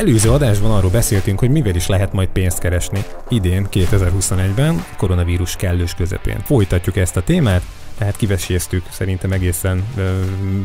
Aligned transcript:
előző 0.00 0.30
adásban 0.30 0.70
arról 0.70 0.90
beszéltünk, 0.90 1.38
hogy 1.38 1.50
mivel 1.50 1.74
is 1.74 1.86
lehet 1.86 2.12
majd 2.12 2.28
pénzt 2.28 2.58
keresni. 2.58 3.04
Idén, 3.28 3.66
2021-ben, 3.72 4.84
koronavírus 4.96 5.56
kellős 5.56 5.94
közepén. 5.94 6.38
Folytatjuk 6.44 6.96
ezt 6.96 7.16
a 7.16 7.22
témát, 7.22 7.62
tehát 7.98 8.16
kiveséztük 8.16 8.84
szerintem 8.90 9.32
egészen 9.32 9.84
ö, 9.96 10.20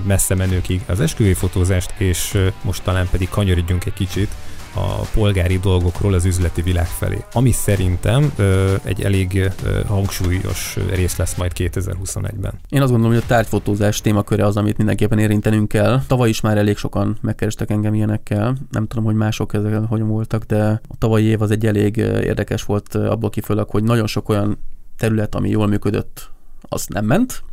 messze 0.07 0.35
menőkig 0.35 0.81
az 0.85 0.99
esküvői 0.99 1.33
fotózást, 1.33 1.93
és 1.97 2.33
ö, 2.33 2.47
most 2.61 2.83
talán 2.83 3.07
pedig 3.11 3.29
kanyarodjunk 3.29 3.85
egy 3.85 3.93
kicsit 3.93 4.29
a 4.75 5.05
polgári 5.13 5.57
dolgokról 5.57 6.13
az 6.13 6.25
üzleti 6.25 6.61
világ 6.61 6.85
felé. 6.85 7.23
Ami 7.33 7.51
szerintem 7.51 8.31
ö, 8.35 8.75
egy 8.83 9.01
elég 9.01 9.51
ö, 9.63 9.79
hangsúlyos 9.87 10.77
rész 10.89 11.17
lesz 11.17 11.35
majd 11.35 11.51
2021-ben. 11.55 12.53
Én 12.69 12.81
azt 12.81 12.91
gondolom, 12.91 13.13
hogy 13.13 13.23
a 13.23 13.27
tárgyfotózás 13.27 14.01
témaköre 14.01 14.45
az, 14.45 14.57
amit 14.57 14.77
mindenképpen 14.77 15.19
érintenünk 15.19 15.67
kell. 15.67 16.01
Tavaly 16.07 16.29
is 16.29 16.41
már 16.41 16.57
elég 16.57 16.77
sokan 16.77 17.17
megkerestek 17.21 17.69
engem 17.69 17.93
ilyenekkel. 17.93 18.57
Nem 18.71 18.87
tudom, 18.87 19.03
hogy 19.03 19.15
mások 19.15 19.53
ezek 19.53 19.73
hogyan 19.87 20.07
voltak, 20.07 20.43
de 20.43 20.81
a 20.87 20.95
tavalyi 20.97 21.25
év 21.25 21.41
az 21.41 21.51
egy 21.51 21.65
elég 21.65 21.97
érdekes 21.97 22.63
volt 22.63 22.95
abból 22.95 23.29
kifolyólag, 23.29 23.69
hogy 23.69 23.83
nagyon 23.83 24.07
sok 24.07 24.29
olyan 24.29 24.57
terület, 24.97 25.35
ami 25.35 25.49
jól 25.49 25.67
működött, 25.67 26.29
az 26.61 26.85
nem 26.87 27.05
ment, 27.05 27.43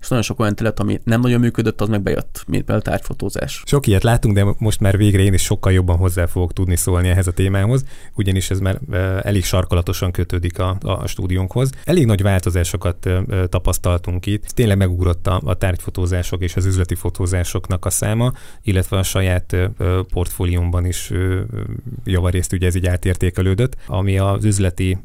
és 0.00 0.08
nagyon 0.08 0.24
sok 0.24 0.40
olyan 0.40 0.54
terület, 0.54 0.80
ami 0.80 1.00
nem 1.04 1.20
nagyon 1.20 1.40
működött, 1.40 1.80
az 1.80 1.88
meg 1.88 2.02
bejött, 2.02 2.44
mint 2.46 2.64
például 2.64 2.82
tárgyfotózás. 2.82 3.62
Sok 3.66 3.86
ilyet 3.86 4.02
látunk, 4.02 4.34
de 4.34 4.44
most 4.58 4.80
már 4.80 4.96
végre 4.96 5.22
én 5.22 5.32
is 5.32 5.42
sokkal 5.42 5.72
jobban 5.72 5.96
hozzá 5.96 6.26
fogok 6.26 6.52
tudni 6.52 6.76
szólni 6.76 7.08
ehhez 7.08 7.26
a 7.26 7.32
témához, 7.32 7.84
ugyanis 8.14 8.50
ez 8.50 8.58
már 8.58 8.78
elég 9.22 9.44
sarkalatosan 9.44 10.10
kötődik 10.10 10.58
a, 10.58 10.76
a 10.80 11.06
stúdiónkhoz. 11.06 11.70
Elég 11.84 12.06
nagy 12.06 12.22
változásokat 12.22 13.08
tapasztaltunk 13.48 14.26
itt. 14.26 14.44
Tényleg 14.44 14.76
megugrott 14.76 15.26
a, 15.26 15.40
a 15.44 15.54
tárgyfotózások 15.54 16.42
és 16.42 16.56
az 16.56 16.66
üzleti 16.66 16.94
fotózásoknak 16.94 17.84
a 17.84 17.90
száma, 17.90 18.32
illetve 18.62 18.98
a 18.98 19.02
saját 19.02 19.56
portfóliómban 20.12 20.84
is 20.84 21.12
javarészt 22.04 22.52
ugye 22.52 22.66
ez 22.66 22.74
így 22.74 22.86
átértékelődött, 22.86 23.76
ami 23.86 24.18
az 24.18 24.44
üzleti 24.44 24.98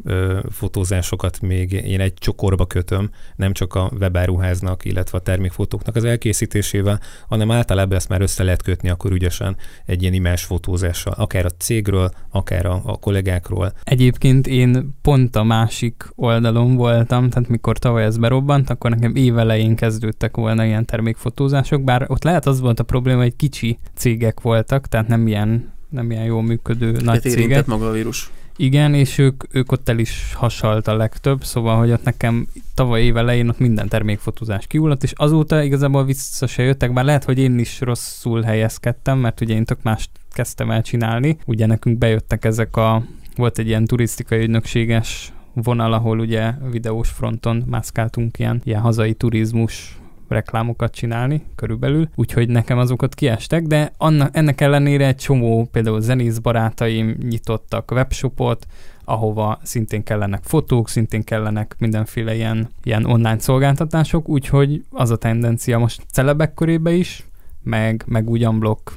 fotózásokat 0.50 1.42
még 1.42 1.72
én 1.72 2.00
egy 2.00 2.14
csokorba 2.14 2.66
kötöm, 2.66 3.10
nem 3.36 3.54
csak 3.54 3.74
a 3.74 3.92
webáruháznak, 4.00 4.83
illetve 4.86 5.18
a 5.18 5.22
termékfotóknak 5.22 5.96
az 5.96 6.04
elkészítésével, 6.04 7.00
hanem 7.28 7.52
általában 7.52 7.98
ezt 7.98 8.10
már 8.10 8.22
össze 8.22 8.44
lehet 8.44 8.62
kötni 8.62 8.90
akkor 8.90 9.12
ügyesen 9.12 9.56
egy 9.86 10.02
ilyen 10.02 10.14
imás 10.14 10.44
fotózással, 10.44 11.14
akár 11.18 11.46
a 11.46 11.50
cégről, 11.50 12.12
akár 12.30 12.66
a, 12.66 12.82
a 12.86 12.98
kollégákról. 12.98 13.74
Egyébként 13.84 14.48
én 14.48 14.96
pont 15.02 15.36
a 15.36 15.44
másik 15.44 16.10
oldalon 16.16 16.76
voltam, 16.76 17.30
tehát 17.30 17.50
mikor 17.50 17.78
tavaly 17.78 18.04
ez 18.04 18.18
berobbant, 18.18 18.70
akkor 18.70 18.90
nekem 18.90 19.16
évelején 19.16 19.76
kezdődtek 19.76 20.36
volna 20.36 20.66
ilyen 20.66 20.86
termékfotózások, 20.86 21.84
bár 21.84 22.06
ott 22.08 22.24
lehet 22.24 22.46
az 22.46 22.60
volt 22.60 22.80
a 22.80 22.84
probléma, 22.84 23.22
hogy 23.22 23.36
kicsi 23.36 23.78
cégek 23.96 24.42
voltak, 24.42 24.88
tehát 24.88 25.08
nem 25.08 25.28
ilyen, 25.28 25.72
nem 25.90 26.12
ilyen 26.12 26.24
jól 26.24 26.44
működő 26.44 26.92
nagy 26.92 27.22
cégek. 27.22 27.66
maga 27.66 27.88
a 27.88 27.92
vírus. 27.92 28.32
Igen, 28.56 28.94
és 28.94 29.18
ők, 29.18 29.44
ők 29.52 29.72
ott 29.72 29.90
el 29.90 30.00
is 30.00 30.34
hasalt 30.34 30.88
a 30.88 30.96
legtöbb, 30.96 31.44
szóval, 31.44 31.78
hogy 31.78 31.92
ott 31.92 32.04
nekem 32.04 32.48
tavaly 32.74 33.02
év 33.02 33.18
elején 33.18 33.50
ott 33.50 33.60
minden 33.60 33.88
termékfotózás 33.88 34.68
kiullott, 34.68 35.04
és 35.04 35.12
azóta 35.16 35.64
igazából 35.64 36.06
vissza 36.06 36.48
se 36.48 36.64
jöttek, 36.64 36.94
bár 36.94 37.06
lehet, 37.06 37.24
hogy 37.24 37.40
én 37.40 37.60
is 37.60 37.82
rosszul 37.82 38.42
helyezkedtem, 38.42 39.18
mert 39.18 39.42
ugye 39.42 39.54
én 39.54 39.66
tök 39.66 39.82
mást 39.82 40.10
kezdtem 40.32 40.72
el 40.72 40.82
csinálni. 40.82 41.38
Ugye 41.46 41.66
nekünk 41.66 41.98
bejöttek 41.98 42.46
ezek 42.46 42.76
a, 42.76 43.04
volt 43.36 43.58
egy 43.58 43.68
ilyen 43.68 43.86
turisztikai 43.86 44.40
ügynökséges 44.40 45.34
vonal, 45.54 45.94
ahol 45.94 46.20
ugye 46.20 46.52
videós 46.72 47.10
fronton 47.10 47.64
mászkáltunk 47.68 48.40
ilyen, 48.40 48.62
ilyen 48.64 48.82
hazai 48.82 49.14
turizmus 49.14 49.98
reklámokat 50.28 50.94
csinálni 50.94 51.44
körülbelül, 51.56 52.10
úgyhogy 52.16 52.50
nekem 52.50 52.78
azokat 52.78 53.16
kiestek, 53.16 53.64
de 53.64 53.92
annak, 53.98 54.36
ennek 54.36 54.62
ellenére 54.62 55.08
egy 55.08 55.16
csomó 55.16 55.68
például 55.72 56.02
zenész 56.02 56.38
barátaim 56.38 57.16
nyitottak 57.30 57.92
webshopot, 57.92 58.66
ahova 59.06 59.60
szintén 59.64 60.04
kellenek 60.04 60.44
fotók, 60.44 60.90
szintén 60.90 61.24
kellenek 61.24 61.76
mindenféle 61.80 62.36
ilyen, 62.36 62.70
ilyen 62.84 63.06
online 63.06 63.40
szolgáltatások, 63.40 64.30
úgyhogy 64.30 64.84
az 64.90 65.10
a 65.10 65.16
tendencia 65.18 65.78
most 65.78 66.02
celebek 66.12 66.54
körébe 66.54 66.92
is, 66.92 67.26
meg, 67.64 68.04
meg 68.08 68.30
ugyanblokk 68.30 68.90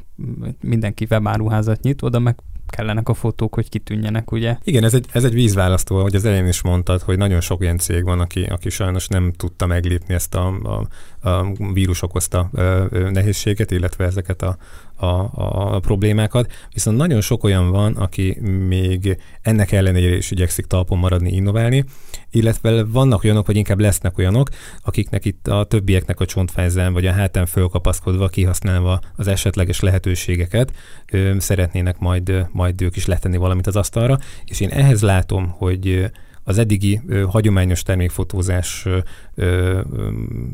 mindenki 0.61 1.07
webáruházat 1.11 1.83
nyit, 1.83 2.03
oda 2.03 2.19
meg 2.19 2.37
kellenek 2.71 3.09
a 3.09 3.15
fotók, 3.15 3.55
hogy 3.55 3.69
kitűnjenek, 3.69 4.33
ugye? 4.33 4.57
Igen, 4.65 4.85
ez 4.85 4.95
egy, 4.95 5.07
ez 5.13 5.25
egy 5.25 5.33
vízválasztó, 5.33 6.03
hogy 6.03 6.15
az 6.15 6.25
elején 6.25 6.47
is 6.47 6.63
mondtad, 6.63 7.03
hogy 7.03 7.19
nagyon 7.19 7.41
sok 7.41 7.63
ilyen 7.63 7.79
cég 7.79 8.05
van, 8.05 8.21
aki, 8.21 8.43
aki 8.43 8.71
sajnos 8.71 9.09
nem 9.09 9.33
tudta 9.33 9.67
meglépni 9.67 10.15
ezt 10.15 10.35
a, 10.35 10.47
a, 10.47 10.87
a 11.29 11.53
vírus 11.73 12.03
okozta 12.03 12.51
nehézséget, 12.91 13.71
illetve 13.71 14.05
ezeket 14.05 14.43
a, 14.43 14.57
a, 14.97 15.07
a, 15.07 15.79
problémákat, 15.79 16.53
viszont 16.73 16.97
nagyon 16.97 17.21
sok 17.21 17.45
olyan 17.45 17.71
van, 17.71 17.97
aki 17.97 18.41
még 18.69 19.19
ennek 19.43 19.73
ellenére 19.73 20.17
is 20.17 20.31
igyekszik 20.31 20.67
talpon 20.67 20.99
maradni, 20.99 21.33
innoválni, 21.33 21.85
illetve 22.31 22.85
vannak 22.85 23.25
olyanok, 23.25 23.47
vagy 23.47 23.57
inkább 23.57 23.81
lesznek 23.81 24.19
olyanok, 24.19 24.49
akiknek 24.83 25.25
itt 25.25 25.49
a 25.49 25.65
többieknek 25.65 26.21
a 26.21 26.27
csontfájzán 26.27 26.93
vagy 26.93 27.07
a 27.07 27.13
hátán 27.13 27.47
fölkapaszkodva, 27.47 28.29
kihasználva 28.29 29.01
az 29.17 29.27
esetleges 29.27 29.81
lehetőségeket, 29.81 30.73
ö, 31.13 31.35
szeretnének 31.39 31.99
majd, 31.99 32.47
majd 32.51 32.83
ők 32.83 32.97
is 32.97 33.07
letenni 33.07 33.37
valamit 33.37 33.67
az 33.67 33.77
asztalra, 33.77 34.19
és 34.45 34.61
én 34.61 34.71
ehhez 34.71 35.03
látom, 35.03 35.49
hogy 35.49 36.11
az 36.49 36.59
eddigi 36.59 37.01
ö, 37.07 37.23
hagyományos 37.23 37.83
termékfotózás 37.83 38.83
ö, 38.87 38.99
ö, 39.35 39.81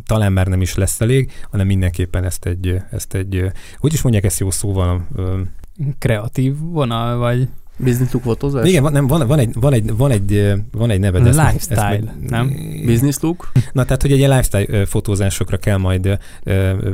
talán 0.06 0.32
már 0.32 0.46
nem 0.46 0.60
is 0.60 0.74
lesz 0.74 1.00
elég, 1.00 1.32
hanem 1.50 1.66
mindenképpen 1.66 2.24
ezt 2.24 2.46
egy, 2.46 2.76
ezt 2.90 3.14
egy 3.14 3.50
hogy 3.78 3.92
is 3.92 4.02
mondják 4.02 4.24
ezt 4.24 4.40
jó 4.40 4.50
szóval? 4.50 5.06
Ö, 5.14 5.40
Kreatív 5.98 6.58
vonal, 6.58 7.16
vagy 7.16 7.48
Business 7.82 8.12
look 8.12 8.22
fotózás? 8.22 8.68
Igen, 8.68 8.82
van, 8.82 8.92
nem, 8.92 9.06
van, 9.06 9.26
van, 9.26 9.38
egy, 9.38 9.54
van, 9.54 9.72
egy, 9.72 9.96
van, 9.96 10.10
egy, 10.10 10.52
van 10.72 10.90
egy 10.90 11.00
neve. 11.00 11.18
Lifestyle, 11.18 11.54
ezt, 11.54 11.70
ezt 11.70 12.28
nem? 12.28 12.52
Business 12.86 13.16
look? 13.20 13.52
Na, 13.72 13.84
tehát, 13.84 14.02
hogy 14.02 14.12
egy 14.12 14.18
lifestyle 14.18 14.86
fotózásokra 14.86 15.56
kell 15.56 15.76
majd 15.76 16.18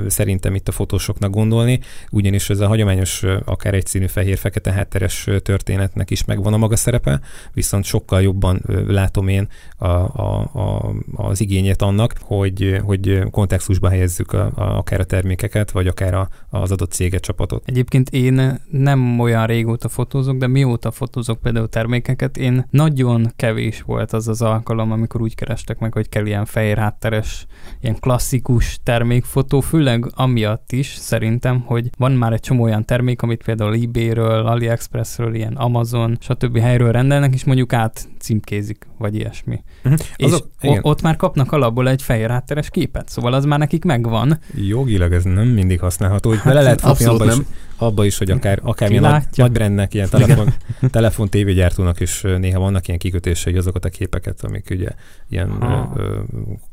szerintem 0.07 0.55
itt 0.55 0.69
a 0.69 0.73
fotósoknak 0.73 1.31
gondolni, 1.31 1.81
ugyanis 2.11 2.51
ez 2.51 2.61
a 2.61 2.67
hagyományos, 2.67 3.25
akár 3.45 3.75
egyszínű 3.75 4.07
fehér-fekete 4.07 4.73
hátteres 4.73 5.29
történetnek 5.43 6.11
is 6.11 6.25
megvan 6.25 6.53
a 6.53 6.57
maga 6.57 6.77
szerepe, 6.77 7.21
viszont 7.53 7.85
sokkal 7.85 8.23
jobban 8.23 8.63
látom 8.87 9.29
én 9.29 9.49
a, 9.77 9.87
a, 9.87 10.51
a, 10.53 10.95
az 11.15 11.41
igényét 11.41 11.83
annak, 11.83 12.15
hogy, 12.21 12.81
hogy 12.83 13.23
kontextusba 13.31 13.89
helyezzük 13.89 14.33
a, 14.33 14.51
a, 14.55 14.77
akár 14.77 15.01
a 15.01 15.05
termékeket, 15.05 15.71
vagy 15.71 15.87
akár 15.87 16.15
a, 16.15 16.29
az 16.51 16.71
adott 16.71 16.93
céget, 16.93 17.23
csapatot. 17.23 17.63
Egyébként 17.67 18.11
én 18.11 18.61
nem 18.71 19.21
olyan 19.21 19.47
régóta 19.47 19.89
fotózok, 19.89 20.37
de 20.37 20.47
mióta 20.47 20.78
mióta 20.79 20.97
fotózok 20.97 21.41
például 21.41 21.69
termékeket, 21.69 22.37
én 22.37 22.67
nagyon 22.71 23.33
kevés 23.37 23.83
volt 23.83 24.13
az 24.13 24.29
az 24.29 24.43
alkalom, 24.43 24.93
amikor 24.93 25.21
úgy 25.23 25.35
kerestek 25.35 25.79
meg, 25.79 25.93
hogy 25.93 26.09
kell 26.09 26.27
ilyen 26.27 26.45
fehér 26.45 26.79
hátteres, 26.79 27.47
ilyen 27.81 27.97
klasszikus 28.01 28.81
termékfotó, 28.83 29.61
főleg 29.61 30.11
amiatt 30.15 30.73
is 30.73 30.87
szerintem, 30.87 31.61
hogy 31.61 31.91
van 31.97 32.13
már 32.13 32.33
egy 32.33 32.41
csomó 32.41 32.63
olyan 32.63 32.85
termék, 32.85 33.23
amit 33.23 33.43
például 33.45 33.75
eBay-ről, 33.75 34.47
AliExpress-ről, 34.47 35.35
ilyen 35.35 35.57
Amazon, 35.57 36.17
stb. 36.21 36.59
helyről 36.59 36.93
rendelnek, 36.93 37.35
és 37.35 37.45
mondjuk 37.45 37.73
át 37.73 38.09
címkézik, 38.21 38.87
vagy 38.99 39.15
ilyesmi. 39.15 39.63
Uh-huh. 39.85 40.01
És 40.17 40.25
Azok, 40.25 40.47
o- 40.61 40.79
ott 40.83 41.03
már 41.03 41.17
kapnak 41.17 41.53
alapból 41.53 41.89
egy 41.89 42.03
fehér 42.03 42.31
hátteres 42.31 42.71
képet, 42.71 43.09
szóval 43.09 43.33
az 43.33 43.45
már 43.45 43.59
nekik 43.59 43.85
megvan. 43.85 44.39
Jogilag 44.55 45.13
ez 45.13 45.25
nem 45.25 45.49
mindig 45.49 45.81
használható, 45.81 46.29
hogy 46.29 46.39
hát, 46.39 46.47
bele 46.47 46.63
lehet 46.63 46.81
futni 46.81 47.05
abba 47.05 47.25
is, 47.25 47.37
abba 47.77 48.05
is, 48.05 48.19
hogy 48.19 48.31
akár, 48.31 48.59
akár 48.63 48.91
ilyen 48.91 49.03
nagy, 49.03 49.23
nagy 49.35 49.53
brandnek, 49.53 49.95
ilyen 49.95 50.09
telefon, 50.09 50.53
telefon 50.91 51.29
tévégyártónak 51.29 52.01
is 52.01 52.21
néha 52.21 52.61
vannak 52.61 52.87
ilyen 52.87 52.99
kikötései 52.99 53.57
azokat 53.57 53.85
a 53.85 53.89
képeket, 53.89 54.45
amik 54.45 54.67
ugye 54.71 54.89
ilyen 55.29 55.59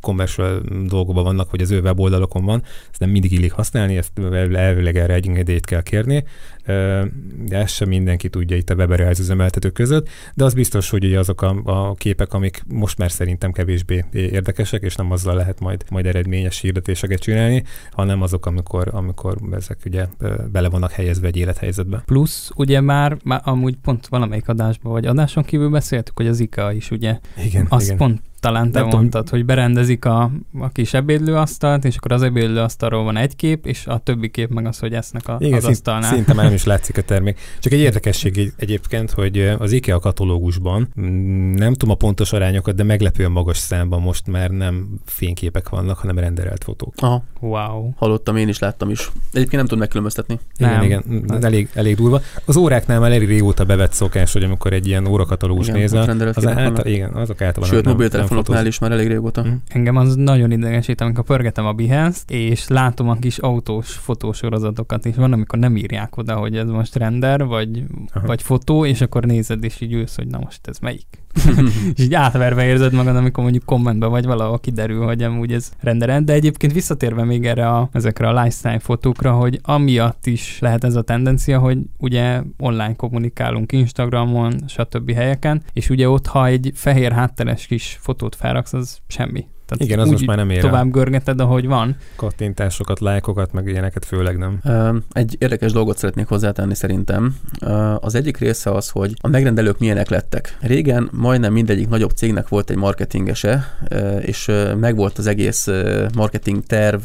commercial 0.02 0.62
dolgokban 0.88 1.24
vannak, 1.24 1.52
vagy 1.52 1.62
az 1.62 1.72
ő 1.72 1.80
weboldalokon 1.80 2.46
van, 2.46 2.64
ezt 2.92 3.00
nem 3.00 3.10
mindig 3.10 3.32
illik 3.32 3.52
használni, 3.52 3.98
ezt 3.98 4.12
elvileg 4.34 4.98
erre 4.98 5.14
egy 5.14 5.28
engedélyt 5.28 5.66
kell 5.66 5.82
kérni, 5.82 6.24
de 7.46 7.58
ezt 7.58 7.74
sem 7.74 7.88
mindenki 7.88 8.30
tudja 8.30 8.58
itt 8.58 8.70
a 8.70 8.76
Weber 8.76 9.16
üzemeltetők 9.20 9.74
között, 9.74 10.10
de 10.34 10.44
az 10.44 10.54
biztos, 10.54 10.90
hogy 10.90 11.06
ugye 11.06 11.20
azok 11.20 11.35
a, 11.42 11.62
a 11.64 11.94
képek, 11.94 12.34
amik 12.34 12.64
most 12.68 12.98
már 12.98 13.12
szerintem 13.12 13.52
kevésbé 13.52 14.06
érdekesek, 14.12 14.82
és 14.82 14.96
nem 14.96 15.12
azzal 15.12 15.36
lehet 15.36 15.60
majd, 15.60 15.84
majd 15.90 16.06
eredményes 16.06 16.60
hirdetéseket 16.60 17.20
csinálni, 17.20 17.64
hanem 17.92 18.22
azok, 18.22 18.46
amikor, 18.46 18.90
amikor 18.92 19.38
ezek 19.52 19.78
ugye 19.86 20.06
bele 20.52 20.70
vannak 20.70 20.92
helyezve 20.92 21.28
egy 21.28 21.38
élethelyzetbe. 21.38 22.02
Plusz 22.06 22.52
ugye 22.56 22.82
már, 22.82 23.18
már 23.24 23.42
amúgy 23.44 23.76
pont 23.76 24.08
valamelyik 24.08 24.48
adásban 24.48 24.92
vagy 24.92 25.06
adáson 25.06 25.44
kívül 25.44 25.70
beszéltük, 25.70 26.18
hogy 26.18 26.28
az 26.28 26.40
IKEA 26.40 26.72
is 26.72 26.92
ugye 26.92 27.20
igen, 27.44 27.66
azt 27.70 27.86
igen. 27.86 27.98
pont 27.98 28.22
talán 28.46 28.72
te 28.72 28.80
Nem 28.80 28.84
tudom. 28.84 29.00
mondtad, 29.00 29.30
hogy 29.30 29.46
berendezik 29.46 30.06
a, 30.06 30.32
a 30.60 30.70
kis 30.70 30.94
ebédlőasztalt, 30.94 31.86
és 31.86 31.96
akkor 31.98 32.12
az 32.12 32.22
ebédlőasztalról 32.22 33.04
van 33.04 33.18
egy 33.18 33.36
kép, 33.36 33.66
és 33.66 33.88
a 33.88 33.98
többi 33.98 34.30
kép 34.30 34.50
meg 34.50 34.66
az, 34.66 34.80
hogy 34.80 34.94
esznek 34.94 35.28
a, 35.28 35.36
Igen, 35.40 35.54
az 35.54 35.60
szint, 35.64 35.74
asztalnál. 35.76 36.14
szinte 36.14 36.34
már 36.34 36.46
nem 36.46 36.54
is 36.54 36.64
látszik 36.74 36.98
a 36.98 37.02
termék. 37.02 37.40
Csak 37.60 37.72
egy 37.74 37.80
érdekesség 37.80 38.38
egy- 38.38 38.54
egyébként, 38.58 39.12
hogy 39.12 39.40
az 39.60 39.72
IKEA 39.72 40.00
katalógusban 40.00 40.88
mm, 41.02 41.54
nem 41.54 41.74
tudom 41.74 41.90
a 41.90 41.98
pontos 41.98 42.34
arányokat, 42.34 42.76
de 42.76 42.84
meglepően 42.84 43.32
magas 43.32 43.58
számban 43.58 44.02
most 44.02 44.28
már 44.28 44.50
nem 44.50 44.88
fényképek 45.06 45.70
vannak, 45.70 45.98
hanem 45.98 46.18
renderelt 46.20 46.64
fotók. 46.64 46.94
Aha, 46.98 47.24
Wow. 47.40 47.90
hallottam, 47.96 48.36
én 48.36 48.48
is 48.48 48.60
láttam 48.60 48.90
is. 48.90 49.12
Egyébként 49.32 49.52
nem 49.56 49.64
tudom 49.64 49.80
megkülönböztetni. 49.80 50.40
Igen, 50.58 50.72
Nem. 50.74 50.84
igen, 50.84 51.04
mm, 51.12 51.44
elég, 51.44 51.70
elég 51.74 51.96
durva. 51.96 52.22
Az 52.46 52.56
óráknál 52.58 53.00
már 53.00 53.12
elég 53.12 53.28
régóta 53.28 53.64
bevett 53.66 53.94
szokás, 53.94 54.34
hogy 54.34 54.44
amikor 54.44 54.74
egy 54.74 54.88
ilyen 54.88 55.08
órakatalógus 55.08 55.68
nézel, 55.68 56.10
az 56.34 56.48
által, 56.48 56.86
igen, 56.86 57.14
azok 57.14 57.42
általában 57.42 57.76
Sőt, 57.76 57.84
nem- 57.84 57.94
mobiltelefonoknál 57.94 58.35
nem 58.48 58.66
is 58.66 58.80
már 58.80 58.92
elég 58.92 59.08
régóta. 59.08 59.42
Mhm. 59.42 59.54
Engem 59.68 59.96
az 59.96 60.16
nagyon 60.16 60.52
idegesít, 60.52 61.02
amikor 61.02 61.24
pörgetem 61.24 61.66
a 61.66 61.74
Behance-t, 61.74 62.32
és 62.32 62.68
látom 62.68 63.10
a 63.10 63.16
kis 63.16 63.38
autós 63.38 63.92
fotósorozatokat, 63.92 65.06
és 65.06 65.16
van, 65.16 65.34
amikor 65.34 65.60
nem 65.60 65.78
írják 65.78 66.18
oda, 66.18 66.36
hogy 66.36 66.58
ez 66.58 66.70
most 66.70 66.96
render, 66.96 67.46
vagy, 67.46 67.84
Aha. 68.14 68.28
vagy 68.28 68.42
fotó, 68.42 68.86
és 68.86 69.02
akkor 69.02 69.24
nézed, 69.24 69.64
és 69.64 69.82
így 69.82 69.94
ülsz, 69.94 70.16
hogy 70.16 70.28
na 70.28 70.40
most 70.40 70.68
ez 70.68 70.80
melyik. 70.80 71.25
és 71.96 72.04
így 72.04 72.14
átverve 72.14 72.66
érzed 72.66 72.94
magad, 72.94 73.16
amikor 73.16 73.44
mondjuk 73.44 73.66
kommentben 73.66 74.10
vagy 74.10 74.26
valahol 74.26 74.60
kiderül, 74.60 75.06
hogy 75.06 75.24
amúgy 75.24 75.54
ez 75.54 75.72
renderend, 75.80 76.26
de 76.26 76.34
egyébként 76.34 76.74
visszatérve 76.74 77.24
még 77.24 77.46
erre 77.46 77.70
a, 77.70 77.90
ezekre 77.92 78.28
a 78.28 78.34
lifestyle 78.34 78.80
fotókra, 78.80 79.32
hogy 79.32 79.60
amiatt 79.62 80.26
is 80.26 80.58
lehet 80.60 80.84
ez 80.84 80.96
a 80.96 81.02
tendencia, 81.02 81.60
hogy 81.60 81.78
ugye 81.98 82.42
online 82.58 82.96
kommunikálunk 82.96 83.72
Instagramon, 83.72 84.54
stb. 84.68 85.12
helyeken, 85.12 85.62
és 85.74 85.90
ugye 85.90 86.10
ott, 86.10 86.28
ha 86.28 86.46
egy 86.48 86.72
fehér 86.74 87.12
hátteres 87.12 87.66
kis 87.68 87.98
fotót 88.02 88.36
felraksz, 88.36 88.74
az 88.74 88.98
semmi. 89.08 89.46
Tehát 89.66 89.84
Igen, 89.84 90.00
az 90.00 90.06
úgy 90.06 90.12
most 90.12 90.26
már 90.26 90.38
nem 90.38 90.50
ér 90.50 90.62
tovább 90.62 90.92
görgeted, 90.92 91.40
ahogy 91.40 91.66
van. 91.66 91.96
Kattintásokat, 92.16 93.00
lájkokat, 93.00 93.54
meg 93.54 93.68
ilyeneket 93.68 94.06
főleg 94.06 94.38
nem. 94.38 94.60
Egy 95.12 95.36
érdekes 95.40 95.72
dolgot 95.72 95.98
szeretnék 95.98 96.28
hozzátenni 96.28 96.76
szerintem. 96.76 97.36
Az 98.00 98.16
egyik 98.16 98.38
része 98.38 98.72
az, 98.72 98.90
hogy 98.90 99.14
a 99.22 99.28
megrendelők 99.28 99.80
milyenek 99.80 100.10
lettek. 100.10 100.58
Régen 100.62 101.10
majdnem 101.12 101.54
mindegyik 101.54 101.90
nagyobb 101.90 102.12
cégnek 102.12 102.48
volt 102.48 102.70
egy 102.70 102.78
marketingese, 102.78 103.78
és 104.20 104.52
megvolt 104.80 105.18
az 105.18 105.28
egész 105.28 105.68
marketing 106.16 106.64
terv, 106.64 107.02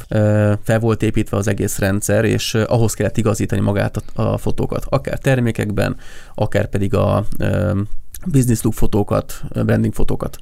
fel 0.63 0.79
volt 0.81 1.03
építve 1.03 1.37
az 1.37 1.49
egész 1.49 1.79
rendszer, 1.79 2.25
és 2.25 2.55
ahhoz 2.55 2.95
kellett 2.95 3.17
igazítani 3.17 3.61
magát 3.61 4.03
a, 4.15 4.39
fotókat. 4.39 4.87
Akár 4.89 5.19
termékekben, 5.19 5.97
akár 6.35 6.69
pedig 6.69 6.95
a 6.95 7.25
business 8.27 8.63
look 8.63 8.75
fotókat, 8.75 9.43
branding 9.65 9.95
fotókat. 9.95 10.39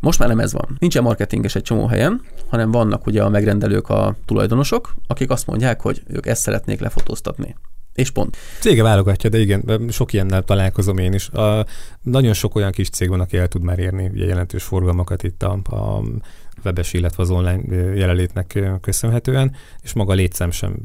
Most 0.00 0.18
már 0.18 0.28
nem 0.28 0.40
ez 0.40 0.52
van. 0.52 0.76
Nincsen 0.78 1.02
marketinges 1.02 1.54
egy 1.54 1.62
csomó 1.62 1.86
helyen, 1.86 2.22
hanem 2.48 2.70
vannak 2.70 3.06
ugye 3.06 3.22
a 3.22 3.28
megrendelők, 3.28 3.88
a 3.88 4.16
tulajdonosok, 4.24 4.94
akik 5.06 5.30
azt 5.30 5.46
mondják, 5.46 5.80
hogy 5.80 6.02
ők 6.06 6.26
ezt 6.26 6.42
szeretnék 6.42 6.80
lefotóztatni. 6.80 7.56
És 7.94 8.10
pont. 8.10 8.36
Cége 8.60 8.82
válogatja, 8.82 9.30
de 9.30 9.38
igen, 9.38 9.88
sok 9.90 10.12
ilyennel 10.12 10.42
találkozom 10.42 10.98
én 10.98 11.12
is. 11.12 11.28
A, 11.28 11.66
nagyon 12.02 12.32
sok 12.32 12.54
olyan 12.54 12.72
kis 12.72 12.88
cég 12.88 13.08
van, 13.08 13.20
aki 13.20 13.36
el 13.36 13.48
tud 13.48 13.62
már 13.62 13.78
érni 13.78 14.08
ugye 14.08 14.24
jelentős 14.24 14.62
forgalmakat 14.62 15.22
itt 15.22 15.42
a, 15.42 15.52
a 15.52 16.02
webes, 16.64 16.92
illetve 16.92 17.22
az 17.22 17.30
online 17.30 17.60
jelenlétnek 17.94 18.58
köszönhetően, 18.80 19.52
és 19.82 19.92
maga 19.92 20.12
a 20.12 20.14
létszám 20.14 20.50
sem, 20.50 20.76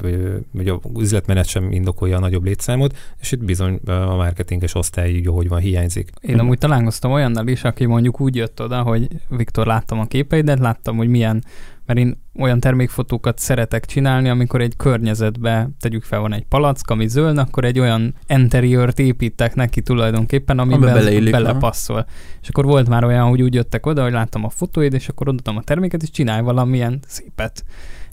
vagy 0.52 0.68
a 0.68 0.80
üzletmenet 0.98 1.46
sem 1.46 1.72
indokolja 1.72 2.16
a 2.16 2.20
nagyobb 2.20 2.44
létszámot, 2.44 2.96
és 3.20 3.32
itt 3.32 3.44
bizony 3.44 3.80
a 3.86 4.16
marketinges 4.16 4.74
osztály 4.74 5.10
így, 5.10 5.26
ahogy 5.26 5.48
van, 5.48 5.60
hiányzik. 5.60 6.10
Én 6.20 6.38
amúgy 6.38 6.58
találkoztam 6.58 7.12
olyannal 7.12 7.46
is, 7.46 7.64
aki 7.64 7.84
mondjuk 7.84 8.20
úgy 8.20 8.36
jött 8.36 8.62
oda, 8.62 8.82
hogy 8.82 9.08
Viktor, 9.28 9.66
láttam 9.66 10.00
a 10.00 10.06
képeidet, 10.06 10.58
láttam, 10.58 10.96
hogy 10.96 11.08
milyen, 11.08 11.44
mert 11.86 11.98
én 11.98 12.22
olyan 12.38 12.60
termékfotókat 12.60 13.38
szeretek 13.38 13.86
csinálni, 13.86 14.28
amikor 14.28 14.60
egy 14.60 14.76
környezetbe, 14.76 15.68
tegyük 15.80 16.02
fel, 16.02 16.20
van 16.20 16.32
egy 16.32 16.44
palack, 16.44 16.90
ami 16.90 17.08
zöld, 17.08 17.38
akkor 17.38 17.64
egy 17.64 17.78
olyan 17.78 18.14
interiört 18.26 18.98
építek 18.98 19.54
neki 19.54 19.82
tulajdonképpen, 19.82 20.58
amiben 20.58 20.92
beleillik, 20.92 21.32
belepasszol. 21.32 22.06
És 22.42 22.48
akkor 22.48 22.64
volt 22.64 22.88
már 22.88 23.04
olyan, 23.04 23.28
hogy 23.28 23.42
úgy 23.42 23.54
jöttek 23.54 23.86
oda, 23.86 24.02
hogy 24.02 24.12
láttam 24.12 24.44
a 24.44 24.48
fotóid, 24.48 24.92
és 24.92 25.08
akkor 25.08 25.28
odaadtam 25.28 25.56
a 25.56 25.62
terméket, 25.62 26.02
és 26.02 26.10
csinálj 26.10 26.42
valamilyen 26.42 27.00
szépet. 27.06 27.64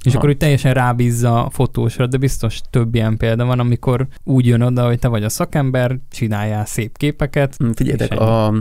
És 0.04 0.10
Aha. 0.10 0.18
akkor 0.18 0.30
úgy 0.30 0.38
teljesen 0.38 0.74
rábízza 0.74 1.46
a 1.46 1.50
fotósra, 1.50 2.08
de 2.08 2.18
biztos 2.18 2.62
több 2.70 2.96
ilyen 2.96 3.18
példa 3.18 3.46
van, 3.46 3.60
amikor 3.60 4.08
úgy 4.24 4.46
jön 4.46 4.62
oda, 4.62 4.86
hogy 4.86 5.00
te 5.00 5.08
vagy 5.08 5.24
a 5.24 5.30
szakember, 5.30 6.00
csináljál 6.12 6.66
szép 6.66 6.98
képeket. 6.98 7.56
Hm, 7.56 7.72
Figyeljetek, 7.72 8.20
a 8.20 8.54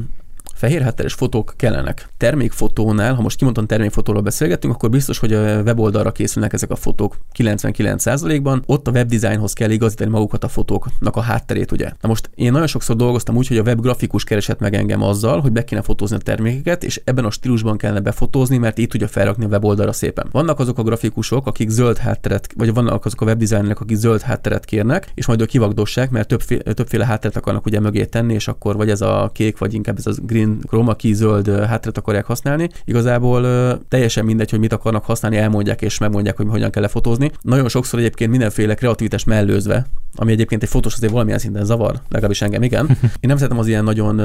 fehér 0.62 0.82
hátteres 0.82 1.12
fotók 1.12 1.55
kellenek. 1.56 2.09
Termékfotónál, 2.17 3.14
ha 3.14 3.23
most 3.23 3.37
kimondottan 3.37 3.69
termékfotóról 3.69 4.23
beszélgetünk, 4.23 4.75
akkor 4.75 4.91
biztos, 4.91 5.19
hogy 5.19 5.32
a 5.32 5.62
weboldalra 5.62 6.12
készülnek 6.12 6.53
ezek 6.53 6.70
a 6.70 6.76
fotók 6.76 7.17
99%-ban. 7.38 8.62
Ott 8.67 8.88
a 8.88 8.91
webdesignhoz 8.91 9.53
kell 9.53 9.70
igazítani 9.70 10.11
magukat 10.11 10.44
a 10.44 10.49
fotóknak 10.49 11.17
a 11.17 11.20
hátterét, 11.20 11.73
ugye. 11.73 11.91
Na 12.00 12.09
most 12.09 12.31
én 12.35 12.53
nagyon 12.53 12.67
sokszor 12.67 12.97
dolgoztam 12.97 13.37
úgy, 13.37 13.47
hogy 13.47 13.56
a 13.59 13.62
web 13.62 13.81
grafikus 13.81 14.25
keresett 14.25 14.59
meg 14.61 14.75
engem 14.75 15.03
azzal, 15.03 15.41
hogy 15.41 15.53
be 15.53 15.64
kéne 15.64 15.82
fotózni 15.82 16.17
a 16.17 16.19
termékeket, 16.19 16.85
és 16.85 17.00
ebben 17.05 17.25
a 17.25 17.31
stílusban 17.31 17.76
kellene 17.76 18.00
befotózni, 18.00 18.58
mert 18.58 18.79
így 18.79 18.88
tudja 18.88 19.08
felrakni 19.08 19.44
a 19.44 19.49
weboldalra 19.49 19.93
szépen. 19.93 20.29
Vannak 20.31 20.58
azok 20.58 20.79
a 20.79 20.82
grafikusok, 20.82 21.47
akik 21.47 21.69
zöld 21.69 21.99
hátteret, 21.99 22.49
vagy 22.56 22.75
vannak 22.75 23.05
azok 23.05 23.20
a 23.20 23.25
webdesignerek, 23.25 23.81
akik 23.81 23.97
zöld 23.97 24.20
hátteret 24.20 24.65
kérnek, 24.65 25.11
és 25.15 25.26
majd 25.26 25.41
ők 25.41 25.49
kivagdossák, 25.49 26.11
mert 26.11 26.29
többféle, 26.29 26.73
többféle 26.73 27.06
hátteret 27.06 27.37
akarnak 27.37 27.67
ugye 27.67 27.81
mögé 27.81 28.05
tenni, 28.05 28.35
és 28.35 28.49
akkor 28.49 28.76
vagy 28.76 28.91
ez 28.91 29.00
a 29.00 29.31
kék, 29.35 29.58
vagy 29.58 29.75
inkább 29.75 29.99
ez 29.99 30.06
a 30.06 30.12
green 30.23 30.52
chroma 30.67 30.95
key 30.95 31.13
zöld 31.13 31.49
ö, 31.49 31.61
hátteret 31.61 31.99
akarják 31.99 32.25
használni. 32.25 32.69
Igazából 32.85 33.43
teljesen 33.89 34.25
mindegy, 34.25 34.51
hogy 34.51 34.59
mit 34.59 34.73
akarnak 34.73 35.05
használni, 35.05 35.37
elmondják 35.37 35.83
és 35.83 35.99
megmondják, 35.99 36.37
hogy 36.37 36.47
hogyan 36.49 36.71
kell 36.71 36.83
lefotózni. 36.83 37.31
Nagyon 37.41 37.69
sokszor 37.69 37.99
egyébként 37.99 38.31
mindenféle 38.31 38.75
kreativitás 38.75 39.25
mellőzve, 39.25 39.87
ami 40.15 40.33
egyébként 40.33 40.63
egy 40.63 40.69
fotós 40.69 40.95
azért 40.95 41.13
valamilyen 41.13 41.39
szinten 41.39 41.65
zavar, 41.65 42.01
legalábbis 42.09 42.43
engem 42.43 42.63
igen. 42.63 42.87
Én 43.03 43.29
nem 43.29 43.37
szeretem 43.37 43.59
az 43.59 43.67
ilyen 43.67 43.85
nagyon 43.85 44.21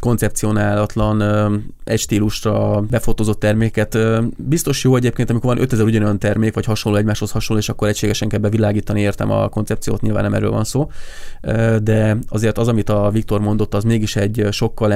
koncepcionálatlan, 0.00 1.22
egy 1.84 1.98
stílusra 1.98 2.80
befotózott 2.80 3.40
terméket. 3.40 3.98
Biztos 4.36 4.84
jó 4.84 4.96
egyébként, 4.96 5.30
amikor 5.30 5.54
van 5.54 5.62
5000 5.62 5.86
ugyanolyan 5.86 6.18
termék, 6.18 6.54
vagy 6.54 6.64
hasonló 6.64 6.98
egymáshoz 6.98 7.30
hasonló, 7.30 7.62
és 7.62 7.68
akkor 7.68 7.88
egységesen 7.88 8.28
kell 8.28 8.40
bevilágítani, 8.40 9.00
értem 9.00 9.30
a 9.30 9.48
koncepciót, 9.48 10.00
nyilván 10.00 10.22
nem 10.22 10.34
erről 10.34 10.50
van 10.50 10.64
szó. 10.64 10.90
De 11.82 12.18
azért 12.28 12.58
az, 12.58 12.68
amit 12.68 12.88
a 12.88 13.10
Viktor 13.10 13.40
mondott, 13.40 13.74
az 13.74 13.84
mégis 13.84 14.16
egy 14.16 14.46
sokkal 14.50 14.92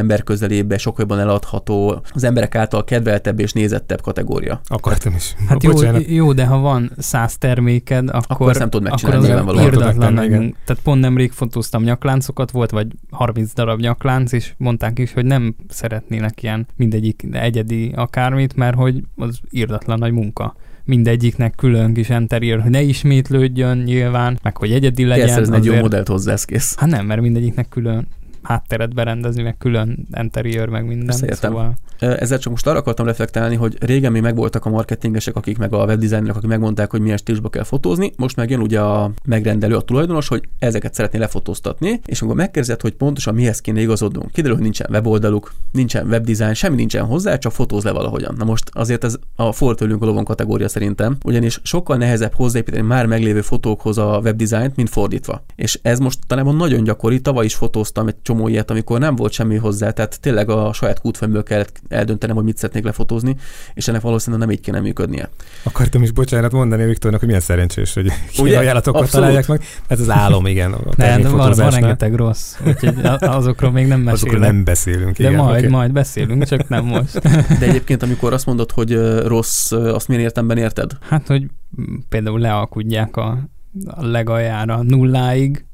emberközelébb, 0.60 0.78
sokkal 0.78 1.06
jobban 1.08 1.18
eladható, 1.18 2.02
az 2.12 2.24
emberek 2.24 2.54
által 2.54 2.84
kedveltebb 2.84 3.40
és 3.40 3.52
nézettebb 3.52 4.00
kategória. 4.00 4.60
Akartam 4.66 5.14
is. 5.16 5.34
Hát 5.48 5.62
jó, 5.62 5.72
Bocsánat. 5.72 6.08
jó, 6.08 6.32
de 6.32 6.46
ha 6.46 6.58
van 6.58 6.92
száz 6.98 7.38
terméked, 7.38 8.08
akkor, 8.08 8.24
Akkor 8.28 8.50
ezt 8.50 8.58
nem 8.58 8.70
tudod 8.70 8.88
megcsinálni, 8.88 9.30
akkor 9.30 9.56
az 9.56 10.24
igen. 10.24 10.40
munk- 10.40 10.56
Tehát 10.64 10.82
pont 10.82 11.00
nemrég 11.00 11.30
fotóztam 11.32 11.82
nyakláncokat, 11.82 12.50
volt 12.50 12.70
vagy 12.70 12.86
30 13.10 13.52
darab 13.54 13.80
nyaklánc, 13.80 14.32
és 14.32 14.52
mondták 14.56 14.98
is, 14.98 15.12
hogy 15.12 15.24
nem 15.24 15.54
szeretnének 15.68 16.42
ilyen 16.42 16.66
mindegyik 16.76 17.24
egyedi 17.32 17.92
akármit, 17.96 18.56
mert 18.56 18.76
hogy 18.76 19.02
az 19.16 19.38
irdatlan 19.50 19.98
nagy 19.98 20.12
munka. 20.12 20.54
Mindegyiknek 20.84 21.54
külön 21.54 21.94
kis 21.94 22.08
interior, 22.08 22.60
hogy 22.60 22.70
ne 22.70 22.82
ismétlődjön 22.82 23.78
nyilván, 23.78 24.38
meg 24.42 24.56
hogy 24.56 24.72
egyedi 24.72 25.04
legyen. 25.04 25.28
szerezni 25.28 25.56
egy 25.56 25.64
jó 25.64 25.74
modellt 25.74 26.08
hozzá, 26.08 26.32
ez 26.32 26.44
kész. 26.44 26.74
Hát 26.78 26.90
nem, 26.90 27.06
mert 27.06 27.20
mindegyiknek 27.20 27.68
külön 27.68 28.06
hátteret 28.42 28.94
berendezni, 28.94 29.42
meg 29.42 29.56
külön 29.58 30.06
interior, 30.12 30.68
meg 30.68 30.86
minden. 30.86 31.08
Ezt 31.08 31.22
értem. 31.22 31.50
Szóval 31.50 31.76
Ezzel 32.00 32.38
csak 32.38 32.52
most 32.52 32.66
arra 32.66 32.78
akartam 32.78 33.06
reflektálni, 33.06 33.54
hogy 33.54 33.76
régen 33.80 34.12
még 34.12 34.22
megvoltak 34.22 34.64
a 34.64 34.70
marketingesek, 34.70 35.36
akik 35.36 35.58
meg 35.58 35.72
a 35.72 35.84
webdesignerek, 35.84 36.36
akik 36.36 36.48
megmondták, 36.48 36.90
hogy 36.90 37.00
milyen 37.00 37.16
stílusba 37.16 37.48
kell 37.48 37.62
fotózni. 37.62 38.12
Most 38.16 38.36
meg 38.36 38.50
jön 38.50 38.60
ugye 38.60 38.80
a 38.80 39.10
megrendelő, 39.24 39.76
a 39.76 39.80
tulajdonos, 39.80 40.28
hogy 40.28 40.42
ezeket 40.58 40.94
szeretné 40.94 41.18
lefotóztatni, 41.18 42.00
és 42.06 42.20
amikor 42.20 42.36
megkérdezed, 42.36 42.80
hogy 42.80 42.92
pontosan 42.92 43.34
mihez 43.34 43.60
kéne 43.60 43.80
igazodnunk, 43.80 44.30
kiderül, 44.32 44.54
hogy 44.54 44.64
nincsen 44.64 44.86
weboldaluk, 44.90 45.52
nincsen 45.72 46.06
webdesign, 46.06 46.52
semmi 46.52 46.76
nincsen 46.76 47.04
hozzá, 47.04 47.36
csak 47.36 47.52
fotóz 47.52 47.84
le 47.84 47.90
valahogyan. 47.90 48.34
Na 48.38 48.44
most 48.44 48.70
azért 48.72 49.04
ez 49.04 49.16
a 49.36 49.52
for 49.52 49.74
tőlünk 49.74 50.02
a 50.02 50.06
lovon 50.06 50.24
kategória 50.24 50.68
szerintem, 50.68 51.16
ugyanis 51.24 51.60
sokkal 51.62 51.96
nehezebb 51.96 52.34
hozzáépíteni 52.34 52.86
már 52.86 53.06
meglévő 53.06 53.40
fotókhoz 53.40 53.98
a 53.98 54.20
webdesignt, 54.22 54.76
mint 54.76 54.88
fordítva. 54.88 55.44
És 55.56 55.78
ez 55.82 55.98
most 55.98 56.18
talán 56.26 56.56
nagyon 56.56 56.84
gyakori, 56.84 57.20
tavaly 57.20 57.44
is 57.44 57.54
fotóztam 57.54 58.08
egy 58.08 58.16
csomó 58.30 58.48
ilyet, 58.48 58.70
amikor 58.70 58.98
nem 58.98 59.16
volt 59.16 59.32
semmi 59.32 59.56
hozzá, 59.56 59.90
tehát 59.90 60.20
tényleg 60.20 60.50
a 60.50 60.72
saját 60.72 61.00
kútfőmből 61.00 61.42
kellett 61.42 61.82
eldöntenem, 61.88 62.36
hogy 62.36 62.44
mit 62.44 62.56
szeretnék 62.56 62.84
lefotózni, 62.84 63.36
és 63.74 63.88
ennek 63.88 64.00
valószínűleg 64.00 64.46
nem 64.46 64.56
így 64.56 64.62
kéne 64.62 64.80
működnie. 64.80 65.30
Akartam 65.62 66.02
is 66.02 66.10
bocsánat 66.10 66.52
mondani 66.52 66.84
Viktornak, 66.84 67.18
hogy 67.20 67.28
milyen 67.28 67.44
szerencsés, 67.44 67.94
hogy 67.94 68.12
Ugye? 68.38 68.58
ajánlatokat 68.62 69.00
Abszolút. 69.02 69.26
találják 69.26 69.48
meg. 69.48 69.62
Ez 69.86 70.00
az 70.00 70.10
álom, 70.10 70.46
igen. 70.46 70.72
A 70.72 70.76
nem, 70.76 70.82
van, 70.82 70.84
van 70.84 70.94
termékfotózásnál. 70.96 71.80
rengeteg 71.80 72.14
rossz, 72.14 72.56
úgyhogy 72.66 72.94
azokról 73.20 73.70
még 73.70 73.86
nem 73.86 73.98
mesélek. 73.98 74.14
Azokról 74.14 74.40
nem 74.40 74.64
beszélünk. 74.64 75.16
De 75.16 75.28
igen, 75.28 75.44
majd, 75.44 75.58
oké. 75.58 75.68
majd 75.68 75.92
beszélünk, 75.92 76.44
csak 76.44 76.68
nem 76.68 76.84
most. 76.94 77.18
De 77.58 77.66
egyébként, 77.66 78.02
amikor 78.02 78.32
azt 78.32 78.46
mondod, 78.46 78.70
hogy 78.70 79.18
rossz, 79.26 79.72
azt 79.72 80.08
milyen 80.08 80.22
értemben 80.22 80.58
érted? 80.58 80.90
Hát, 81.00 81.26
hogy 81.26 81.46
például 82.08 82.40
lealkudják 82.40 83.16
a, 83.16 83.38
a 83.86 84.04
legaljára 84.04 84.82
nulláig. 84.82 85.64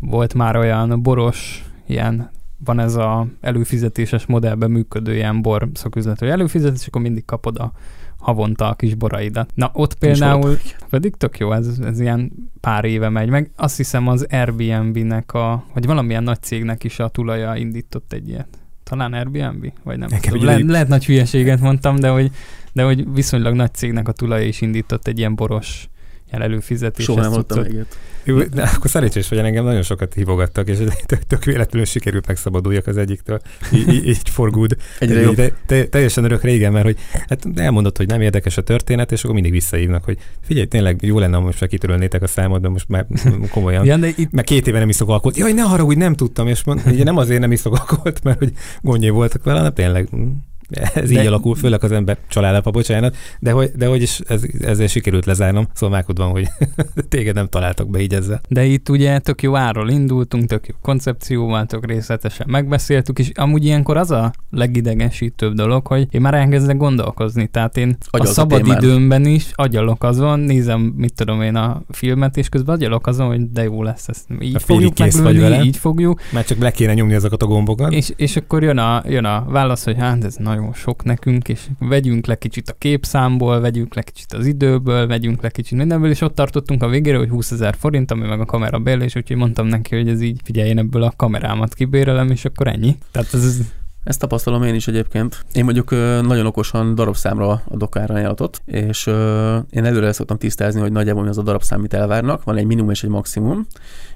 Volt 0.00 0.34
már 0.34 0.56
olyan 0.56 1.02
boros, 1.02 1.65
ilyen 1.86 2.30
van 2.64 2.80
ez 2.80 2.94
a 2.94 3.26
előfizetéses 3.40 4.26
modellben 4.26 4.70
működő 4.70 5.14
ilyen 5.14 5.42
bor 5.42 5.68
szaküzlető 5.74 6.30
előfizetés, 6.30 6.80
és 6.80 6.86
akkor 6.86 7.00
mindig 7.00 7.24
kapod 7.24 7.58
a 7.58 7.72
havonta 8.18 8.68
a 8.68 8.74
kis 8.74 8.94
boraidat. 8.94 9.50
Na 9.54 9.70
ott 9.72 9.94
például, 9.94 10.58
pedig 10.90 11.14
tök 11.16 11.38
jó, 11.38 11.52
ez, 11.52 11.78
ez 11.84 12.00
ilyen 12.00 12.32
pár 12.60 12.84
éve 12.84 13.08
megy, 13.08 13.28
meg 13.28 13.50
azt 13.56 13.76
hiszem 13.76 14.08
az 14.08 14.26
Airbnb-nek 14.30 15.32
a, 15.32 15.64
vagy 15.74 15.86
valamilyen 15.86 16.22
nagy 16.22 16.42
cégnek 16.42 16.84
is 16.84 16.98
a 16.98 17.08
tulaja 17.08 17.54
indított 17.54 18.12
egy 18.12 18.28
ilyet. 18.28 18.48
Talán 18.82 19.12
Airbnb? 19.12 19.72
Vagy 19.82 19.98
nem 19.98 20.08
tudom. 20.20 20.44
Le, 20.44 20.58
lehet 20.58 20.88
nagy 20.88 21.06
hülyeséget 21.06 21.60
mondtam, 21.60 21.96
de 21.96 22.08
hogy, 22.08 22.30
de 22.72 22.84
hogy 22.84 23.12
viszonylag 23.12 23.54
nagy 23.54 23.74
cégnek 23.74 24.08
a 24.08 24.12
tulaja 24.12 24.46
is 24.46 24.60
indított 24.60 25.06
egy 25.06 25.18
ilyen 25.18 25.34
boros 25.34 25.88
ilyen 26.30 26.42
előfizetés. 26.42 27.04
Soha 27.04 27.20
nem 27.20 27.62
még 27.62 27.86
jó, 28.26 28.42
de 28.42 28.62
akkor 28.62 28.90
szerencsés, 28.90 29.28
hogy 29.28 29.38
engem 29.38 29.64
nagyon 29.64 29.82
sokat 29.82 30.14
hívogattak, 30.14 30.68
és 30.68 30.78
tök, 31.06 31.22
tök 31.22 31.44
véletlenül 31.44 31.86
sikerült 31.86 32.26
megszabaduljak 32.26 32.86
az 32.86 32.96
egyiktől. 32.96 33.40
Így, 33.72 34.06
így 34.06 34.28
for 34.28 34.50
good. 34.50 34.76
Egyre. 34.98 35.30
De, 35.30 35.52
te, 35.66 35.84
teljesen 35.84 36.24
örök 36.24 36.42
régen, 36.42 36.72
mert 36.72 36.84
hogy 36.84 36.96
hát 37.28 37.46
elmondott, 37.54 37.96
hogy 37.96 38.06
nem 38.06 38.20
érdekes 38.20 38.56
a 38.56 38.62
történet, 38.62 39.12
és 39.12 39.22
akkor 39.22 39.34
mindig 39.34 39.52
visszahívnak, 39.52 40.04
hogy 40.04 40.18
figyelj, 40.42 40.66
tényleg 40.66 41.02
jó 41.02 41.18
lenne, 41.18 41.38
most 41.38 41.60
már 41.60 41.68
kitörölnétek 41.68 42.22
a 42.22 42.26
számot, 42.26 42.60
de 42.60 42.68
most 42.68 42.88
már 42.88 43.06
komolyan. 43.50 43.84
ja, 43.84 43.96
de 43.96 44.08
itt... 44.16 44.30
Mert 44.30 44.46
két 44.46 44.66
éve 44.66 44.78
nem 44.78 44.88
iszok 44.88 45.08
alkoholt. 45.08 45.36
Jaj, 45.36 45.52
ne 45.52 45.62
haragudj, 45.62 45.98
nem 45.98 46.14
tudtam, 46.14 46.48
és 46.48 46.64
mond, 46.64 46.82
ugye 46.86 47.04
nem 47.04 47.16
azért 47.16 47.40
nem 47.40 47.52
iszok 47.52 47.72
alkoholt, 47.78 48.22
mert 48.22 48.38
hogy 48.38 48.52
gondjai 48.82 49.10
voltak 49.10 49.44
vele, 49.44 49.58
hanem 49.58 49.74
tényleg 49.74 50.08
ez 50.94 51.10
de, 51.10 51.20
így 51.20 51.26
alakul, 51.26 51.54
főleg 51.54 51.84
az 51.84 51.92
ember 51.92 52.18
családapa, 52.28 52.70
bocsánat, 52.70 53.16
de 53.40 53.50
hogy, 53.50 53.70
de 53.76 53.86
hogy 53.86 54.02
is 54.02 54.20
ez, 54.26 54.42
ezzel 54.60 54.86
sikerült 54.86 55.24
lezárnom, 55.26 55.68
szóval 55.74 56.04
van, 56.14 56.30
hogy 56.30 56.48
téged 57.08 57.34
nem 57.34 57.48
találtak 57.48 57.90
be 57.90 58.00
így 58.00 58.14
ezzel. 58.14 58.40
De 58.48 58.64
itt 58.64 58.88
ugye 58.88 59.18
tök 59.18 59.42
jó 59.42 59.56
áról 59.56 59.90
indultunk, 59.90 60.48
tök 60.48 60.66
jó 60.66 60.74
koncepcióval, 60.82 61.66
tök 61.66 61.86
részletesen 61.86 62.46
megbeszéltük, 62.50 63.18
és 63.18 63.30
amúgy 63.34 63.64
ilyenkor 63.64 63.96
az 63.96 64.10
a 64.10 64.32
legidegesítőbb 64.50 65.54
dolog, 65.54 65.86
hogy 65.86 66.06
én 66.10 66.20
már 66.20 66.34
elkezdek 66.34 66.76
gondolkozni, 66.76 67.46
tehát 67.46 67.76
én 67.76 67.96
Agyalsz 68.10 68.30
a 68.30 68.32
szabad 68.32 68.68
a 68.68 68.76
időmben 68.76 69.24
is 69.24 69.50
agyalok 69.54 70.04
azon, 70.04 70.40
nézem, 70.40 70.80
mit 70.80 71.14
tudom 71.14 71.42
én 71.42 71.54
a 71.54 71.82
filmet, 71.88 72.36
és 72.36 72.48
közben 72.48 72.74
agyalok 72.74 73.06
azon, 73.06 73.26
hogy 73.26 73.50
de 73.50 73.62
jó 73.62 73.82
lesz, 73.82 74.08
ezt 74.08 74.26
így 74.40 74.54
a 74.54 74.58
fogjuk 74.58 74.98
meglőni, 74.98 75.64
így 75.64 75.76
fogjuk. 75.76 76.20
Már 76.32 76.44
csak 76.44 76.58
le 76.58 76.70
kéne 76.70 76.94
nyomni 76.94 77.14
azokat 77.14 77.42
a 77.42 77.46
gombokat. 77.46 77.92
És, 77.92 78.12
és 78.16 78.36
akkor 78.36 78.62
jön 78.62 78.78
a, 78.78 79.02
jön 79.06 79.24
a 79.24 79.44
válasz, 79.48 79.84
hogy 79.84 79.96
hát 79.98 80.24
ez 80.24 80.34
nagy 80.34 80.55
nagyon 80.56 80.72
sok 80.72 81.04
nekünk, 81.04 81.48
és 81.48 81.66
vegyünk 81.78 82.26
le 82.26 82.34
kicsit 82.34 82.68
a 82.68 82.74
képszámból, 82.78 83.60
vegyünk 83.60 83.94
le 83.94 84.02
kicsit 84.02 84.32
az 84.32 84.46
időből, 84.46 85.06
vegyünk 85.06 85.42
le 85.42 85.50
kicsit 85.50 85.78
mindenből, 85.78 86.10
és 86.10 86.20
ott 86.20 86.34
tartottunk 86.34 86.82
a 86.82 86.88
végére, 86.88 87.18
hogy 87.18 87.28
20 87.28 87.50
ezer 87.50 87.74
forint, 87.78 88.10
ami 88.10 88.26
meg 88.26 88.40
a 88.40 88.44
kamera 88.44 88.78
bérlés, 88.78 89.16
úgyhogy 89.16 89.36
mondtam 89.36 89.66
neki, 89.66 89.96
hogy 89.96 90.08
ez 90.08 90.20
így, 90.20 90.40
figyelj, 90.44 90.68
én 90.68 90.78
ebből 90.78 91.02
a 91.02 91.12
kamerámat 91.16 91.74
kibérelem, 91.74 92.30
és 92.30 92.44
akkor 92.44 92.66
ennyi. 92.66 92.96
Tehát 93.10 93.34
ez, 93.34 93.60
ezt 94.04 94.20
tapasztalom 94.20 94.62
én 94.62 94.74
is 94.74 94.88
egyébként. 94.88 95.44
Én 95.52 95.64
mondjuk 95.64 95.90
nagyon 96.22 96.46
okosan 96.46 96.94
darabszámra 96.94 97.62
adok 97.68 97.96
árajánlatot, 97.96 98.60
és 98.64 99.06
én 99.70 99.84
előre 99.84 100.12
szoktam 100.12 100.38
tisztázni, 100.38 100.80
hogy 100.80 100.92
nagyjából 100.92 101.22
mi 101.22 101.28
az 101.28 101.38
a 101.38 101.42
darabszám, 101.42 101.78
amit 101.78 101.94
elvárnak. 101.94 102.44
Van 102.44 102.56
egy 102.56 102.66
minimum 102.66 102.90
és 102.90 103.02
egy 103.02 103.10
maximum, 103.10 103.66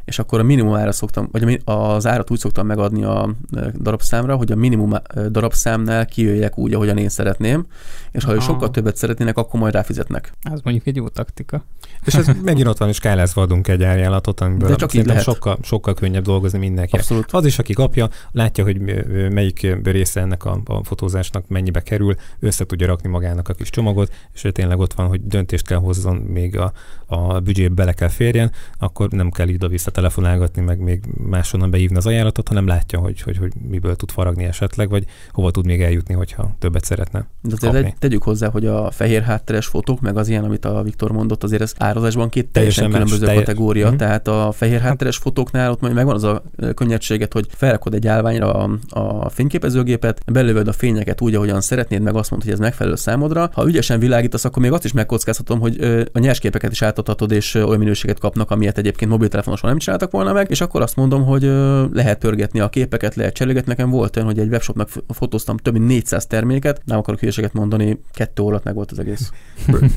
és 0.05 0.19
akkor 0.19 0.39
a 0.39 0.43
minimum 0.43 0.75
ára 0.75 0.93
szoktam, 0.93 1.29
vagy 1.33 1.63
az 1.65 2.07
árat 2.07 2.31
úgy 2.31 2.39
szoktam 2.39 2.67
megadni 2.67 3.05
a 3.05 3.35
darabszámra, 3.79 4.37
hogy 4.37 4.53
a 4.53 4.57
minimum 4.57 4.95
darabszámnál 5.29 6.07
kijöjjek 6.07 6.59
úgy, 6.59 6.75
ahogyan 6.75 6.99
én 6.99 7.09
szeretném, 7.09 7.67
és 8.11 8.25
ha 8.25 8.35
ő 8.35 8.39
sokkal 8.39 8.71
többet 8.71 8.97
szeretnének, 8.97 9.37
akkor 9.37 9.61
majd 9.61 9.75
ráfizetnek. 9.75 10.33
Ez 10.43 10.61
mondjuk 10.63 10.87
egy 10.87 10.97
jó 10.97 11.09
taktika. 11.09 11.65
És 12.05 12.15
ez 12.15 12.27
megint 12.45 12.67
ott 12.67 12.79
van, 12.79 12.89
és 12.89 12.97
skálázva 12.97 13.43
adunk 13.43 13.69
egy 13.69 13.83
árjálatot, 13.83 14.41
amiből 14.41 14.69
De 14.69 14.75
csak 14.75 14.95
így 14.95 15.07
lehet. 15.07 15.23
Sokkal, 15.23 15.59
sokkal 15.63 15.95
könnyebb 15.95 16.23
dolgozni 16.23 16.59
mindenki. 16.59 16.97
Abszolút. 16.97 17.33
Az 17.33 17.45
is, 17.45 17.59
aki 17.59 17.73
kapja, 17.73 18.09
látja, 18.33 18.65
hogy 18.65 18.81
melyik 19.31 19.77
része 19.83 20.21
ennek 20.21 20.45
a, 20.45 20.61
a 20.65 20.85
fotózásnak 20.85 21.49
mennyibe 21.49 21.81
kerül, 21.81 22.15
össze 22.39 22.67
tudja 22.67 22.87
rakni 22.87 23.09
magának 23.09 23.49
a 23.49 23.53
kis 23.53 23.71
csomagot, 23.71 24.13
és 24.33 24.47
tényleg 24.53 24.79
ott 24.79 24.93
van, 24.93 25.07
hogy 25.07 25.27
döntést 25.27 25.67
kell 25.67 25.79
hozzon, 25.79 26.17
még 26.17 26.59
a, 26.59 26.73
a 27.07 27.41
büdzsébe 27.41 27.75
bele 27.75 27.93
kell 27.93 28.09
férjen, 28.09 28.53
akkor 28.79 29.09
nem 29.11 29.31
kell 29.31 29.49
ide-vissza 29.49 29.91
telefonálgatni, 29.91 30.63
meg 30.63 30.79
még 30.79 31.05
máshonnan 31.29 31.71
beívni 31.71 31.97
az 31.97 32.07
ajánlatot, 32.07 32.49
hanem 32.49 32.67
látja, 32.67 32.99
hogy, 32.99 33.21
hogy, 33.21 33.37
hogy 33.37 33.53
miből 33.69 33.97
tud 33.97 34.11
faragni 34.11 34.45
esetleg, 34.45 34.89
vagy 34.89 35.05
hova 35.33 35.51
tud 35.51 35.67
még 35.67 35.83
eljutni, 35.83 36.15
hogyha 36.15 36.55
többet 36.59 36.85
szeretne. 36.85 37.27
De 37.43 37.69
azért 37.69 37.99
tegyük 37.99 38.23
hozzá, 38.23 38.51
hogy 38.51 38.67
a 38.67 38.91
fehér 38.91 39.23
hátteres 39.23 39.67
fotók, 39.67 40.01
meg 40.01 40.17
az 40.17 40.29
ilyen, 40.29 40.45
amit 40.45 40.65
a 40.65 40.83
Viktor 40.83 41.13
mondott, 41.13 41.43
azért 41.43 41.63
ez 41.63 41.75
árazásban 41.91 42.29
két 42.29 42.47
teljesen, 42.47 42.91
teljesen 42.91 42.91
különböző 42.91 43.27
teljes. 43.27 43.45
kategória. 43.45 43.87
Mm-hmm. 43.87 43.97
Tehát 43.97 44.29
a 44.29 44.53
fehér 44.53 44.81
hátteres 44.81 45.17
fotóknál 45.17 45.71
ott 45.71 45.81
megvan 45.81 46.15
az 46.15 46.25
a 46.25 46.43
könnyedséget, 46.75 47.33
hogy 47.33 47.47
felrakod 47.51 47.95
egy 47.95 48.07
állványra 48.07 48.53
a, 48.53 48.79
a 48.89 49.29
fényképezőgépet, 49.29 50.21
belövöd 50.33 50.69
a 50.69 50.73
fényeket 50.73 51.21
úgy, 51.21 51.35
ahogyan 51.35 51.61
szeretnéd, 51.61 52.03
meg 52.03 52.15
azt 52.15 52.31
mondod, 52.31 52.49
hogy 52.49 52.59
ez 52.59 52.65
megfelelő 52.65 52.97
számodra. 52.97 53.51
Ha 53.53 53.67
ügyesen 53.67 53.99
világítasz, 53.99 54.45
akkor 54.45 54.63
még 54.63 54.73
azt 54.73 54.85
is 54.85 54.93
megkockáztatom, 54.93 55.61
hogy 55.61 56.07
a 56.13 56.19
nyersképeket 56.19 56.71
is 56.71 56.83
átadhatod, 56.83 57.31
és 57.31 57.55
olyan 57.55 57.79
minőséget 57.79 58.19
kapnak, 58.19 58.51
amilyet 58.51 58.79
egyébként 58.79 59.11
mobiltelefonosan 59.11 59.69
nem 59.69 59.79
csináltak 59.79 60.11
volna 60.11 60.33
meg, 60.33 60.51
és 60.51 60.61
akkor 60.61 60.83
azt 60.83 60.97
mondom, 60.97 61.25
hogy 61.25 61.43
lehet 61.93 62.19
pörgetni 62.19 62.61
a 62.61 62.69
képeket, 62.69 63.15
lehet 63.15 63.35
cserélgetni. 63.35 63.69
Nekem 63.71 63.91
volt 63.91 64.17
olyan, 64.17 64.29
hogy 64.29 64.39
egy 64.39 64.49
webshopnak 64.49 64.89
fotóztam 65.09 65.57
több 65.57 65.73
mint 65.73 65.87
400 65.87 66.27
terméket, 66.27 66.83
nem 66.85 66.99
akarok 66.99 67.21
hülyeséget 67.21 67.53
mondani, 67.53 68.01
kettő 68.13 68.43
óra 68.43 68.61
meg 68.65 68.75
volt 68.75 68.91
az 68.91 68.99
egész. 68.99 69.31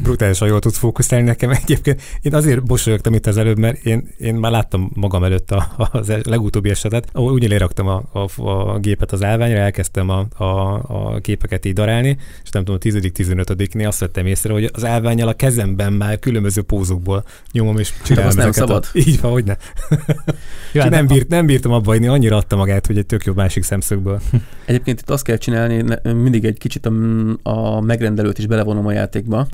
Brutálisan 0.04 0.48
jól 0.48 0.60
tudsz 0.60 0.78
fókuszálni 0.78 1.26
nekem 1.26 1.50
egyébként. 1.88 2.20
Én 2.22 2.36
azért 2.36 2.63
bosolyogtam 2.63 3.13
itt 3.13 3.25
az 3.25 3.38
előbb, 3.38 3.58
mert 3.58 3.86
én, 3.86 4.08
én 4.18 4.36
már 4.36 4.52
láttam 4.52 4.92
magam 4.94 5.24
előtt 5.24 5.52
a, 5.52 5.90
az 5.92 6.10
e- 6.10 6.22
legutóbbi 6.24 6.70
esetet, 6.70 7.10
ahol 7.12 7.32
úgy 7.32 7.50
leraktam 7.50 7.88
a, 7.88 8.04
a, 8.12 8.42
a, 8.42 8.78
gépet 8.80 9.12
az 9.12 9.24
állványra, 9.24 9.58
elkezdtem 9.58 10.10
a, 10.10 10.25
a, 10.44 10.74
a 10.88 11.20
képeket 11.22 11.66
így 11.66 11.74
darálni, 11.74 12.18
és 12.44 12.50
nem 12.50 12.63
tudom, 12.63 12.80
a 12.84 12.88
10.-15-nél 12.88 13.88
azt 13.88 14.00
vettem 14.00 14.25
észre, 14.25 14.54
hogy 14.54 14.70
az 14.74 14.86
állványjal 14.86 15.28
a 15.28 15.34
kezemben 15.34 15.94
már 15.94 16.20
különböző 16.20 16.62
pózokból 16.62 17.24
nyomom 17.52 17.78
és 17.78 17.94
csinálom 18.04 18.32
nem 18.36 18.52
szabad. 18.52 18.86
A, 18.94 18.98
így 19.08 19.22
van, 19.22 19.32
hogy 19.32 19.44
ne. 19.44 19.56
Jó, 20.72 20.82
hát 20.82 20.90
nem, 20.90 21.08
bírt, 21.08 21.28
nem 21.28 21.46
bírtam 21.46 21.72
abba 21.72 21.90
hagyni, 21.90 22.08
annyira 22.08 22.36
adta 22.36 22.56
magát, 22.56 22.88
hogy 22.88 22.98
egy 22.98 23.06
tök 23.06 23.25
jobb 23.25 23.36
másik 23.36 23.63
szemszögből. 23.63 24.22
Egyébként 24.66 25.00
itt 25.00 25.10
azt 25.10 25.24
kell 25.24 25.38
csinálni, 25.38 25.84
mindig 26.13 26.46
egy 26.46 26.58
kicsit 26.58 26.86
a, 26.86 26.92
a 27.44 27.82
megrendelőt 27.82 28.38
is 28.38 28.46
belevonom 28.46 28.86
a 28.86 28.92
játékba. 28.92 29.48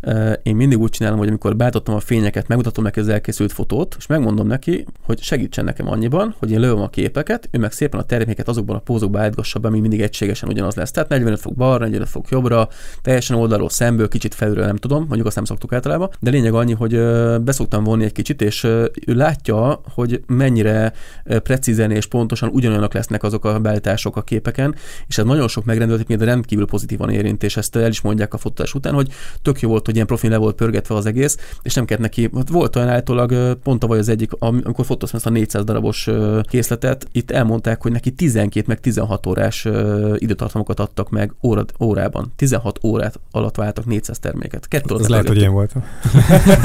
Én 0.44 0.56
mindig 0.56 0.80
úgy 0.80 0.90
csinálom, 0.90 1.18
hogy 1.18 1.28
amikor 1.28 1.56
beálltottam 1.56 1.96
a 1.96 2.00
fényeket, 2.20 2.48
megmutatom 2.48 2.84
neki 2.84 3.00
az 3.00 3.08
elkészült 3.08 3.52
fotót, 3.52 3.96
és 3.98 4.08
megmondom 4.08 4.48
neki, 4.48 4.86
hogy 5.06 5.22
segítsen 5.22 5.66
nekem 5.66 5.90
annyiban, 5.90 6.36
hogy 6.40 6.52
én 6.52 6.60
lövöm 6.60 6.82
a 6.82 6.90
képeket, 6.90 7.50
ő 7.52 7.60
meg 7.60 7.72
szépen 7.72 8.00
a 8.00 8.04
terméket 8.04 8.48
azokban 8.48 8.76
a 8.76 8.80
pózokba 8.80 9.20
állítgassa 9.20 9.60
be, 9.60 9.68
ami 9.68 9.80
mindig 9.80 10.02
egységesen 10.02 10.50
ugyanaz 10.50 10.76
lesz. 10.76 10.92
Tehát 10.92 11.10
45 11.10 11.40
fok 11.40 11.56
balra, 11.56 11.84
45 11.84 12.10
fok 12.10 12.30
jobbra, 12.30 12.68
teljesen 13.02 13.38
oldalról 13.38 13.70
szemből, 13.70 14.08
kicsit 14.08 14.34
felülről 14.34 14.66
nem 14.66 14.76
tudom, 14.76 15.06
mondjuk 15.06 15.26
azt 15.26 15.36
nem 15.36 15.46
szoktuk 15.46 15.74
általában, 15.74 16.10
de 16.20 16.30
lényeg 16.30 16.54
annyi, 16.54 16.74
hogy 16.74 17.00
beszoktam 17.42 17.84
vonni 17.84 18.04
egy 18.04 18.12
kicsit, 18.12 18.42
és 18.42 18.64
ő 18.64 19.14
látja, 19.14 19.82
hogy 19.94 20.24
mennyire 20.28 20.94
precízen 21.24 21.92
és 21.92 22.06
pontosan 22.06 22.50
ugyanolyanok 22.54 22.94
lesznek 22.94 23.24
azok 23.24 23.46
a 23.46 23.60
beállítások 23.60 24.16
a 24.16 24.22
képeken, 24.22 24.76
és 25.08 25.18
ez 25.18 25.26
nagyon 25.26 25.48
sok 25.48 25.66
megrendelőt 25.66 26.08
még 26.08 26.20
rendkívül 26.20 26.66
pozitívan 26.66 27.10
érint, 27.10 27.44
és 27.44 27.58
ezt 27.58 27.76
el 27.76 27.90
is 27.90 28.02
mondják 28.02 28.34
a 28.34 28.38
fotós 28.38 28.74
után, 28.74 28.94
hogy 28.94 29.12
tök 29.42 29.60
jó 29.60 29.70
volt, 29.70 29.86
hogy 29.86 29.96
ilyen 29.96 30.08
profil 30.08 30.30
le 30.30 30.38
volt 30.38 30.56
pörgetve 30.56 30.96
az 30.96 31.06
egész, 31.06 31.38
és 31.62 31.74
nem 31.74 31.86
kellett 31.86 32.04
neki, 32.10 32.30
volt 32.52 32.76
olyan 32.76 32.90
általában 32.90 33.60
pont 33.64 33.80
tavaly 33.80 34.00
az 34.00 34.10
egyik, 34.10 34.32
amikor 34.40 34.86
fotóztam 34.86 35.18
ezt 35.18 35.28
a 35.28 35.30
400 35.30 35.64
darabos 35.64 36.10
készletet, 36.44 37.08
itt 37.12 37.32
elmondták, 37.32 37.82
hogy 37.82 37.92
neki 37.92 38.12
12 38.12 38.66
meg 38.68 38.80
16 38.80 39.26
órás 39.26 39.68
időtartamokat 40.16 40.80
adtak 40.80 41.10
meg 41.10 41.34
óra, 41.44 41.66
órában. 41.80 42.34
16 42.36 42.80
órát 42.84 43.20
alatt 43.32 43.56
váltak 43.56 43.86
400 43.86 44.20
terméket. 44.20 44.68
Kettő 44.68 44.96
Az 44.96 45.08
lehet, 45.08 45.28
hogy 45.28 45.42
én 45.42 45.52
voltam. 45.52 45.84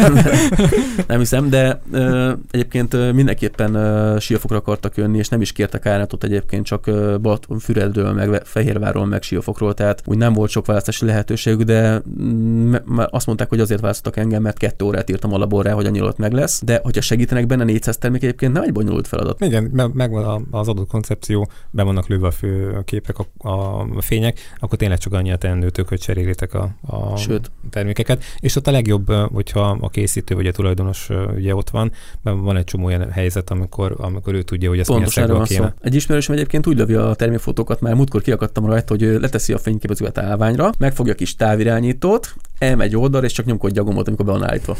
nem 1.08 1.18
hiszem, 1.18 1.50
de 1.50 1.80
uh, 1.92 2.32
egyébként 2.50 3.12
mindenképpen 3.12 3.76
uh, 3.76 4.18
Siófokra 4.18 4.56
akartak 4.56 4.96
jönni, 4.96 5.18
és 5.18 5.28
nem 5.28 5.40
is 5.40 5.52
kértek 5.52 5.86
árnatot 5.86 6.24
egyébként, 6.24 6.64
csak 6.64 6.84
Balatonfüredről, 7.20 8.12
meg 8.12 8.42
Fehérvárról, 8.44 9.06
meg 9.06 9.22
Siófokról, 9.22 9.74
tehát 9.74 10.02
úgy 10.04 10.18
nem 10.18 10.32
volt 10.32 10.50
sok 10.50 10.66
választási 10.66 11.04
lehetőségük, 11.04 11.62
de 11.62 12.02
mm, 12.20 12.74
azt 13.10 13.26
mondták, 13.26 13.48
hogy 13.48 13.60
azért 13.60 13.80
választottak 13.80 14.22
engem, 14.22 14.42
mert 14.42 14.58
kettő 14.58 14.84
órát 14.84 15.10
írtam 15.10 15.32
a 15.34 15.38
laborra, 15.38 15.74
hogy 15.74 15.86
annyi 15.86 16.02
meg 16.16 16.32
lesz, 16.32 16.64
de 16.64 16.80
hogyha 16.82 17.00
segítenek 17.00 17.46
benne 17.46 17.64
400 17.64 17.98
termék 17.98 18.22
egyébként 18.22 18.52
nem 18.52 18.62
egy 18.62 18.72
bonyolult 18.72 19.06
feladat. 19.06 19.40
Igen, 19.40 19.90
megvan 19.94 20.46
az 20.50 20.68
adott 20.68 20.88
koncepció, 20.88 21.48
be 21.70 21.82
vannak 21.82 22.06
lőve 22.06 22.26
a 22.26 22.30
fő 22.30 22.82
képek, 22.84 23.18
a, 23.18 23.48
a 23.48 23.86
fények, 24.00 24.38
akkor 24.58 24.78
tényleg 24.78 24.98
csak 24.98 25.12
annyi 25.12 25.32
a 25.32 25.36
teendőtök, 25.36 25.88
hogy 25.88 26.00
cserélitek 26.00 26.54
a, 26.54 26.74
a 26.86 27.16
Sőt. 27.16 27.50
termékeket. 27.70 28.22
És 28.38 28.56
ott 28.56 28.66
a 28.66 28.70
legjobb, 28.70 29.12
hogyha 29.12 29.78
a 29.80 29.88
készítő 29.88 30.34
vagy 30.34 30.46
a 30.46 30.52
tulajdonos 30.52 31.08
ugye 31.36 31.54
ott 31.54 31.70
van, 31.70 31.92
mert 32.22 32.38
van 32.38 32.56
egy 32.56 32.64
csomó 32.64 32.84
olyan 32.84 33.10
helyzet, 33.10 33.50
amikor, 33.50 33.94
amikor 33.98 34.34
ő 34.34 34.42
tudja, 34.42 34.68
hogy 34.68 34.78
ezt 34.78 34.88
Pontosan 34.88 35.30
milyen 35.30 35.44
kéne. 35.44 35.66
Szó. 35.68 35.74
Egy 35.80 35.94
ismerősöm 35.94 36.34
egyébként 36.34 36.66
úgy 36.66 36.76
lövi 36.76 36.94
a 36.94 37.14
termékfotókat, 37.14 37.80
már 37.80 37.94
múltkor 37.94 38.22
kiakadtam 38.22 38.66
rajta, 38.66 38.94
hogy 38.96 39.20
leteszi 39.20 39.52
a 39.52 39.58
fényképezőt 39.58 40.18
állványra, 40.18 40.70
megfogja 40.78 41.12
a 41.12 41.16
kis 41.16 41.36
távirányítót, 41.36 42.34
elmegy 42.58 42.96
oldalra, 42.96 43.26
és 43.26 43.32
csak 43.32 43.46
nyomkodja 43.46 43.82
a 43.82 43.84
gombot, 43.84 44.06
amikor 44.06 44.25
be 44.26 44.32
van 44.32 44.49
állítva. 44.49 44.76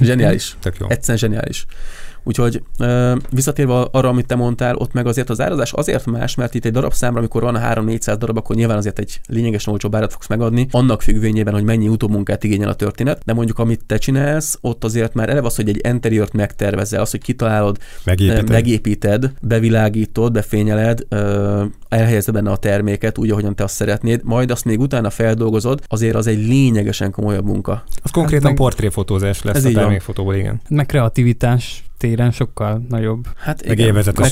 Zseniális. 0.00 0.56
Tök 0.60 0.76
jó. 0.78 0.88
Egyszerűen 0.88 1.18
zseniális. 1.18 1.66
Úgyhogy 2.24 2.62
visszatérve 3.30 3.74
arra, 3.90 4.08
amit 4.08 4.26
te 4.26 4.34
mondtál, 4.34 4.76
ott 4.76 4.92
meg 4.92 5.06
azért 5.06 5.30
az 5.30 5.40
árazás 5.40 5.72
azért 5.72 6.06
más, 6.06 6.34
mert 6.34 6.54
itt 6.54 6.64
egy 6.64 6.72
darab 6.72 6.92
számra, 6.92 7.18
amikor 7.18 7.42
van 7.42 7.58
3-400 7.62 8.16
darab, 8.18 8.36
akkor 8.36 8.56
nyilván 8.56 8.76
azért 8.76 8.98
egy 8.98 9.20
lényegesen 9.26 9.72
olcsóbb 9.72 9.94
árat 9.94 10.12
fogsz 10.12 10.26
megadni, 10.26 10.66
annak 10.70 11.02
függvényében, 11.02 11.54
hogy 11.54 11.64
mennyi 11.64 11.88
utómunkát 11.88 12.44
igényel 12.44 12.68
a 12.68 12.74
történet. 12.74 13.22
De 13.24 13.32
mondjuk, 13.32 13.58
amit 13.58 13.84
te 13.86 13.96
csinálsz, 13.96 14.58
ott 14.60 14.84
azért 14.84 15.14
már 15.14 15.28
eleve 15.28 15.46
az, 15.46 15.56
hogy 15.56 15.68
egy 15.68 15.80
interiört 15.82 16.32
megtervezel, 16.32 17.00
az, 17.00 17.10
hogy 17.10 17.22
kitalálod, 17.22 17.78
megépíted, 18.04 18.48
megépíted 18.48 19.32
bevilágítod, 19.40 20.32
befényeled, 20.32 21.06
elhelyezed 21.88 22.34
benne 22.34 22.50
a 22.50 22.56
terméket 22.56 23.18
úgy, 23.18 23.30
ahogyan 23.30 23.54
te 23.54 23.64
azt 23.64 23.74
szeretnéd, 23.74 24.20
majd 24.24 24.50
azt 24.50 24.64
még 24.64 24.80
utána 24.80 25.10
feldolgozod, 25.10 25.80
azért 25.86 26.14
az 26.14 26.26
egy 26.26 26.46
lényegesen 26.46 27.10
komolyabb 27.10 27.44
munka. 27.44 27.84
Az 28.02 28.10
konkrétan 28.10 28.48
hát 28.48 28.56
portréfotózás 28.56 29.42
lesz 29.42 29.56
Ez 29.56 29.64
a 29.64 29.70
termékfotóból, 29.70 30.34
igen. 30.34 30.60
Meg 30.68 30.86
kreativitás 30.86 31.84
téren 32.04 32.30
sokkal 32.30 32.84
nagyobb. 32.88 33.26
Hát 33.36 33.62
igen. 33.62 33.76
Meg 33.76 33.86
élvezet 33.86 34.18
a 34.18 34.24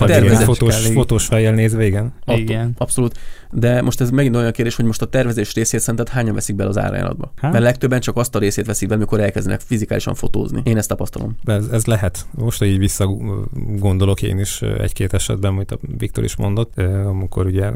fotós, 0.44 0.86
fotós 0.86 1.26
fejjel 1.26 1.52
nézve, 1.52 1.84
igen. 1.84 2.12
Igen. 2.26 2.74
Abszolút. 2.78 3.18
De 3.50 3.82
most 3.82 4.00
ez 4.00 4.10
megint 4.10 4.36
olyan 4.36 4.52
kérdés, 4.52 4.76
hogy 4.76 4.84
most 4.84 5.02
a 5.02 5.06
tervezés 5.06 5.54
részét 5.54 5.80
szerinted 5.80 6.08
hányan 6.08 6.34
veszik 6.34 6.56
bele 6.56 6.68
az 6.68 6.78
árajánlatba? 6.78 7.32
Hát? 7.36 7.52
Mert 7.52 7.64
legtöbben 7.64 8.00
csak 8.00 8.16
azt 8.16 8.34
a 8.34 8.38
részét 8.38 8.66
veszik 8.66 8.88
be, 8.88 8.94
amikor 8.94 9.20
elkezdenek 9.20 9.60
fizikálisan 9.60 10.14
fotózni. 10.14 10.60
Én 10.64 10.76
ezt 10.76 10.88
tapasztalom. 10.88 11.36
Ez, 11.44 11.66
ez 11.66 11.86
lehet. 11.86 12.26
Most, 12.30 12.58
hogy 12.58 12.68
így 12.68 12.78
visszagondolok 12.78 14.22
én 14.22 14.38
is 14.38 14.62
egy-két 14.62 15.12
esetben, 15.12 15.50
amit 15.50 15.70
a 15.70 15.78
Viktor 15.98 16.24
is 16.24 16.36
mondott, 16.36 16.78
amikor 17.06 17.46
ugye 17.46 17.70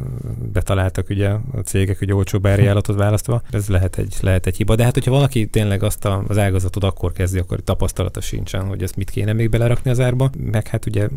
betaláltak 0.53 1.09
ugye 1.09 1.29
a 1.29 1.61
cégek 1.65 2.01
ugye 2.01 2.15
olcsóbb 2.15 2.47
árajánlatot 2.47 2.97
választva, 2.97 3.43
ez 3.51 3.69
lehet 3.69 3.99
egy, 3.99 4.17
lehet 4.21 4.47
egy 4.47 4.57
hiba. 4.57 4.75
De 4.75 4.85
hát, 4.85 4.95
hogyha 4.95 5.11
valaki 5.11 5.47
tényleg 5.47 5.83
azt 5.83 6.05
a, 6.05 6.25
az 6.29 6.39
ágazatot 6.39 6.85
akkor 6.85 7.13
kezdi, 7.13 7.39
akkor 7.39 7.61
tapasztalata 7.61 8.21
sincsen, 8.21 8.67
hogy 8.67 8.83
ezt 8.83 8.97
mit 8.97 9.11
kéne 9.11 9.33
még 9.33 9.51
belerakni 9.51 9.86
az 9.91 10.01
árba, 10.01 10.31
meg 10.39 10.67
hát 10.67 10.87
ugye 10.87 11.09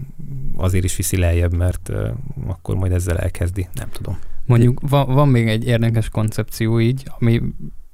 azért 0.55 0.83
is 0.83 0.95
viszi 0.95 1.17
lejjebb, 1.17 1.53
mert 1.53 1.91
akkor 2.47 2.75
majd 2.75 2.91
ezzel 2.91 3.17
elkezdi. 3.17 3.67
Nem 3.73 3.89
tudom. 3.91 4.17
Mondjuk 4.45 4.79
van, 4.89 5.13
van 5.13 5.27
még 5.27 5.47
egy 5.47 5.67
érdekes 5.67 6.09
koncepció 6.09 6.79
így, 6.79 7.03
ami 7.19 7.41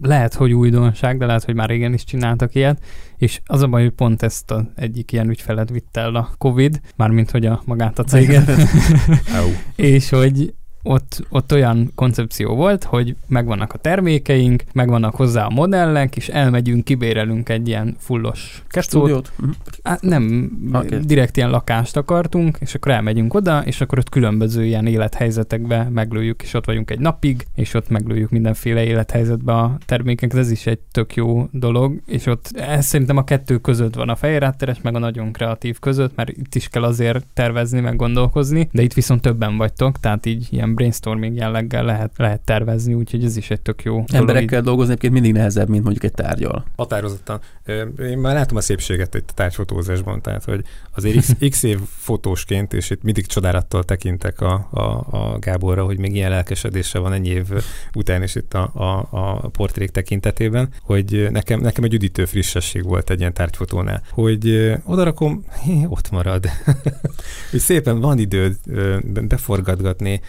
lehet, 0.01 0.33
hogy 0.33 0.53
újdonság, 0.53 1.17
de 1.17 1.25
lehet, 1.25 1.43
hogy 1.43 1.55
már 1.55 1.69
régen 1.69 1.93
is 1.93 2.03
csináltak 2.03 2.55
ilyet, 2.55 2.83
és 3.17 3.41
az 3.45 3.61
a 3.61 3.67
baj, 3.67 3.83
hogy 3.83 3.91
pont 3.91 4.23
ezt 4.23 4.51
a 4.51 4.71
egyik 4.75 5.11
ilyen 5.11 5.29
ügyfelet 5.29 5.69
vitt 5.69 5.97
el 5.97 6.15
a 6.15 6.29
Covid, 6.37 6.81
mármint 6.95 7.31
hogy 7.31 7.45
a 7.45 7.61
magát 7.65 7.99
a 7.99 8.03
céget, 8.03 8.51
és 9.75 10.09
hogy 10.09 10.53
ott, 10.87 11.25
ott 11.29 11.51
olyan 11.51 11.91
koncepció 11.95 12.55
volt, 12.55 12.83
hogy 12.83 13.15
megvannak 13.27 13.73
a 13.73 13.77
termékeink, 13.77 14.63
megvannak 14.73 15.15
hozzá 15.15 15.45
a 15.45 15.49
modellek, 15.49 16.15
és 16.15 16.27
elmegyünk, 16.27 16.83
kibérelünk 16.83 17.49
egy 17.49 17.67
ilyen 17.67 17.95
fullos 17.99 18.63
stúdiót. 18.81 19.31
Hát 19.83 20.01
nem, 20.01 20.51
okay. 20.73 20.99
direkt 20.99 21.37
ilyen 21.37 21.49
lakást 21.49 21.97
akartunk, 21.97 22.57
és 22.59 22.75
akkor 22.75 22.91
elmegyünk 22.91 23.33
oda, 23.33 23.63
és 23.65 23.81
akkor 23.81 23.99
ott 23.99 24.09
különböző 24.09 24.65
ilyen 24.65 24.87
élethelyzetekbe 24.87 25.89
meglőjük, 25.93 26.41
és 26.41 26.53
ott 26.53 26.65
vagyunk 26.65 26.91
egy 26.91 26.99
napig, 26.99 27.45
és 27.55 27.73
ott 27.73 27.89
meglőjük 27.89 28.29
mindenféle 28.29 28.83
élethelyzetbe 28.83 29.53
a 29.53 29.77
termékeket, 29.85 30.39
ez 30.39 30.51
is 30.51 30.65
egy 30.65 30.79
tök 30.91 31.15
jó 31.15 31.47
dolog, 31.51 32.01
és 32.05 32.25
ott 32.25 32.51
ez 32.55 32.85
szerintem 32.85 33.17
a 33.17 33.23
kettő 33.23 33.57
között 33.57 33.95
van 33.95 34.09
a 34.09 34.15
fejérátteres, 34.15 34.81
meg 34.81 34.95
a 34.95 34.99
nagyon 34.99 35.31
kreatív 35.31 35.79
között, 35.79 36.15
mert 36.15 36.29
itt 36.29 36.55
is 36.55 36.67
kell 36.67 36.83
azért 36.83 37.25
tervezni, 37.33 37.79
meg 37.79 37.95
gondolkozni, 37.95 38.69
de 38.71 38.81
itt 38.81 38.93
viszont 38.93 39.21
többen 39.21 39.57
vagytok, 39.57 39.99
tehát 39.99 40.25
így 40.25 40.47
ilyen 40.51 40.74
brainstorming 40.75 41.35
jelleggel 41.35 41.83
lehet, 41.83 42.11
lehet 42.17 42.41
tervezni, 42.41 42.93
úgyhogy 42.93 43.23
ez 43.23 43.37
is 43.37 43.49
egy 43.49 43.61
tök 43.61 43.83
jó 43.83 44.03
Emberekkel 44.07 44.47
dolog. 44.47 44.65
dolgozni 44.65 44.91
egyébként 44.91 45.13
mindig 45.13 45.33
nehezebb, 45.33 45.69
mint 45.69 45.83
mondjuk 45.83 46.03
egy 46.03 46.11
tárgyal. 46.11 46.65
Határozottan. 46.75 47.39
Én 47.99 48.17
már 48.17 48.33
látom 48.33 48.57
a 48.57 48.61
szépséget 48.61 49.15
itt 49.15 49.29
a 49.29 49.33
tárgyfotózásban, 49.33 50.21
tehát 50.21 50.43
hogy 50.43 50.63
azért 50.95 51.17
x, 51.17 51.35
x 51.49 51.63
év 51.63 51.79
fotósként, 51.87 52.73
és 52.73 52.89
itt 52.89 53.03
mindig 53.03 53.25
csodálattal 53.25 53.83
tekintek 53.83 54.41
a, 54.41 54.67
a, 54.71 54.81
a 55.17 55.39
Gáborra, 55.39 55.83
hogy 55.83 55.99
még 55.99 56.15
ilyen 56.15 56.29
lelkesedése 56.29 56.99
van 56.99 57.13
ennyi 57.13 57.29
év 57.29 57.45
után 57.93 58.23
is 58.23 58.35
itt 58.35 58.53
a, 58.53 58.71
a, 58.73 59.07
a 59.11 59.47
portrék 59.47 59.89
tekintetében, 59.89 60.69
hogy 60.81 61.27
nekem, 61.31 61.59
nekem 61.59 61.83
egy 61.83 61.93
üdítő 61.93 62.25
frissesség 62.25 62.83
volt 62.83 63.09
egy 63.09 63.19
ilyen 63.19 63.33
tárgyfotónál, 63.33 64.03
hogy 64.09 64.73
odarakom, 64.83 65.45
hé, 65.63 65.85
ott 65.95 66.11
marad. 66.11 66.45
hogy 67.51 67.59
szépen 67.59 67.99
van 67.99 68.19
időd 68.19 68.55
beforgatgatni, 69.27 70.21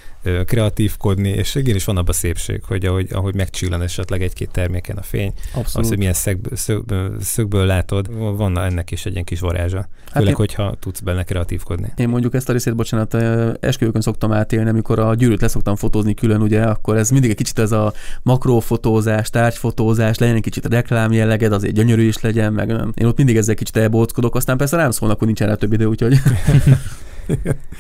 kreatívkodni, 0.44 1.28
és 1.28 1.54
igenis 1.54 1.84
van 1.84 1.96
abban 1.96 2.08
a 2.08 2.12
szépség, 2.12 2.62
hogy 2.64 2.84
ahogy, 2.86 3.08
ahogy 3.12 3.34
megcsillan 3.34 3.82
esetleg 3.82 4.22
egy-két 4.22 4.50
terméken 4.50 4.96
a 4.96 5.02
fény, 5.02 5.32
Abszolút. 5.46 5.74
az, 5.74 5.88
hogy 5.88 5.98
milyen 5.98 6.12
szögből, 6.12 6.56
szögből, 6.56 7.16
szögből 7.20 7.66
látod, 7.66 8.36
van 8.36 8.58
ennek 8.58 8.90
is 8.90 9.06
egy 9.06 9.12
ilyen 9.12 9.24
kis 9.24 9.40
varázsa. 9.40 9.76
Hát 9.76 10.12
Főleg, 10.12 10.28
én, 10.28 10.34
hogyha 10.34 10.74
tudsz 10.80 11.00
benne 11.00 11.22
kreatívkodni. 11.22 11.92
Én 11.96 12.08
mondjuk 12.08 12.34
ezt 12.34 12.48
a 12.48 12.52
részét, 12.52 12.76
bocsánat, 12.76 13.14
esküvőkön 13.60 14.00
szoktam 14.00 14.32
átélni, 14.32 14.68
amikor 14.68 14.98
a 14.98 15.14
gyűrűt 15.14 15.40
leszoktam 15.40 15.76
fotózni 15.76 16.14
külön, 16.14 16.42
ugye, 16.42 16.62
akkor 16.62 16.96
ez 16.96 17.10
mindig 17.10 17.30
egy 17.30 17.36
kicsit 17.36 17.58
ez 17.58 17.72
a 17.72 17.92
makrófotózás, 18.22 19.30
tárgyfotózás, 19.30 20.18
legyen 20.18 20.34
egy 20.34 20.42
kicsit 20.42 20.64
a 20.64 20.68
reklám 20.68 21.12
jelleged, 21.12 21.52
azért 21.52 21.74
gyönyörű 21.74 22.02
is 22.02 22.20
legyen, 22.20 22.52
meg 22.52 22.66
nem. 22.66 22.92
Én 22.94 23.06
ott 23.06 23.16
mindig 23.16 23.36
ezzel 23.36 23.54
kicsit 23.54 23.76
elbóckodok, 23.76 24.34
aztán 24.34 24.56
persze 24.56 24.76
rám 24.76 24.90
szólnak, 24.90 25.18
hogy 25.18 25.26
nincsen 25.26 25.48
rá 25.48 25.54
több 25.54 25.72
idő, 25.72 25.84
úgyhogy 25.84 26.18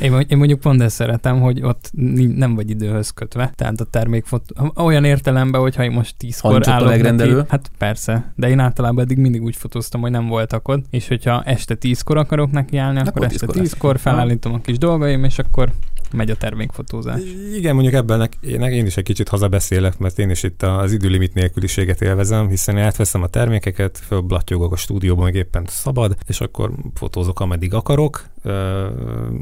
én, 0.00 0.24
én 0.28 0.38
mondjuk 0.38 0.60
pont 0.60 0.82
ezt 0.82 0.94
szeretem, 0.94 1.40
hogy 1.40 1.62
ott 1.62 1.90
nem 2.34 2.54
vagy 2.54 2.70
időhöz 2.70 3.10
kötve, 3.10 3.52
tehát 3.54 3.80
a 3.80 3.84
termékfotó, 3.84 4.72
olyan 4.76 5.04
értelemben, 5.04 5.60
hogyha 5.60 5.84
én 5.84 5.90
most 5.90 6.16
tízkor 6.16 6.68
állok 6.68 6.88
a 6.88 7.12
neki, 7.12 7.32
hát 7.48 7.70
persze, 7.78 8.32
de 8.36 8.48
én 8.48 8.58
általában 8.58 9.04
eddig 9.04 9.18
mindig 9.18 9.42
úgy 9.42 9.56
fotóztam, 9.56 10.00
hogy 10.00 10.10
nem 10.10 10.26
voltak 10.26 10.68
ott, 10.68 10.84
és 10.90 11.08
hogyha 11.08 11.42
este 11.42 11.74
tízkor 11.74 12.16
akarok 12.16 12.50
neki 12.50 12.76
állni, 12.76 12.98
akkor, 12.98 13.10
akkor 13.10 13.24
este 13.24 13.46
tízkor 13.46 13.98
felállítom 13.98 14.54
a 14.54 14.60
kis 14.60 14.78
dolgaim, 14.78 15.24
és 15.24 15.38
akkor 15.38 15.72
megy 16.12 16.30
a 16.30 16.36
termékfotózás. 16.36 17.20
Igen, 17.54 17.74
mondjuk 17.74 17.94
ebben 17.94 18.28
én, 18.40 18.60
én 18.60 18.86
is 18.86 18.96
egy 18.96 19.04
kicsit 19.04 19.28
hazabeszélek, 19.28 19.98
mert 19.98 20.18
én 20.18 20.30
is 20.30 20.42
itt 20.42 20.62
az 20.62 20.92
időlimit 20.92 21.34
nélküliséget 21.34 22.02
élvezem, 22.02 22.48
hiszen 22.48 22.78
átveszem 22.78 23.22
a 23.22 23.26
termékeket, 23.26 23.98
fölblattyogok 23.98 24.72
a 24.72 24.76
stúdióban, 24.76 25.24
meg 25.24 25.34
éppen 25.34 25.64
szabad, 25.68 26.16
és 26.26 26.40
akkor 26.40 26.72
fotózok, 26.94 27.40
ameddig 27.40 27.74
akarok, 27.74 28.28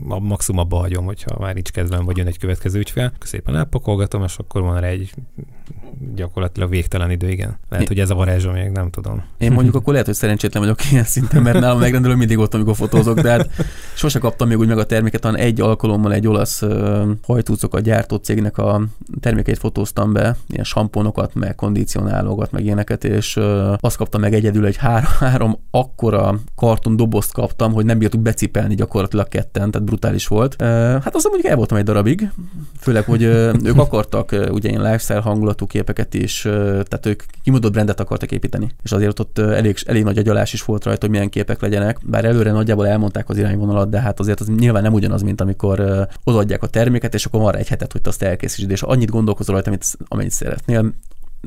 a 0.08 0.18
maximum 0.18 0.60
abba 0.60 0.76
hagyom, 0.76 1.04
hogyha 1.04 1.38
már 1.38 1.54
nincs 1.54 1.70
kedvem, 1.70 2.04
vagy 2.04 2.16
jön 2.16 2.26
egy 2.26 2.38
következő 2.38 2.78
ügyfél, 2.78 3.12
szépen 3.20 3.56
elpakolgatom, 3.56 4.22
és 4.22 4.36
akkor 4.36 4.62
van 4.62 4.80
rá 4.80 4.86
egy 4.86 5.14
gyakorlatilag 6.14 6.70
végtelen 6.70 7.10
idő, 7.10 7.28
igen. 7.28 7.58
Lehet, 7.68 7.88
hogy 7.88 8.00
ez 8.00 8.10
a 8.10 8.14
varázsa 8.14 8.52
még, 8.52 8.70
nem 8.70 8.90
tudom. 8.90 9.22
Én 9.38 9.52
mondjuk 9.52 9.74
akkor 9.74 9.92
lehet, 9.92 10.06
hogy 10.06 10.14
szerencsétlen 10.14 10.62
vagyok 10.62 10.90
ilyen 10.90 11.04
szinten, 11.04 11.42
mert 11.42 11.60
nálam 11.60 11.78
megrendelő 11.78 12.14
mindig 12.14 12.38
ott, 12.38 12.54
amikor 12.54 12.76
fotózok, 12.76 13.20
de 13.20 13.30
hát 13.30 13.50
sose 13.94 14.18
kaptam 14.18 14.48
még 14.48 14.58
úgy 14.58 14.68
meg 14.68 14.78
a 14.78 14.84
terméket, 14.84 15.24
hanem 15.24 15.40
egy 15.40 15.60
alkalommal 15.60 16.12
egy 16.12 16.26
olasz 16.26 16.53
uh, 16.62 17.08
hajtúcokat 17.22 17.82
gyártó 17.82 18.16
cégnek 18.16 18.58
a 18.58 18.82
termékeit 19.20 19.58
fotóztam 19.58 20.12
be, 20.12 20.36
ilyen 20.48 20.64
samponokat, 20.64 21.34
meg 21.34 21.54
kondicionálókat, 21.54 22.52
meg 22.52 22.64
ilyeneket, 22.64 23.04
és 23.04 23.40
azt 23.80 23.96
kaptam 23.96 24.20
meg 24.20 24.34
egyedül 24.34 24.66
egy 24.66 24.76
három, 24.76 25.10
három 25.30 25.58
akkora 25.70 26.38
karton 26.56 26.96
dobozt 26.96 27.32
kaptam, 27.32 27.72
hogy 27.72 27.84
nem 27.84 27.98
bírtuk 27.98 28.20
becipelni 28.20 28.74
gyakorlatilag 28.74 29.28
ketten, 29.28 29.70
tehát 29.70 29.86
brutális 29.86 30.26
volt. 30.26 30.62
Hát 30.62 31.14
azon 31.14 31.30
mondjuk 31.30 31.50
el 31.50 31.56
voltam 31.56 31.76
egy 31.76 31.84
darabig, 31.84 32.30
főleg, 32.78 33.04
hogy 33.04 33.22
ők 33.70 33.78
akartak 33.78 34.36
ugye 34.50 34.68
ilyen 34.68 34.82
lifestyle 34.82 35.20
hangulatú 35.20 35.66
képeket 35.66 36.14
is, 36.14 36.40
tehát 36.62 37.06
ők 37.06 37.22
kimondott 37.42 37.72
brandet 37.72 38.00
akartak 38.00 38.30
építeni. 38.32 38.68
És 38.82 38.92
azért 38.92 39.18
ott 39.18 39.38
elég, 39.38 39.76
elég 39.86 40.04
nagy 40.04 40.18
agyalás 40.18 40.52
is 40.52 40.62
volt 40.62 40.84
rajta, 40.84 41.00
hogy 41.00 41.10
milyen 41.10 41.28
képek 41.28 41.60
legyenek. 41.60 41.98
Bár 42.02 42.24
előre 42.24 42.50
nagyjából 42.50 42.86
elmondták 42.86 43.28
az 43.28 43.36
irányvonalat, 43.36 43.90
de 43.90 44.00
hát 44.00 44.20
azért 44.20 44.40
az 44.40 44.48
nyilván 44.56 44.82
nem 44.82 44.92
ugyanaz, 44.92 45.22
mint 45.22 45.40
amikor 45.40 46.06
odaadják 46.44 46.62
a 46.62 46.78
terméket, 46.78 47.14
és 47.14 47.24
akkor 47.24 47.40
van 47.40 47.56
egy 47.56 47.68
hetet, 47.68 47.92
hogy 47.92 48.00
te 48.00 48.08
azt 48.08 48.22
elkészítsd, 48.22 48.70
és 48.70 48.82
annyit 48.82 49.10
gondolkozol 49.10 49.54
rajta, 49.54 49.70
amit, 49.70 49.86
amennyit 50.08 50.32
szeretnél 50.32 50.94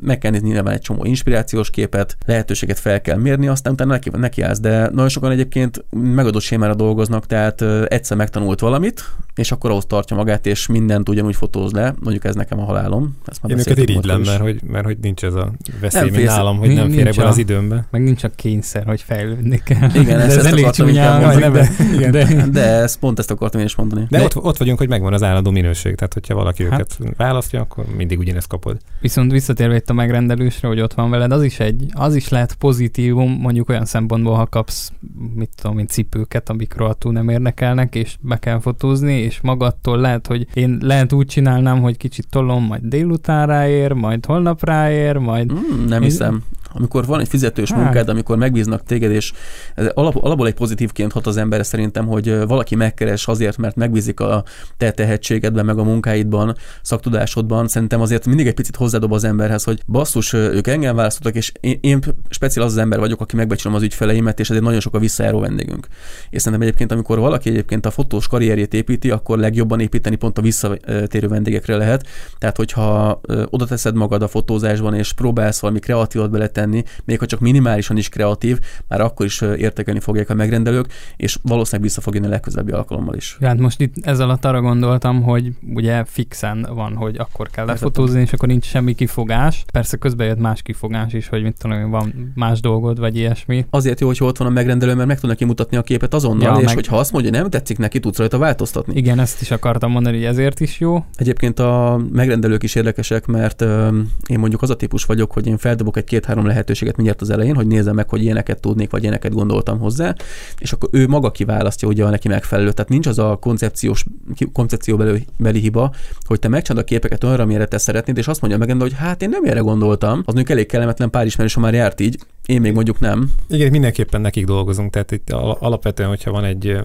meg 0.00 0.18
kell 0.18 0.30
nézni 0.30 0.48
nyilván 0.48 0.74
egy 0.74 0.80
csomó 0.80 1.04
inspirációs 1.04 1.70
képet, 1.70 2.16
lehetőséget 2.26 2.78
fel 2.78 3.00
kell 3.00 3.16
mérni, 3.16 3.48
aztán 3.48 3.72
utána 3.72 3.90
neki, 3.90 4.10
neki 4.16 4.42
állsz, 4.42 4.60
de 4.60 4.80
nagyon 4.80 5.08
sokan 5.08 5.30
egyébként 5.30 5.84
megadott 5.90 6.42
sémára 6.42 6.74
dolgoznak, 6.74 7.26
tehát 7.26 7.62
egyszer 7.88 8.16
megtanult 8.16 8.60
valamit, 8.60 9.04
és 9.34 9.52
akkor 9.52 9.70
ahhoz 9.70 9.84
tartja 9.86 10.16
magát, 10.16 10.46
és 10.46 10.66
mindent 10.66 11.08
ugyanúgy 11.08 11.36
fotóz 11.36 11.72
le. 11.72 11.94
Mondjuk 12.00 12.24
ez 12.24 12.34
nekem 12.34 12.60
a 12.60 12.64
halálom. 12.64 13.16
Ezt 13.26 13.42
már 13.42 13.52
Én 13.52 13.58
őket 13.58 13.78
irigylem, 13.78 14.20
mert 14.20 14.40
hogy, 14.40 14.60
mert 14.62 14.84
hogy 14.84 14.98
nincs 14.98 15.24
ez 15.24 15.34
a 15.34 15.52
veszély, 15.80 16.10
mint 16.10 16.24
nálam, 16.24 16.58
hogy 16.58 16.74
nem 16.74 16.90
férek 16.90 17.18
az 17.18 17.38
időmbe. 17.38 17.86
Meg 17.90 18.02
nincs 18.02 18.24
a 18.24 18.28
kényszer, 18.28 18.84
hogy 18.84 19.02
fejlődni 19.02 19.60
kell. 19.64 19.90
Igen, 19.94 20.20
ez 20.20 20.36
ezt 20.36 20.46
elég 20.46 20.70
csúnyán, 20.70 21.40
de, 21.40 21.50
de, 21.50 21.68
igen. 21.92 22.10
de, 22.10 22.46
de 22.50 22.60
ezt, 22.60 22.98
pont 22.98 23.18
ezt 23.18 23.30
akartam 23.30 23.60
én 23.60 23.66
is 23.66 23.76
mondani. 23.76 24.06
De, 24.08 24.18
de 24.18 24.24
ott, 24.24 24.36
ott 24.36 24.56
vagyunk, 24.56 24.78
hogy 24.78 24.88
megvan 24.88 25.12
az 25.12 25.22
állandó 25.22 25.50
minőség, 25.50 25.94
tehát 25.94 26.14
hogyha 26.14 26.34
valaki 26.34 26.64
hát, 26.64 26.72
őket 26.72 27.16
választja, 27.16 27.60
akkor 27.60 27.84
mindig 27.96 28.18
ugyanezt 28.18 28.48
kapod. 28.48 28.76
Viszont 29.00 29.32
visszatérve 29.32 29.74
itt 29.88 29.94
a 29.94 30.00
megrendelősre, 30.00 30.68
hogy 30.68 30.80
ott 30.80 30.94
van 30.94 31.10
veled, 31.10 31.32
az 31.32 31.42
is 31.42 31.60
egy, 31.60 31.84
az 31.92 32.14
is 32.14 32.28
lehet 32.28 32.54
pozitívum, 32.54 33.32
mondjuk 33.40 33.68
olyan 33.68 33.84
szempontból, 33.84 34.34
ha 34.34 34.46
kapsz, 34.46 34.92
mit 35.34 35.50
tudom, 35.56 35.76
mint 35.76 35.88
cipőket, 35.88 36.48
amik 36.48 36.74
rohadtul 36.74 37.12
nem 37.12 37.28
érdekelnek, 37.28 37.94
és 37.94 38.16
be 38.20 38.36
kell 38.36 38.60
fotózni, 38.60 39.12
és 39.12 39.40
magadtól 39.40 39.98
lehet, 39.98 40.26
hogy 40.26 40.46
én 40.54 40.78
lehet 40.82 41.12
úgy 41.12 41.26
csinálnám, 41.26 41.80
hogy 41.80 41.96
kicsit 41.96 42.28
tolom, 42.30 42.64
majd 42.64 42.82
délután 42.82 43.46
ráér, 43.46 43.92
majd 43.92 44.26
holnap 44.26 44.64
ráér, 44.64 45.16
majd... 45.16 45.52
Mm, 45.52 45.84
nem 45.84 46.02
hiszem. 46.02 46.42
Amikor 46.72 47.06
van 47.06 47.20
egy 47.20 47.28
fizetős 47.28 47.70
Hát. 47.70 47.82
munkád, 47.82 48.08
amikor 48.08 48.36
megbíznak 48.36 48.82
téged, 48.82 49.10
és 49.10 49.32
ez 49.74 49.86
alap, 49.94 50.16
alapból 50.16 50.46
egy 50.46 50.54
pozitívként 50.54 51.12
hat 51.12 51.26
az 51.26 51.36
emberre 51.36 51.62
szerintem, 51.62 52.06
hogy 52.06 52.46
valaki 52.46 52.74
megkeres 52.74 53.26
azért, 53.26 53.56
mert 53.56 53.76
megbízik 53.76 54.20
a 54.20 54.44
te 54.76 54.90
tehetségedben, 54.90 55.64
meg 55.64 55.78
a 55.78 55.82
munkáidban, 55.82 56.56
szaktudásodban, 56.82 57.68
szerintem 57.68 58.00
azért 58.00 58.26
mindig 58.26 58.46
egy 58.46 58.54
picit 58.54 58.76
hozzádob 58.76 59.12
az 59.12 59.24
emberhez, 59.24 59.64
hogy 59.64 59.80
basszus, 59.86 60.32
ők 60.32 60.66
engem 60.66 60.96
választottak, 60.96 61.34
és 61.34 61.52
én, 61.60 61.78
én 61.80 62.00
speciál 62.28 62.66
az 62.66 62.72
az 62.72 62.78
ember 62.78 62.98
vagyok, 62.98 63.20
aki 63.20 63.36
megbecsülöm 63.36 63.76
az 63.76 63.82
ügyfeleimet, 63.82 64.40
és 64.40 64.50
ezért 64.50 64.64
nagyon 64.64 64.80
sok 64.80 64.94
a 64.94 64.98
visszajáró 64.98 65.40
vendégünk. 65.40 65.86
És 66.30 66.42
szerintem 66.42 66.66
egyébként, 66.68 66.92
amikor 66.92 67.18
valaki 67.18 67.48
egyébként 67.48 67.86
a 67.86 67.90
fotós 67.90 68.26
karrierjét 68.28 68.74
építi, 68.74 69.10
akkor 69.10 69.38
legjobban 69.38 69.80
építeni 69.80 70.16
pont 70.16 70.38
a 70.38 70.42
visszatérő 70.42 71.28
vendégekre 71.28 71.76
lehet. 71.76 72.06
Tehát, 72.38 72.56
hogyha 72.56 73.20
oda 73.50 73.66
teszed 73.66 73.94
magad 73.94 74.22
a 74.22 74.28
fotózásban, 74.28 74.94
és 74.94 75.12
próbálsz 75.12 75.60
valami 75.60 75.78
kreatívat 75.78 76.30
beletenni, 76.30 76.67
még 77.04 77.18
ha 77.18 77.26
csak 77.26 77.40
minimálisan 77.40 77.96
is 77.96 78.08
kreatív, 78.08 78.58
már 78.88 79.00
akkor 79.00 79.26
is 79.26 79.40
értékelni 79.40 80.00
fogják 80.00 80.30
a 80.30 80.34
megrendelők, 80.34 80.86
és 81.16 81.38
valószínűleg 81.42 81.86
vissza 81.88 82.00
fog 82.00 82.14
jönni 82.14 82.26
a 82.26 82.30
legközelebbi 82.30 82.72
alkalommal 82.72 83.14
is. 83.14 83.36
Ja, 83.40 83.46
hát 83.46 83.58
most 83.58 83.80
itt 83.80 83.94
ez 84.00 84.20
alatt 84.20 84.44
arra 84.44 84.60
gondoltam, 84.60 85.22
hogy 85.22 85.52
ugye 85.74 86.04
fixen 86.04 86.66
van, 86.74 86.94
hogy 86.94 87.16
akkor 87.16 87.48
kell 87.50 87.66
lefotózni, 87.66 88.20
és 88.20 88.32
akkor 88.32 88.48
nincs 88.48 88.64
semmi 88.64 88.94
kifogás. 88.94 89.64
Persze 89.72 89.96
közben 89.96 90.26
jött 90.26 90.38
más 90.38 90.62
kifogás 90.62 91.12
is, 91.12 91.28
hogy 91.28 91.42
mit 91.42 91.56
tudom, 91.58 91.90
van 91.90 92.32
más 92.34 92.60
dolgod, 92.60 92.98
vagy 92.98 93.16
ilyesmi. 93.16 93.66
Azért 93.70 94.00
jó, 94.00 94.06
hogy 94.06 94.16
ott 94.20 94.36
van 94.38 94.48
a 94.48 94.50
megrendelő, 94.50 94.94
mert 94.94 95.08
meg 95.08 95.20
tud 95.20 95.28
neki 95.28 95.44
mutatni 95.44 95.76
a 95.76 95.82
képet 95.82 96.14
azonnal, 96.14 96.52
ja, 96.52 96.58
és 96.58 96.64
meg- 96.64 96.74
hogyha 96.74 96.98
azt 96.98 97.12
mondja, 97.12 97.30
nem 97.30 97.50
tetszik 97.50 97.78
neki, 97.78 98.00
tudsz 98.00 98.18
rajta 98.18 98.38
változtatni. 98.38 98.96
Igen, 98.96 99.18
ezt 99.18 99.40
is 99.40 99.50
akartam 99.50 99.90
mondani, 99.90 100.16
hogy 100.16 100.24
ezért 100.24 100.60
is 100.60 100.80
jó. 100.80 101.04
Egyébként 101.16 101.58
a 101.58 102.00
megrendelők 102.12 102.62
is 102.62 102.74
érdekesek, 102.74 103.26
mert 103.26 103.60
ö, 103.60 103.98
én 104.26 104.38
mondjuk 104.38 104.62
az 104.62 104.70
a 104.70 104.76
típus 104.76 105.04
vagyok, 105.04 105.32
hogy 105.32 105.46
én 105.46 105.58
feldobok 105.58 105.96
egy 105.96 106.04
két-három 106.04 106.44
lehetőséget 106.48 106.96
mindjárt 106.96 107.20
az 107.20 107.30
elején, 107.30 107.54
hogy 107.54 107.66
nézem 107.66 107.94
meg, 107.94 108.08
hogy 108.08 108.22
ilyeneket 108.22 108.60
tudnék, 108.60 108.90
vagy 108.90 109.02
ilyeneket 109.02 109.34
gondoltam 109.34 109.78
hozzá, 109.78 110.14
és 110.58 110.72
akkor 110.72 110.88
ő 110.92 111.06
maga 111.08 111.30
kiválasztja 111.30 111.88
ugye 111.88 112.04
a 112.04 112.10
neki 112.10 112.28
megfelelő. 112.28 112.72
Tehát 112.72 112.90
nincs 112.90 113.06
az 113.06 113.18
a 113.18 113.36
koncepciós, 113.40 114.04
koncepcióbeli 114.52 115.26
hiba, 115.38 115.94
hogy 116.26 116.38
te 116.38 116.48
megcsinálod 116.48 116.84
a 116.84 116.88
képeket 116.88 117.24
olyanra, 117.24 117.42
amire 117.42 117.66
te 117.66 117.78
szeretnéd, 117.78 118.18
és 118.18 118.28
azt 118.28 118.40
mondja 118.40 118.58
meg, 118.58 118.80
hogy 118.80 118.94
hát 118.96 119.22
én 119.22 119.28
nem 119.28 119.44
erre 119.44 119.60
gondoltam. 119.60 120.18
Az 120.18 120.24
mondjuk 120.34 120.50
elég 120.50 120.66
kellemetlen 120.66 121.10
pár 121.10 121.26
ismerősöm 121.26 121.62
már 121.62 121.74
járt 121.74 122.00
így, 122.00 122.18
én 122.46 122.60
még 122.60 122.72
mondjuk 122.72 123.00
nem. 123.00 123.30
Igen, 123.48 123.70
mindenképpen 123.70 124.20
nekik 124.20 124.46
dolgozunk, 124.46 124.92
tehát 124.92 125.10
itt 125.10 125.30
al- 125.30 125.60
alapvetően, 125.60 126.08
hogyha 126.08 126.30
van 126.30 126.44
egy 126.44 126.76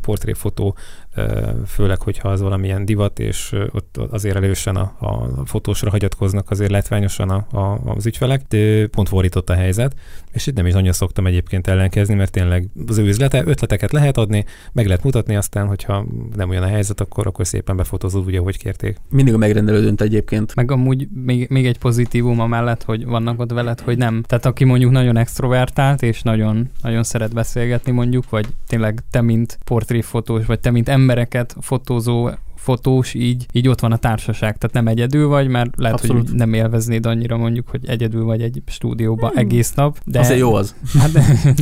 portréfotó, 0.00 0.76
főleg, 1.66 2.02
hogyha 2.02 2.28
az 2.28 2.40
valamilyen 2.40 2.84
divat, 2.84 3.18
és 3.18 3.52
ott 3.72 3.96
azért 4.10 4.36
elősen 4.36 4.76
a, 4.76 4.92
a 4.98 5.28
fotósra 5.44 5.90
hagyatkoznak 5.90 6.50
azért 6.50 6.70
látványosan 6.70 7.30
a, 7.30 7.58
a, 7.58 7.80
az 7.84 8.06
ügyfelek, 8.06 8.42
de 8.48 8.86
pont 8.86 9.08
fordított 9.08 9.50
a 9.50 9.54
helyzet, 9.54 9.94
és 10.32 10.46
itt 10.46 10.54
nem 10.54 10.66
is 10.66 10.72
nagyon 10.72 10.92
szoktam 10.92 11.26
egyébként 11.26 11.66
ellenkezni, 11.66 12.14
mert 12.14 12.32
tényleg 12.32 12.68
az 12.86 12.98
ő 12.98 13.06
üzlete, 13.06 13.42
ötleteket 13.46 13.92
lehet 13.92 14.16
adni, 14.16 14.44
meg 14.72 14.86
lehet 14.86 15.04
mutatni, 15.04 15.36
aztán, 15.36 15.66
hogyha 15.66 16.06
nem 16.36 16.50
olyan 16.50 16.62
a 16.62 16.66
helyzet, 16.66 17.00
akkor, 17.00 17.26
akkor 17.26 17.46
szépen 17.46 17.76
befotózod 17.76 18.26
úgy, 18.26 18.34
ahogy 18.34 18.58
kérték. 18.58 18.96
Mindig 19.10 19.34
a 19.34 19.38
megrendelő 19.38 19.80
dönt 19.80 20.00
egyébként. 20.00 20.54
Meg 20.54 20.70
amúgy 20.70 21.08
még, 21.24 21.48
még 21.48 21.66
egy 21.66 21.78
pozitívum 21.78 22.40
amellett, 22.40 22.82
hogy 22.82 23.06
vannak 23.06 23.40
ott 23.40 23.52
veled, 23.52 23.80
hogy 23.80 23.98
nem. 23.98 24.22
Tehát 24.26 24.46
aki 24.46 24.64
mondjuk 24.64 24.90
nagyon 24.90 25.16
extrovertált, 25.16 26.02
és 26.02 26.22
nagyon, 26.22 26.70
nagyon 26.82 27.02
szeret 27.02 27.34
beszélgetni 27.34 27.92
mondjuk, 27.92 28.30
vagy 28.30 28.46
tényleg 28.66 29.02
te, 29.10 29.20
mint 29.20 29.58
portréfotós, 29.64 30.46
vagy 30.46 30.60
te, 30.60 30.70
mint 30.70 30.88
embereket 31.00 31.56
fotózó 31.60 32.30
fotós, 32.60 33.14
így, 33.14 33.46
így 33.52 33.68
ott 33.68 33.80
van 33.80 33.92
a 33.92 33.96
társaság. 33.96 34.58
Tehát 34.58 34.74
nem 34.74 34.86
egyedül 34.86 35.28
vagy, 35.28 35.48
mert 35.48 35.70
lehet, 35.76 35.98
Abszolút. 35.98 36.28
hogy 36.28 36.36
nem 36.36 36.52
élveznéd 36.52 37.06
annyira 37.06 37.36
mondjuk, 37.36 37.68
hogy 37.68 37.80
egyedül 37.86 38.24
vagy 38.24 38.42
egy 38.42 38.62
stúdióban 38.66 39.32
egész 39.34 39.74
nap. 39.74 39.98
De. 40.04 40.18
Azért 40.18 40.38
jó 40.38 40.54
az. 40.54 40.74
Hát 40.98 41.10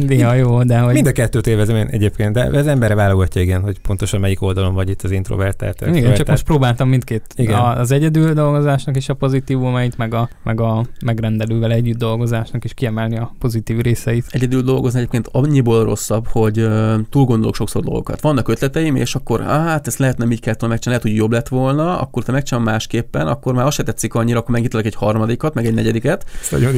néha 0.07 0.35
jó, 0.35 0.63
de 0.63 0.79
hogy... 0.79 0.95
Mind 0.95 1.07
a 1.07 1.13
kettőt 1.13 1.47
élvezem 1.47 1.77
én 1.77 1.87
egyébként, 1.87 2.33
de 2.33 2.59
az 2.59 2.67
embere 2.67 2.95
válogatja, 2.95 3.41
igen, 3.41 3.63
hogy 3.63 3.79
pontosan 3.79 4.21
melyik 4.21 4.43
oldalon 4.43 4.75
vagy 4.75 4.89
itt 4.89 5.03
az 5.03 5.11
introvertált. 5.11 5.87
Igen, 5.95 6.15
csak 6.15 6.27
most 6.27 6.45
próbáltam 6.45 6.89
mindkét. 6.89 7.23
Igen. 7.37 7.61
Az 7.61 7.91
egyedül 7.91 8.33
dolgozásnak 8.33 8.97
is 8.97 9.09
a 9.09 9.15
pozitívumait, 9.15 9.97
meg 9.97 10.15
a, 10.15 10.29
meg 10.43 10.61
a 10.61 10.85
megrendelővel 11.05 11.73
együtt 11.73 11.99
dolgozásnak 11.99 12.65
is 12.65 12.75
kiemelni 12.75 13.19
a 13.19 13.35
pozitív 13.39 13.81
részeit. 13.81 14.27
Egyedül 14.31 14.63
dolgozni 14.63 14.99
egyébként 14.99 15.29
annyiból 15.33 15.85
rosszabb, 15.85 16.27
hogy 16.27 16.61
uh, 16.61 16.95
túl 17.11 17.25
gondolok 17.25 17.55
sokszor 17.55 17.83
dolgokat. 17.83 18.21
Vannak 18.21 18.49
ötleteim, 18.49 18.97
és 18.97 19.15
akkor 19.15 19.41
hát 19.41 19.87
ezt 19.87 19.99
lehetne 19.99 20.27
így 20.31 20.41
kellett 20.41 20.61
volna 20.61 20.79
megcsinálni, 20.89 20.91
lehet, 20.91 21.03
hogy 21.03 21.15
jobb 21.15 21.33
lett 21.33 21.49
volna, 21.49 22.01
akkor 22.01 22.23
te 22.25 22.33
megcsinálom 22.33 22.71
másképpen, 22.71 23.27
akkor 23.27 23.55
már 23.55 23.67
azt 23.67 23.77
se 23.77 23.83
tetszik 23.83 24.15
annyira, 24.15 24.39
akkor 24.39 24.51
megítelek 24.51 24.87
egy 24.87 24.95
harmadikat, 24.95 25.55
meg 25.55 25.67
egy 25.67 25.75
negyediket. 25.75 26.25
Ez 26.41 26.51
nagyon 26.51 26.75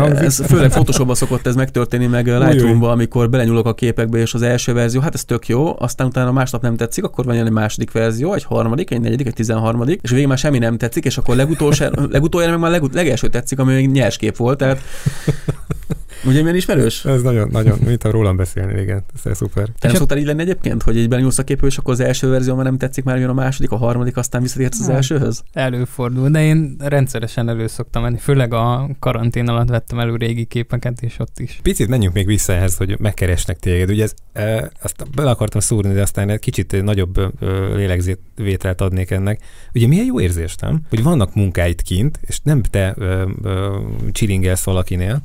hangzik. 0.00 0.24
Ez 0.24 0.46
főleg 0.46 0.70
Photoshopban 0.70 1.14
szokott 1.14 1.46
ez 1.46 1.54
megtörténni, 1.54 2.06
meg 2.06 2.26
Lightroomban, 2.26 2.90
amikor 2.90 3.30
belenyúlok 3.30 3.66
a 3.66 3.74
képekbe, 3.74 4.18
és 4.18 4.34
az 4.34 4.42
első 4.42 4.72
verzió, 4.72 5.00
hát 5.00 5.14
ez 5.14 5.24
tök 5.24 5.48
jó, 5.48 5.74
aztán 5.78 6.06
utána 6.06 6.32
másnap 6.32 6.62
nem 6.62 6.76
tetszik, 6.76 7.04
akkor 7.04 7.24
van 7.24 7.36
egy 7.36 7.50
második 7.50 7.92
verzió, 7.92 8.34
egy 8.34 8.44
harmadik, 8.44 8.90
egy 8.90 9.00
negyedik, 9.00 9.26
egy 9.26 9.34
tizenharmadik, 9.34 10.00
és 10.02 10.10
végig 10.10 10.26
már 10.26 10.38
semmi 10.38 10.58
nem 10.58 10.76
tetszik, 10.76 11.04
és 11.04 11.18
akkor 11.18 11.36
legutolsó, 11.36 11.86
legutoljára 12.10 12.52
meg 12.52 12.60
már 12.60 12.70
legut- 12.70 12.94
legelső 12.94 13.28
tetszik, 13.28 13.58
ami 13.58 13.72
még 13.72 13.90
nyers 13.90 14.16
kép 14.16 14.36
volt, 14.36 14.58
tehát 14.58 14.80
ugye 16.24 16.40
milyen 16.40 16.56
ismerős? 16.56 17.04
Ez 17.04 17.22
nagyon, 17.22 17.48
nagyon, 17.52 17.78
mint 17.84 18.04
a 18.04 18.10
rólam 18.10 18.36
beszélni, 18.36 18.80
igen, 18.80 19.04
ez 19.24 19.36
szuper. 19.36 19.68
Te 19.78 19.86
nem 19.88 19.96
szoktál 19.96 20.18
így 20.18 20.26
lenni 20.26 20.42
egyébként, 20.42 20.82
hogy 20.82 20.96
egy 20.98 21.08
belenyúlsz 21.08 21.38
a 21.38 21.42
képbe, 21.44 21.66
és 21.66 21.78
akkor 21.78 21.92
az 21.92 22.00
első 22.00 22.28
verzió 22.28 22.54
már 22.54 22.64
nem 22.64 22.78
tetszik, 22.78 23.04
már 23.04 23.18
jön 23.18 23.28
a 23.28 23.32
második, 23.32 23.70
a 23.70 23.76
harmadik, 23.76 24.16
aztán 24.16 24.42
visszatérsz 24.42 24.80
az 24.80 24.86
Hát. 24.86 24.94
elsőhöz? 24.94 25.42
Előfordul, 25.52 26.28
de 26.30 26.42
én 26.44 26.76
rendszeresen 26.78 27.48
elő 27.48 27.66
szoktam 27.66 28.02
menni. 28.02 28.18
Főleg 28.18 28.54
a 28.54 28.90
karantén 28.98 29.48
alatt 29.48 29.68
vettem 29.68 29.98
elő 29.98 30.16
régi 30.16 30.44
képeket, 30.44 31.02
és 31.02 31.18
ott 31.18 31.38
is. 31.38 31.58
Picit 31.62 31.88
menjünk 31.88 32.14
még 32.14 32.26
vissza 32.26 32.52
ehhez, 32.52 32.76
hogy 32.76 32.96
megkeresnek 32.98 33.58
téged. 33.58 33.90
Ugye 33.90 34.02
ez, 34.02 34.14
e, 34.32 34.70
azt 34.82 35.10
bele 35.14 35.30
akartam 35.30 35.60
szúrni, 35.60 35.92
de 35.94 36.02
aztán 36.02 36.28
egy 36.28 36.38
kicsit 36.38 36.82
nagyobb 36.82 37.16
ö, 37.40 37.76
lélegzetvételt 37.76 38.80
adnék 38.80 39.10
ennek. 39.10 39.40
Ugye 39.74 39.86
milyen 39.86 40.04
jó 40.04 40.20
érzés, 40.20 40.56
nem? 40.56 40.80
Hogy 40.88 41.02
vannak 41.02 41.34
munkáit 41.34 41.82
kint, 41.82 42.18
és 42.22 42.40
nem 42.42 42.62
te 42.62 42.94
ö, 42.98 43.30
ö, 43.42 43.78
csiringelsz 44.12 44.64
valakinél, 44.64 45.20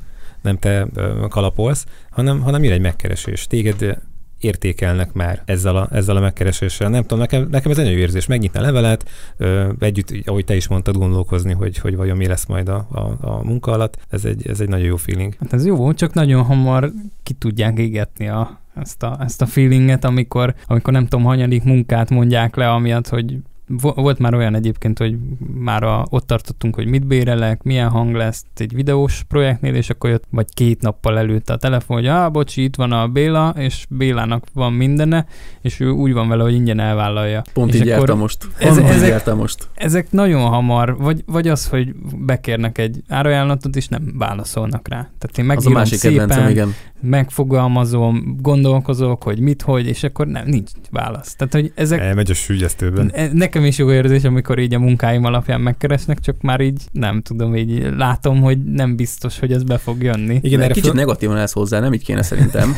nem 0.46 0.58
te 0.58 0.86
kalapolsz, 1.28 1.86
hanem, 2.10 2.40
hanem 2.40 2.64
jön 2.64 2.72
egy 2.72 2.80
megkeresés. 2.80 3.46
Téged 3.46 3.98
értékelnek 4.40 5.12
már 5.12 5.42
ezzel 5.44 5.76
a, 5.76 5.88
ezzel 5.92 6.16
a 6.16 6.20
megkereséssel. 6.20 6.88
Nem 6.88 7.02
tudom, 7.02 7.18
nekem, 7.18 7.48
nekem 7.50 7.70
ez 7.70 7.78
egy 7.78 7.90
jó 7.90 7.98
érzés. 7.98 8.26
Megnyitni 8.26 8.58
a 8.58 8.62
levelet, 8.62 9.08
ö, 9.36 9.72
együtt, 9.78 10.26
ahogy 10.26 10.44
te 10.44 10.56
is 10.56 10.68
mondtad, 10.68 10.96
gondolkozni, 10.96 11.52
hogy, 11.52 11.78
hogy 11.78 11.96
vajon 11.96 12.16
mi 12.16 12.26
lesz 12.26 12.46
majd 12.46 12.68
a, 12.68 12.86
a, 12.90 13.26
a 13.26 13.44
munka 13.44 13.72
alatt. 13.72 13.98
Ez 14.08 14.24
egy, 14.24 14.48
ez 14.48 14.60
egy 14.60 14.68
nagyon 14.68 14.86
jó 14.86 14.96
feeling. 14.96 15.34
Hát 15.40 15.52
ez 15.52 15.66
jó, 15.66 15.92
csak 15.92 16.12
nagyon 16.12 16.42
hamar 16.42 16.92
ki 17.22 17.32
tudják 17.32 17.78
égetni 17.78 18.28
a, 18.28 18.60
ezt, 18.74 19.02
a, 19.02 19.16
ezt 19.20 19.42
a 19.42 19.46
feelinget, 19.46 20.04
amikor, 20.04 20.54
amikor 20.66 20.92
nem 20.92 21.06
tudom, 21.06 21.24
hanyadik 21.24 21.64
munkát 21.64 22.10
mondják 22.10 22.56
le, 22.56 22.70
amiatt, 22.70 23.08
hogy 23.08 23.36
volt 23.78 24.18
már 24.18 24.34
olyan 24.34 24.54
egyébként, 24.54 24.98
hogy 24.98 25.16
már 25.54 25.82
a, 25.82 26.06
ott 26.10 26.26
tartottunk, 26.26 26.74
hogy 26.74 26.86
mit 26.86 27.06
bérelek, 27.06 27.62
milyen 27.62 27.88
hang 27.88 28.14
lesz 28.14 28.44
egy 28.56 28.74
videós 28.74 29.24
projektnél, 29.28 29.74
és 29.74 29.90
akkor 29.90 30.10
jött 30.10 30.24
vagy 30.30 30.46
két 30.54 30.80
nappal 30.82 31.18
előtte 31.18 31.52
a 31.52 31.56
telefon, 31.56 31.96
hogy 31.96 32.06
ah, 32.06 32.30
bocsi, 32.32 32.62
itt 32.62 32.76
van 32.76 32.92
a 32.92 33.06
Béla, 33.08 33.54
és 33.58 33.86
Bélának 33.90 34.44
van 34.52 34.72
mindene, 34.72 35.26
és 35.60 35.80
ő 35.80 35.88
úgy 35.90 36.12
van 36.12 36.28
vele, 36.28 36.42
hogy 36.42 36.54
ingyen 36.54 36.80
elvállalja. 36.80 37.42
Pont 37.52 37.74
És 37.74 37.80
így 37.80 37.88
akkor 37.88 37.96
jártam 37.98 38.18
most. 38.18 38.48
ez- 38.58 38.76
ezek- 38.78 39.08
jártam 39.08 39.38
most. 39.38 39.68
Ezek 39.74 40.10
nagyon 40.10 40.40
hamar, 40.48 40.96
vagy, 40.96 41.22
vagy 41.26 41.48
az, 41.48 41.66
hogy 41.68 41.94
bekérnek 42.16 42.78
egy 42.78 43.02
árajánlatot, 43.08 43.76
és 43.76 43.88
nem 43.88 44.14
válaszolnak 44.18 44.88
rá. 44.88 44.96
Tehát 45.18 45.38
én 45.38 45.44
Az 45.44 45.50
a 45.50 45.54
megírom 45.54 45.72
másik 45.72 46.00
kedvencem, 46.00 46.36
szépen, 46.36 46.50
igen. 46.50 46.74
Megfogalmazom, 47.00 48.36
gondolkozok, 48.40 49.22
hogy 49.22 49.38
mit, 49.38 49.62
hogy, 49.62 49.86
és 49.86 50.02
akkor 50.02 50.26
nem, 50.26 50.46
nincs 50.46 50.70
válasz. 50.90 51.34
Tehát, 51.34 51.52
hogy 51.52 51.72
ezek 51.74 52.00
Elmegy 52.00 52.30
a 52.30 52.34
sügyesztőben. 52.34 53.10
E- 53.14 53.30
Nekem 53.32 53.64
is 53.64 53.78
jó 53.78 53.92
érzés, 53.92 54.24
amikor 54.24 54.58
így 54.58 54.74
a 54.74 54.78
munkáim 54.78 55.24
alapján 55.24 55.60
megkeresnek, 55.60 56.20
csak 56.20 56.40
már 56.40 56.60
így 56.60 56.82
nem 56.92 57.22
tudom, 57.22 57.56
így 57.56 57.88
látom, 57.96 58.40
hogy 58.40 58.64
nem 58.64 58.96
biztos, 58.96 59.38
hogy 59.38 59.52
ez 59.52 59.62
be 59.62 59.78
fog 59.78 60.02
jönni. 60.02 60.38
Igen, 60.42 60.60
erre 60.60 60.72
Kicsit 60.72 60.90
föl... 60.90 60.98
negatívan 60.98 61.36
állsz 61.36 61.52
hozzá, 61.52 61.80
nem 61.80 61.92
így 61.92 62.04
kéne 62.04 62.22
szerintem. 62.22 62.76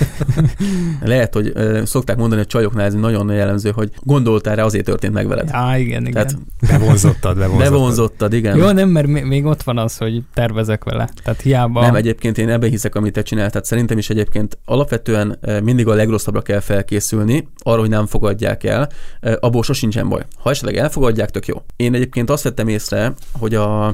Lehet, 1.00 1.34
hogy 1.34 1.52
szokták 1.84 2.16
mondani, 2.16 2.40
hogy 2.40 2.50
csajoknál 2.50 2.86
ez 2.86 2.94
nagyon 2.94 3.32
jellemző, 3.32 3.70
hogy 3.70 3.90
gondoltál 4.00 4.56
rá, 4.56 4.64
azért 4.64 4.84
történt 4.84 5.12
meg 5.12 5.28
veled. 5.28 5.48
Á, 5.52 5.78
igen, 5.78 6.06
igen. 6.06 6.12
Tehát 6.12 6.38
Bevonzottad, 6.68 7.38
bevonzottad. 7.38 7.72
bevonzottad, 7.72 8.32
igen. 8.32 8.56
Jó, 8.56 8.70
nem, 8.70 8.88
mert 8.88 9.06
még 9.06 9.44
ott 9.44 9.62
van 9.62 9.78
az, 9.78 9.96
hogy 9.96 10.22
tervezek 10.34 10.84
vele. 10.84 11.08
Tehát 11.24 11.40
hiába... 11.40 11.80
Nem, 11.80 11.94
egyébként 11.94 12.38
én 12.38 12.48
ebben 12.48 12.70
hiszek, 12.70 12.94
amit 12.94 13.12
te 13.12 13.22
csináltad. 13.22 13.52
Tehát 13.52 13.66
szerintem 13.66 13.98
is 13.98 14.07
egyébként 14.10 14.58
alapvetően 14.64 15.38
eh, 15.40 15.60
mindig 15.60 15.88
a 15.88 15.94
legrosszabbra 15.94 16.42
kell 16.42 16.60
felkészülni, 16.60 17.48
arra, 17.58 17.80
hogy 17.80 17.88
nem 17.88 18.06
fogadják 18.06 18.64
el, 18.64 18.88
Eh, 19.20 19.34
abból 19.40 19.62
sosincsen 19.62 20.08
baj. 20.08 20.22
Ha 20.36 20.50
esetleg 20.50 20.76
elfogadják, 20.76 21.30
tök 21.30 21.46
jó. 21.46 21.62
Én 21.76 21.94
egyébként 21.94 22.30
azt 22.30 22.42
vettem 22.42 22.68
észre, 22.68 23.12
hogy 23.32 23.54
a, 23.54 23.86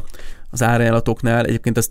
az 0.51 0.63
árajánlatoknál 0.63 1.45
egyébként 1.45 1.79
ezt 1.79 1.91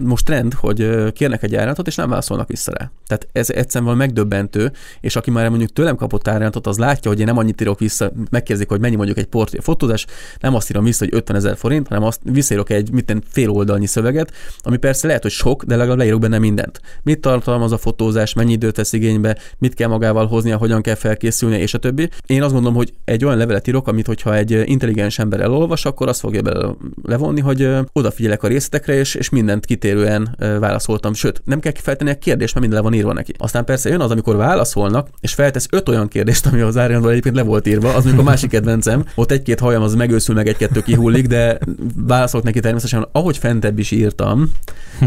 most 0.00 0.24
trend, 0.24 0.54
hogy 0.54 1.12
kérnek 1.12 1.42
egy 1.42 1.54
ajánlatot, 1.54 1.86
és 1.86 1.94
nem 1.94 2.08
válaszolnak 2.08 2.48
vissza 2.48 2.72
rá. 2.78 2.90
Tehát 3.06 3.28
ez 3.32 3.50
egyszerűen 3.50 3.96
megdöbbentő, 3.96 4.72
és 5.00 5.16
aki 5.16 5.30
már 5.30 5.48
mondjuk 5.48 5.72
tőlem 5.72 5.96
kapott 5.96 6.26
ajánlatot, 6.26 6.66
az 6.66 6.78
látja, 6.78 7.10
hogy 7.10 7.20
én 7.20 7.26
nem 7.26 7.38
annyit 7.38 7.60
írok 7.60 7.78
vissza, 7.78 8.12
megkérdezik, 8.30 8.68
hogy 8.68 8.80
mennyi 8.80 8.96
mondjuk 8.96 9.18
egy 9.18 9.26
portré 9.26 9.58
fotózás, 9.62 10.06
nem 10.40 10.54
azt 10.54 10.70
írom 10.70 10.84
vissza, 10.84 11.04
hogy 11.04 11.14
50 11.14 11.36
ezer 11.36 11.56
forint, 11.56 11.88
hanem 11.88 12.02
azt 12.02 12.20
visszaírok 12.22 12.70
egy 12.70 12.92
mitten 12.92 13.22
fél 13.28 13.50
oldalnyi 13.50 13.86
szöveget, 13.86 14.32
ami 14.62 14.76
persze 14.76 15.06
lehet, 15.06 15.22
hogy 15.22 15.30
sok, 15.30 15.64
de 15.64 15.76
legalább 15.76 15.98
leírok 15.98 16.20
benne 16.20 16.38
mindent. 16.38 16.80
Mit 17.02 17.20
tartalmaz 17.20 17.72
a 17.72 17.78
fotózás, 17.78 18.32
mennyi 18.32 18.52
időt 18.52 18.74
tesz 18.74 18.92
igénybe, 18.92 19.38
mit 19.58 19.74
kell 19.74 19.88
magával 19.88 20.26
hoznia, 20.26 20.56
hogyan 20.56 20.82
kell 20.82 20.94
felkészülni, 20.94 21.56
és 21.56 21.74
a 21.74 21.78
többi. 21.78 22.08
Én 22.26 22.42
azt 22.42 22.52
gondolom, 22.52 22.76
hogy 22.76 22.92
egy 23.04 23.24
olyan 23.24 23.36
levelet 23.36 23.68
írok, 23.68 23.88
amit 23.88 24.06
hogyha 24.06 24.36
egy 24.36 24.62
intelligens 24.64 25.18
ember 25.18 25.40
elolvas, 25.40 25.84
akkor 25.84 26.08
azt 26.08 26.20
fogja 26.20 26.42
bele 26.42 26.74
levonni, 27.02 27.40
hogy 27.40 27.68
odafigyelek 27.92 28.42
a 28.42 28.48
részletekre, 28.48 28.94
és, 28.94 29.14
és 29.14 29.28
mindent 29.28 29.66
kitérően 29.86 30.36
válaszoltam. 30.60 31.14
Sőt, 31.14 31.42
nem 31.44 31.60
kell 31.60 31.72
feltenni 31.74 32.10
a 32.10 32.18
kérdést, 32.18 32.54
mert 32.54 32.66
minden 32.66 32.84
le 32.84 32.90
van 32.90 32.98
írva 32.98 33.12
neki. 33.12 33.34
Aztán 33.38 33.64
persze 33.64 33.88
jön 33.88 34.00
az, 34.00 34.10
amikor 34.10 34.36
válaszolnak, 34.36 35.08
és 35.20 35.34
feltesz 35.34 35.66
öt 35.70 35.88
olyan 35.88 36.08
kérdést, 36.08 36.46
ami 36.46 36.60
az 36.60 36.76
árnyalban 36.76 37.10
egyébként 37.10 37.34
le 37.34 37.42
volt 37.42 37.66
írva, 37.66 37.88
az 37.88 38.04
mondjuk 38.04 38.26
a 38.26 38.30
másik 38.30 38.50
kedvencem. 38.50 39.04
Ott 39.14 39.30
egy-két 39.30 39.60
hajam 39.60 39.82
az 39.82 39.94
megőszül, 39.94 40.34
meg 40.34 40.48
egy-kettő 40.48 40.80
kihullik, 40.80 41.26
de 41.26 41.58
válaszolt 41.94 42.44
neki 42.44 42.60
természetesen, 42.60 43.08
ahogy 43.12 43.38
fentebb 43.38 43.78
is 43.78 43.90
írtam, 43.90 44.52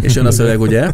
és 0.02 0.15
jön 0.15 0.26
a 0.26 0.32
szöveg, 0.32 0.60
ugye? 0.60 0.92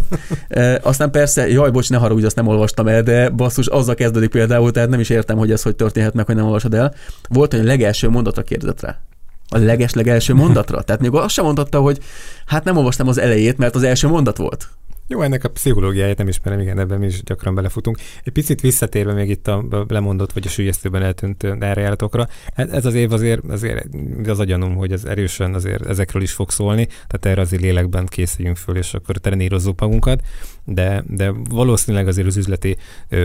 Aztán 0.82 1.12
persze, 1.12 1.50
jaj, 1.50 1.72
bocs, 1.72 1.90
ne 1.90 1.98
haragudj, 1.98 2.26
azt 2.26 2.36
nem 2.36 2.48
olvastam 2.48 2.88
el, 2.88 3.04
de 3.04 3.30
basszus, 3.30 3.68
azzal 3.68 3.96
kezdődik 3.96 4.30
például, 4.30 4.72
tehát 4.72 4.90
nem 4.90 5.00
is 5.00 5.10
értem, 5.10 5.38
hogy 5.38 5.52
ez 5.52 5.62
hogy 5.62 5.76
történhet 5.76 6.14
meg, 6.14 6.26
hogy 6.26 6.36
nem 6.36 6.46
olvasod 6.46 6.74
el. 6.74 6.94
Volt, 7.30 7.52
hogy 7.52 7.62
a 7.62 7.64
legelső 7.64 8.10
mondatra 8.10 8.42
kérdezett 8.42 8.82
rá 8.82 9.00
a 9.50 9.58
leges 9.58 9.94
legelső 9.94 10.34
mondatra. 10.34 10.82
Tehát 10.82 11.02
még 11.02 11.14
azt 11.14 11.34
sem 11.34 11.46
mondhatta, 11.46 11.80
hogy 11.80 12.00
hát 12.46 12.64
nem 12.64 12.78
olvastam 12.78 13.08
az 13.08 13.18
elejét, 13.18 13.58
mert 13.58 13.76
az 13.76 13.84
első 13.84 14.08
mondat 14.08 14.38
volt. 14.38 14.70
Jó, 15.08 15.22
ennek 15.22 15.44
a 15.44 15.50
pszichológiáját 15.50 16.18
nem 16.18 16.28
ismerem, 16.28 16.60
igen, 16.60 16.80
ebben 16.80 17.00
mi 17.00 17.06
is 17.06 17.24
gyakran 17.24 17.56
belefutunk. 17.56 17.98
Egy 18.24 18.34
picit 18.34 18.62
visszatérve 18.62 19.14
még 19.14 19.30
itt 19.30 19.48
a 19.48 19.86
lemondott 19.88 20.32
vagy 20.32 20.46
a 20.46 20.50
sülyeztőben 20.50 21.02
eltűnt 21.02 21.44
errejáratokra, 21.44 22.28
hát 22.56 22.72
ez 22.72 22.86
az 22.86 22.94
év 22.94 23.12
azért, 23.12 23.44
azért 23.50 23.88
az 24.26 24.40
agyanom, 24.40 24.76
hogy 24.76 24.92
ez 24.92 25.04
erősen 25.04 25.54
azért 25.54 25.86
ezekről 25.86 26.22
is 26.22 26.32
fog 26.32 26.52
szólni, 26.52 26.86
tehát 26.86 27.26
erre 27.26 27.42
azért 27.42 27.62
lélekben 27.62 28.06
készüljünk 28.06 28.58
föl, 28.58 28.78
és 28.78 28.94
akkor 28.94 29.18
trenírozzuk 29.18 29.80
magunkat. 29.80 30.22
De, 30.64 31.04
de 31.08 31.32
valószínűleg 31.50 32.08
azért 32.08 32.28
az 32.28 32.38
üzleti 32.38 32.78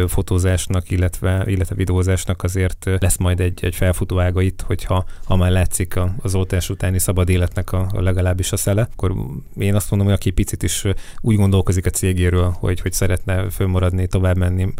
fotózásnak, 0.07 0.90
illetve, 0.90 1.45
illetve 1.47 1.75
videózásnak 1.75 2.43
azért 2.43 2.90
lesz 2.99 3.16
majd 3.16 3.40
egy, 3.40 3.64
egy 3.64 3.75
felfutó 3.75 4.21
ága 4.21 4.40
itt, 4.40 4.61
hogyha 4.61 5.05
ha 5.25 5.37
már 5.37 5.51
látszik 5.51 5.95
az 6.23 6.35
oltás 6.35 6.71
utáni 6.71 6.99
szabad 6.99 7.29
életnek 7.29 7.73
a, 7.73 7.88
a 7.93 8.01
legalábbis 8.01 8.53
a 8.53 8.57
szele, 8.57 8.88
akkor 8.93 9.14
én 9.59 9.75
azt 9.75 9.90
mondom, 9.90 10.09
hogy 10.09 10.16
aki 10.16 10.31
picit 10.31 10.62
is 10.62 10.85
úgy 11.21 11.37
gondolkozik 11.70 11.87
a 11.87 11.90
cégéről, 11.90 12.56
hogy, 12.59 12.80
hogy 12.80 12.92
szeretne 12.92 13.50
fölmaradni, 13.50 14.06
tovább 14.06 14.37
menni, 14.37 14.74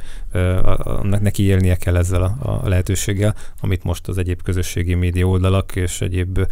annak 0.83 1.20
neki 1.20 1.42
élnie 1.42 1.76
kell 1.76 1.96
ezzel 1.96 2.22
a, 2.22 2.62
a 2.62 2.68
lehetőséggel, 2.68 3.35
amit 3.61 3.85
most 3.85 4.09
az 4.09 4.18
egyéb 4.18 4.42
közösségi 4.42 4.94
média 4.94 5.26
oldalak 5.26 5.76
és 5.76 6.00
egyéb 6.00 6.46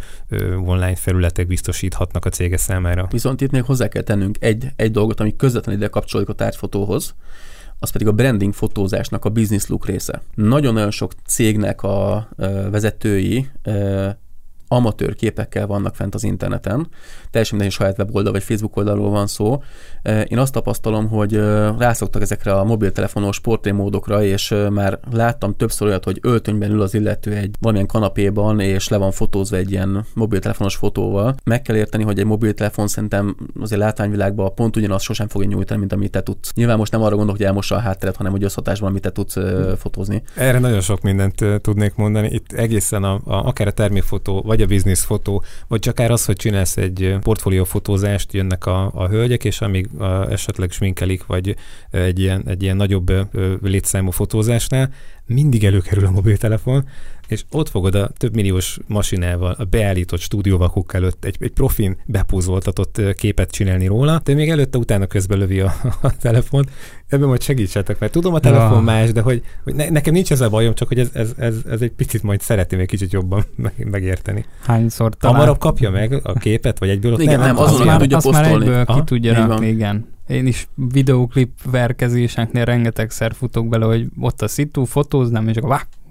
online 0.65 0.95
felületek 0.95 1.47
biztosíthatnak 1.47 2.25
a 2.25 2.29
cége 2.29 2.57
számára. 2.57 3.07
Viszont 3.11 3.41
itt 3.41 3.51
még 3.51 3.63
hozzá 3.63 3.87
kell 3.87 4.01
tennünk 4.01 4.37
egy, 4.39 4.67
egy 4.75 4.91
dolgot, 4.91 5.19
ami 5.19 5.35
közvetlenül 5.35 5.81
ide 5.81 5.89
kapcsolódik 5.89 6.31
a 6.31 6.35
tárgyfotóhoz, 6.35 7.15
az 7.79 7.89
pedig 7.89 8.07
a 8.07 8.11
branding 8.11 8.53
fotózásnak 8.53 9.25
a 9.25 9.29
business 9.29 9.67
look 9.67 9.85
része. 9.85 10.21
Nagyon-nagyon 10.35 10.91
sok 10.91 11.13
cégnek 11.25 11.83
a 11.83 12.29
vezetői 12.71 13.49
amatőr 14.71 15.15
képekkel 15.15 15.67
vannak 15.67 15.95
fent 15.95 16.15
az 16.15 16.23
interneten, 16.23 16.87
teljesen 17.31 17.57
minden 17.57 17.75
saját 17.75 17.97
weboldal 17.97 18.31
vagy 18.31 18.43
Facebook 18.43 18.77
oldalról 18.77 19.09
van 19.09 19.27
szó. 19.27 19.63
Én 20.27 20.37
azt 20.37 20.53
tapasztalom, 20.53 21.07
hogy 21.07 21.35
rászoktak 21.77 22.21
ezekre 22.21 22.53
a 22.53 22.63
mobiltelefonos 22.63 23.39
portrémódokra, 23.39 24.23
és 24.23 24.55
már 24.69 24.99
láttam 25.11 25.55
többször 25.55 25.87
olyat, 25.87 26.03
hogy 26.03 26.19
öltönyben 26.21 26.71
ül 26.71 26.81
az 26.81 26.93
illető 26.93 27.35
egy 27.35 27.55
valamilyen 27.59 27.87
kanapéban, 27.87 28.59
és 28.59 28.87
le 28.87 28.97
van 28.97 29.11
fotózva 29.11 29.57
egy 29.57 29.71
ilyen 29.71 30.05
mobiltelefonos 30.13 30.75
fotóval. 30.75 31.35
Meg 31.43 31.61
kell 31.61 31.75
érteni, 31.75 32.03
hogy 32.03 32.19
egy 32.19 32.25
mobiltelefon 32.25 32.87
szerintem 32.87 33.35
azért 33.59 33.81
látványvilágban 33.81 34.53
pont 34.55 34.75
ugyanaz 34.75 35.01
sosem 35.01 35.27
fogja 35.27 35.47
nyújtani, 35.47 35.79
mint 35.79 35.93
amit 35.93 36.11
te 36.11 36.21
tudsz. 36.21 36.53
Nyilván 36.53 36.77
most 36.77 36.91
nem 36.91 37.01
arra 37.01 37.15
gondolok, 37.15 37.37
hogy 37.37 37.45
elmossa 37.45 37.75
a 37.75 37.79
hátteret, 37.79 38.15
hanem 38.15 38.31
hogy 38.31 38.43
összhatásban, 38.43 38.89
amit 38.89 39.01
te 39.01 39.11
tudsz 39.11 39.37
fotózni. 39.77 40.23
Erre 40.35 40.59
nagyon 40.59 40.81
sok 40.81 41.01
mindent 41.01 41.45
tudnék 41.61 41.95
mondani. 41.95 42.29
Itt 42.31 42.51
egészen 42.51 43.03
a, 43.03 43.13
a, 43.13 43.47
akár 43.47 43.67
a 43.67 43.71
termékfotó, 43.71 44.41
vagy 44.41 44.58
vagy 44.59 44.71
a 44.71 44.75
business 44.75 45.05
fotó, 45.05 45.43
vagy 45.67 45.79
csak 45.79 45.93
akár 45.93 46.11
az, 46.11 46.25
hogy 46.25 46.35
csinálsz 46.35 46.77
egy 46.77 47.15
portfóliófotózást, 47.21 48.33
jönnek 48.33 48.65
a, 48.65 48.91
a 48.93 49.07
hölgyek, 49.07 49.43
és 49.43 49.61
amíg 49.61 49.89
a, 49.97 50.31
esetleg 50.31 50.71
sminkelik, 50.71 51.25
vagy 51.25 51.55
egy 51.91 52.19
ilyen, 52.19 52.43
egy 52.47 52.63
ilyen 52.63 52.75
nagyobb 52.75 53.11
létszámú 53.61 54.11
fotózásnál, 54.11 54.93
mindig 55.25 55.65
előkerül 55.65 56.05
a 56.05 56.11
mobiltelefon, 56.11 56.87
és 57.29 57.43
ott 57.51 57.69
fogod 57.69 57.95
a 57.95 58.09
több 58.17 58.35
milliós 58.35 58.79
masinával, 58.87 59.55
a 59.57 59.63
beállított 59.63 60.19
stúdióvakuk 60.19 60.93
előtt 60.93 61.25
egy, 61.25 61.35
egy 61.39 61.51
profin 61.51 61.97
bepúzoltatott 62.05 63.01
képet 63.15 63.51
csinálni 63.51 63.85
róla, 63.85 64.21
de 64.23 64.33
még 64.33 64.49
előtte 64.49 64.77
utána 64.77 65.05
közben 65.05 65.37
lövi 65.37 65.59
a, 65.59 65.73
a 66.01 66.17
telefon. 66.17 66.65
Ebben 67.07 67.27
majd 67.27 67.41
segítsetek, 67.41 67.99
mert 67.99 68.11
tudom 68.11 68.33
a 68.33 68.39
telefon 68.39 68.77
ja. 68.77 68.83
más, 68.83 69.11
de 69.11 69.21
hogy, 69.21 69.43
hogy 69.63 69.75
ne, 69.75 69.89
nekem 69.89 70.13
nincs 70.13 70.31
ez 70.31 70.41
a 70.41 70.49
bajom, 70.49 70.73
csak 70.73 70.87
hogy 70.87 70.99
ez, 70.99 71.09
ez, 71.13 71.33
ez, 71.37 71.55
ez 71.69 71.81
egy 71.81 71.91
picit 71.91 72.23
majd 72.23 72.41
szeretném 72.41 72.79
egy 72.79 72.87
kicsit 72.87 73.11
jobban 73.11 73.45
meg, 73.55 73.87
megérteni. 73.91 74.45
Hányszor 74.61 75.15
talán? 75.15 75.35
Hamarabb 75.35 75.59
kapja 75.59 75.89
meg 75.89 76.19
a 76.23 76.33
képet, 76.33 76.79
vagy 76.79 76.89
egyből 76.89 77.13
ott 77.13 77.21
igen, 77.21 77.39
nem, 77.39 77.55
nem, 77.55 77.57
azon 77.57 77.85
már, 77.85 77.99
tudja 77.99 78.17
azt 78.17 78.31
már 78.31 78.51
egyből 78.51 78.85
ki 78.85 79.03
tudja 79.05 79.33
rakni, 79.33 79.67
igen. 79.67 80.07
Én 80.27 80.47
is 80.47 80.67
videóklip 80.75 81.49
verkezéseknél 81.71 82.65
rengetegszer 82.65 83.33
futok 83.33 83.67
bele, 83.67 83.85
hogy 83.85 84.07
ott 84.19 84.41
a 84.41 84.47
szitu, 84.47 84.83
fotóznám, 84.83 85.47
és 85.47 85.55
akkor 85.55 85.69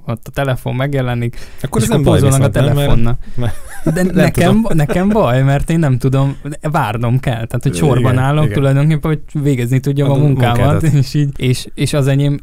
ott 0.09 0.27
a 0.27 0.31
telefon 0.31 0.75
megjelenik, 0.75 1.37
akkor 1.63 1.81
és 1.81 1.89
ez 1.89 1.95
nem 1.95 2.03
baj, 2.03 2.21
a 2.21 2.51
telefonnal. 2.51 3.19
Mert, 3.35 3.55
mert 3.85 3.95
De 3.95 4.13
nekem, 4.23 4.67
nekem 4.69 5.09
baj, 5.09 5.43
mert 5.43 5.71
én 5.71 5.79
nem 5.79 5.99
tudom, 5.99 6.37
várnom 6.61 7.21
kell. 7.21 7.47
Tehát, 7.47 7.63
hogy 7.63 7.75
sorban 7.75 8.13
igen, 8.13 8.19
állok 8.25 8.45
igen. 8.45 8.57
tulajdonképpen, 8.57 9.11
hogy 9.11 9.43
végezni 9.43 9.81
tudjam 9.81 10.11
a, 10.11 10.15
a 10.15 10.19
munkámat, 10.19 10.83
és, 10.83 11.15
így, 11.15 11.33
és, 11.37 11.69
és 11.75 11.93
az 11.93 12.07
enyém 12.07 12.41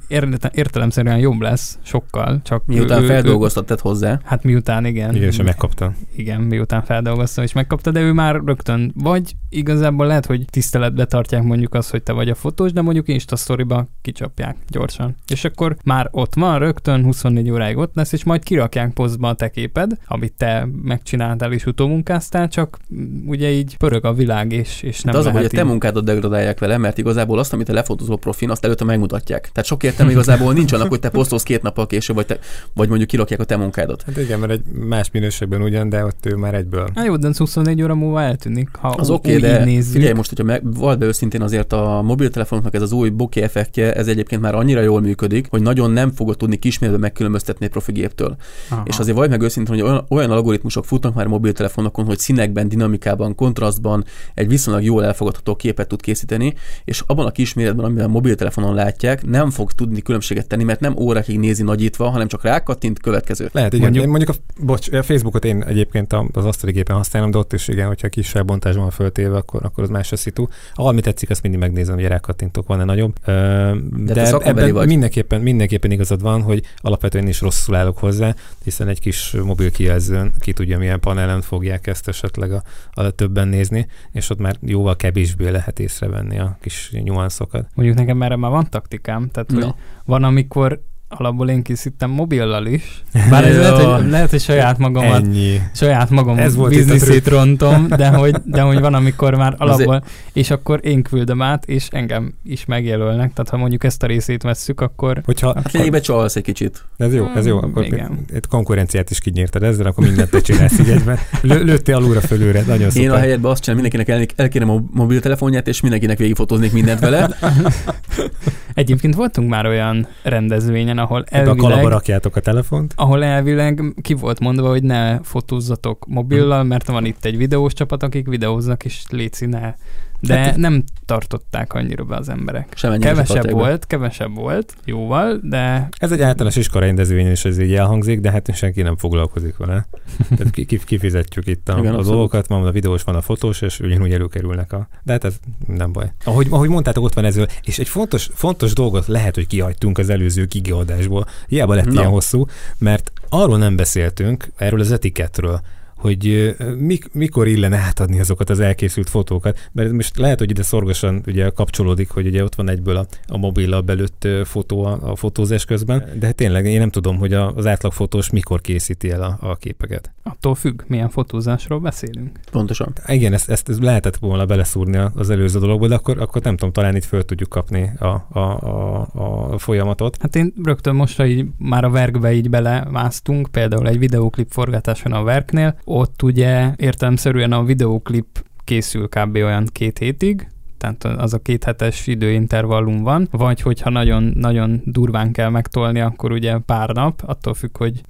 értelemszerűen 0.52 1.18
jobb 1.18 1.42
lesz, 1.42 1.80
sokkal. 1.84 2.40
Csak 2.44 2.66
miután 2.66 3.04
ő, 3.04 3.06
feldolgoztattad 3.06 3.80
hozzá. 3.80 4.20
Hát 4.24 4.44
miután, 4.44 4.86
igen. 4.86 5.16
Igen, 5.16 5.28
és 5.28 5.38
megkapta. 5.38 5.94
Igen, 6.16 6.42
miután 6.42 6.84
feldolgozta, 6.84 7.44
és 7.44 7.54
megkapta, 7.54 7.92
de 7.92 8.00
ő 8.00 8.12
már 8.12 8.42
rögtön, 8.46 8.92
vagy 8.96 9.36
igazából 9.50 10.06
lehet, 10.06 10.26
hogy 10.26 10.46
tiszteletbe 10.50 11.06
tartják 11.06 11.44
mondjuk 11.44 11.74
azt, 11.74 11.92
hogy 11.92 12.04
te 12.04 12.12
vagy 12.12 12.30
a 12.30 12.36
fotós, 12.36 12.72
de 12.72 12.82
mondjuk 12.82 13.08
Insta 13.08 13.36
sztoriba 13.36 13.88
kicsapják 14.02 14.58
gyorsan. 14.68 15.16
És 15.28 15.44
akkor 15.44 15.78
már 15.84 16.08
ott 16.12 16.36
van 16.36 16.60
rögtön 16.60 17.04
24 17.04 17.50
óráig 17.56 17.78
ott 17.78 17.96
lesz, 17.96 18.12
és 18.12 18.24
majd 18.24 18.44
kirakják 18.44 18.94
posztba 18.94 19.30
a 19.30 19.34
te 19.34 19.50
képed, 19.50 19.92
amit 20.08 20.34
te 20.34 20.68
megcsináltál 20.84 21.52
és 21.52 21.66
utómunkáztál, 21.66 22.48
csak 22.48 22.78
ugye 23.26 23.50
így 23.50 23.78
pörög 23.78 24.06
a 24.06 24.14
világ, 24.14 24.52
és, 24.52 24.82
és 24.82 25.02
nem 25.02 25.14
De 25.14 25.20
az, 25.20 25.28
hogy 25.28 25.46
a 25.46 25.50
te 25.50 25.64
munkádat 25.64 26.04
degradálják 26.04 26.60
vele, 26.60 26.78
mert 26.78 26.98
igazából 26.98 27.40
azt, 27.40 27.54
amit 27.54 27.70
a 27.70 27.74
lefotózó 27.74 28.16
profin, 28.16 28.50
azt 28.50 28.66
előtte 28.66 28.84
megmutatják. 28.84 29.50
Tehát 29.52 29.70
sok 29.70 29.84
értelme 29.84 30.12
igazából 30.12 30.54
nincs 30.54 30.74
annak, 30.74 30.90
hogy 30.90 31.00
te 31.00 31.10
posztolsz 31.10 31.44
két 31.44 31.62
nappal 31.62 31.88
később, 31.88 32.16
vagy, 32.16 32.26
te, 32.26 32.40
vagy 32.74 32.88
mondjuk 32.88 33.10
kirakják 33.10 33.40
a 33.40 33.44
te 33.44 33.58
munkádat. 33.58 34.04
Hát 34.06 34.18
igen, 34.18 34.40
mert 34.40 34.52
egy 34.52 34.64
más 34.66 35.12
minőségben 35.12 35.62
ugyan, 35.62 35.90
de 35.90 36.06
ott 36.06 36.26
ő 36.26 36.36
már 36.36 36.54
egyből. 36.54 36.90
Hát 36.96 37.06
jó, 37.06 37.18
de 37.18 37.30
24 37.38 37.82
óra 37.82 37.96
múlva 37.96 38.22
eltűnik, 38.22 38.70
ha 38.80 38.88
az 38.88 39.10
oké, 39.10 39.36
okay, 39.36 39.50
de 39.50 39.64
nézzük. 39.64 39.94
figyelj 39.94 40.14
most, 40.14 40.30
hogyha 40.30 40.44
meg, 40.44 40.74
vagy 40.74 40.98
be 40.98 41.06
őszintén 41.06 41.42
azért 41.42 41.74
a 41.74 42.02
mobiltelefonoknak 42.02 42.74
ez 42.74 42.82
az 42.82 42.92
új 42.92 43.10
bokeh 43.10 43.44
effektje, 43.44 43.94
ez 43.94 44.08
egyébként 44.08 44.42
már 44.42 44.56
annyira 44.56 44.82
jól 44.82 45.02
működik, 45.02 45.48
hogy 45.50 45.62
nagyon 45.62 45.92
nem 45.92 46.12
fogod 46.12 46.38
tudni 46.38 46.56
kismérve 46.56 46.98
megkülönböztetni 46.98 47.45
egy 47.50 47.70
profi 47.70 47.92
géptől. 47.92 48.36
Aha. 48.70 48.84
És 48.86 49.00
azért 49.00 49.18
vagy 49.18 49.30
meg 49.30 49.42
őszintén, 49.42 49.74
hogy 49.74 49.84
olyan, 49.84 50.06
olyan 50.10 50.32
algoritmusok 50.32 50.86
futnak 50.86 51.14
már 51.14 51.28
mobiltelefonokon, 51.28 52.06
hogy 52.06 52.20
színekben, 52.20 52.70
dinamikában, 52.70 53.36
kontrasztban 53.36 54.06
egy 54.34 54.48
viszonylag 54.48 54.84
jól 54.84 55.06
elfogadható 55.06 55.56
képet 55.56 55.88
tud 55.88 56.02
készíteni, 56.02 56.54
és 56.86 57.04
abban 57.06 57.26
a 57.26 57.32
kisméretben, 57.32 57.86
amiben 57.86 58.06
a 58.06 58.08
mobiltelefonon 58.08 58.74
látják, 58.74 59.26
nem 59.26 59.50
fog 59.50 59.72
tudni 59.72 60.02
különbséget 60.02 60.48
tenni, 60.48 60.64
mert 60.64 60.80
nem 60.80 60.96
órákig 60.98 61.40
nézi 61.40 61.64
nagyítva, 61.64 62.10
hanem 62.10 62.28
csak 62.28 62.44
rákattint 62.44 63.00
következő. 63.00 63.50
Lehet, 63.52 63.74
igen. 63.74 63.84
Mondjuk, 63.84 64.04
én 64.04 64.10
mondjuk 64.10 64.30
a, 64.30 64.64
bocs, 64.64 64.92
a 64.92 65.04
Facebookot 65.04 65.46
én 65.46 65.64
egyébként 65.64 66.14
az 66.32 66.46
asztali 66.46 66.72
gépen 66.72 66.96
használom, 66.96 67.32
de 67.32 67.38
ott 67.38 67.54
is 67.54 67.68
igen, 67.68 67.88
hogyha 67.88 68.08
kis 68.08 68.30
felbontásban 68.30 68.82
van 68.82 68.92
föltéve, 68.92 69.38
akkor, 69.38 69.66
akkor 69.66 69.84
az 69.84 69.90
más 69.90 70.12
a 70.12 70.16
szitu. 70.16 70.48
Ahol 70.74 70.92
mi 70.92 71.02
tetszik, 71.02 71.30
azt 71.30 71.42
mindig 71.42 71.60
megnézem, 71.60 71.96
hogy 71.96 72.06
rákattintok, 72.06 72.68
van-e 72.68 72.84
nagyobb. 72.84 73.14
De, 73.26 74.14
de 74.14 74.38
ebben 74.38 74.74
vagy. 74.74 74.88
mindenképpen, 74.88 75.42
mindenképpen 75.42 75.92
igazad 75.92 76.22
van, 76.22 76.42
hogy 76.42 76.62
alapvetően 76.78 77.24
én 77.24 77.30
is 77.36 77.42
rosszul 77.42 77.76
állok 77.76 77.98
hozzá, 77.98 78.36
hiszen 78.64 78.88
egy 78.88 79.00
kis 79.00 79.32
mobil 79.32 79.72
kijelzőn 79.72 80.34
ki 80.40 80.54
tudja, 80.54 80.78
milyen 80.78 81.00
panelen 81.00 81.42
fogják 81.42 81.88
ezt 81.88 82.08
esetleg 82.08 82.52
a, 82.52 82.64
a 82.94 83.10
többen 83.10 83.48
nézni, 83.48 83.88
és 84.12 84.30
ott 84.30 84.40
már 84.40 84.58
jóval 84.62 84.96
kevésbé 84.96 85.50
lehet 85.50 85.80
észrevenni 85.80 86.40
a 86.40 86.58
kis 86.62 86.92
nyuanszokat. 86.92 87.68
Mondjuk 87.74 87.98
nekem 87.98 88.22
erre 88.22 88.36
már 88.36 88.52
van 88.52 88.70
taktikám, 88.70 89.30
tehát 89.32 89.52
no. 89.52 89.60
hogy 89.60 89.74
van, 90.06 90.24
amikor 90.24 90.82
alapból 91.20 91.50
én 91.50 91.62
készítem 91.62 92.10
mobillal 92.10 92.66
is. 92.66 93.04
Bár 93.30 93.44
ez 93.46 93.58
lehet, 93.58 93.78
hogy, 93.78 94.10
lehet, 94.10 94.30
hogy 94.30 94.42
saját 94.42 94.78
magamat, 94.78 95.24
Ennyi. 95.24 95.62
saját 95.74 96.10
magam 96.10 96.38
Ez 96.38 96.56
volt 96.56 96.74
bizniszét 96.74 97.28
rontom, 97.28 97.88
de 97.98 98.08
hogy, 98.08 98.36
de 98.46 98.62
hogy 98.62 98.80
van, 98.80 98.94
amikor 98.94 99.36
már 99.36 99.56
alapból, 99.58 100.04
és 100.34 100.52
akkor 100.52 100.80
én 100.84 101.04
küldöm 101.04 101.42
át, 101.42 101.66
és 101.66 101.88
engem 101.92 102.34
is 102.44 102.66
megjelölnek. 102.66 103.34
Tehát 103.34 103.50
ha 103.50 103.58
mondjuk 103.58 103.84
ezt 103.84 104.04
a 104.04 104.08
részét 104.08 104.44
vesszük, 104.44 104.82
akkor 104.82 105.22
Hogyha, 105.26 105.54
Hát 105.56 105.72
lényegben 105.72 106.02
csalsz 106.02 106.36
egy 106.36 106.44
kicsit. 106.44 106.86
ez 106.98 107.14
jó, 107.14 107.28
ez 107.36 107.46
jó, 107.46 107.56
Mm, 107.56 107.70
akkor 107.70 107.86
igen. 107.86 108.20
itt 108.36 108.48
konkurenciát 108.48 109.10
is 109.10 109.20
kinyírtad 109.20 109.64
ezzel, 109.64 109.86
akkor 109.86 110.06
mindent 110.06 110.30
te 110.30 110.42
csinálsz 110.42 110.80
így 110.80 110.90
egyben. 110.90 111.18
Lő, 111.42 111.64
lőttél 111.64 111.96
alulra 111.96 112.22
fölőre, 112.22 112.60
nagyon 112.62 112.80
Én 112.80 112.88
a 112.88 112.92
szuper. 112.92 113.20
helyetben 113.20 113.52
azt 113.52 113.64
csinálom, 113.64 113.84
mindenkinek 113.84 114.20
el, 114.20 114.44
elkérem 114.46 114.70
a 114.70 114.84
mobiltelefonját, 114.92 115.68
és 115.68 115.82
mindenkinek 115.82 116.18
végigfotóznék 116.18 116.72
mindent 116.72 117.00
vele. 117.00 117.30
egyébként 118.74 119.16
voltunk 119.16 119.50
már 119.50 119.66
olyan 119.66 120.08
rendezvényen, 120.24 120.98
ahol 121.06 121.24
Ebbe 121.30 121.50
a 121.50 121.56
kalapba 121.56 121.70
elvileg, 121.70 121.92
rakjátok 121.92 122.36
a 122.36 122.40
telefont. 122.40 122.94
ahol 122.96 123.24
elvileg 123.24 123.82
ki 124.02 124.14
volt 124.14 124.40
mondva, 124.40 124.70
hogy 124.70 124.84
ne 124.84 125.20
fotózzatok 125.24 126.06
mobillal, 126.08 126.64
mert 126.64 126.88
van 126.88 127.06
itt 127.06 127.26
egy 127.26 127.38
videós 127.38 127.74
csapat, 127.74 128.04
akik 128.04 128.28
videóznak, 128.28 128.86
és 128.86 129.04
léci 129.10 129.46
ne. 129.46 129.74
De 130.20 130.38
Hát- 130.38 130.56
nem 130.58 130.84
tartották 131.06 131.74
annyira 131.74 132.04
be 132.04 132.16
az 132.16 132.30
emberek. 132.30 132.74
Semennyire 132.76 133.10
Kevesebb 133.10 133.36
tartják 133.36 133.56
be. 133.56 133.62
volt, 133.62 133.88
kevesebb 133.88 134.36
volt, 134.36 134.76
jóval, 134.86 135.40
de 135.44 135.90
Ez 135.98 136.12
egy 136.12 136.22
általános 136.22 136.56
iskola 136.56 136.86
rendezvényen 136.86 137.32
is 137.32 137.46
ez 137.46 137.60
így 137.60 137.74
elhangzik, 137.74 138.20
de 138.20 138.32
hát 138.32 138.56
senki 138.56 138.82
nem 138.82 138.98
foglalkozik 138.98 139.58
vele. 139.58 139.88
Tehát 140.38 140.50
ki- 140.52 140.66
ki- 140.66 140.84
kifizetjük 140.86 141.48
itt 141.48 141.70
a, 141.70 141.78
Igen, 141.78 141.94
a 141.96 142.02
dolgokat, 142.04 142.48
van 142.48 142.66
a 142.66 142.72
videós, 142.72 143.04
van 143.04 143.16
a 143.16 143.22
fotós, 143.22 143.62
és 143.62 143.80
ugyanúgy 143.80 144.14
előkerülnek 144.14 144.74
a... 144.74 144.88
De 145.04 145.12
hát 145.12 145.24
ez 145.24 145.36
nem 145.68 145.92
baj. 145.92 146.12
Ahogy, 146.24 146.48
ahogy 146.50 146.70
mondtátok, 146.70 147.04
ott 147.04 147.14
van 147.14 147.26
ez, 147.26 147.40
és 147.64 147.80
egy 147.80 147.88
fontos, 147.88 148.30
fontos 148.34 148.74
dolgot 148.74 149.08
lehet, 149.08 149.36
hogy 149.36 149.48
kihagytunk 149.48 149.98
az 149.98 150.10
előző 150.10 150.46
gigaadásból. 150.46 151.26
Hiába 151.48 151.74
lett 151.74 151.86
Na. 151.86 151.92
ilyen 151.92 152.10
hosszú, 152.10 152.46
mert 152.78 153.12
arról 153.30 153.58
nem 153.58 153.76
beszéltünk, 153.76 154.52
erről 154.56 154.80
az 154.80 154.92
etikettről, 154.92 155.62
hogy 156.06 156.56
mik, 156.78 157.14
mikor 157.14 157.48
illene 157.48 157.78
átadni 157.78 158.20
azokat 158.20 158.50
az 158.50 158.60
elkészült 158.60 159.10
fotókat, 159.10 159.70
mert 159.72 159.92
most 159.92 160.18
lehet, 160.18 160.40
hogy 160.40 160.50
ide 160.50 160.64
szorgosan 160.64 161.24
ugye 161.28 161.50
kapcsolódik, 161.50 162.10
hogy 162.10 162.28
ugye 162.28 162.44
ott 162.44 162.56
van 162.56 162.70
egyből 162.70 162.96
a, 162.96 163.06
a 163.28 163.38
mobillal 163.38 163.82
belőtt 163.82 164.28
fotó 164.44 164.84
a, 164.86 165.12
a 165.12 165.16
fotózás 165.16 165.66
közben, 165.66 166.10
de 166.20 166.26
hát 166.26 166.36
tényleg 166.36 166.66
én 166.66 166.80
nem 166.80 166.90
tudom, 166.90 167.18
hogy 167.18 167.34
a, 167.34 167.54
az 167.56 167.66
átlagfotós 167.66 168.30
mikor 168.30 168.62
készíti 168.62 169.12
el 169.12 169.22
a, 169.22 169.38
a 169.40 169.56
képeket. 169.56 170.14
attól 170.24 170.56
függ, 170.56 170.82
milyen 170.88 171.10
fotózásról 171.10 171.80
beszélünk. 171.80 172.40
Pontosan. 172.52 172.94
Igen, 173.08 173.34
ezt, 173.34 173.50
ezt, 173.50 173.70
ezt 173.70 173.82
lehetett 173.82 174.16
volna 174.16 174.46
beleszúrni 174.46 174.98
az 175.16 175.30
előző 175.30 175.60
dologba, 175.60 175.88
de 175.88 175.96
akkor, 175.96 176.22
akkor 176.22 176.42
nem 176.42 176.56
tudom, 176.56 176.74
talán 176.74 176.96
itt 176.96 177.04
föl 177.04 177.26
tudjuk 177.26 177.50
kapni 177.50 177.92
a, 178.00 178.06
a, 178.06 178.40
a, 178.40 179.08
a 179.54 179.58
folyamatot. 179.58 180.18
Hát 180.22 180.36
én 180.36 180.54
rögtön 180.64 180.96
most, 180.96 181.18
hogy 181.18 181.46
már 181.58 181.84
a 181.84 181.90
verkbe 181.90 182.34
így 182.34 182.50
belemásztunk, 182.50 183.48
például 183.52 183.88
egy 183.88 184.00
videóklip 184.00 184.52
forgatáson 184.52 185.12
a 185.12 185.24
verknél, 185.24 185.80
ott 185.96 186.24
ugye 186.24 186.74
értelemszerűen 186.76 187.52
a 187.52 187.64
videóklip 187.64 188.46
készül 188.64 189.08
kb. 189.08 189.36
olyan 189.36 189.68
két 189.72 189.98
hétig, 189.98 190.48
tehát 190.78 191.04
az 191.04 191.34
a 191.34 191.40
két 191.40 191.64
hetes 191.64 192.08
időintervallum 192.08 193.04
van, 193.04 193.28
vagy 193.32 193.62
hogyha 193.62 193.90
nagyon, 193.90 194.32
nagyon 194.36 194.82
durván 194.86 195.32
kell 195.32 195.50
megtolni, 195.50 196.00
akkor 196.00 196.32
ugye 196.32 196.58
pár 196.58 196.90
nap, 196.90 197.22
attól 197.26 197.54
függ, 197.54 197.78
hogy 197.78 198.02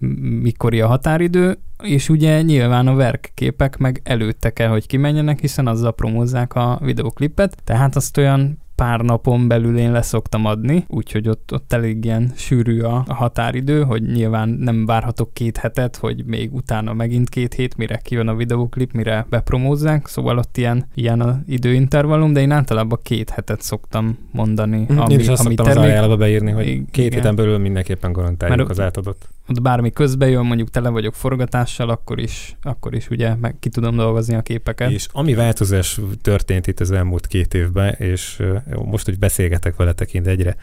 mikori 0.42 0.82
a 0.82 0.88
határidő, 0.88 1.58
és 1.84 2.10
ugye 2.10 2.42
nyilván 2.42 2.88
a 2.88 2.96
verk 2.96 3.32
képek 3.34 3.78
meg 3.78 4.02
előtte 4.04 4.50
kell, 4.50 4.70
hogy 4.70 4.88
kimenjenek, 4.88 5.40
hiszen 5.40 5.68
azzal 5.68 5.94
promózzák 5.94 6.56
a 6.56 6.80
videóklipet, 6.82 7.64
tehát 7.64 7.96
azt 7.96 8.18
olyan 8.18 8.58
pár 8.76 9.00
napon 9.02 9.48
belül 9.48 9.78
én 9.78 9.92
leszoktam 9.92 10.46
adni, 10.46 10.86
úgyhogy 10.88 11.28
ott, 11.28 11.50
ott 11.54 11.74
elég 11.74 12.06
ilyen 12.06 12.32
sűrű 12.36 12.82
a, 12.82 13.04
a 13.08 13.14
határidő, 13.14 13.84
hogy 13.84 14.02
nyilván 14.04 14.50
nem 14.50 14.86
várhatok 14.86 15.34
két 15.34 15.58
hetet, 15.58 15.96
hogy 15.96 16.26
még 16.26 16.54
utána 16.54 16.94
megint 16.94 17.30
két 17.30 17.54
hét, 17.54 17.78
mire 17.78 17.98
kijön 17.98 18.28
a 18.28 18.36
videóklip, 18.36 18.92
mire 18.94 19.26
bepromózzák, 19.30 20.08
szóval 20.08 20.38
ott 20.38 20.58
ilyen, 20.58 20.86
ilyen 20.94 21.22
az 21.22 21.36
időintervallum, 21.48 22.34
de 22.34 22.42
én 22.42 22.52
általában 22.52 23.00
két 23.04 23.30
hetet 23.30 23.62
szoktam 23.62 24.18
mondani, 24.32 24.86
Mhm. 24.90 25.00
ami, 25.00 25.14
Én 25.14 25.20
is 25.20 25.28
azt 25.28 25.46
ami 25.46 25.56
szoktam 25.56 25.66
az 25.68 25.74
termék, 25.74 25.92
ajánlóba 25.92 26.18
beírni, 26.18 26.52
hogy 26.52 26.68
Igen. 26.68 26.88
két 26.92 27.14
héten 27.14 27.36
belül 27.36 27.58
mindenképpen 27.58 28.12
garantáljuk 28.12 28.58
Mert- 28.58 28.70
az 28.70 28.80
átadott. 28.80 29.30
Ott 29.50 29.62
bármi 29.62 29.92
közbe 29.92 30.30
jön, 30.30 30.46
mondjuk 30.46 30.70
tele 30.70 30.90
vagyok 30.90 31.14
forgatással, 31.14 31.90
akkor 31.90 32.20
is, 32.20 32.56
akkor 32.62 32.96
is 32.96 33.10
ugye 33.10 33.36
meg 33.36 33.56
ki 33.60 33.70
tudom 33.70 33.96
dolgozni 33.96 34.36
a 34.36 34.42
képeket. 34.42 34.92
És 34.92 35.08
ami 35.12 35.34
változás 35.34 36.00
történt 36.22 36.68
itt 36.68 36.80
az 36.80 36.92
elmúlt 36.92 37.28
két 37.28 37.54
évben, 37.54 37.94
és 37.94 38.44
most, 38.86 39.06
hogy 39.06 39.20
beszélgetek 39.20 39.76
veletek, 39.76 40.14
én 40.14 40.28
egyre 40.28 40.56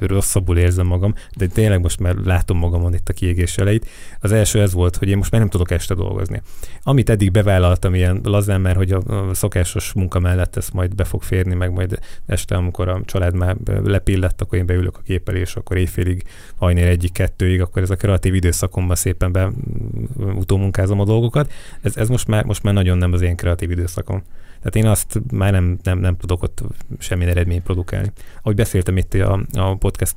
rosszabbul 0.00 0.58
érzem 0.58 0.86
magam, 0.86 1.14
de 1.36 1.46
tényleg 1.46 1.80
most 1.80 2.00
már 2.00 2.14
látom 2.14 2.58
magamon 2.58 2.94
itt 2.94 3.08
a 3.08 3.12
kiégés 3.12 3.58
elejét. 3.58 3.88
Az 4.20 4.32
első 4.32 4.60
ez 4.60 4.72
volt, 4.72 4.96
hogy 4.96 5.08
én 5.08 5.16
most 5.16 5.30
már 5.30 5.40
nem 5.40 5.50
tudok 5.50 5.70
este 5.70 5.94
dolgozni. 5.94 6.42
Amit 6.82 7.10
eddig 7.10 7.30
bevállaltam 7.30 7.94
ilyen 7.94 8.20
lazán, 8.24 8.60
mert 8.60 8.76
hogy 8.76 8.92
a, 8.92 9.02
szokásos 9.32 9.92
munka 9.92 10.18
mellett 10.18 10.56
ez 10.56 10.68
majd 10.68 10.94
be 10.94 11.04
fog 11.04 11.22
férni, 11.22 11.54
meg 11.54 11.72
majd 11.72 11.98
este, 12.26 12.54
amikor 12.54 12.88
a 12.88 13.00
család 13.04 13.34
már 13.34 13.56
lepillett, 13.84 14.40
akkor 14.40 14.58
én 14.58 14.66
beülök 14.66 14.96
a 14.96 15.02
géppel, 15.04 15.36
és 15.36 15.56
akkor 15.56 15.76
éjfélig, 15.76 16.22
hajnél 16.56 16.86
egyik, 16.86 17.12
kettőig, 17.12 17.60
akkor 17.60 17.82
ez 17.82 17.90
kreatív 18.16 18.34
időszakomban 18.34 18.96
szépen 18.96 19.32
be 19.32 19.46
mm, 19.46 20.36
utómunkázom 20.36 21.00
a 21.00 21.04
dolgokat. 21.04 21.52
Ez, 21.80 21.96
ez 21.96 22.08
most, 22.08 22.28
már, 22.28 22.44
most 22.44 22.62
már 22.62 22.74
nagyon 22.74 22.98
nem 22.98 23.12
az 23.12 23.22
én 23.22 23.36
kreatív 23.36 23.70
időszakom. 23.70 24.22
Tehát 24.66 24.86
én 24.86 24.90
azt 24.90 25.20
már 25.32 25.52
nem, 25.52 25.78
nem, 25.82 25.98
nem 25.98 26.16
tudok 26.16 26.42
ott 26.42 26.62
semmilyen 26.98 27.30
eredményt 27.30 27.62
produkálni. 27.62 28.12
Ahogy 28.42 28.56
beszéltem 28.56 28.96
itt 28.96 29.14
a, 29.14 29.40
a 29.52 29.76
podcast 29.76 30.16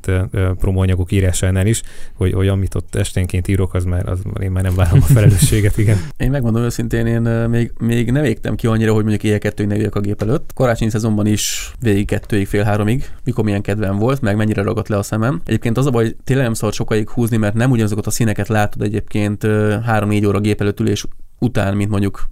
promóanyagok 0.60 1.12
írásánál 1.12 1.68
is, 1.68 1.82
hogy, 2.14 2.34
hogy 2.34 2.48
amit 2.48 2.76
ott 2.76 2.96
esténként 2.96 3.48
írok, 3.48 3.74
az 3.74 3.84
már, 3.84 4.10
az, 4.10 4.20
én 4.42 4.52
már 4.52 4.64
nem 4.64 4.76
várom 4.76 5.00
a 5.02 5.06
felelősséget, 5.14 5.78
igen. 5.78 5.98
Én 6.18 6.30
megmondom 6.30 6.62
őszintén, 6.62 7.06
én 7.06 7.22
még, 7.50 7.72
még 7.80 8.12
nem 8.12 8.24
égtem 8.24 8.56
ki 8.56 8.68
annyira, 8.68 8.92
hogy 8.94 9.02
mondjuk 9.02 9.24
éjjel 9.24 9.40
kettőig 9.40 9.70
ne 9.70 9.76
üljek 9.76 9.96
a 9.96 10.00
gép 10.00 10.22
előtt. 10.22 10.52
Karácsonyi 10.54 10.92
szezonban 10.92 11.26
is 11.26 11.72
végig 11.80 12.08
kettőig, 12.08 12.48
fél 12.48 12.64
háromig, 12.64 13.10
mikor 13.24 13.44
milyen 13.44 13.62
kedvem 13.62 13.98
volt, 13.98 14.22
meg 14.22 14.36
mennyire 14.36 14.62
ragadt 14.62 14.88
le 14.88 14.98
a 14.98 15.04
szemem. 15.04 15.42
Egyébként 15.46 15.78
az 15.78 15.86
a 15.86 15.92
baj, 15.92 16.04
hogy 16.04 16.16
tényleg 16.24 16.46
nem 16.46 16.54
szabad 16.54 16.74
sokáig 16.74 17.10
húzni, 17.10 17.38
mert 17.38 17.54
nem 17.54 17.72
ugyanazokat 17.72 18.08
a 18.08 18.12
színeket 18.12 18.48
látod 18.48 18.82
egyébként 18.82 19.44
ö, 19.44 19.76
három-négy 19.84 20.26
óra 20.26 20.40
gép 20.40 20.62
előtt 20.62 20.80
ülés 20.80 21.06
után, 21.40 21.76
mint 21.76 21.90
mondjuk 21.90 22.30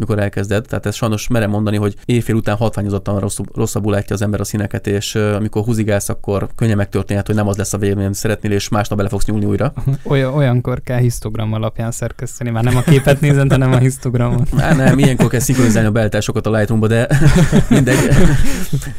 amikor 0.00 0.18
elkezded. 0.18 0.64
Tehát 0.68 0.86
ez 0.86 0.94
sajnos 0.94 1.28
merem 1.28 1.50
mondani, 1.50 1.76
hogy 1.76 1.94
éjfél 2.04 2.34
után 2.34 2.56
hatványozottan 2.56 3.20
rosszabb, 3.20 3.56
rosszabbul 3.56 3.92
látja 3.92 4.14
az 4.14 4.22
ember 4.22 4.40
a 4.40 4.44
színeket, 4.44 4.86
és 4.86 5.14
amikor 5.14 5.64
húzigálsz, 5.64 6.08
akkor 6.08 6.48
könnyen 6.56 6.76
megtörténhet, 6.76 7.26
hogy 7.26 7.34
nem 7.34 7.48
az 7.48 7.56
lesz 7.56 7.72
a 7.72 7.78
vége, 7.78 7.94
amit 7.94 8.14
szeretnél, 8.14 8.52
és 8.52 8.68
másnap 8.68 8.98
bele 8.98 9.10
fogsz 9.10 9.24
nyúlni 9.24 9.44
újra. 9.44 9.72
Olyan, 10.02 10.34
olyankor 10.34 10.80
kell 10.82 10.98
histogram 10.98 11.52
alapján 11.52 11.90
szerkeszteni, 11.90 12.50
már 12.50 12.64
nem 12.64 12.76
a 12.76 12.80
képet 12.80 13.20
nézem, 13.20 13.48
hanem 13.48 13.72
a 13.72 13.78
histogramot. 13.78 14.52
Már 14.52 14.76
nem, 14.86 14.98
ilyenkor 14.98 15.28
kell 15.28 15.40
szinkronizálni 15.40 15.88
a 15.88 15.90
beállításokat 15.90 16.46
a 16.46 16.50
Lightroomba, 16.50 16.86
de 16.86 17.08
mindegy. 17.68 17.98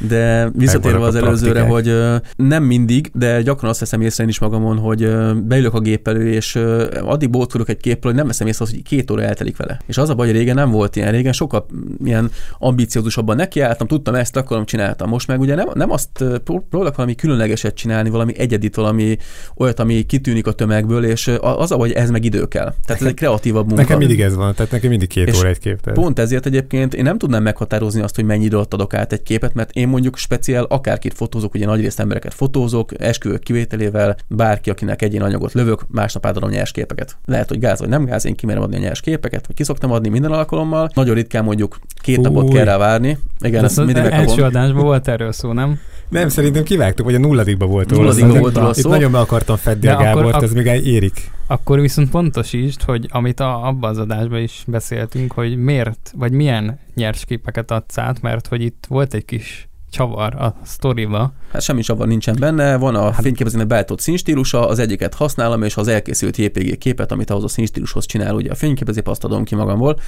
De 0.08 0.50
visszatérve 0.54 1.06
az 1.06 1.16
előzőre, 1.16 1.62
hogy 1.62 1.96
nem 2.36 2.64
mindig, 2.64 3.12
de 3.14 3.42
gyakran 3.42 3.70
azt 3.70 3.80
veszem 3.80 4.02
észre 4.02 4.24
én 4.24 4.30
is 4.30 4.40
magamon, 4.40 4.78
hogy 4.78 5.16
beülök 5.36 5.74
a 5.74 5.80
gép 5.80 6.08
elő, 6.08 6.30
és 6.30 6.56
addig 7.02 7.30
bócolok 7.30 7.70
egy 7.70 7.78
képről, 7.78 8.12
hogy 8.12 8.20
nem 8.20 8.28
veszem 8.28 8.48
észre, 8.48 8.66
hogy 8.70 8.84
két 8.84 9.12
óra 9.12 9.22
eltelik 9.22 9.58
vele. 9.58 9.80
És 9.86 9.98
az 9.98 10.10
a 10.10 10.16
baj, 10.16 10.28
hogy 10.28 10.36
régen 10.36 10.56
nem 10.56 10.72
volt 10.72 10.91
ilyen, 10.96 11.12
régen 11.12 11.34
sokkal 11.34 11.66
ilyen 12.04 12.32
ambiciózusabban 12.60 13.36
nekiálltam, 13.36 13.88
tudtam 13.88 14.16
ezt, 14.16 14.36
akarom, 14.36 14.66
csináltam. 14.66 15.10
Most 15.10 15.28
meg 15.28 15.40
ugye 15.40 15.56
nem, 15.56 15.68
nem 15.74 15.92
azt 15.92 16.24
próbálok 16.44 16.96
valami 16.96 17.16
különlegeset 17.16 17.76
csinálni, 17.76 18.10
valami 18.10 18.38
egyedit, 18.38 18.76
valami 18.76 19.18
olyat, 19.56 19.80
ami 19.80 20.04
kitűnik 20.04 20.48
a 20.48 20.52
tömegből, 20.52 21.06
és 21.06 21.28
az 21.40 21.72
a 21.72 21.78
baj, 21.78 21.88
hogy 21.88 21.98
ez 21.98 22.10
meg 22.10 22.26
idő 22.26 22.48
kell. 22.48 22.74
Tehát 22.86 23.02
ez 23.02 23.08
egy 23.08 23.14
kreatívabb 23.14 23.66
munka. 23.66 23.82
Nekem 23.82 23.98
mindig 23.98 24.22
ez 24.22 24.36
van, 24.36 24.54
tehát 24.56 24.72
nekem 24.72 24.90
mindig 24.90 25.08
két 25.08 25.28
És 25.28 25.38
óra 25.38 25.48
egy 25.48 25.60
kép. 25.60 25.82
Tehát. 25.82 26.00
Pont 26.00 26.20
ezért 26.20 26.46
egyébként 26.46 26.94
én 26.94 27.04
nem 27.04 27.18
tudnám 27.18 27.44
meghatározni 27.44 28.02
azt, 28.02 28.16
hogy 28.16 28.26
mennyi 28.26 28.46
idő 28.46 28.58
adok 28.58 28.94
át 28.94 29.14
egy 29.14 29.24
képet, 29.24 29.54
mert 29.54 29.72
én 29.72 29.88
mondjuk 29.88 30.18
speciál 30.18 30.64
akárkit 30.64 31.14
fotózok, 31.14 31.54
ugye 31.54 31.66
nagyrészt 31.66 32.00
embereket 32.00 32.34
fotózok, 32.34 33.02
esküvők 33.02 33.44
kivételével, 33.44 34.16
bárki, 34.28 34.70
akinek 34.70 35.02
egyén 35.02 35.22
anyagot 35.22 35.54
lövök, 35.54 35.86
másnap 35.88 36.26
átadom 36.26 36.50
nyers 36.50 36.72
képeket. 36.72 37.18
Lehet, 37.26 37.50
hogy 37.50 37.60
gáz 37.60 37.80
vagy 37.80 37.90
nem 37.90 38.06
gáz, 38.06 38.26
én 38.26 38.36
kimerem 38.36 38.62
adni 38.62 38.76
a 38.76 38.80
nyers 38.80 39.02
képeket, 39.02 39.48
vagy 39.48 39.56
kiszoktam 39.56 39.92
adni 39.92 40.10
minden 40.10 40.32
alkalommal. 40.32 40.71
Nagyon 40.94 41.16
ritkán 41.16 41.44
mondjuk 41.44 41.80
két 42.02 42.16
Fúj. 42.16 42.24
napot 42.24 42.54
kell 42.54 42.66
rá 42.66 42.78
várni. 42.78 43.18
Igen, 43.40 43.64
ezt 43.64 43.78
az 43.78 43.86
mindig 43.86 44.04
első 44.04 44.18
megkapom. 44.18 44.44
adásban 44.44 44.84
volt 44.84 45.08
erről 45.08 45.32
szó, 45.32 45.52
nem? 45.52 45.80
Nem, 46.10 46.30
szerintem 46.30 46.64
kivágtuk, 46.64 47.06
hogy 47.06 47.16
a 47.16 47.20
nulladikba 47.20 47.66
volt 47.66 47.92
róla. 47.92 48.12
Szerintem 48.12 48.40
volt 48.40 48.56
róla 48.56 48.70
Itt 48.70 48.76
szó. 48.76 48.90
nagyon 48.90 49.12
be 49.12 49.20
akartam 49.20 49.56
fedni 49.56 49.86
De 49.88 49.94
a 49.94 49.98
Gábort, 49.98 50.28
akkor- 50.28 50.44
ez 50.44 50.54
még 50.54 50.66
érik. 50.86 51.32
Akkor 51.48 51.80
viszont 51.80 52.10
pontosítsd, 52.10 52.82
hogy 52.82 53.08
amit 53.10 53.40
a, 53.40 53.68
abban 53.68 53.90
az 53.90 53.98
adásban 53.98 54.40
is 54.42 54.64
beszéltünk, 54.68 55.32
hogy 55.32 55.58
miért, 55.58 56.14
vagy 56.18 56.32
milyen 56.32 56.80
nyers 56.96 57.26
képeket 57.26 57.72
adsz 57.72 57.98
át, 57.98 58.22
mert 58.22 58.48
hogy 58.48 58.62
itt 58.62 58.86
volt 58.90 59.14
egy 59.14 59.26
kis 59.26 59.70
csavar 59.92 60.36
a 60.36 60.56
sztoriba. 60.64 61.34
Hát 61.52 61.62
semmi 61.62 61.82
csavar 61.82 62.08
nincsen 62.08 62.36
benne, 62.40 62.78
van 62.78 62.96
a 62.96 63.12
hát, 63.12 63.22
fényképezőnek 63.22 63.68
beállított 63.68 64.00
színstílusa, 64.00 64.68
az 64.68 64.80
egyiket 64.80 65.14
használom, 65.14 65.64
és 65.64 65.78
az 65.78 65.88
elkészült 65.88 66.38
JPG 66.38 66.78
képet, 66.78 67.12
amit 67.12 67.30
ahhoz 67.30 67.44
a 67.44 67.48
színstílushoz 67.48 68.06
csinál, 68.06 68.36
ugye 68.36 68.52
a 68.52 68.56
fényképező, 68.56 69.02
azt 69.04 69.24
adom 69.24 69.44
ki 69.44 69.56
magamból. 69.56 70.00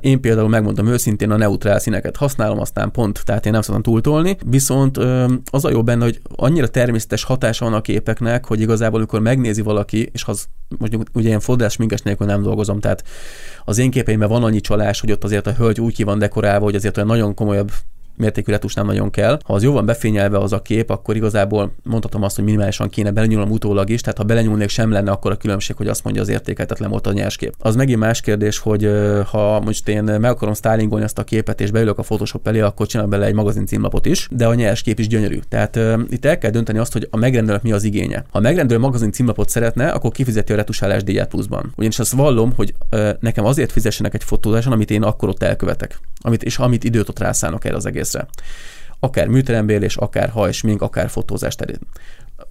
Én 0.00 0.20
például 0.20 0.48
megmondom 0.48 0.86
őszintén, 0.86 1.30
a 1.30 1.36
neutrál 1.36 1.78
színeket 1.78 2.16
használom, 2.16 2.60
aztán 2.60 2.90
pont, 2.90 3.22
tehát 3.24 3.46
én 3.46 3.52
nem 3.52 3.60
szoktam 3.60 3.82
túltolni, 3.82 4.36
viszont 4.46 4.98
az 5.50 5.64
a 5.64 5.70
jó 5.70 5.82
benne, 5.82 6.04
hogy 6.04 6.20
annyira 6.36 6.68
természetes 6.68 7.24
hatása 7.24 7.64
van 7.64 7.74
a 7.74 7.80
képeknek, 7.80 8.46
hogy 8.46 8.60
igazából, 8.60 8.98
amikor 8.98 9.20
megnézi 9.20 9.62
valaki, 9.62 10.10
és 10.12 10.24
az 10.24 10.46
mondjuk 10.78 11.02
ugye 11.12 11.28
ilyen 11.28 11.40
fordulás 11.40 11.76
minges 11.76 12.00
nélkül 12.00 12.26
nem 12.26 12.42
dolgozom, 12.42 12.80
tehát 12.80 13.04
az 13.64 13.78
én 13.78 13.90
képeimben 13.90 14.28
van 14.28 14.44
annyi 14.44 14.60
csalás, 14.60 15.00
hogy 15.00 15.12
ott 15.12 15.24
azért 15.24 15.46
a 15.46 15.52
hölgy 15.52 15.80
úgy 15.80 15.94
ki 15.94 16.02
van 16.02 16.18
dekorálva, 16.18 16.64
hogy 16.64 16.74
azért 16.74 16.96
olyan 16.96 17.08
nagyon 17.08 17.34
komolyabb 17.34 17.70
mértékű 18.16 18.52
retus 18.52 18.74
nem 18.74 18.86
nagyon 18.86 19.10
kell. 19.10 19.38
Ha 19.44 19.54
az 19.54 19.62
jó 19.62 19.72
van 19.72 19.86
befényelve 19.86 20.38
az 20.38 20.52
a 20.52 20.62
kép, 20.62 20.90
akkor 20.90 21.16
igazából 21.16 21.72
mondhatom 21.82 22.22
azt, 22.22 22.36
hogy 22.36 22.44
minimálisan 22.44 22.88
kéne 22.88 23.10
belenyúlnom 23.10 23.50
utólag 23.50 23.90
is, 23.90 24.00
tehát 24.00 24.18
ha 24.18 24.24
belenyúlnék 24.24 24.68
sem 24.68 24.90
lenne 24.90 25.10
akkor 25.10 25.30
a 25.30 25.36
különbség, 25.36 25.76
hogy 25.76 25.88
azt 25.88 26.04
mondja 26.04 26.22
az 26.22 26.28
értékeltetlen 26.28 26.90
volt 26.90 27.06
a 27.06 27.12
nyerskép. 27.12 27.54
Az 27.58 27.76
megint 27.76 27.98
más 27.98 28.20
kérdés, 28.20 28.58
hogy 28.58 28.90
ha 29.30 29.60
most 29.60 29.88
én 29.88 30.02
meg 30.02 30.24
akarom 30.24 30.54
stylingolni 30.54 31.04
azt 31.04 31.18
a 31.18 31.24
képet 31.24 31.60
és 31.60 31.70
beülök 31.70 31.98
a 31.98 32.02
Photoshop 32.02 32.46
elé, 32.46 32.60
akkor 32.60 32.86
csinál 32.86 33.06
bele 33.06 33.26
egy 33.26 33.34
magazin 33.34 33.66
címlapot 33.66 34.06
is, 34.06 34.28
de 34.30 34.46
a 34.46 34.54
nyerskép 34.54 34.98
is 34.98 35.08
gyönyörű. 35.08 35.38
Tehát 35.48 35.78
itt 36.08 36.24
el 36.24 36.38
kell 36.38 36.50
dönteni 36.50 36.78
azt, 36.78 36.92
hogy 36.92 37.08
a 37.10 37.16
megrendelők 37.16 37.62
mi 37.62 37.72
az 37.72 37.84
igénye. 37.84 38.24
Ha 38.30 38.38
a 38.38 38.40
megrendelő 38.40 38.80
magazin 38.80 39.12
címlapot 39.12 39.48
szeretne, 39.48 39.88
akkor 39.90 40.10
kifizeti 40.10 40.52
a 40.52 40.56
retusálás 40.56 41.02
díját 41.02 41.28
pluszban. 41.28 41.72
Ugyanis 41.76 41.98
azt 41.98 42.12
vallom, 42.12 42.52
hogy 42.56 42.74
nekem 43.20 43.44
azért 43.44 43.72
fizessenek 43.72 44.14
egy 44.14 44.24
fotózáson, 44.24 44.72
amit 44.72 44.90
én 44.90 45.02
akkor 45.02 45.28
ott 45.28 45.42
elkövetek, 45.42 45.98
amit, 46.20 46.42
és 46.42 46.58
amit 46.58 46.84
időt 46.84 47.08
ott 47.08 47.18
rászánok 47.18 47.64
erre 47.64 47.76
az 47.76 47.86
egészre 48.04 48.26
akár 49.00 49.26
műterembérlés, 49.26 49.96
akár 49.96 50.28
hajsmink, 50.28 50.82
akár 50.82 51.10
fotózás 51.10 51.54
terén. 51.54 51.78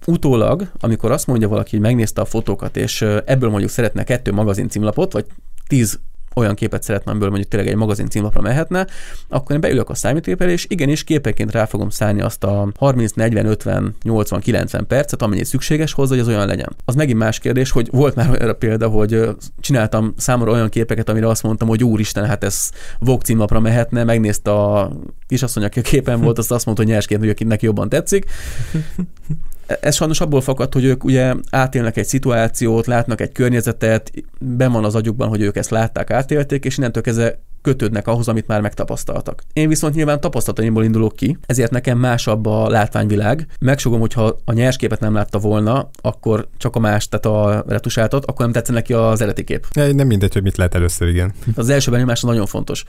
Utólag, 0.06 0.70
amikor 0.80 1.10
azt 1.10 1.26
mondja 1.26 1.48
valaki, 1.48 1.70
hogy 1.70 1.80
megnézte 1.80 2.20
a 2.20 2.24
fotókat, 2.24 2.76
és 2.76 3.02
ebből 3.02 3.50
mondjuk 3.50 3.70
szeretne 3.70 4.04
kettő 4.04 4.32
magazin 4.32 4.68
címlapot, 4.68 5.12
vagy 5.12 5.26
tíz 5.66 6.00
olyan 6.34 6.54
képet 6.54 6.82
szeretne, 6.82 7.10
amiből 7.10 7.28
mondjuk 7.28 7.50
tényleg 7.50 7.68
egy 7.68 7.76
magazin 7.76 8.08
címlapra 8.08 8.40
mehetne, 8.40 8.86
akkor 9.28 9.54
én 9.54 9.60
beülök 9.60 9.90
a 9.90 9.94
számítógépre, 9.94 10.48
és 10.48 10.66
igenis 10.68 11.04
képeként 11.04 11.52
rá 11.52 11.64
fogom 11.64 11.90
szállni 11.90 12.20
azt 12.20 12.44
a 12.44 12.68
30, 12.76 13.12
40, 13.12 13.46
50, 13.46 13.96
80, 14.02 14.40
90 14.40 14.86
percet, 14.86 15.22
amennyi 15.22 15.44
szükséges 15.44 15.92
hozzá, 15.92 16.10
hogy 16.10 16.20
az 16.20 16.28
olyan 16.28 16.46
legyen. 16.46 16.76
Az 16.84 16.94
megint 16.94 17.18
más 17.18 17.38
kérdés, 17.38 17.70
hogy 17.70 17.88
volt 17.90 18.14
már 18.14 18.30
olyan 18.30 18.56
példa, 18.58 18.88
hogy 18.88 19.28
csináltam 19.60 20.14
számomra 20.16 20.52
olyan 20.52 20.68
képeket, 20.68 21.08
amire 21.08 21.28
azt 21.28 21.42
mondtam, 21.42 21.68
hogy 21.68 21.84
úristen, 21.84 22.26
hát 22.26 22.44
ez 22.44 22.70
Vogue 22.98 23.24
címlapra 23.24 23.60
mehetne, 23.60 24.04
megnézte 24.04 24.50
a 24.50 24.92
kisasszony, 25.26 25.64
aki 25.64 25.78
a 25.78 25.82
képen 25.82 26.20
volt, 26.20 26.38
azt 26.38 26.50
azt 26.50 26.64
mondta, 26.64 26.82
hogy 26.82 26.92
nyersként, 26.92 27.24
hogy 27.24 27.46
neki 27.46 27.64
jobban 27.64 27.88
tetszik 27.88 28.26
ez 29.66 29.94
sajnos 29.94 30.20
abból 30.20 30.40
fakad, 30.40 30.72
hogy 30.72 30.84
ők 30.84 31.04
ugye 31.04 31.34
átélnek 31.50 31.96
egy 31.96 32.06
szituációt, 32.06 32.86
látnak 32.86 33.20
egy 33.20 33.32
környezetet, 33.32 34.10
ben 34.40 34.72
van 34.72 34.84
az 34.84 34.94
agyukban, 34.94 35.28
hogy 35.28 35.40
ők 35.40 35.56
ezt 35.56 35.70
látták, 35.70 36.10
átélték, 36.10 36.64
és 36.64 36.78
innentől 36.78 37.02
kezdve 37.02 37.38
kötődnek 37.64 38.08
ahhoz, 38.08 38.28
amit 38.28 38.46
már 38.46 38.60
megtapasztaltak. 38.60 39.42
Én 39.52 39.68
viszont 39.68 39.94
nyilván 39.94 40.20
tapasztalataimból 40.20 40.84
indulok 40.84 41.16
ki, 41.16 41.38
ezért 41.46 41.70
nekem 41.70 41.98
másabb 41.98 42.46
a 42.46 42.68
látványvilág. 42.68 43.46
Megsugom, 43.60 44.00
hogyha 44.00 44.36
a 44.44 44.52
nyersképet 44.52 45.00
nem 45.00 45.14
látta 45.14 45.38
volna, 45.38 45.90
akkor 46.00 46.48
csak 46.58 46.76
a 46.76 46.78
más, 46.78 47.08
tehát 47.08 47.26
a 47.26 47.64
retusáltat, 47.68 48.24
akkor 48.24 48.44
nem 48.44 48.52
tetszene 48.52 48.78
neki 48.78 48.92
az 48.92 49.20
eredeti 49.20 49.44
kép. 49.44 49.66
Nem 49.72 50.06
mindegy, 50.06 50.32
hogy 50.32 50.42
mit 50.42 50.56
lát 50.56 50.74
először, 50.74 51.08
igen. 51.08 51.32
Az 51.56 51.68
első 51.68 51.90
benyomás 51.90 52.20
nagyon 52.20 52.46
fontos. 52.46 52.84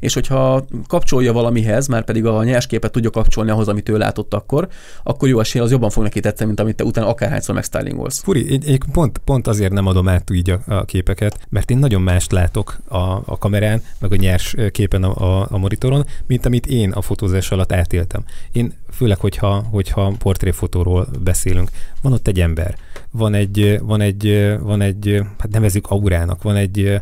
És 0.00 0.14
hogyha 0.14 0.64
kapcsolja 0.86 1.32
valamihez, 1.32 1.86
már 1.86 2.04
pedig 2.04 2.26
a 2.26 2.44
nyersképet 2.44 2.92
tudja 2.92 3.10
kapcsolni 3.10 3.50
ahhoz, 3.50 3.68
amit 3.68 3.88
ő 3.88 3.96
látott 3.96 4.34
akkor, 4.34 4.68
akkor 5.02 5.28
jó 5.28 5.40
esélye 5.40 5.64
az 5.64 5.70
jobban 5.70 5.90
fog 5.90 6.02
neki 6.02 6.20
tetszeni, 6.20 6.46
mint 6.46 6.60
amit 6.60 6.76
te 6.76 6.84
utána 6.84 7.08
akárhányszor 7.08 7.54
megstylingolsz. 7.54 8.22
Furi, 8.22 8.58
én 8.66 8.78
pont, 8.92 9.18
pont 9.18 9.46
azért 9.46 9.72
nem 9.72 9.86
adom 9.86 10.08
át 10.08 10.30
így 10.30 10.50
a, 10.50 10.60
a 10.66 10.84
képeket, 10.84 11.38
mert 11.48 11.70
én 11.70 11.78
nagyon 11.78 12.02
mást 12.02 12.32
látok 12.32 12.78
a, 12.88 12.98
a 13.24 13.38
kamerán, 13.38 13.82
meg 13.98 14.12
a 14.12 14.16
nyers 14.18 14.54
képen 14.70 15.02
a, 15.02 15.40
a, 15.40 15.46
a 15.50 15.58
monitoron, 15.58 16.06
mint 16.26 16.46
amit 16.46 16.66
én 16.66 16.90
a 16.90 17.02
fotózás 17.02 17.50
alatt 17.50 17.72
átéltem. 17.72 18.24
Én 18.52 18.72
főleg, 18.90 19.18
hogyha, 19.18 19.66
hogyha 19.70 20.14
portréfotóról 20.18 21.08
beszélünk, 21.22 21.70
van 22.02 22.12
ott 22.12 22.28
egy 22.28 22.40
ember, 22.40 22.76
van 23.10 23.34
egy, 23.34 23.78
van 23.82 24.00
egy, 24.00 24.54
van 24.60 24.80
egy 24.80 25.22
hát 25.38 25.50
nevezük 25.50 25.90
aurának, 25.90 26.42
van 26.42 26.56
egy 26.56 27.00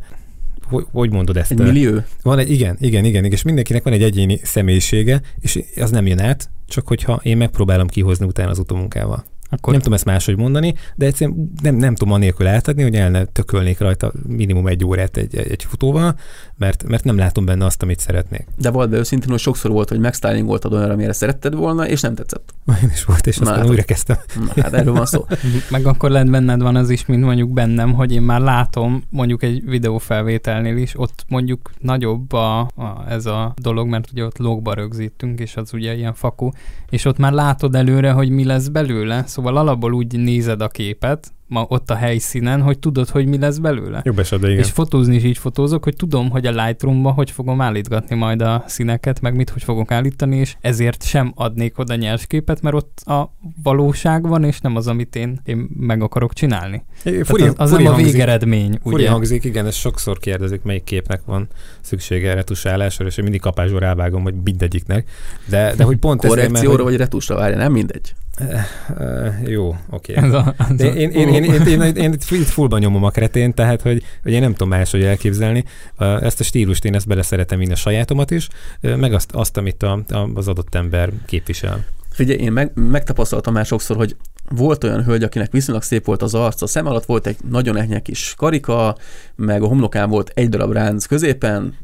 hogy, 0.68 0.86
hogy 0.92 1.10
mondod 1.10 1.36
ezt? 1.36 1.50
Egy 1.50 1.58
millió? 1.58 1.98
Van 2.22 2.38
egy, 2.38 2.50
igen, 2.50 2.76
igen, 2.80 3.04
igen, 3.04 3.24
és 3.24 3.42
mindenkinek 3.42 3.82
van 3.82 3.92
egy 3.92 4.02
egyéni 4.02 4.40
személyisége, 4.42 5.20
és 5.40 5.64
az 5.76 5.90
nem 5.90 6.06
jön 6.06 6.20
át, 6.20 6.50
csak 6.66 6.86
hogyha 6.86 7.20
én 7.22 7.36
megpróbálom 7.36 7.86
kihozni 7.86 8.26
utána 8.26 8.50
az 8.50 8.58
utómunkával. 8.58 9.24
Akkor 9.50 9.72
nem 9.72 9.82
tudom 9.82 9.94
ezt 9.94 10.04
máshogy 10.04 10.36
mondani, 10.36 10.74
de 10.94 11.06
egyszerűen 11.06 11.52
nem, 11.62 11.74
nem 11.74 11.94
tudom 11.94 12.14
anélkül 12.14 12.46
átadni, 12.46 12.82
hogy 12.82 12.94
el 12.94 13.10
ne 13.10 13.24
tökölnék 13.24 13.78
rajta 13.78 14.12
minimum 14.26 14.66
egy 14.66 14.84
órát 14.84 15.16
egy, 15.16 15.36
egy 15.36 15.64
futóval, 15.64 16.14
mert, 16.56 16.84
mert 16.88 17.04
nem 17.04 17.16
látom 17.16 17.44
benne 17.44 17.64
azt, 17.64 17.82
amit 17.82 18.00
szeretnék. 18.00 18.46
De 18.56 18.70
volt 18.70 18.90
be 18.90 18.96
őszintén, 18.96 19.30
hogy 19.30 19.38
sokszor 19.38 19.70
volt, 19.70 19.88
hogy 19.88 19.98
megstylingoltad 19.98 20.72
olyanra, 20.72 20.92
amire 20.92 21.12
szeretted 21.12 21.54
volna, 21.54 21.88
és 21.88 22.00
nem 22.00 22.14
tetszett. 22.14 22.54
Én 22.82 22.90
is 22.92 23.04
volt, 23.04 23.26
és 23.26 23.38
aztán 23.38 23.56
hát, 23.56 23.68
újra 23.68 23.82
kezdtem. 23.82 24.16
Na, 24.46 24.62
hát 24.62 24.72
erről 24.72 24.92
van 24.92 25.06
szó. 25.06 25.26
Meg 25.70 25.86
akkor 25.86 26.10
lehet 26.10 26.30
benned 26.30 26.62
van 26.62 26.76
az 26.76 26.90
is, 26.90 27.06
mint 27.06 27.22
mondjuk 27.22 27.52
bennem, 27.52 27.92
hogy 27.92 28.12
én 28.12 28.22
már 28.22 28.40
látom 28.40 29.02
mondjuk 29.10 29.42
egy 29.42 29.64
videófelvételnél 29.64 30.76
is, 30.76 30.98
ott 30.98 31.24
mondjuk 31.28 31.70
nagyobb 31.78 32.32
a, 32.32 32.58
a, 32.60 33.04
ez 33.08 33.26
a 33.26 33.54
dolog, 33.56 33.88
mert 33.88 34.08
ugye 34.12 34.24
ott 34.24 34.38
logba 34.38 34.74
rögzítünk, 34.74 35.40
és 35.40 35.56
az 35.56 35.72
ugye 35.72 35.94
ilyen 35.94 36.14
fakú, 36.14 36.50
és 36.90 37.04
ott 37.04 37.18
már 37.18 37.32
látod 37.32 37.74
előre, 37.74 38.10
hogy 38.10 38.30
mi 38.30 38.44
lesz 38.44 38.68
belőle, 38.68 39.24
Szóval 39.36 39.56
alapból 39.56 39.92
úgy 39.92 40.18
nézed 40.18 40.60
a 40.60 40.68
képet, 40.68 41.32
ma 41.48 41.66
ott 41.68 41.90
a 41.90 41.94
helyszínen, 41.94 42.62
hogy 42.62 42.78
tudod, 42.78 43.08
hogy 43.08 43.26
mi 43.26 43.38
lesz 43.38 43.58
belőle. 43.58 44.00
Jobb 44.04 44.18
esetben, 44.18 44.50
igen. 44.50 44.62
És 44.62 44.70
fotózni 44.70 45.14
is 45.14 45.24
így 45.24 45.38
fotózok, 45.38 45.84
hogy 45.84 45.96
tudom, 45.96 46.30
hogy 46.30 46.46
a 46.46 46.50
Lightroom-ba 46.50 47.10
hogy 47.10 47.30
fogom 47.30 47.60
állítgatni 47.60 48.16
majd 48.16 48.42
a 48.42 48.64
színeket, 48.66 49.20
meg 49.20 49.36
mit 49.36 49.50
hogy 49.50 49.62
fogok 49.62 49.90
állítani, 49.90 50.36
és 50.36 50.56
ezért 50.60 51.06
sem 51.06 51.32
adnék 51.34 51.78
oda 51.78 51.94
nyersképet, 51.94 52.62
mert 52.62 52.76
ott 52.76 53.00
a 53.04 53.32
valóság 53.62 54.28
van, 54.28 54.44
és 54.44 54.60
nem 54.60 54.76
az, 54.76 54.86
amit 54.86 55.16
én, 55.16 55.40
én 55.44 55.68
meg 55.78 56.02
akarok 56.02 56.32
csinálni. 56.32 56.84
Furi, 57.22 57.42
az, 57.42 57.54
az 57.56 57.70
furi 57.70 57.82
nem 57.82 57.92
hangzik, 57.92 58.08
a 58.08 58.16
végeredmény, 58.16 58.78
furi 58.82 58.94
ugye? 58.94 59.10
hangzik, 59.10 59.44
igen, 59.44 59.66
ezt 59.66 59.78
sokszor 59.78 60.18
kérdezik, 60.18 60.62
melyik 60.62 60.84
képnek 60.84 61.20
van 61.24 61.48
szüksége 61.80 62.34
retusálásra, 62.34 63.06
és 63.06 63.16
én 63.16 63.24
mindig 63.24 63.40
kapásból 63.40 63.80
rávágom, 63.80 64.22
hogy 64.22 64.34
mindegyiknek. 64.44 65.08
De, 65.48 65.74
de 65.74 65.84
hogy 65.84 65.96
pont 65.96 66.20
Korrekcióra 66.20 66.40
ezért, 66.40 66.66
mert, 66.66 66.76
hogy... 66.76 66.84
vagy 66.84 66.96
retusra 66.96 67.36
várja, 67.36 67.56
nem 67.56 67.72
mindegy. 67.72 68.14
Uh, 68.40 69.48
jó, 69.48 69.76
oké. 69.90 70.18
Okay. 70.18 70.40
én, 70.78 71.10
én, 71.10 71.28
én, 71.28 71.44
én, 71.44 71.66
én, 71.66 71.80
én, 71.80 71.96
én 71.96 72.12
itt 72.12 72.48
fullban 72.48 72.78
nyomom 72.78 73.04
a 73.04 73.10
kretén, 73.10 73.54
tehát 73.54 73.82
hogy, 73.82 74.02
hogy 74.22 74.32
én 74.32 74.40
nem 74.40 74.52
tudom 74.52 74.68
máshogy 74.68 75.02
elképzelni. 75.02 75.64
Ezt 75.98 76.40
a 76.40 76.44
stílust 76.44 76.84
én 76.84 76.94
ezt 76.94 77.06
beleszeretem 77.06 77.60
én 77.60 77.72
a 77.72 77.76
sajátomat 77.76 78.30
is, 78.30 78.48
uh, 78.82 78.96
meg 78.96 79.12
azt, 79.12 79.32
azt 79.32 79.56
amit 79.56 79.82
a, 79.82 80.02
a, 80.08 80.28
az 80.34 80.48
adott 80.48 80.74
ember 80.74 81.10
képvisel. 81.26 81.84
Figyelj, 82.10 82.38
én 82.38 82.52
meg, 82.52 82.70
megtapasztaltam 82.74 83.52
már 83.52 83.66
sokszor, 83.66 83.96
hogy 83.96 84.16
volt 84.48 84.84
olyan 84.84 85.04
hölgy, 85.04 85.22
akinek 85.22 85.52
viszonylag 85.52 85.82
szép 85.82 86.04
volt 86.04 86.22
az 86.22 86.34
arc, 86.34 86.62
a 86.62 86.66
szem 86.66 86.86
alatt 86.86 87.04
volt 87.04 87.26
egy 87.26 87.36
nagyon 87.50 87.76
enyhe 87.76 88.00
kis 88.00 88.34
karika, 88.36 88.96
meg 89.34 89.62
a 89.62 89.66
homlokán 89.66 90.10
volt 90.10 90.30
egy 90.34 90.48
darab 90.48 90.72
ránc 90.72 91.04
középen, 91.04 91.74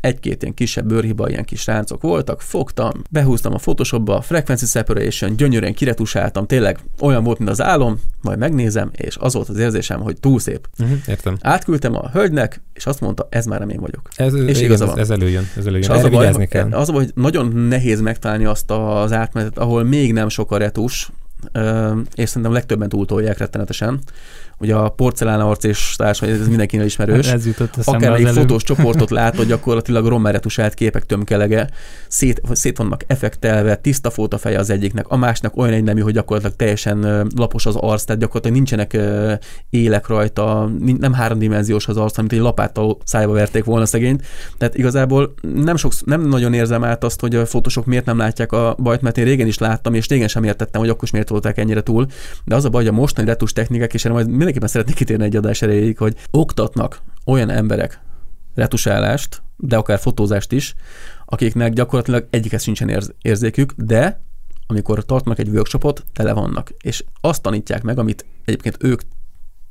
egy-két 0.00 0.42
ilyen 0.42 0.54
kisebb 0.54 0.86
bőrhiba, 0.86 1.28
ilyen 1.28 1.44
kis 1.44 1.66
ráncok 1.66 2.02
voltak, 2.02 2.40
fogtam, 2.40 2.92
behúztam 3.10 3.54
a 3.54 3.56
Photoshopba, 3.56 4.20
Frequency 4.20 4.66
Separation, 4.66 5.36
gyönyörűen 5.36 5.74
kiretusáltam, 5.74 6.46
tényleg 6.46 6.78
olyan 7.00 7.24
volt, 7.24 7.38
mint 7.38 7.50
az 7.50 7.62
álom, 7.62 8.00
majd 8.22 8.38
megnézem, 8.38 8.90
és 8.92 9.16
az 9.16 9.34
volt 9.34 9.48
az 9.48 9.58
érzésem, 9.58 10.00
hogy 10.00 10.20
túl 10.20 10.38
szép. 10.38 10.68
Uh-huh, 10.78 10.98
értem. 11.06 11.36
Átküldtem 11.40 11.96
a 11.96 12.10
hölgynek, 12.12 12.62
és 12.72 12.86
azt 12.86 13.00
mondta, 13.00 13.26
ez 13.30 13.46
már 13.46 13.58
nem 13.58 13.68
én 13.68 13.80
vagyok. 13.80 14.08
Ez, 14.14 14.34
és 14.34 14.60
igen, 14.60 14.72
ez, 14.72 14.80
ez 14.80 15.10
előjön. 15.10 15.48
Ez 15.56 15.66
előjön. 15.66 15.82
És 15.82 15.88
az, 15.88 16.04
a 16.04 16.08
baj, 16.08 16.46
kell. 16.46 16.72
az 16.72 16.88
a 16.88 16.92
baj, 16.92 17.04
hogy 17.04 17.12
nagyon 17.14 17.56
nehéz 17.56 18.00
megtalálni 18.00 18.44
azt 18.44 18.70
az 18.70 19.12
átmenetet, 19.12 19.58
ahol 19.58 19.82
még 19.82 20.12
nem 20.12 20.28
sok 20.28 20.52
a 20.52 20.56
retus, 20.56 21.10
és 22.14 22.28
szerintem 22.28 22.52
legtöbben 22.52 22.88
túltolják 22.88 23.38
rettenetesen. 23.38 24.00
Ugye 24.60 24.74
a 24.74 24.88
porcelán 24.88 25.40
arc 25.40 25.64
és 25.64 25.94
társ, 25.96 26.22
ez 26.22 26.48
mindenkinek 26.48 26.86
ismerős. 26.86 27.28
Ez 27.32 27.46
jutott 27.46 27.76
Akár 27.84 28.12
egy 28.12 28.28
fotós 28.28 28.62
csoportot 28.62 29.10
látod, 29.20 29.46
gyakorlatilag 29.46 30.06
rommeretusált 30.06 30.74
képek 30.74 31.06
tömkelege, 31.06 31.68
szét, 32.08 32.40
szét 32.52 32.76
vannak 32.78 33.04
effektelve, 33.06 33.76
tiszta 33.76 34.10
feje 34.38 34.58
az 34.58 34.70
egyiknek, 34.70 35.08
a 35.08 35.16
másnak 35.16 35.56
olyan 35.56 35.72
egy 35.72 35.82
nemű, 35.82 36.00
hogy 36.00 36.12
gyakorlatilag 36.12 36.56
teljesen 36.56 37.28
lapos 37.36 37.66
az 37.66 37.76
arc, 37.76 38.04
tehát 38.04 38.20
gyakorlatilag 38.20 38.56
nincsenek 38.56 38.98
élek 39.70 40.06
rajta, 40.06 40.70
nem 40.98 41.12
háromdimenziós 41.12 41.88
az 41.88 41.96
arc, 41.96 42.18
amit 42.18 42.32
egy 42.32 42.38
lapáttal 42.38 42.98
szájba 43.04 43.32
verték 43.32 43.64
volna 43.64 43.86
szegényt. 43.86 44.22
Tehát 44.58 44.76
igazából 44.76 45.34
nem, 45.54 45.76
sok, 45.76 45.92
nem 46.04 46.28
nagyon 46.28 46.52
érzem 46.52 46.84
át 46.84 47.04
azt, 47.04 47.20
hogy 47.20 47.34
a 47.34 47.46
fotósok 47.46 47.86
miért 47.86 48.04
nem 48.04 48.18
látják 48.18 48.52
a 48.52 48.76
bajt, 48.78 49.00
mert 49.00 49.18
én 49.18 49.24
régen 49.24 49.46
is 49.46 49.58
láttam, 49.58 49.94
és 49.94 50.08
régen 50.08 50.28
sem 50.28 50.44
értettem, 50.44 50.80
hogy 50.80 50.90
akkor 50.90 51.04
is 51.04 51.10
miért 51.10 51.28
voltak 51.28 51.58
ennyire 51.58 51.82
túl. 51.82 52.06
De 52.44 52.54
az 52.54 52.64
a 52.64 52.68
baj, 52.68 52.82
hogy 52.82 52.92
a 52.92 52.96
mostani 52.96 53.26
retus 53.26 53.52
technikák, 53.52 53.94
és 53.94 54.04
erre 54.04 54.14
majd 54.14 54.28
mindenképpen 54.50 54.68
szeretnék 54.68 54.96
kitérni 54.96 55.24
egy 55.24 55.36
adás 55.36 55.62
erejéig, 55.62 55.98
hogy 55.98 56.16
oktatnak 56.30 57.02
olyan 57.26 57.50
emberek 57.50 58.00
retusálást, 58.54 59.42
de 59.56 59.76
akár 59.76 59.98
fotózást 59.98 60.52
is, 60.52 60.74
akiknek 61.24 61.72
gyakorlatilag 61.72 62.26
egyikhez 62.30 62.62
sincsen 62.62 62.88
érz- 62.88 63.14
érzékük, 63.22 63.72
de 63.76 64.20
amikor 64.66 65.04
tartnak 65.04 65.38
egy 65.38 65.48
workshopot, 65.48 66.04
tele 66.12 66.32
vannak. 66.32 66.70
És 66.82 67.04
azt 67.20 67.42
tanítják 67.42 67.82
meg, 67.82 67.98
amit 67.98 68.26
egyébként 68.44 68.76
ők 68.80 69.00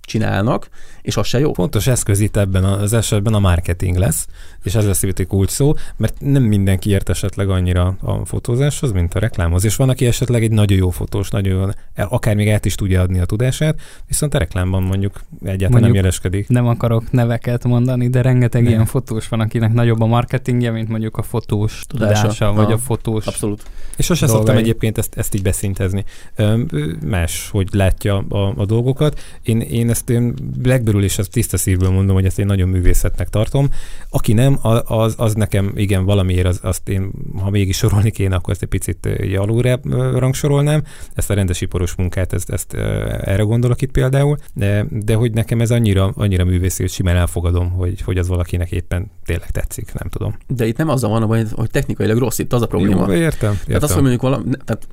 csinálnak, 0.10 0.70
és 1.02 1.18
az 1.18 1.28
se 1.28 1.40
jó. 1.40 1.54
Fontos 1.54 1.88
eszköz 1.88 2.20
itt 2.20 2.38
ebben 2.38 2.64
az 2.64 2.94
esetben 2.94 3.34
a 3.34 3.40
marketing 3.40 3.98
lesz, 3.98 4.28
és 4.64 4.76
ez 4.76 4.86
lesz 4.86 5.04
itt 5.04 5.20
egy 5.20 5.28
kulcs 5.28 5.50
szó, 5.50 5.74
mert 5.98 6.14
nem 6.20 6.44
mindenki 6.44 6.90
ért 6.90 7.10
esetleg 7.10 7.50
annyira 7.50 7.98
a 8.02 8.26
fotózáshoz, 8.26 8.92
mint 8.92 9.14
a 9.14 9.20
reklámhoz, 9.20 9.66
és 9.66 9.76
van, 9.76 9.90
aki 9.90 10.06
esetleg 10.06 10.44
egy 10.44 10.52
nagyon 10.52 10.78
jó 10.78 10.90
fotós, 10.90 11.30
nagyon 11.30 11.60
jó, 11.60 11.66
akár 12.10 12.36
még 12.36 12.50
át 12.50 12.66
is 12.66 12.76
tudja 12.76 13.02
adni 13.02 13.20
a 13.20 13.26
tudását, 13.26 13.80
viszont 14.08 14.34
a 14.34 14.38
reklámban 14.38 14.84
mondjuk 14.84 15.22
egyáltalán 15.42 15.72
mondjuk 15.72 15.94
nem 15.94 16.04
jeleskedik. 16.04 16.48
Nem 16.48 16.68
akarok 16.68 17.12
neveket 17.12 17.64
mondani, 17.64 18.08
de 18.08 18.22
rengeteg 18.22 18.64
nem. 18.64 18.72
ilyen 18.72 18.86
fotós 18.86 19.28
van, 19.28 19.40
akinek 19.40 19.74
nagyobb 19.74 20.02
a 20.02 20.06
marketingje, 20.06 20.72
mint 20.72 20.90
mondjuk 20.90 21.18
a 21.18 21.22
fotós 21.22 21.84
tudása, 21.88 22.22
tudása 22.22 22.54
vagy 22.54 22.72
a 22.72 22.78
fotós 22.78 23.26
Abszolút. 23.26 23.64
És 23.98 24.06
sose 24.06 24.28
szoktam 24.28 24.58
egyébként 24.58 24.98
ezt, 24.98 25.18
ezt 25.18 25.36
így 25.36 25.42
beszintezni. 25.42 26.04
Más, 27.06 27.50
hogy 27.52 27.68
látja 27.72 28.18
a, 28.18 28.54
a 28.58 28.66
dolgokat. 28.66 29.20
Én, 29.42 29.60
én 29.60 29.90
ezt 29.90 29.99
én 30.08 30.34
legből 30.64 31.04
is 31.04 31.18
ezt 31.18 31.32
tiszta 31.32 31.58
szívből 31.58 31.90
mondom, 31.90 32.16
hogy 32.16 32.26
ezt 32.26 32.40
én 32.40 32.46
nagyon 32.46 32.70
művészetnek 32.70 33.30
tartom. 33.30 33.70
Aki 34.10 34.34
nem, 34.34 34.60
az, 34.86 35.14
az 35.18 35.34
nekem 35.34 35.72
igen 35.76 36.06
valamiért 36.06 36.48
az, 36.48 36.60
azt 36.62 36.90
én, 36.90 37.12
ha 37.42 37.50
mégis 37.50 37.78
sorolni 37.78 38.12
kéne, 38.12 38.36
akkor 38.36 38.54
ezt 38.54 38.62
egy 38.62 38.70
picit 38.70 39.10
alulra 39.38 39.80
rangsorolnám. 40.18 40.84
Ezt 41.14 41.30
a 41.30 41.34
rendes 41.34 41.62
iparos 41.62 41.96
munkát, 41.96 42.34
ezt, 42.34 42.50
ezt 42.50 42.74
erre 42.74 43.44
gondolok 43.44 43.82
itt 43.82 43.92
például, 43.92 44.38
de, 44.54 44.86
de 44.90 45.16
hogy 45.16 45.34
nekem 45.34 45.62
ez 45.62 45.72
annyira, 45.72 46.12
annyira 46.16 46.46
művészi, 46.46 46.82
hogy 46.82 46.92
simán 46.92 47.16
elfogadom, 47.16 47.70
hogy, 47.70 48.02
hogy 48.02 48.18
az 48.18 48.28
valakinek 48.28 48.72
éppen 48.72 49.12
tényleg 49.26 49.50
tetszik, 49.52 49.94
nem 49.94 50.10
tudom. 50.10 50.36
De 50.48 50.66
itt 50.66 50.78
nem 50.78 50.90
az 50.90 51.02
van, 51.02 51.24
hogy, 51.24 51.48
hogy 51.52 51.70
technikailag 51.72 52.18
rossz, 52.18 52.40
itt 52.40 52.54
az 52.54 52.62
a 52.62 52.66
probléma. 52.68 53.06
Jó, 53.08 53.14
értem, 53.14 53.52
értem. 53.52 53.58
Tehát 53.66 53.84
azt, 53.84 53.94
hogy 53.94 54.02
mondjuk 54.02 54.22
valami, 54.22 54.44
tehát, 54.66 54.88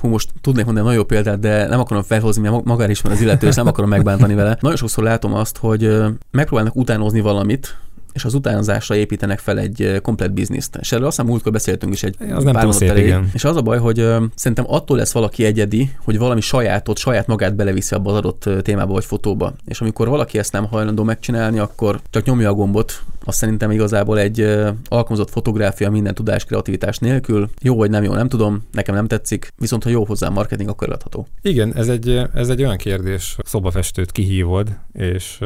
hú, 0.00 0.08
most 0.08 0.30
tudnék 0.40 0.64
mondani 0.64 0.86
nagyon 0.86 1.00
jó 1.00 1.06
példát, 1.06 1.38
de 1.38 1.66
nem 1.66 1.80
akarom 1.80 2.02
felhozni, 2.02 2.42
mert 2.42 2.64
magára 2.64 2.90
is 2.90 3.00
van 3.00 3.12
az 3.12 3.20
illető, 3.20 3.46
és 3.46 3.54
nem 3.54 3.66
akarom 3.66 3.90
megbántani 3.90 4.34
vele. 4.48 4.58
Nagyon 4.60 4.76
sokszor 4.76 5.04
látom 5.04 5.34
azt, 5.34 5.56
hogy 5.56 5.96
megpróbálnak 6.30 6.76
utánozni 6.76 7.20
valamit, 7.20 7.76
és 8.12 8.24
az 8.24 8.34
utánzásra 8.34 8.94
építenek 8.94 9.38
fel 9.38 9.58
egy 9.58 9.98
komplet 10.02 10.32
bizniszt. 10.32 10.76
És 10.80 10.92
erről 10.92 11.06
aztán 11.06 11.26
múltkor 11.26 11.52
beszéltünk 11.52 11.92
is 11.92 12.02
egy 12.02 12.16
az 12.32 12.44
nem 12.44 12.70
szép, 12.70 12.96
igen. 12.96 13.30
És 13.34 13.44
az 13.44 13.56
a 13.56 13.62
baj, 13.62 13.78
hogy 13.78 14.06
szerintem 14.34 14.64
attól 14.68 14.96
lesz 14.96 15.12
valaki 15.12 15.44
egyedi, 15.44 15.90
hogy 16.04 16.18
valami 16.18 16.40
sajátot, 16.40 16.98
saját 16.98 17.26
magát 17.26 17.54
beleviszi 17.54 17.94
abba 17.94 18.10
az 18.10 18.16
adott 18.16 18.48
témába 18.62 18.92
vagy 18.92 19.04
fotóba. 19.04 19.52
És 19.64 19.80
amikor 19.80 20.08
valaki 20.08 20.38
ezt 20.38 20.52
nem 20.52 20.66
hajlandó 20.66 21.02
megcsinálni, 21.02 21.58
akkor 21.58 22.00
csak 22.10 22.24
nyomja 22.24 22.48
a 22.48 22.54
gombot, 22.54 23.02
azt 23.28 23.38
szerintem 23.38 23.70
igazából 23.70 24.18
egy 24.18 24.40
alkalmazott 24.84 25.30
fotográfia 25.30 25.90
minden 25.90 26.14
tudás, 26.14 26.44
kreativitás 26.44 26.98
nélkül. 26.98 27.50
Jó 27.60 27.76
vagy 27.76 27.90
nem 27.90 28.02
jó, 28.02 28.14
nem 28.14 28.28
tudom, 28.28 28.62
nekem 28.72 28.94
nem 28.94 29.06
tetszik, 29.06 29.52
viszont 29.56 29.82
ha 29.82 29.90
jó 29.90 30.04
hozzá 30.04 30.28
marketing, 30.28 30.68
akkor 30.68 30.92
adható. 30.92 31.26
Igen, 31.42 31.74
ez 31.74 31.88
egy, 31.88 32.28
ez 32.34 32.48
egy 32.48 32.62
olyan 32.62 32.76
kérdés, 32.76 33.36
szobafestőt 33.44 34.12
kihívod, 34.12 34.76
és 34.92 35.38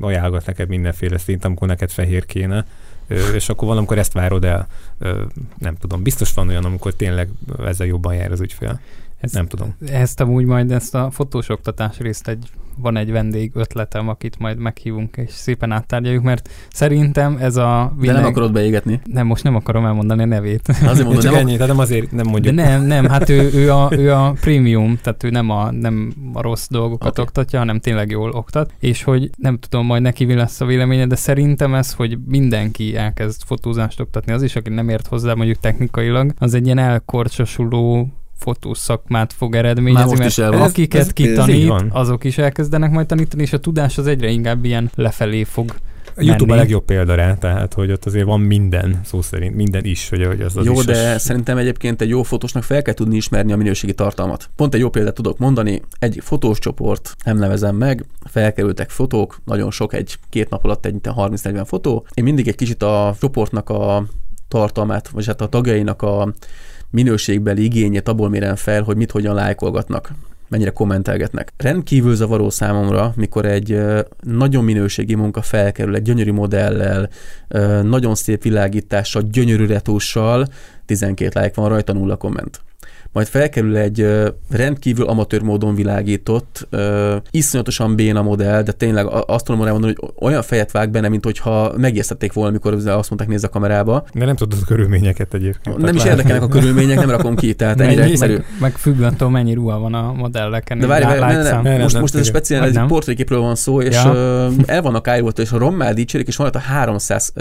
ajánlgat 0.00 0.46
neked 0.46 0.68
mindenféle 0.68 1.18
szint, 1.18 1.44
amikor 1.44 1.68
neked 1.68 1.90
fehér 1.90 2.26
kéne, 2.26 2.66
és 3.34 3.48
akkor 3.48 3.68
valamikor 3.68 3.98
ezt 3.98 4.12
várod 4.12 4.44
el, 4.44 4.66
nem 5.58 5.76
tudom, 5.76 6.02
biztos 6.02 6.34
van 6.34 6.48
olyan, 6.48 6.64
amikor 6.64 6.94
tényleg 6.94 7.28
ezzel 7.64 7.86
jobban 7.86 8.14
jár 8.14 8.32
az 8.32 8.40
ügyfél. 8.40 8.80
Ezt, 9.20 9.34
nem 9.34 9.46
tudom. 9.46 9.74
Ezt 9.86 10.20
amúgy 10.20 10.44
majd 10.44 10.70
ezt 10.70 10.94
a 10.94 11.10
fotós 11.10 11.48
oktatás 11.48 11.98
részt 11.98 12.28
egy 12.28 12.48
van 12.78 12.96
egy 12.96 13.10
vendég 13.10 13.50
ötletem, 13.54 14.08
akit 14.08 14.38
majd 14.38 14.58
meghívunk, 14.58 15.16
és 15.16 15.30
szépen 15.30 15.72
áttárgyaljuk, 15.72 16.22
mert 16.22 16.48
szerintem 16.72 17.36
ez 17.40 17.56
a 17.56 17.92
világ... 17.98 18.14
De 18.14 18.20
nem 18.20 18.30
akarod 18.30 18.52
beégetni? 18.52 19.00
Nem, 19.04 19.26
most 19.26 19.44
nem 19.44 19.54
akarom 19.54 19.84
elmondani 19.84 20.22
a 20.22 20.26
nevét. 20.26 20.68
Azért 20.68 21.04
mondom, 21.04 21.22
csak 21.22 21.32
nem 21.32 21.40
ennyi, 21.40 21.52
tehát 21.52 21.68
nem 21.68 21.78
azért 21.78 22.10
nem 22.10 22.26
mondjuk. 22.26 22.54
De 22.54 22.68
nem, 22.68 22.82
nem, 22.82 23.08
hát 23.08 23.28
ő, 23.28 23.50
ő, 23.54 23.72
a, 23.72 23.88
ő 23.92 24.12
a 24.12 24.34
prémium, 24.40 24.98
tehát 25.02 25.22
ő 25.22 25.30
nem 25.30 25.50
a, 25.50 25.70
nem 25.70 26.12
a 26.32 26.42
rossz 26.42 26.66
dolgokat 26.70 27.10
okay. 27.10 27.24
oktatja, 27.24 27.58
hanem 27.58 27.80
tényleg 27.80 28.10
jól 28.10 28.30
oktat, 28.30 28.72
és 28.78 29.02
hogy 29.02 29.30
nem 29.36 29.58
tudom 29.58 29.86
majd 29.86 30.02
neki 30.02 30.24
mi 30.24 30.34
lesz 30.34 30.60
a 30.60 30.64
véleménye, 30.66 31.06
de 31.06 31.16
szerintem 31.16 31.74
ez, 31.74 31.92
hogy 31.92 32.18
mindenki 32.26 32.96
elkezd 32.96 33.42
fotózást 33.42 34.00
oktatni, 34.00 34.32
az 34.32 34.42
is, 34.42 34.56
aki 34.56 34.70
nem 34.70 34.88
ért 34.88 35.06
hozzá 35.06 35.34
mondjuk 35.34 35.58
technikailag, 35.58 36.32
az 36.38 36.54
egy 36.54 36.64
ilyen 36.64 36.78
elkorcsosuló 36.78 38.08
fotószakmát 38.36 39.32
fog 39.32 39.54
eredményezni, 39.54 40.18
mert 40.18 40.38
el 40.38 40.52
akiket 40.52 41.00
ez, 41.00 41.12
kitanít, 41.12 41.70
ez 41.70 41.82
azok 41.88 42.24
is 42.24 42.38
elkezdenek 42.38 42.90
majd 42.90 43.06
tanítani, 43.06 43.42
és 43.42 43.52
a 43.52 43.58
tudás 43.58 43.98
az 43.98 44.06
egyre 44.06 44.28
inkább 44.28 44.64
ilyen 44.64 44.90
lefelé 44.94 45.44
fog 45.44 45.74
a 46.16 46.22
YouTube 46.22 46.46
menni. 46.46 46.58
a 46.58 46.62
legjobb 46.62 46.84
példa 46.84 47.14
rá, 47.14 47.34
tehát 47.34 47.74
hogy 47.74 47.92
ott 47.92 48.04
azért 48.04 48.24
van 48.24 48.40
minden, 48.40 49.00
szó 49.04 49.22
szerint 49.22 49.54
minden 49.54 49.84
is, 49.84 50.08
hogy, 50.08 50.26
hogy 50.26 50.40
az, 50.40 50.56
az 50.56 50.64
Jó, 50.64 50.72
is 50.72 50.84
de 50.84 51.14
is. 51.14 51.20
szerintem 51.20 51.56
egyébként 51.56 52.00
egy 52.00 52.08
jó 52.08 52.22
fotósnak 52.22 52.62
fel 52.62 52.82
kell 52.82 52.94
tudni 52.94 53.16
ismerni 53.16 53.52
a 53.52 53.56
minőségi 53.56 53.94
tartalmat. 53.94 54.50
Pont 54.56 54.74
egy 54.74 54.80
jó 54.80 54.88
példát 54.88 55.14
tudok 55.14 55.38
mondani, 55.38 55.82
egy 55.98 56.18
fotós 56.22 56.58
csoport, 56.58 57.16
nem 57.24 57.36
nevezem 57.36 57.76
meg, 57.76 58.04
felkerültek 58.24 58.90
fotók, 58.90 59.40
nagyon 59.44 59.70
sok, 59.70 59.94
egy 59.94 60.18
két 60.30 60.48
nap 60.48 60.64
alatt 60.64 60.86
egy 60.86 60.96
30-40 61.02 61.62
fotó. 61.66 62.06
Én 62.14 62.24
mindig 62.24 62.48
egy 62.48 62.56
kicsit 62.56 62.82
a 62.82 63.16
csoportnak 63.20 63.70
a 63.70 64.04
tartalmát, 64.48 65.08
vagy 65.08 65.26
hát 65.26 65.40
a 65.40 65.46
tagjainak 65.46 66.02
a 66.02 66.32
minőségbeli 66.94 67.64
igényét 67.64 68.08
abból 68.08 68.28
mérem 68.28 68.56
fel, 68.56 68.82
hogy 68.82 68.96
mit 68.96 69.10
hogyan 69.10 69.34
lájkolgatnak 69.34 70.12
mennyire 70.48 70.70
kommentelgetnek. 70.70 71.52
Rendkívül 71.56 72.14
zavaró 72.14 72.50
számomra, 72.50 73.12
mikor 73.16 73.44
egy 73.44 73.80
nagyon 74.20 74.64
minőségi 74.64 75.14
munka 75.14 75.42
felkerül 75.42 75.94
egy 75.94 76.02
gyönyörű 76.02 76.32
modellel, 76.32 77.08
nagyon 77.82 78.14
szép 78.14 78.42
világítással, 78.42 79.22
gyönyörű 79.22 79.66
retussal, 79.66 80.46
12 80.86 81.40
like 81.40 81.60
van 81.60 81.68
rajta, 81.68 81.92
nulla 81.92 82.16
komment 82.16 82.60
majd 83.14 83.26
felkerül 83.26 83.76
egy 83.76 84.06
rendkívül 84.50 85.06
amatőr 85.06 85.42
módon 85.42 85.74
világított, 85.74 86.68
iszonyatosan 87.30 87.96
béna 87.96 88.22
modell, 88.22 88.62
de 88.62 88.72
tényleg 88.72 89.06
azt 89.26 89.44
tudom 89.44 89.60
mondani, 89.60 89.94
hogy 89.98 90.12
olyan 90.20 90.42
fejet 90.42 90.70
vág 90.70 90.90
benne, 90.90 91.08
mint 91.08 91.24
hogyha 91.24 91.72
megijesztették 91.76 92.32
volna, 92.32 92.50
amikor 92.50 92.72
azt 92.72 92.86
mondták, 92.86 93.28
nézz 93.28 93.44
a 93.44 93.48
kamerába. 93.48 94.04
De 94.14 94.24
nem 94.24 94.36
tudod 94.36 94.58
a 94.62 94.64
körülményeket 94.66 95.34
egyébként. 95.34 95.76
Nem 95.76 95.96
is 95.96 96.04
érdekelnek 96.04 96.42
a 96.42 96.48
körülmények, 96.48 96.98
nem 96.98 97.10
rakom 97.10 97.36
ki, 97.36 97.54
tehát 97.54 97.80
ennyire 97.80 98.02
egyszerű. 98.02 98.36
Meg, 98.60 98.72
függ 98.72 99.02
attól, 99.02 99.30
mennyi 99.30 99.54
ruha 99.54 99.78
van 99.78 99.94
a 99.94 100.12
modelleken. 100.12 100.78
De 100.78 100.86
várj, 100.86 101.04
várj, 101.04 101.36
ne, 101.36 101.42
ne, 101.42 101.60
ne, 101.60 101.82
most, 101.82 102.00
most 102.00 102.14
ez 102.14 102.20
a 102.20 102.24
speciális 102.24 102.76
egy 102.76 102.86
portréképről 102.86 103.40
van 103.40 103.54
szó, 103.54 103.80
és 103.80 103.94
ja. 103.94 104.50
el 104.66 104.82
vannak 104.82 105.08
állított, 105.08 105.38
és 105.38 105.52
a 105.52 105.58
rommel 105.58 105.94
dicsérik, 105.94 106.26
és 106.26 106.36
van 106.36 106.46
ott 106.46 106.54
a 106.54 106.58
300 106.58 107.32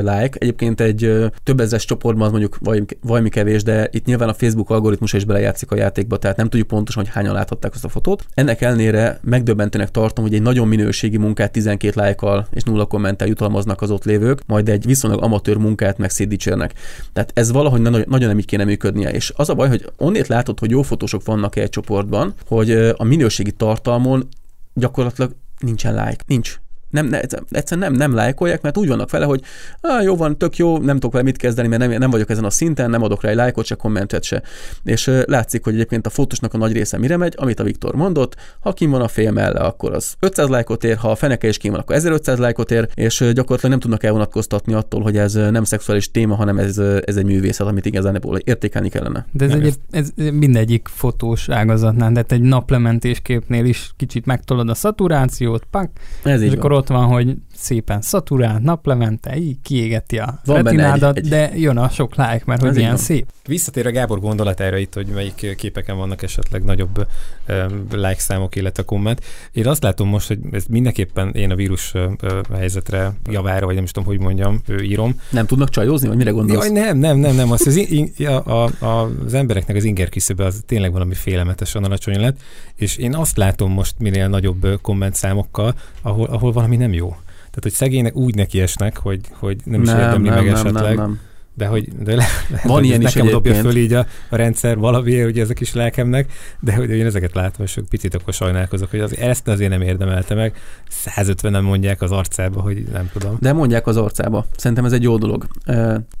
like. 0.00 0.36
Egyébként 0.38 0.80
egy 0.80 1.30
több 1.42 1.60
ezres 1.60 1.84
csoportban 1.84 2.26
az 2.26 2.30
mondjuk 2.32 2.58
valami 3.02 3.28
kevés, 3.28 3.62
de 3.62 3.88
itt 3.92 4.04
nyilván 4.04 4.28
a 4.28 4.34
Facebook 4.34 4.70
algoritmus 4.70 5.14
is 5.16 5.24
belejátszik 5.24 5.70
a 5.70 5.76
játékba, 5.76 6.16
tehát 6.16 6.36
nem 6.36 6.48
tudjuk 6.48 6.68
pontosan, 6.68 7.02
hogy 7.02 7.12
hányan 7.12 7.34
láthatták 7.34 7.74
azt 7.74 7.84
a 7.84 7.88
fotót. 7.88 8.26
Ennek 8.34 8.60
ellenére 8.60 9.18
megdöbbentőnek 9.22 9.90
tartom, 9.90 10.24
hogy 10.24 10.34
egy 10.34 10.42
nagyon 10.42 10.68
minőségi 10.68 11.16
munkát 11.16 11.52
12 11.52 11.92
lájkkal 12.00 12.46
és 12.50 12.62
nulla 12.62 12.84
kommenttel 12.84 13.26
jutalmaznak 13.26 13.82
az 13.82 13.90
ott 13.90 14.04
lévők, 14.04 14.42
majd 14.46 14.68
egy 14.68 14.86
viszonylag 14.86 15.22
amatőr 15.22 15.56
munkát 15.56 15.98
meg 15.98 16.10
szétdicsérnek. 16.10 16.72
Tehát 17.12 17.30
ez 17.34 17.52
valahogy 17.52 17.80
nagyon 17.80 18.28
nem 18.28 18.38
így 18.38 18.46
kéne 18.46 18.64
működnie. 18.64 19.10
És 19.10 19.32
az 19.36 19.48
a 19.48 19.54
baj, 19.54 19.68
hogy 19.68 19.92
onnét 19.96 20.26
látod, 20.26 20.58
hogy 20.58 20.70
jó 20.70 20.82
fotósok 20.82 21.24
vannak 21.24 21.56
egy 21.56 21.68
csoportban, 21.68 22.34
hogy 22.46 22.70
a 22.96 23.04
minőségi 23.04 23.52
tartalmon 23.52 24.28
gyakorlatilag 24.74 25.34
nincsen 25.58 25.94
like. 25.94 26.24
Nincs 26.26 26.58
nem, 26.90 27.06
ne, 27.06 27.20
egyszerűen 27.50 27.90
nem, 27.90 27.92
nem 27.92 28.14
lájkolják, 28.14 28.62
mert 28.62 28.76
úgy 28.76 28.88
vannak 28.88 29.10
vele, 29.10 29.24
hogy 29.24 29.42
ah, 29.80 30.02
jó 30.02 30.16
van, 30.16 30.38
tök 30.38 30.56
jó, 30.56 30.78
nem 30.78 30.94
tudok 30.94 31.12
vele 31.12 31.24
mit 31.24 31.36
kezdeni, 31.36 31.68
mert 31.68 31.88
nem, 31.88 31.98
nem 31.98 32.10
vagyok 32.10 32.30
ezen 32.30 32.44
a 32.44 32.50
szinten, 32.50 32.90
nem 32.90 33.02
adok 33.02 33.22
rá 33.22 33.30
egy 33.30 33.36
lájkot, 33.36 33.64
se 33.64 33.74
kommentet 33.74 34.22
se. 34.22 34.42
És 34.84 35.10
látszik, 35.24 35.64
hogy 35.64 35.74
egyébként 35.74 36.06
a 36.06 36.10
fotósnak 36.10 36.54
a 36.54 36.58
nagy 36.58 36.72
része 36.72 36.98
mire 36.98 37.16
megy, 37.16 37.34
amit 37.36 37.60
a 37.60 37.64
Viktor 37.64 37.94
mondott, 37.94 38.36
ha 38.60 38.72
kim 38.72 38.90
van 38.90 39.00
a 39.00 39.08
fél 39.08 39.30
melle, 39.30 39.60
akkor 39.60 39.92
az 39.92 40.14
500 40.20 40.48
lájkot 40.48 40.84
ér, 40.84 40.96
ha 40.96 41.10
a 41.10 41.14
feneke 41.14 41.48
is 41.48 41.58
kim 41.58 41.70
van, 41.70 41.80
akkor 41.80 41.96
1500 41.96 42.38
lájkot 42.38 42.70
ér, 42.70 42.88
és 42.94 43.18
gyakorlatilag 43.18 43.70
nem 43.70 43.80
tudnak 43.80 44.02
elvonatkoztatni 44.02 44.72
attól, 44.74 45.02
hogy 45.02 45.16
ez 45.16 45.34
nem 45.34 45.64
szexuális 45.64 46.10
téma, 46.10 46.34
hanem 46.34 46.58
ez, 46.58 46.78
ez 47.04 47.16
egy 47.16 47.24
művészet, 47.24 47.66
amit 47.66 47.86
igazán 47.86 48.22
értékelni 48.44 48.88
kellene. 48.88 49.26
De 49.32 49.44
ez, 49.44 49.52
egy, 49.52 49.74
ez 49.90 50.10
mindegyik 50.32 50.88
fotós 50.88 51.48
ágazatnál, 51.48 52.12
de 52.12 52.24
egy 52.28 52.40
naplementésképnél 52.40 53.64
is 53.64 53.90
kicsit 53.96 54.26
megtolod 54.26 54.68
a 54.68 54.74
szaturációt, 54.74 55.64
pak, 55.70 55.90
ez 56.22 56.40
és 56.40 56.52
akkor 56.52 56.72
ott 56.76 56.88
van, 56.88 57.06
hogy 57.06 57.36
szépen 57.56 58.00
szaturált, 58.00 58.62
naplemente, 58.62 59.36
így 59.36 59.56
kiégeti 59.62 60.18
a 60.18 60.40
van 60.44 60.62
retinádat, 60.62 61.16
egy, 61.16 61.24
egy... 61.24 61.30
de 61.30 61.50
jön 61.54 61.76
a 61.76 61.88
sok 61.88 62.16
like, 62.16 62.42
mert 62.44 62.60
hogy 62.60 62.76
ilyen 62.76 62.96
szép. 62.96 63.32
Visszatér 63.46 63.86
a 63.86 63.90
Gábor 63.90 64.20
gondolatára 64.20 64.76
itt, 64.76 64.94
hogy 64.94 65.06
melyik 65.06 65.54
képeken 65.56 65.96
vannak 65.96 66.22
esetleg 66.22 66.64
nagyobb 66.64 67.06
um, 67.48 67.86
like 67.90 68.18
számok, 68.18 68.56
illetve 68.56 68.82
komment. 68.82 69.24
Én 69.52 69.66
azt 69.66 69.82
látom 69.82 70.08
most, 70.08 70.28
hogy 70.28 70.38
ez 70.52 70.64
mindenképpen 70.68 71.32
én 71.32 71.50
a 71.50 71.54
vírus 71.54 71.92
uh, 71.94 72.12
helyzetre 72.54 73.12
javára, 73.30 73.66
vagy 73.66 73.74
nem 73.74 73.84
is 73.84 73.90
tudom, 73.90 74.08
hogy 74.08 74.18
mondjam, 74.18 74.60
írom. 74.82 75.20
Nem 75.30 75.46
tudnak 75.46 75.70
csajozni, 75.70 76.08
vagy 76.08 76.16
mire 76.16 76.30
gondolsz? 76.30 76.64
Jaj, 76.64 76.72
nem, 76.72 76.98
nem, 76.98 77.18
nem, 77.18 77.34
nem. 77.34 77.50
Az, 77.52 77.66
az, 77.66 77.76
in, 77.76 78.12
a, 78.26 78.64
a, 78.64 79.10
az 79.24 79.34
embereknek 79.34 79.76
az 79.76 79.84
inger 79.84 80.08
küszöbe 80.08 80.44
az 80.44 80.62
tényleg 80.66 80.92
valami 80.92 81.14
félelmetesen 81.14 81.84
alacsony 81.84 82.20
lett, 82.20 82.40
és 82.74 82.96
én 82.96 83.14
azt 83.14 83.36
látom 83.36 83.72
most 83.72 83.94
minél 83.98 84.28
nagyobb 84.28 84.78
komment 84.82 85.14
számokkal, 85.14 85.74
ahol, 86.02 86.26
ahol 86.26 86.52
valami 86.52 86.76
nem 86.76 86.92
jó. 86.92 87.16
Tehát, 87.56 87.62
hogy 87.62 87.88
szegénynek 87.88 88.16
úgy 88.16 88.34
nekiesnek, 88.34 88.96
hogy, 88.96 89.20
hogy 89.32 89.56
nem 89.64 89.82
is 89.82 89.88
érdemli 89.88 90.28
meg 90.28 90.48
esetleg. 90.48 90.96
Nem, 90.96 91.06
nem 91.06 91.20
de 91.56 91.66
hogy 91.66 91.88
de 92.02 92.14
le, 92.14 92.26
Van 92.64 92.84
ilyen 92.84 93.00
is 93.00 93.12
nekem 93.12 93.30
dobja 93.30 93.54
föl 93.54 93.76
így 93.76 93.92
a, 93.92 94.06
a 94.28 94.36
rendszer 94.36 94.78
valami, 94.78 95.20
hogy 95.20 95.38
ezek 95.38 95.60
is 95.60 95.74
lelkemnek, 95.74 96.32
de 96.60 96.74
hogy 96.74 96.90
én 96.90 97.06
ezeket 97.06 97.34
látom, 97.34 97.64
és 97.64 97.78
picit 97.88 98.14
akkor 98.14 98.32
sajnálkozok, 98.32 98.90
hogy 98.90 99.00
az, 99.00 99.16
ezt 99.16 99.48
azért 99.48 99.70
nem 99.70 99.80
érdemelte 99.80 100.34
meg. 100.34 100.54
150 100.88 101.52
nem 101.52 101.64
mondják 101.64 102.02
az 102.02 102.10
arcába, 102.10 102.60
hogy 102.60 102.84
nem 102.92 103.10
tudom. 103.12 103.36
De 103.40 103.52
mondják 103.52 103.86
az 103.86 103.96
arcába. 103.96 104.46
Szerintem 104.56 104.84
ez 104.84 104.92
egy 104.92 105.02
jó 105.02 105.16
dolog. 105.16 105.46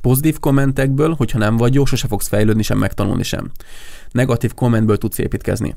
Pozitív 0.00 0.38
kommentekből, 0.38 1.14
hogyha 1.18 1.38
nem 1.38 1.56
vagy 1.56 1.74
jó, 1.74 1.84
sose 1.84 2.06
fogsz 2.06 2.28
fejlődni, 2.28 2.62
sem 2.62 2.78
megtanulni 2.78 3.22
sem. 3.22 3.50
Negatív 4.10 4.54
kommentből 4.54 4.98
tudsz 4.98 5.18
építkezni. 5.18 5.74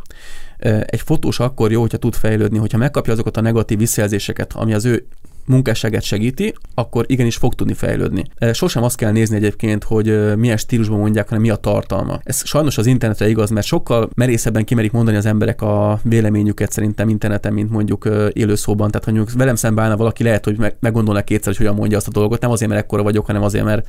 Egy 0.85 1.01
fotós 1.01 1.39
akkor 1.39 1.71
jó, 1.71 1.81
hogyha 1.81 1.97
tud 1.97 2.13
fejlődni, 2.13 2.57
hogyha 2.57 2.77
megkapja 2.77 3.13
azokat 3.13 3.37
a 3.37 3.41
negatív 3.41 3.77
visszajelzéseket, 3.77 4.53
ami 4.53 4.73
az 4.73 4.85
ő 4.85 5.05
munkásságát 5.49 6.03
segíti, 6.03 6.53
akkor 6.73 7.05
igenis 7.07 7.35
fog 7.35 7.55
tudni 7.55 7.73
fejlődni. 7.73 8.23
Sosem 8.53 8.83
azt 8.83 8.97
kell 8.97 9.11
nézni 9.11 9.35
egyébként, 9.35 9.83
hogy 9.83 10.35
milyen 10.37 10.57
stílusban 10.57 10.99
mondják, 10.99 11.27
hanem 11.27 11.43
mi 11.43 11.49
a 11.49 11.55
tartalma. 11.55 12.19
Ez 12.23 12.45
sajnos 12.45 12.77
az 12.77 12.85
internetre 12.85 13.29
igaz, 13.29 13.49
mert 13.49 13.65
sokkal 13.65 14.09
merészebben 14.15 14.63
kimerik 14.63 14.91
mondani 14.91 15.17
az 15.17 15.25
emberek 15.25 15.61
a 15.61 15.99
véleményüket 16.03 16.71
szerintem 16.71 17.09
interneten, 17.09 17.53
mint 17.53 17.69
mondjuk 17.69 18.09
élőszóban. 18.33 18.91
Tehát, 18.91 19.05
ha 19.05 19.11
mondjuk 19.11 19.37
velem 19.37 19.55
szembe 19.55 19.81
állna 19.81 19.97
valaki, 19.97 20.23
lehet, 20.23 20.45
hogy 20.45 20.57
meggondolnak 20.79 21.25
kétszer, 21.25 21.47
hogy 21.47 21.57
hogyan 21.57 21.75
mondja 21.75 21.97
azt 21.97 22.07
a 22.07 22.11
dolgot. 22.11 22.41
Nem 22.41 22.51
azért, 22.51 22.69
mert 22.71 22.83
ekkora 22.83 23.03
vagyok, 23.03 23.25
hanem 23.25 23.43
azért, 23.43 23.65
mert, 23.65 23.87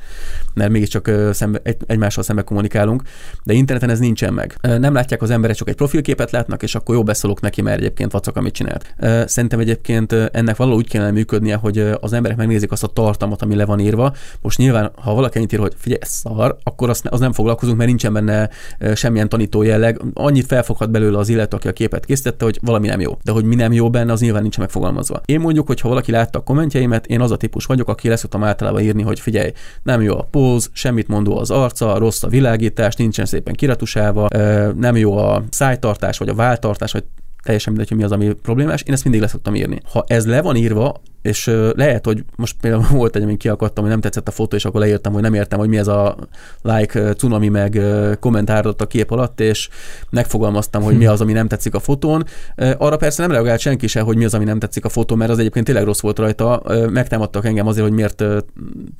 mert 0.53 0.71
mégiscsak 0.71 1.11
szembe, 1.31 1.59
egy, 1.63 1.77
egymással 1.87 2.23
szembe 2.23 2.41
kommunikálunk. 2.41 3.01
De 3.43 3.53
interneten 3.53 3.89
ez 3.89 3.99
nincsen 3.99 4.33
meg. 4.33 4.57
Nem 4.61 4.93
látják 4.93 5.21
az 5.21 5.29
emberek, 5.29 5.55
csak 5.55 5.69
egy 5.69 5.75
profilképet 5.75 6.31
látnak, 6.31 6.63
és 6.63 6.75
akkor 6.75 6.95
jó 6.95 7.03
beszólok 7.03 7.41
neki, 7.41 7.61
mert 7.61 7.79
egyébként 7.79 8.11
vacak, 8.11 8.35
amit 8.35 8.53
csinált. 8.53 8.95
Szerintem 9.25 9.59
egyébként 9.59 10.11
ennek 10.11 10.55
való 10.55 10.75
úgy 10.75 10.87
kellene 10.87 11.11
működni, 11.11 11.50
lennie, 11.51 11.87
hogy 11.87 11.97
az 12.01 12.13
emberek 12.13 12.37
megnézik 12.37 12.71
azt 12.71 12.83
a 12.83 12.87
tartalmat, 12.87 13.41
ami 13.41 13.55
le 13.55 13.65
van 13.65 13.79
írva. 13.79 14.13
Most 14.41 14.57
nyilván, 14.57 14.91
ha 14.95 15.13
valaki 15.13 15.37
ennyit 15.37 15.53
ír, 15.53 15.59
hogy 15.59 15.73
figyelj, 15.77 15.99
ez 16.01 16.09
szar, 16.09 16.57
akkor 16.63 16.89
azt, 16.89 17.07
az 17.07 17.19
nem 17.19 17.31
foglalkozunk, 17.31 17.77
mert 17.77 17.89
nincsen 17.89 18.13
benne 18.13 18.49
semmilyen 18.95 19.29
tanító 19.29 19.61
jelleg. 19.61 20.01
Annyit 20.13 20.45
felfoghat 20.45 20.91
belőle 20.91 21.17
az 21.17 21.29
illető, 21.29 21.57
aki 21.57 21.67
a 21.67 21.71
képet 21.71 22.05
készítette, 22.05 22.45
hogy 22.45 22.59
valami 22.61 22.87
nem 22.87 22.99
jó. 22.99 23.17
De 23.23 23.31
hogy 23.31 23.43
mi 23.43 23.55
nem 23.55 23.73
jó 23.73 23.89
benne, 23.89 24.11
az 24.11 24.21
nyilván 24.21 24.41
nincs 24.41 24.57
megfogalmazva. 24.57 25.21
Én 25.25 25.39
mondjuk, 25.39 25.67
hogy 25.67 25.81
ha 25.81 25.87
valaki 25.87 26.11
látta 26.11 26.39
a 26.39 26.43
kommentjeimet, 26.43 27.05
én 27.05 27.21
az 27.21 27.31
a 27.31 27.37
típus 27.37 27.65
vagyok, 27.65 27.87
aki 27.87 28.07
leszoktam 28.07 28.43
általában 28.43 28.81
írni, 28.81 29.01
hogy 29.01 29.19
figyelj, 29.19 29.51
nem 29.83 30.01
jó 30.01 30.17
a 30.17 30.27
póz, 30.31 30.69
semmit 30.73 31.07
mondó 31.07 31.37
az 31.37 31.51
arca, 31.51 31.97
rossz 31.97 32.23
a 32.23 32.27
világítás, 32.27 32.95
nincsen 32.95 33.25
szépen 33.25 33.53
kiratusálva, 33.53 34.27
nem 34.75 34.95
jó 34.95 35.17
a 35.17 35.43
szájtartás, 35.49 36.17
vagy 36.17 36.29
a 36.29 36.33
váltartás, 36.33 36.91
vagy 36.91 37.03
teljesen 37.43 37.73
mindegy, 37.73 37.89
hogy 37.89 37.97
mi 37.97 38.03
az, 38.03 38.11
ami 38.11 38.33
problémás, 38.33 38.81
én 38.81 38.93
ezt 38.93 39.03
mindig 39.03 39.21
leszoktam 39.21 39.55
írni. 39.55 39.81
Ha 39.91 40.03
ez 40.07 40.25
le 40.25 40.41
van 40.41 40.55
írva, 40.55 41.01
és 41.21 41.51
lehet, 41.75 42.05
hogy 42.05 42.23
most 42.35 42.55
például 42.61 42.85
volt 42.99 43.15
egy, 43.15 43.23
amin 43.23 43.37
kiakadtam, 43.37 43.83
hogy 43.83 43.91
nem 43.91 44.01
tetszett 44.01 44.27
a 44.27 44.31
fotó, 44.31 44.55
és 44.55 44.65
akkor 44.65 44.79
leírtam, 44.79 45.13
hogy 45.13 45.21
nem 45.21 45.33
értem, 45.33 45.59
hogy 45.59 45.69
mi 45.69 45.77
ez 45.77 45.87
a 45.87 46.17
like, 46.61 47.13
cunami, 47.13 47.47
meg 47.47 47.81
kommentározott 48.19 48.81
a 48.81 48.87
kép 48.87 49.11
alatt, 49.11 49.39
és 49.39 49.69
megfogalmaztam, 50.09 50.83
hogy 50.83 50.97
mi 50.97 51.05
az, 51.05 51.21
ami 51.21 51.33
nem 51.33 51.47
tetszik 51.47 51.75
a 51.75 51.79
fotón. 51.79 52.25
Arra 52.77 52.97
persze 52.97 53.21
nem 53.21 53.31
reagált 53.31 53.59
senki 53.59 53.87
se, 53.87 54.01
hogy 54.01 54.17
mi 54.17 54.25
az, 54.25 54.33
ami 54.33 54.43
nem 54.43 54.59
tetszik 54.59 54.85
a 54.85 54.89
fotó, 54.89 55.15
mert 55.15 55.31
az 55.31 55.39
egyébként 55.39 55.65
tényleg 55.65 55.83
rossz 55.83 56.01
volt 56.01 56.19
rajta. 56.19 56.63
Megtámadtak 56.89 57.45
engem 57.45 57.67
azért, 57.67 57.85
hogy 57.87 57.95
miért 57.95 58.23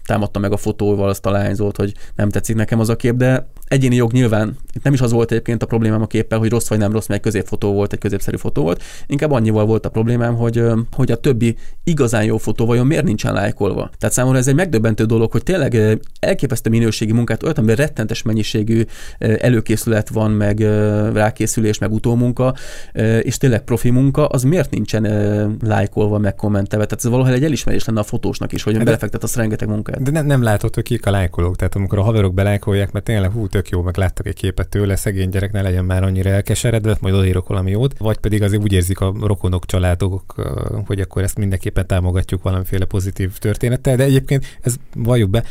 támadtam 0.05 0.41
meg 0.41 0.51
a 0.51 0.57
fotóval 0.57 1.09
azt 1.09 1.25
a 1.25 1.31
lányzót, 1.31 1.77
hogy 1.77 1.93
nem 2.15 2.29
tetszik 2.29 2.55
nekem 2.55 2.79
az 2.79 2.89
a 2.89 2.95
kép, 2.95 3.15
de 3.15 3.47
egyéni 3.67 3.95
jog 3.95 4.11
nyilván, 4.11 4.57
itt 4.73 4.83
nem 4.83 4.93
is 4.93 5.01
az 5.01 5.11
volt 5.11 5.31
egyébként 5.31 5.63
a 5.63 5.65
problémám 5.65 6.01
a 6.01 6.07
képpel, 6.07 6.39
hogy 6.39 6.49
rossz 6.49 6.67
vagy 6.67 6.77
nem 6.77 6.91
rossz, 6.91 7.07
mert 7.07 7.25
egy 7.25 7.31
középfotó 7.31 7.73
volt, 7.73 7.93
egy 7.93 7.99
középszerű 7.99 8.37
fotó 8.37 8.61
volt, 8.61 8.83
inkább 9.07 9.31
annyival 9.31 9.65
volt 9.65 9.85
a 9.85 9.89
problémám, 9.89 10.35
hogy, 10.35 10.63
hogy 10.91 11.11
a 11.11 11.15
többi 11.15 11.55
igazán 12.11 12.29
jó 12.29 12.37
fotó 12.37 12.65
vajon 12.65 12.87
miért 12.87 13.03
nincsen 13.03 13.33
lájkolva. 13.33 13.89
Tehát 13.97 14.15
számomra 14.15 14.37
ez 14.37 14.47
egy 14.47 14.55
megdöbbentő 14.55 15.05
dolog, 15.05 15.31
hogy 15.31 15.43
tényleg 15.43 15.99
elképesztő 16.19 16.69
minőségi 16.69 17.11
munkát, 17.11 17.43
olyat, 17.43 17.57
amiben 17.57 17.75
rettentes 17.75 18.21
mennyiségű 18.21 18.83
előkészület 19.17 20.09
van, 20.09 20.31
meg 20.31 20.59
rákészülés, 21.13 21.77
meg 21.77 21.91
utómunka, 21.91 22.53
és 23.21 23.37
tényleg 23.37 23.63
profi 23.63 23.89
munka, 23.89 24.25
az 24.27 24.43
miért 24.43 24.71
nincsen 24.71 25.03
lájkolva, 25.63 26.17
meg 26.17 26.35
kommentelve. 26.35 26.85
Tehát 26.85 27.05
ez 27.05 27.11
valahol 27.11 27.33
egy 27.33 27.43
elismerés 27.43 27.85
lenne 27.85 27.99
a 27.99 28.03
fotósnak 28.03 28.53
is, 28.53 28.63
hogy 28.63 28.77
de, 28.77 28.83
belefektet 28.83 29.23
azt 29.23 29.35
rengeteg 29.35 29.67
munkát. 29.67 30.03
De 30.03 30.11
nem, 30.11 30.25
nem 30.25 30.43
látod, 30.43 30.73
hogy 30.73 30.83
kik 30.83 31.05
a 31.05 31.11
lájkolók. 31.11 31.55
Tehát 31.55 31.75
amikor 31.75 31.97
a 31.97 32.03
haverok 32.03 32.33
belájkolják, 32.33 32.91
mert 32.91 33.05
tényleg 33.05 33.31
hú, 33.31 33.47
tök 33.47 33.69
jó, 33.69 33.81
meg 33.81 33.97
láttak 33.97 34.27
egy 34.27 34.35
képet 34.35 34.69
tőle, 34.69 34.95
szegény 34.95 35.29
gyerek 35.29 35.51
ne 35.51 35.61
legyen 35.61 35.85
már 35.85 36.03
annyira 36.03 36.29
elkeseredve, 36.29 36.97
majd 37.01 37.15
odaírok 37.15 37.47
valami 37.47 37.71
jót, 37.71 37.97
vagy 37.97 38.17
pedig 38.17 38.43
azért 38.43 38.63
úgy 38.63 38.73
érzik 38.73 38.99
a 38.99 39.13
rokonok, 39.21 39.65
családok, 39.65 40.35
hogy 40.85 40.99
akkor 40.99 41.23
ezt 41.23 41.37
mindenképpen 41.37 41.87
támogatjuk 42.01 42.43
valamiféle 42.43 42.85
pozitív 42.85 43.37
történettel, 43.37 43.95
de 43.95 44.03
egyébként 44.03 44.57
ez 44.61 44.75
valljuk 44.95 45.29
be, 45.29 45.43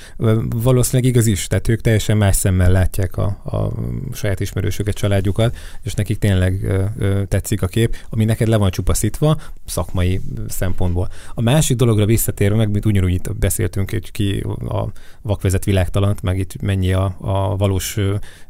valószínűleg 0.49 1.11
igaz 1.11 1.27
is, 1.27 1.47
tehát 1.47 1.69
ők 1.69 1.81
teljesen 1.81 2.17
más 2.17 2.37
szemmel 2.37 2.71
látják 2.71 3.17
a, 3.17 3.25
a 3.45 3.73
saját 4.13 4.41
ismerősöket, 4.41 4.95
családjukat, 4.95 5.57
és 5.83 5.95
nekik 5.95 6.19
tényleg 6.19 6.65
ö, 6.65 6.85
ö, 6.99 7.23
tetszik 7.29 7.63
a 7.63 7.67
kép, 7.67 7.97
ami 8.09 8.25
neked 8.25 8.49
le 8.49 8.57
van 8.57 8.71
csupaszítva 8.71 9.41
szakmai 9.67 10.21
szempontból. 10.49 11.09
A 11.35 11.41
másik 11.41 11.77
dologra 11.77 12.05
visszatérve, 12.05 12.57
meg 12.57 12.71
mint 12.71 12.87
ugyanúgy 12.87 13.13
itt 13.13 13.37
beszéltünk, 13.37 13.91
hogy 13.91 14.11
ki 14.11 14.45
a 14.69 14.89
vakvezet 15.23 15.65
világtalant, 15.65 16.23
meg 16.23 16.39
itt 16.39 16.63
mennyi 16.63 16.93
a, 16.93 17.17
a 17.21 17.57
valós 17.57 17.99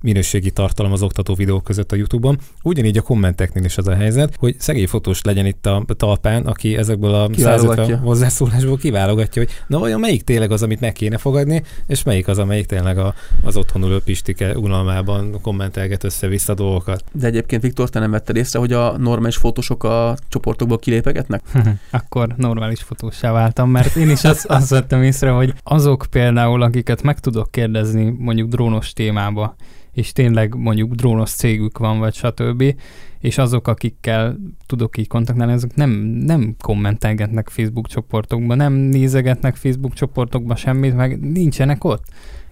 minőségi 0.01 0.51
tartalom 0.51 0.92
az 0.92 1.03
oktató 1.03 1.34
videók 1.34 1.64
között 1.64 1.92
a 1.92 1.96
YouTube-on. 1.96 2.38
Ugyanígy 2.62 2.98
a 2.98 3.03
kommenteknél 3.03 3.64
is 3.64 3.78
az 3.78 3.88
a 3.88 3.94
helyzet, 3.94 4.34
hogy 4.38 4.55
szegény 4.59 4.86
fotós 4.86 5.22
legyen 5.22 5.46
itt 5.46 5.66
a 5.66 5.84
talpán, 5.96 6.46
aki 6.46 6.76
ezekből 6.76 7.14
a 7.14 7.28
150 7.36 7.89
hozzászólásból 7.97 8.76
kiválogatja, 8.76 9.43
hogy 9.43 9.53
na 9.66 9.78
vajon 9.78 10.01
melyik 10.01 10.22
tényleg 10.22 10.51
az, 10.51 10.62
amit 10.62 10.80
meg 10.80 10.93
kéne 10.93 11.18
fogadni, 11.18 11.62
és 11.86 12.03
melyik 12.03 12.28
az, 12.28 12.38
amelyik 12.38 12.66
tényleg 12.66 12.99
a, 12.99 13.14
az 13.43 13.57
otthon 13.57 13.82
ülő 13.82 14.01
Pistike 14.05 14.59
unalmában 14.59 15.41
kommentelget 15.43 16.05
össze-vissza 16.05 16.55
dolgokat. 16.55 17.05
De 17.12 17.26
egyébként 17.26 17.62
Viktor, 17.62 17.88
te 17.88 17.99
nem 17.99 18.11
vetted 18.11 18.36
észre, 18.36 18.59
hogy 18.59 18.72
a 18.72 18.99
normális 18.99 19.36
fotósok 19.36 19.84
a 19.84 20.16
csoportokból 20.28 20.78
kilépegetnek? 20.78 21.43
Akkor 21.91 22.34
normális 22.36 22.82
fotósá 22.82 23.32
váltam, 23.32 23.70
mert 23.70 23.97
én 23.97 24.11
is 24.11 24.24
azt, 24.24 24.47
azt 24.47 24.70
vettem 24.70 25.03
észre, 25.03 25.30
hogy 25.30 25.55
azok 25.62 26.07
például, 26.11 26.62
akiket 26.62 27.03
meg 27.03 27.18
tudok 27.18 27.51
kérdezni 27.51 28.14
mondjuk 28.18 28.49
drónos 28.49 28.93
témába, 28.93 29.57
és 29.93 30.12
tényleg 30.12 30.55
mondjuk 30.55 30.95
drónos 30.95 31.30
cégük 31.30 31.78
van, 31.78 31.99
vagy 31.99 32.14
stb., 32.14 32.74
és 33.18 33.38
azok, 33.38 33.68
akikkel 33.68 34.36
tudok 34.66 34.97
így 34.97 35.07
kontaktálni, 35.07 35.53
azok 35.53 35.74
nem, 35.74 35.91
nem 36.24 36.55
kommentelgetnek 36.61 37.49
Facebook 37.49 37.86
csoportokba, 37.86 38.55
nem 38.55 38.72
nézegetnek 38.72 39.57
Facebook 39.57 39.95
csoportokba 39.95 40.57
semmit, 40.57 40.97
meg 40.97 41.20
nincsenek 41.20 41.84
ott. 41.84 42.05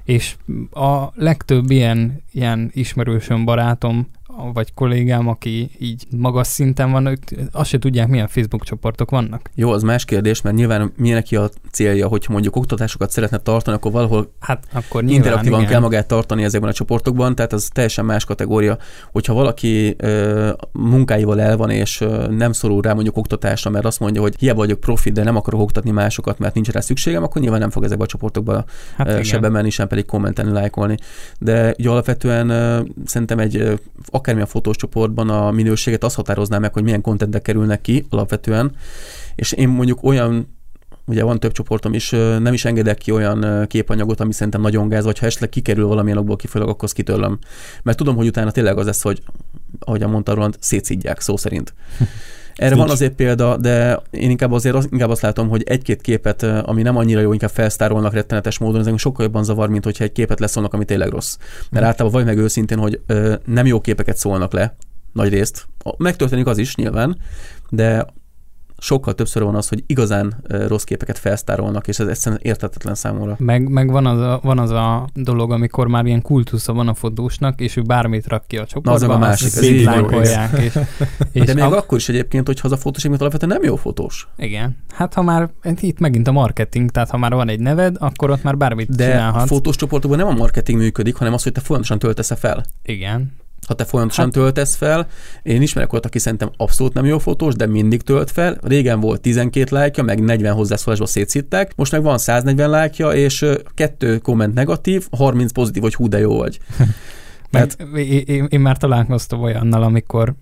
És 0.05 0.37
a 0.71 1.05
legtöbb 1.15 1.71
ilyen, 1.71 2.23
ilyen 2.33 2.71
ismerősöm, 2.73 3.45
barátom 3.45 4.09
vagy 4.53 4.75
kollégám, 4.75 5.29
aki 5.29 5.71
így 5.79 6.07
magas 6.17 6.47
szinten 6.47 6.91
van, 6.91 7.07
ők 7.07 7.23
azt 7.53 7.71
se 7.71 7.79
tudják, 7.79 8.09
milyen 8.09 8.29
Facebook 8.29 8.65
csoportok 8.65 9.11
vannak. 9.11 9.51
Jó, 9.55 9.71
az 9.71 9.83
más 9.83 10.05
kérdés, 10.05 10.43
mert 10.43 10.57
nyilván 10.57 10.93
milyen 10.97 11.17
neki 11.17 11.37
a 11.37 11.51
célja, 11.71 12.09
hogy 12.09 12.27
mondjuk 12.29 12.57
oktatásokat 12.57 13.11
szeretne 13.11 13.39
tartani, 13.39 13.77
akkor 13.77 13.93
valahol 13.93 14.33
hát 14.41 14.67
akkor 14.73 15.03
nyilván, 15.03 15.19
interaktívan 15.19 15.59
igen. 15.59 15.73
kell 15.73 15.81
magát 15.81 16.07
tartani 16.07 16.45
ezekben 16.45 16.71
a 16.71 16.73
csoportokban, 16.73 17.35
tehát 17.35 17.53
az 17.53 17.69
teljesen 17.73 18.05
más 18.05 18.25
kategória. 18.25 18.79
Hogyha 19.13 19.35
valaki 19.35 19.95
ö, 19.99 20.51
munkáival 20.73 21.41
el 21.41 21.57
van, 21.57 21.71
és 21.71 22.01
ö, 22.01 22.27
nem 22.31 22.53
szorul 22.53 22.83
rá 22.83 22.93
mondjuk 22.93 23.17
oktatásra, 23.17 23.71
mert 23.71 23.85
azt 23.85 24.01
mondja, 24.01 24.21
hogy 24.21 24.35
hiába 24.39 24.59
vagyok 24.59 24.81
profi, 24.81 25.11
de 25.11 25.23
nem 25.23 25.37
akarok 25.37 25.61
oktatni 25.61 25.91
másokat, 25.91 26.39
mert 26.39 26.55
nincs 26.55 26.71
rá 26.71 26.81
szükségem, 26.81 27.23
akkor 27.23 27.43
nyilván 27.43 27.61
nem 27.61 27.71
fog 27.71 27.85
ezekbe 27.85 28.05
a 28.05 28.07
csoportokba 28.07 28.65
hát 28.97 29.09
ö, 29.09 29.23
se 29.23 29.39
bemenni, 29.39 29.71
sem 29.71 29.89
pedig 29.89 30.07
kommentelni, 30.07 30.51
lájkolni. 30.51 30.97
De 31.39 31.75
ugye 31.79 31.89
alapvetően 31.89 32.49
ö, 32.49 32.81
szerintem 33.05 33.39
egy 33.39 33.57
ö, 33.57 33.75
akármilyen 34.29 34.53
fotós 34.53 34.77
csoportban 34.77 35.29
a 35.31 35.51
minőséget 35.51 36.05
azt 36.05 36.17
határozná 36.17 36.59
meg, 36.59 36.73
hogy 36.73 36.83
milyen 36.83 37.01
kontentek 37.01 37.43
kerülnek 37.43 37.81
ki 37.81 38.07
alapvetően, 38.11 38.75
és 39.35 39.53
én 39.53 39.69
mondjuk 39.69 40.03
olyan 40.03 40.57
ugye 41.07 41.23
van 41.23 41.41
több 41.41 41.53
csoportom 41.53 41.95
is, 41.95 42.11
nem 42.39 42.53
is 42.53 42.65
engedek 42.65 42.99
ki 42.99 43.11
olyan 43.11 43.67
képanyagot, 43.67 44.21
ami 44.21 44.33
szerintem 44.33 44.61
nagyon 44.61 44.89
gáz, 44.89 45.05
vagy 45.05 45.19
ha 45.19 45.27
esetleg 45.27 45.49
kikerül 45.49 45.87
valamilyen 45.87 46.19
okból 46.19 46.37
kifolyólag, 46.37 46.73
akkor 46.73 46.85
azt 46.85 46.95
kitörlöm. 46.95 47.39
Mert 47.83 47.99
tudom, 47.99 48.17
hogy 48.17 48.27
utána 48.27 48.51
tényleg 48.51 48.79
az 48.79 48.87
lesz, 48.87 49.03
hogy 49.03 49.23
ahogy 49.79 50.01
mondta 50.07 50.35
Roland, 50.35 50.57
szétszidják 50.61 51.21
szó 51.21 51.37
szerint. 51.37 51.75
Erre 52.59 52.75
van 52.75 52.91
azért 52.91 53.15
példa, 53.15 53.57
de 53.57 54.03
én 54.11 54.31
inkább 54.31 54.53
azért 54.53 54.75
az, 54.75 54.89
inkább 54.91 55.11
azt 55.11 55.23
látom, 55.23 55.49
hogy 55.49 55.63
egy-két 55.63 56.01
képet, 56.01 56.43
ami 56.43 56.83
nem 56.83 56.97
annyira 56.97 57.21
jó, 57.21 57.33
inkább 57.33 57.51
felsztárolnak 57.51 58.13
rettenetes 58.13 58.59
módon, 58.59 58.89
ez 58.89 59.01
sokkal 59.01 59.25
jobban 59.25 59.45
zavar, 59.45 59.69
mint 59.69 59.85
hogyha 59.85 60.05
egy 60.05 60.13
képet 60.13 60.41
leszólnak, 60.41 60.75
ami 60.75 60.85
tényleg 60.85 61.09
rossz. 61.09 61.37
Mert 61.71 61.85
mm. 61.85 61.89
általában 61.89 62.19
vagy 62.19 62.35
meg 62.35 62.45
őszintén, 62.45 62.79
hogy 62.79 63.01
ö, 63.07 63.35
nem 63.45 63.67
jó 63.67 63.81
képeket 63.81 64.17
szólnak 64.17 64.53
le, 64.53 64.77
nagy 65.13 65.29
részt. 65.29 65.67
Megtörténik 65.97 66.47
az 66.47 66.59
is 66.59 66.75
nyilván, 66.75 67.19
de 67.71 68.07
sokkal 68.79 69.15
többször 69.15 69.43
van 69.43 69.55
az, 69.55 69.69
hogy 69.69 69.85
igazán 69.87 70.35
rossz 70.67 70.83
képeket 70.83 71.19
felsztárolnak, 71.19 71.89
és 71.89 71.99
ez 71.99 72.07
egyszerűen 72.07 72.41
értetetlen 72.45 72.95
számomra. 72.95 73.37
Meg, 73.39 73.69
meg 73.69 73.91
van, 73.91 74.07
az 74.07 74.21
a, 74.21 74.41
van 74.43 74.59
az 74.59 74.71
a 74.71 75.09
dolog, 75.15 75.53
amikor 75.53 75.87
már 75.87 76.07
ilyen 76.07 76.23
kultusza 76.23 76.73
van 76.73 76.89
a 76.89 76.95
fotósnak, 76.95 77.61
és 77.61 77.77
ő 77.77 77.83
bármit 77.83 78.27
rak 78.27 78.47
ki 78.47 78.57
a 78.57 78.67
csoportba, 78.67 79.07
Na, 79.07 79.13
az 79.13 79.17
a 79.17 79.19
másik, 79.19 79.47
ez 79.47 79.63
így 79.63 79.89
és, 80.61 80.79
és 81.33 81.45
De 81.45 81.55
még 81.55 81.63
a... 81.63 81.77
akkor 81.77 81.99
is 81.99 82.09
egyébként, 82.09 82.47
hogy 82.47 82.61
az 82.63 82.73
a 82.73 82.77
fotós 82.77 83.05
alapvetően 83.05 83.53
nem 83.53 83.63
jó 83.63 83.77
fotós. 83.77 84.29
Igen. 84.37 84.77
Hát 84.93 85.15
ha 85.15 85.23
már, 85.23 85.51
itt 85.81 85.99
megint 85.99 86.29
a 86.29 86.33
marketing, 86.33 86.91
tehát 86.91 87.11
ha 87.11 87.17
már 87.17 87.35
van 87.35 87.49
egy 87.49 87.61
neved, 87.61 87.97
akkor 87.99 88.31
ott 88.31 88.43
már 88.43 88.57
bármit 88.57 88.97
De 88.97 89.11
csinálhatsz. 89.11 89.43
a 89.43 89.47
fotós 89.47 89.77
csoportokban 89.77 90.19
nem 90.19 90.29
a 90.29 90.33
marketing 90.33 90.79
működik, 90.79 91.17
hanem 91.17 91.33
az, 91.33 91.43
hogy 91.43 91.53
te 91.53 91.61
folyamatosan 91.61 91.99
töltesz 91.99 92.33
fel. 92.39 92.65
Igen 92.83 93.33
ha 93.69 93.75
te 93.75 93.85
folyamatosan 93.85 94.25
hát, 94.25 94.35
töltesz 94.35 94.75
fel. 94.75 95.07
Én 95.43 95.63
ismerek 95.63 95.93
olyat, 95.93 96.07
aki 96.07 96.19
szerintem 96.19 96.51
abszolút 96.57 96.95
nem 96.95 97.05
jó 97.05 97.19
fotós, 97.19 97.55
de 97.55 97.67
mindig 97.67 98.03
tölt 98.03 98.31
fel. 98.31 98.59
Régen 98.63 99.01
volt 99.01 99.21
12 99.21 99.77
lájkja, 99.77 100.03
meg 100.03 100.21
40 100.21 100.55
hozzászólásba 100.55 101.07
szétszittek, 101.07 101.73
most 101.77 101.93
meg 101.93 102.03
van 102.03 102.19
140 102.19 102.71
lájkja, 102.71 103.13
és 103.13 103.47
kettő 103.75 104.19
komment 104.19 104.55
negatív, 104.55 105.07
30 105.11 105.53
pozitív, 105.53 105.83
hogy 105.83 105.95
hú, 105.95 106.09
de 106.09 106.19
jó 106.19 106.37
vagy. 106.37 106.59
Mert 107.51 107.83
én, 107.97 108.47
én 108.49 108.61
már 108.61 108.77
találkoztam 108.77 109.43
olyannal, 109.43 109.83
amikor 109.83 110.35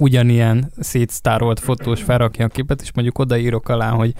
ugyanilyen 0.00 0.72
szétsztárolt 0.78 1.60
fotós 1.60 2.02
felrakja 2.02 2.44
a 2.44 2.48
képet, 2.48 2.82
és 2.82 2.92
mondjuk 2.92 3.18
odaírok 3.18 3.68
alá, 3.68 3.90
hogy 3.90 4.14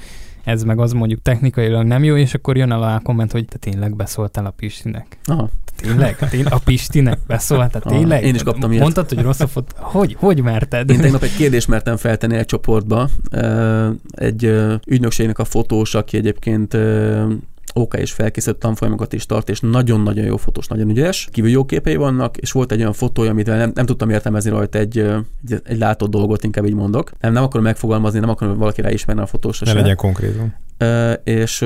ez 0.50 0.62
meg 0.62 0.78
az 0.78 0.92
mondjuk 0.92 1.22
technikailag 1.22 1.86
nem 1.86 2.04
jó, 2.04 2.16
és 2.16 2.34
akkor 2.34 2.56
jön 2.56 2.70
alá 2.70 2.96
a 2.96 3.00
komment, 3.00 3.32
hogy 3.32 3.44
te 3.44 3.56
tényleg 3.58 3.96
beszóltál 3.96 4.46
a 4.46 4.50
Pistinek. 4.50 5.18
Aha. 5.24 5.50
Tényleg? 5.76 6.16
Tény, 6.30 6.44
a 6.44 6.58
Pistinek 6.64 7.18
beszóltál? 7.26 7.82
Tényleg? 7.82 8.24
Én 8.24 8.34
is 8.34 8.42
kaptam 8.42 8.70
ilyet. 8.70 8.82
Mondtad, 8.82 9.08
hogy 9.08 9.22
rossz 9.22 9.40
a 9.40 9.46
fot... 9.46 9.74
Hogy? 9.76 10.16
Hogy 10.18 10.42
merted? 10.42 10.90
Én 10.90 11.00
tegnap 11.00 11.22
egy 11.22 11.36
kérdést 11.36 11.68
mertem 11.68 11.96
feltenni 11.96 12.36
egy 12.36 12.46
csoportba. 12.46 13.08
Egy 14.10 14.54
ügynökségnek 14.86 15.38
a 15.38 15.44
fotós, 15.44 15.94
aki 15.94 16.16
egyébként 16.16 16.76
OK 17.74 17.94
és 17.94 18.12
felkészült 18.12 18.56
tanfolyamokat 18.56 19.12
is 19.12 19.26
tart, 19.26 19.48
és 19.48 19.60
nagyon-nagyon 19.60 20.24
jó 20.24 20.36
fotós, 20.36 20.66
nagyon 20.66 20.88
ügyes. 20.88 21.28
Kívül 21.30 21.50
jó 21.50 21.64
képei 21.64 21.96
vannak, 21.96 22.36
és 22.36 22.52
volt 22.52 22.72
egy 22.72 22.80
olyan 22.80 22.92
fotója, 22.92 23.30
amit 23.30 23.46
nem, 23.46 23.72
nem 23.74 23.86
tudtam 23.86 24.10
értelmezni 24.10 24.50
rajta 24.50 24.78
egy, 24.78 24.98
egy, 24.98 25.60
egy 25.64 25.78
látott 25.78 26.10
dolgot, 26.10 26.44
inkább 26.44 26.66
így 26.66 26.74
mondok. 26.74 27.10
Nem, 27.20 27.32
nem 27.32 27.42
akarom 27.42 27.64
megfogalmazni, 27.64 28.18
nem 28.18 28.28
akarom, 28.28 28.52
hogy 28.52 28.60
valaki 28.60 28.80
ráismerne 28.80 29.22
a 29.22 29.26
fotósra. 29.26 29.66
Ne 29.66 29.80
legyen 29.80 29.96
konkrétum. 29.96 30.54
És 31.24 31.64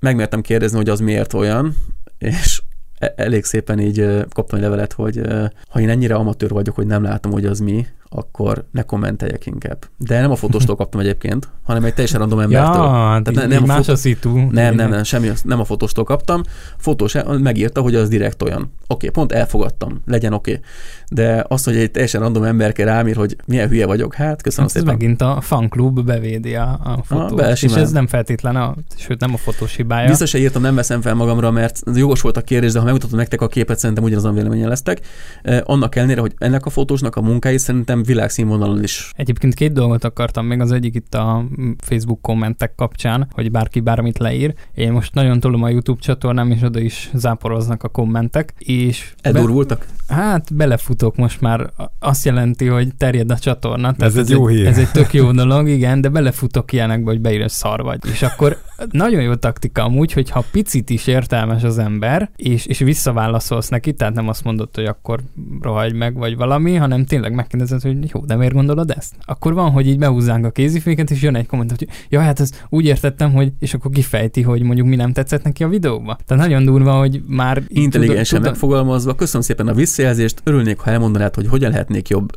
megmertem 0.00 0.40
kérdezni, 0.40 0.76
hogy 0.76 0.88
az 0.88 1.00
miért 1.00 1.32
olyan, 1.32 1.76
és 2.18 2.62
e, 2.98 3.12
elég 3.16 3.44
szépen 3.44 3.80
így 3.80 4.06
kaptam 4.32 4.58
egy 4.58 4.64
levelet, 4.64 4.92
hogy 4.92 5.20
ha 5.68 5.80
én 5.80 5.88
ennyire 5.88 6.14
amatőr 6.14 6.50
vagyok, 6.50 6.74
hogy 6.74 6.86
nem 6.86 7.02
látom, 7.02 7.32
hogy 7.32 7.44
az 7.44 7.58
mi, 7.58 7.86
akkor 8.10 8.64
ne 8.70 8.82
kommenteljek 8.82 9.46
inkább. 9.46 9.84
De 9.96 10.20
nem 10.20 10.30
a 10.30 10.36
fotóstól 10.36 10.76
kaptam 10.82 11.00
egyébként, 11.00 11.48
hanem 11.62 11.84
egy 11.84 11.94
teljesen 11.94 12.18
random 12.18 12.38
embertől. 12.38 12.82
Ja, 12.82 13.20
Tehát 13.24 13.34
ne, 13.34 13.46
nem, 13.46 13.62
a 13.62 13.66
más 13.66 13.76
fotó... 13.76 13.92
a 13.92 13.96
szitu. 13.96 14.36
Nem, 14.50 14.74
nem, 14.74 14.90
nem, 14.90 15.02
semmi, 15.02 15.30
nem 15.42 15.60
a 15.60 15.64
fotóstól 15.64 16.04
kaptam. 16.04 16.42
Fotós 16.76 17.16
megírta, 17.38 17.80
hogy 17.80 17.94
az 17.94 18.08
direkt 18.08 18.42
olyan. 18.42 18.60
Oké, 18.62 18.72
okay, 18.86 19.08
pont 19.08 19.32
elfogadtam, 19.32 20.02
legyen 20.06 20.32
oké. 20.32 20.50
Okay. 20.50 20.64
De 21.10 21.44
az, 21.48 21.64
hogy 21.64 21.76
egy 21.76 21.90
teljesen 21.90 22.20
random 22.20 22.42
ember 22.42 22.76
rámír, 22.76 23.16
hogy 23.16 23.36
milyen 23.46 23.68
hülye 23.68 23.86
vagyok, 23.86 24.14
hát 24.14 24.42
köszönöm 24.42 24.66
hát 24.66 24.78
szépen. 24.78 24.94
megint 24.94 25.22
a 25.22 25.40
fanklub 25.40 26.00
bevédi 26.04 26.54
a, 26.54 26.80
a. 26.84 27.04
Ah, 27.08 27.50
és 27.50 27.62
ez 27.62 27.90
nem 27.90 28.06
feltétlen, 28.06 28.56
a, 28.56 28.74
sőt 28.96 29.20
nem 29.20 29.34
a 29.34 29.36
fotós 29.36 29.76
hibája. 29.76 30.08
Biztos, 30.08 30.32
hogy 30.32 30.40
írtam, 30.40 30.62
nem 30.62 30.74
veszem 30.74 31.00
fel 31.00 31.14
magamra, 31.14 31.50
mert 31.50 31.82
jogos 31.94 32.20
volt 32.20 32.36
a 32.36 32.40
kérdés, 32.40 32.72
de 32.72 32.78
ha 32.78 32.84
megmutatom 32.84 33.18
nektek 33.18 33.40
a 33.40 33.46
képet, 33.46 33.78
szerintem 33.78 34.04
ugyanazon 34.04 34.34
véleményen 34.34 34.68
lesztek. 34.68 35.00
Eh, 35.42 35.60
annak 35.64 35.96
ellenére, 35.96 36.20
hogy 36.20 36.34
ennek 36.38 36.66
a 36.66 36.70
fotósnak 36.70 37.16
a 37.16 37.20
munkái 37.20 37.58
szerintem 37.58 37.97
szerintem 37.98 38.14
világszínvonalon 38.14 38.82
is. 38.82 39.10
Egyébként 39.16 39.54
két 39.54 39.72
dolgot 39.72 40.04
akartam 40.04 40.46
még, 40.46 40.60
az 40.60 40.72
egyik 40.72 40.94
itt 40.94 41.14
a 41.14 41.44
Facebook 41.78 42.22
kommentek 42.22 42.74
kapcsán, 42.74 43.28
hogy 43.30 43.50
bárki 43.50 43.80
bármit 43.80 44.18
leír. 44.18 44.54
Én 44.74 44.92
most 44.92 45.14
nagyon 45.14 45.40
tolom 45.40 45.62
a 45.62 45.68
YouTube 45.68 46.00
csatornám, 46.00 46.50
és 46.50 46.62
oda 46.62 46.80
is 46.80 47.10
záporoznak 47.14 47.82
a 47.82 47.88
kommentek. 47.88 48.54
És 48.58 49.12
Edurvultak? 49.20 49.86
Be, 50.08 50.14
hát 50.14 50.54
belefutok 50.54 51.16
most 51.16 51.40
már. 51.40 51.70
Azt 51.98 52.24
jelenti, 52.24 52.66
hogy 52.66 52.94
terjed 52.96 53.30
a 53.30 53.38
csatorna. 53.38 53.94
Ez, 53.98 54.16
egy 54.16 54.30
jó 54.30 54.46
hír. 54.46 54.66
Ez 54.66 54.78
egy 54.78 54.90
tök 54.90 55.12
jó 55.12 55.30
dolog, 55.30 55.68
igen, 55.68 56.00
de 56.00 56.08
belefutok 56.08 56.72
ilyenekbe, 56.72 57.10
hogy 57.10 57.20
beír, 57.20 57.50
szar 57.50 57.82
vagy. 57.82 57.98
És 58.12 58.22
akkor 58.22 58.58
nagyon 58.90 59.22
jó 59.22 59.34
taktika 59.34 59.82
amúgy, 59.82 60.12
hogyha 60.12 60.44
picit 60.50 60.90
is 60.90 61.06
értelmes 61.06 61.62
az 61.62 61.78
ember, 61.78 62.30
és, 62.36 62.66
és 62.66 62.78
visszaválaszolsz 62.78 63.68
neki, 63.68 63.92
tehát 63.92 64.14
nem 64.14 64.28
azt 64.28 64.44
mondod, 64.44 64.68
hogy 64.74 64.84
akkor 64.84 65.20
rohagy 65.60 65.94
meg, 65.94 66.14
vagy 66.14 66.36
valami, 66.36 66.74
hanem 66.74 67.04
tényleg 67.04 67.34
megkérdezed, 67.34 67.82
hogy 67.94 68.10
jó, 68.12 68.20
de 68.24 68.36
miért 68.36 68.52
gondolod 68.52 68.90
ezt? 68.90 69.14
Akkor 69.24 69.54
van, 69.54 69.70
hogy 69.70 69.86
így 69.86 69.98
behúzzánk 69.98 70.44
a 70.44 70.50
kéziféket, 70.50 71.10
és 71.10 71.22
jön 71.22 71.34
egy 71.34 71.46
komment, 71.46 71.70
hogy 71.70 71.88
ja, 72.08 72.20
hát 72.20 72.40
ez 72.40 72.50
úgy 72.68 72.84
értettem, 72.84 73.32
hogy, 73.32 73.52
és 73.58 73.74
akkor 73.74 73.90
kifejti, 73.90 74.42
hogy 74.42 74.62
mondjuk 74.62 74.86
mi 74.86 74.96
nem 74.96 75.12
tetszett 75.12 75.42
neki 75.42 75.64
a 75.64 75.68
videóba. 75.68 76.18
Tehát 76.26 76.42
nagyon 76.42 76.64
durva, 76.64 76.98
hogy 76.98 77.22
már... 77.26 77.62
Intelligensen 77.68 78.40
megfogalmazva, 78.40 79.14
köszönöm 79.14 79.42
szépen 79.42 79.68
a 79.68 79.74
visszajelzést, 79.74 80.40
örülnék, 80.44 80.78
ha 80.78 80.90
elmondanád, 80.90 81.34
hogy 81.34 81.46
hogyan 81.46 81.70
lehetnék 81.70 82.08
jobb. 82.08 82.30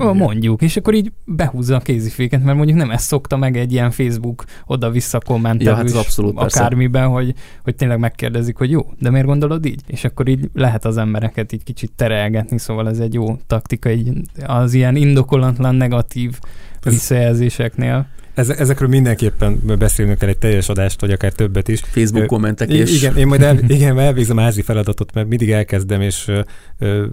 Ó, 0.00 0.12
mondjuk, 0.12 0.62
és 0.62 0.76
akkor 0.76 0.94
így 0.94 1.12
behúzza 1.24 1.76
a 1.76 1.80
kéziféket, 1.80 2.44
mert 2.44 2.56
mondjuk 2.56 2.78
nem 2.78 2.90
ezt 2.90 3.06
szokta 3.06 3.36
meg 3.36 3.56
egy 3.56 3.72
ilyen 3.72 3.90
Facebook 3.90 4.44
oda-vissza 4.66 5.20
kommentelő 5.26 5.70
ja, 5.70 5.76
hát 5.76 5.90
abszolút, 5.90 6.38
akármiben, 6.38 7.08
hogy, 7.08 7.34
hogy 7.62 7.74
tényleg 7.74 7.98
megkérdezik, 7.98 8.56
hogy 8.56 8.70
jó, 8.70 8.80
de 8.98 9.10
miért 9.10 9.26
gondolod 9.26 9.66
így? 9.66 9.80
És 9.86 10.04
akkor 10.04 10.28
így 10.28 10.50
lehet 10.54 10.84
az 10.84 10.96
embereket 10.96 11.52
így 11.52 11.62
kicsit 11.62 11.92
terelgetni, 11.96 12.58
szóval 12.58 12.88
ez 12.88 12.98
egy 12.98 13.14
jó 13.14 13.36
taktika, 13.46 13.90
így 13.90 14.12
az 14.46 14.74
ilyen 14.74 14.96
indokolatlan 14.96 15.74
negatív 15.74 16.38
visszajelzéseknél. 16.84 18.06
Ezekről 18.38 18.88
mindenképpen 18.88 19.60
beszélnünk 19.78 20.18
kell 20.18 20.28
egy 20.28 20.38
teljes 20.38 20.68
adást, 20.68 21.00
vagy 21.00 21.10
akár 21.10 21.32
többet 21.32 21.68
is. 21.68 21.80
Facebook 21.80 22.26
kommentek 22.26 22.70
és... 22.70 22.96
Igen, 22.96 23.16
én 23.16 23.26
majd 23.26 23.42
el, 23.42 23.58
igen, 23.76 23.98
elvégzem 23.98 24.36
házi 24.36 24.62
feladatot, 24.62 25.14
mert 25.14 25.28
mindig 25.28 25.50
elkezdem, 25.50 26.00
és 26.00 26.28
ö, 26.28 26.40
ö, 26.78 27.06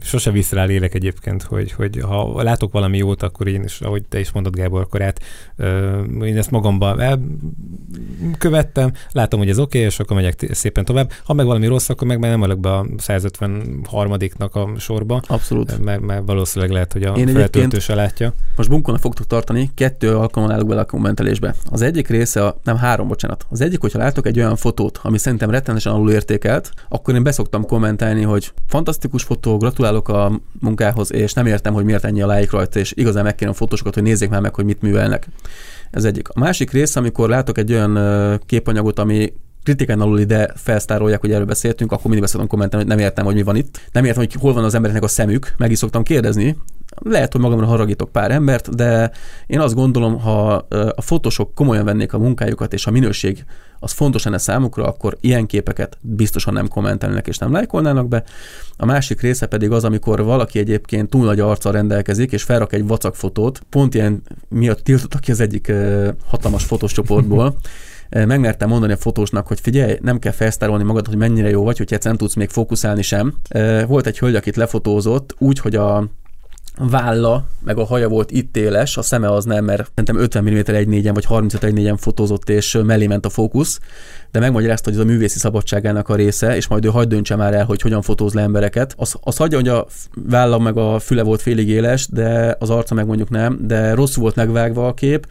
sose 0.00 0.30
visz 0.30 0.52
rá 0.52 0.64
lélek 0.64 0.94
egyébként, 0.94 1.42
hogy, 1.42 1.72
hogy 1.72 2.00
ha 2.00 2.42
látok 2.42 2.72
valami 2.72 2.96
jót, 2.96 3.22
akkor 3.22 3.46
én 3.46 3.62
is, 3.62 3.80
ahogy 3.80 4.02
te 4.08 4.20
is 4.20 4.32
mondod, 4.32 4.54
Gábor, 4.54 4.80
akkor 4.80 5.02
át, 5.02 5.20
ö, 5.56 6.02
én 6.02 6.36
ezt 6.36 6.50
magamban 6.50 7.00
követtem, 8.38 8.92
látom, 9.12 9.40
hogy 9.40 9.48
ez 9.48 9.58
oké, 9.58 9.78
okay, 9.78 9.90
és 9.90 9.98
akkor 9.98 10.16
megyek 10.16 10.46
szépen 10.50 10.84
tovább. 10.84 11.12
Ha 11.24 11.32
meg 11.32 11.46
valami 11.46 11.66
rossz, 11.66 11.88
akkor 11.88 12.06
meg 12.06 12.18
nem 12.18 12.60
be 12.60 12.74
a 12.74 12.84
153-nak 12.96 14.50
a 14.50 14.78
sorba. 14.78 15.22
Abszolút. 15.26 15.84
Mert, 15.84 16.00
mert 16.00 16.22
valószínűleg 16.26 16.72
lehet, 16.72 16.92
hogy 16.92 17.02
a 17.02 17.14
én 17.14 17.28
feltöltőse 17.28 17.94
látja. 17.94 18.32
Most 18.56 18.68
bunkónak 18.68 19.00
fogtok 19.00 19.26
tartani, 19.26 19.70
kettő 19.74 20.16
alkalommal 20.16 20.57
állok 20.58 20.70
bele 20.70 20.80
a 20.80 20.84
kommentelésbe. 20.84 21.54
Az 21.70 21.82
egyik 21.82 22.08
része, 22.08 22.44
a, 22.44 22.60
nem 22.64 22.76
három, 22.76 23.08
bocsánat. 23.08 23.46
Az 23.50 23.60
egyik, 23.60 23.80
hogyha 23.80 23.98
látok 23.98 24.26
egy 24.26 24.38
olyan 24.38 24.56
fotót, 24.56 25.00
ami 25.02 25.18
szerintem 25.18 25.50
rettenetesen 25.50 25.92
alul 25.92 26.10
értékelt, 26.10 26.70
akkor 26.88 27.14
én 27.14 27.22
beszoktam 27.22 27.66
kommentelni, 27.66 28.22
hogy 28.22 28.52
fantasztikus 28.66 29.22
fotó, 29.22 29.56
gratulálok 29.56 30.08
a 30.08 30.40
munkához, 30.60 31.12
és 31.12 31.32
nem 31.32 31.46
értem, 31.46 31.74
hogy 31.74 31.84
miért 31.84 32.04
ennyi 32.04 32.22
a 32.22 32.26
lájk 32.26 32.50
rajta, 32.50 32.78
és 32.78 32.92
igazán 32.96 33.24
megkérem 33.24 33.52
a 33.52 33.56
fotósokat, 33.56 33.94
hogy 33.94 34.02
nézzék 34.02 34.28
már 34.28 34.40
meg, 34.40 34.54
hogy 34.54 34.64
mit 34.64 34.82
művelnek. 34.82 35.28
Ez 35.90 36.04
egyik. 36.04 36.28
A 36.28 36.38
másik 36.38 36.70
rész, 36.70 36.96
amikor 36.96 37.28
látok 37.28 37.58
egy 37.58 37.72
olyan 37.72 37.98
képanyagot, 38.46 38.98
ami 38.98 39.32
kritikán 39.68 40.00
alul 40.00 40.18
ide 40.18 40.52
felsztárolják, 40.54 41.20
hogy 41.20 41.32
erről 41.32 41.46
beszéltünk, 41.46 41.92
akkor 41.92 42.04
mindig 42.04 42.20
beszéltem 42.20 42.48
kommentelni, 42.48 42.84
hogy 42.84 42.94
nem 42.94 43.04
értem, 43.04 43.24
hogy 43.24 43.34
mi 43.34 43.42
van 43.42 43.56
itt. 43.56 43.80
Nem 43.92 44.04
értem, 44.04 44.22
hogy 44.22 44.32
hol 44.40 44.52
van 44.52 44.64
az 44.64 44.74
embereknek 44.74 45.04
a 45.04 45.08
szemük, 45.08 45.54
meg 45.56 45.70
is 45.70 45.78
szoktam 45.78 46.02
kérdezni. 46.02 46.56
Lehet, 47.02 47.32
hogy 47.32 47.40
magamra 47.40 47.66
haragítok 47.66 48.12
pár 48.12 48.30
embert, 48.30 48.74
de 48.74 49.10
én 49.46 49.60
azt 49.60 49.74
gondolom, 49.74 50.20
ha 50.20 50.52
a 50.94 51.02
fotósok 51.02 51.54
komolyan 51.54 51.84
vennék 51.84 52.12
a 52.12 52.18
munkájukat, 52.18 52.72
és 52.72 52.86
a 52.86 52.90
minőség 52.90 53.44
az 53.78 53.92
fontos 53.92 54.24
lenne 54.24 54.38
számukra, 54.38 54.86
akkor 54.86 55.16
ilyen 55.20 55.46
képeket 55.46 55.98
biztosan 56.00 56.52
nem 56.52 56.68
kommentelnek 56.68 57.26
és 57.26 57.38
nem 57.38 57.52
lájkolnának 57.52 58.08
be. 58.08 58.24
A 58.76 58.84
másik 58.84 59.20
része 59.20 59.46
pedig 59.46 59.70
az, 59.70 59.84
amikor 59.84 60.24
valaki 60.24 60.58
egyébként 60.58 61.10
túl 61.10 61.24
nagy 61.24 61.40
arccal 61.40 61.72
rendelkezik, 61.72 62.32
és 62.32 62.42
felrak 62.42 62.72
egy 62.72 62.86
vacak 62.86 63.16
fotót, 63.16 63.60
pont 63.70 63.94
ilyen 63.94 64.22
miatt 64.48 64.80
tiltottak 64.80 65.20
ki 65.20 65.30
az 65.30 65.40
egyik 65.40 65.72
hatalmas 66.26 66.64
fotós 66.64 66.92
csoportból, 66.92 67.56
megmertem 68.10 68.68
mondani 68.68 68.92
a 68.92 68.96
fotósnak, 68.96 69.46
hogy 69.46 69.60
figyelj, 69.60 69.98
nem 70.00 70.18
kell 70.18 70.32
felsztárolni 70.32 70.84
magad, 70.84 71.06
hogy 71.06 71.16
mennyire 71.16 71.48
jó 71.48 71.64
vagy, 71.64 71.78
hogy 71.78 71.92
egyszer 71.92 72.10
nem 72.10 72.20
tudsz 72.20 72.34
még 72.34 72.48
fókuszálni 72.48 73.02
sem. 73.02 73.34
Volt 73.86 74.06
egy 74.06 74.18
hölgy, 74.18 74.34
akit 74.34 74.56
lefotózott 74.56 75.34
úgy, 75.38 75.58
hogy 75.58 75.76
a 75.76 76.08
válla, 76.78 77.46
meg 77.64 77.78
a 77.78 77.84
haja 77.84 78.08
volt 78.08 78.30
itt 78.30 78.56
éles, 78.56 78.96
a 78.96 79.02
szeme 79.02 79.30
az 79.30 79.44
nem, 79.44 79.64
mert 79.64 79.90
szerintem 79.94 80.18
50 80.22 80.44
mm 80.44 80.58
1.4-en 80.58 81.10
vagy 81.14 81.24
35 81.24 81.62
1.4-en 81.62 81.96
fotózott, 81.98 82.48
és 82.48 82.78
mellé 82.84 83.06
ment 83.06 83.26
a 83.26 83.28
fókusz, 83.28 83.80
de 84.30 84.38
megmagyarázta, 84.38 84.90
hogy 84.90 84.98
ez 84.98 85.04
a 85.04 85.08
művészi 85.08 85.38
szabadságának 85.38 86.08
a 86.08 86.14
része, 86.14 86.56
és 86.56 86.68
majd 86.68 86.84
ő 86.84 86.88
hagyd 86.88 87.08
döntse 87.08 87.36
már 87.36 87.54
el, 87.54 87.64
hogy 87.64 87.80
hogyan 87.80 88.02
fotóz 88.02 88.32
le 88.32 88.42
embereket. 88.42 88.94
Az, 88.96 89.14
az 89.20 89.36
hagyja, 89.36 89.58
hogy 89.58 89.68
a 89.68 89.86
válla 90.14 90.58
meg 90.58 90.76
a 90.76 90.98
füle 90.98 91.22
volt 91.22 91.42
félig 91.42 91.68
éles, 91.68 92.08
de 92.08 92.56
az 92.58 92.70
arca 92.70 92.94
meg 92.94 93.06
mondjuk 93.06 93.30
nem, 93.30 93.58
de 93.60 93.94
rosszul 93.94 94.22
volt 94.22 94.34
megvágva 94.34 94.86
a 94.86 94.94
kép, 94.94 95.26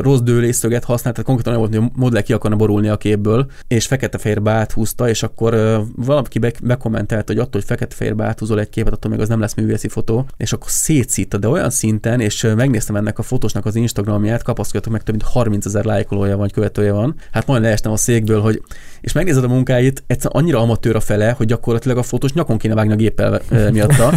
rossz 0.00 0.20
dőlészöget 0.20 0.84
használt, 0.84 1.16
tehát 1.16 1.30
konkrétan 1.30 1.52
olyan 1.52 1.70
volt, 1.70 1.82
hogy 1.82 1.90
a 1.94 2.00
modell 2.00 2.22
ki 2.22 2.32
akarna 2.32 2.56
borulni 2.56 2.88
a 2.88 2.96
képből, 2.96 3.46
és 3.68 3.86
fekete-fehérbe 3.86 4.50
áthúzta, 4.50 5.08
és 5.08 5.22
akkor 5.22 5.82
valaki 5.96 6.38
be- 6.38 6.52
bekommentelt, 6.62 7.26
hogy 7.26 7.38
attól, 7.38 7.50
hogy 7.50 7.64
fekete-fehérbe 7.64 8.24
áthúzol 8.24 8.60
egy 8.60 8.68
képet, 8.68 8.92
attól 8.92 9.10
még 9.10 9.20
az 9.20 9.28
nem 9.28 9.40
lesz 9.40 9.54
művészi 9.54 9.88
fotó, 9.88 10.26
és 10.36 10.52
akkor 10.52 10.70
szétszítta, 10.70 11.38
de 11.38 11.48
olyan 11.48 11.70
szinten, 11.70 12.20
és 12.20 12.46
megnéztem 12.56 12.96
ennek 12.96 13.18
a 13.18 13.22
fotósnak 13.22 13.66
az 13.66 13.74
Instagramját, 13.76 14.42
kapaszkodjatok 14.42 14.92
meg, 14.92 15.02
több 15.02 15.14
mint 15.14 15.28
30 15.28 15.66
ezer 15.66 15.84
lájkolója 15.84 16.36
vagy 16.36 16.52
követője 16.52 16.92
van. 16.92 17.14
Hát 17.32 17.46
majd 17.46 17.62
leestem 17.62 17.92
a 17.92 17.96
székből, 18.26 18.40
hogy 18.40 18.62
és 19.00 19.12
megnézed 19.12 19.44
a 19.44 19.48
munkáit, 19.48 20.04
egyszerűen 20.06 20.42
annyira 20.42 20.60
amatőr 20.60 20.96
a 20.96 21.00
fele, 21.00 21.30
hogy 21.30 21.46
gyakorlatilag 21.46 21.98
a 21.98 22.02
fotós 22.02 22.32
nyakon 22.32 22.58
kéne 22.58 22.74
vágni 22.74 22.92
a 22.92 22.96
géppel 22.96 23.40
e, 23.50 23.70
miatta, 23.70 24.12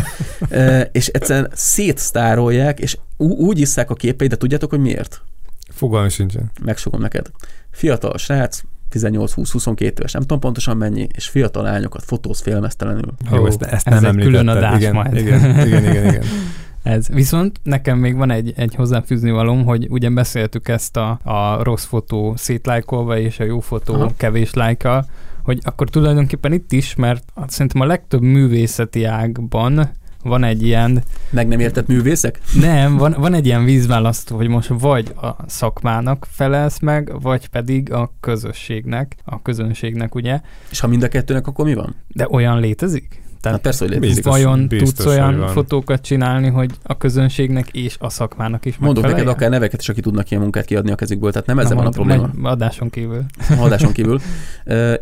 e, 0.50 0.82
és 0.92 1.08
egyszerűen 1.08 1.52
szétsztárolják, 1.54 2.80
és 2.80 2.98
úgy 3.18 3.60
isszák 3.60 3.90
a 3.90 3.94
képeit, 3.94 4.30
de 4.30 4.36
tudjátok, 4.36 4.70
hogy 4.70 4.80
miért? 4.80 5.22
Fogalmi 5.70 6.10
sincsen. 6.10 6.52
Megsogom 6.64 7.02
neked. 7.02 7.32
Fiatal 7.72 8.18
srác, 8.18 8.62
18-20-22 8.94 9.80
éves, 9.80 10.12
nem 10.12 10.22
tudom 10.22 10.40
pontosan 10.40 10.78
mennyi, 10.78 11.08
és 11.12 11.28
fiatal 11.28 11.64
lányokat 11.64 12.04
fotóz 12.04 12.40
félmeztelenül. 12.40 13.14
Jó, 13.32 13.46
ezt, 13.46 13.62
ezt 13.62 13.90
nem 13.90 14.06
egy 14.06 14.24
külön 14.24 14.48
adás 14.48 14.78
igen, 14.78 14.94
majd. 14.94 15.16
Igen, 15.16 15.68
igen, 15.68 15.84
igen, 15.84 16.08
igen. 16.08 16.24
Ez. 16.84 17.08
Viszont 17.08 17.60
nekem 17.64 17.98
még 17.98 18.16
van 18.16 18.32
egy, 18.32 18.54
egy 18.56 18.76
hozzáfűzni 18.76 19.32
valóm, 19.32 19.66
hogy 19.66 19.88
ugye 19.90 20.10
beszéltük 20.10 20.68
ezt 20.68 20.98
a, 20.98 21.20
a 21.24 21.64
rossz 21.64 21.86
fotó 21.86 22.34
szétlájkolva 22.38 23.18
és 23.18 23.40
a 23.40 23.44
jó 23.44 23.60
fotó 23.60 23.94
Aha. 23.94 24.12
kevés 24.18 24.54
lájkkal, 24.54 25.06
hogy 25.44 25.60
akkor 25.64 25.90
tulajdonképpen 25.90 26.54
itt 26.54 26.72
is, 26.72 26.96
mert 26.96 27.24
szerintem 27.48 27.82
a 27.82 27.86
legtöbb 27.86 28.22
művészeti 28.22 29.04
ágban 29.04 29.90
van 30.24 30.44
egy 30.44 30.64
ilyen... 30.64 31.04
Meg 31.30 31.48
nem 31.48 31.60
értett 31.60 31.88
művészek? 31.88 32.40
Nem, 32.60 32.98
van, 32.98 33.16
van 33.18 33.34
egy 33.34 33.46
ilyen 33.46 33.64
vízválasztó, 33.64 34.36
hogy 34.36 34.48
most 34.48 34.68
vagy 34.80 35.14
a 35.22 35.36
szakmának 35.48 36.28
felelsz 36.30 36.80
meg, 36.80 37.22
vagy 37.22 37.48
pedig 37.48 37.92
a 37.92 38.14
közösségnek, 38.20 39.16
a 39.26 39.42
közönségnek, 39.42 40.16
ugye. 40.16 40.42
És 40.72 40.80
ha 40.80 40.88
mind 40.88 41.04
a 41.04 41.08
kettőnek, 41.08 41.48
akkor 41.48 41.66
mi 41.66 41.74
van? 41.74 41.96
De 42.08 42.28
olyan 42.30 42.60
létezik? 42.60 43.22
Tehát 43.42 43.58
hát 43.58 43.62
persze, 43.68 43.86
hogy 43.86 43.94
létezik. 43.94 44.24
Vajon 44.24 44.68
biztos, 44.68 44.90
tudsz 44.90 45.06
olyan 45.06 45.48
fotókat 45.48 46.02
csinálni, 46.02 46.48
hogy 46.48 46.72
a 46.84 46.98
közönségnek 46.98 47.70
és 47.72 47.96
a 48.00 48.10
szakmának 48.10 48.66
is 48.66 48.78
Mondok 48.78 49.04
neked 49.04 49.28
akár 49.28 49.50
neveket 49.50 49.82
is, 49.82 49.90
aki 49.90 50.02
tudnak 50.02 50.32
ilyen 50.32 50.42
munkát 50.42 50.66
kiadni 50.66 50.92
a 50.92 50.96
kezükből, 50.96 51.32
tehát 51.32 51.48
nem 51.48 51.60
ezzel 51.60 51.76
van 51.76 51.86
a 51.86 51.90
probléma. 51.90 52.30
Adáson 52.44 52.90
kívül. 52.90 53.26
Adáson 53.60 53.92
kívül. 53.92 54.20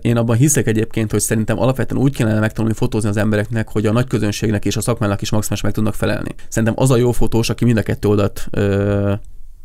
Én 0.02 0.18
abban 0.18 0.36
hiszek 0.36 0.68
egyébként, 0.68 1.12
hogy 1.12 1.20
szerintem 1.20 1.60
alapvetően 1.60 2.02
úgy 2.02 2.16
kellene 2.16 2.40
megtanulni 2.40 2.76
fotózni 2.76 3.10
az 3.10 3.18
embereknek, 3.18 3.70
hogy 3.70 3.86
a 3.86 3.92
nagy 3.92 4.08
közönségnek 4.08 4.66
és 4.66 4.78
a 4.78 4.82
szakmának 4.82 5.22
is 5.22 5.32
maximális 5.32 5.64
meg 5.64 5.72
tudnak 5.72 5.94
felelni. 5.94 6.36
Szerintem 6.48 6.84
az 6.84 6.92
a 6.92 6.98
jó 6.98 7.12
fotós, 7.12 7.50
aki 7.50 7.66
mind 7.66 7.78
a 7.78 7.84
kettő 7.84 8.08
oldalt 8.08 8.50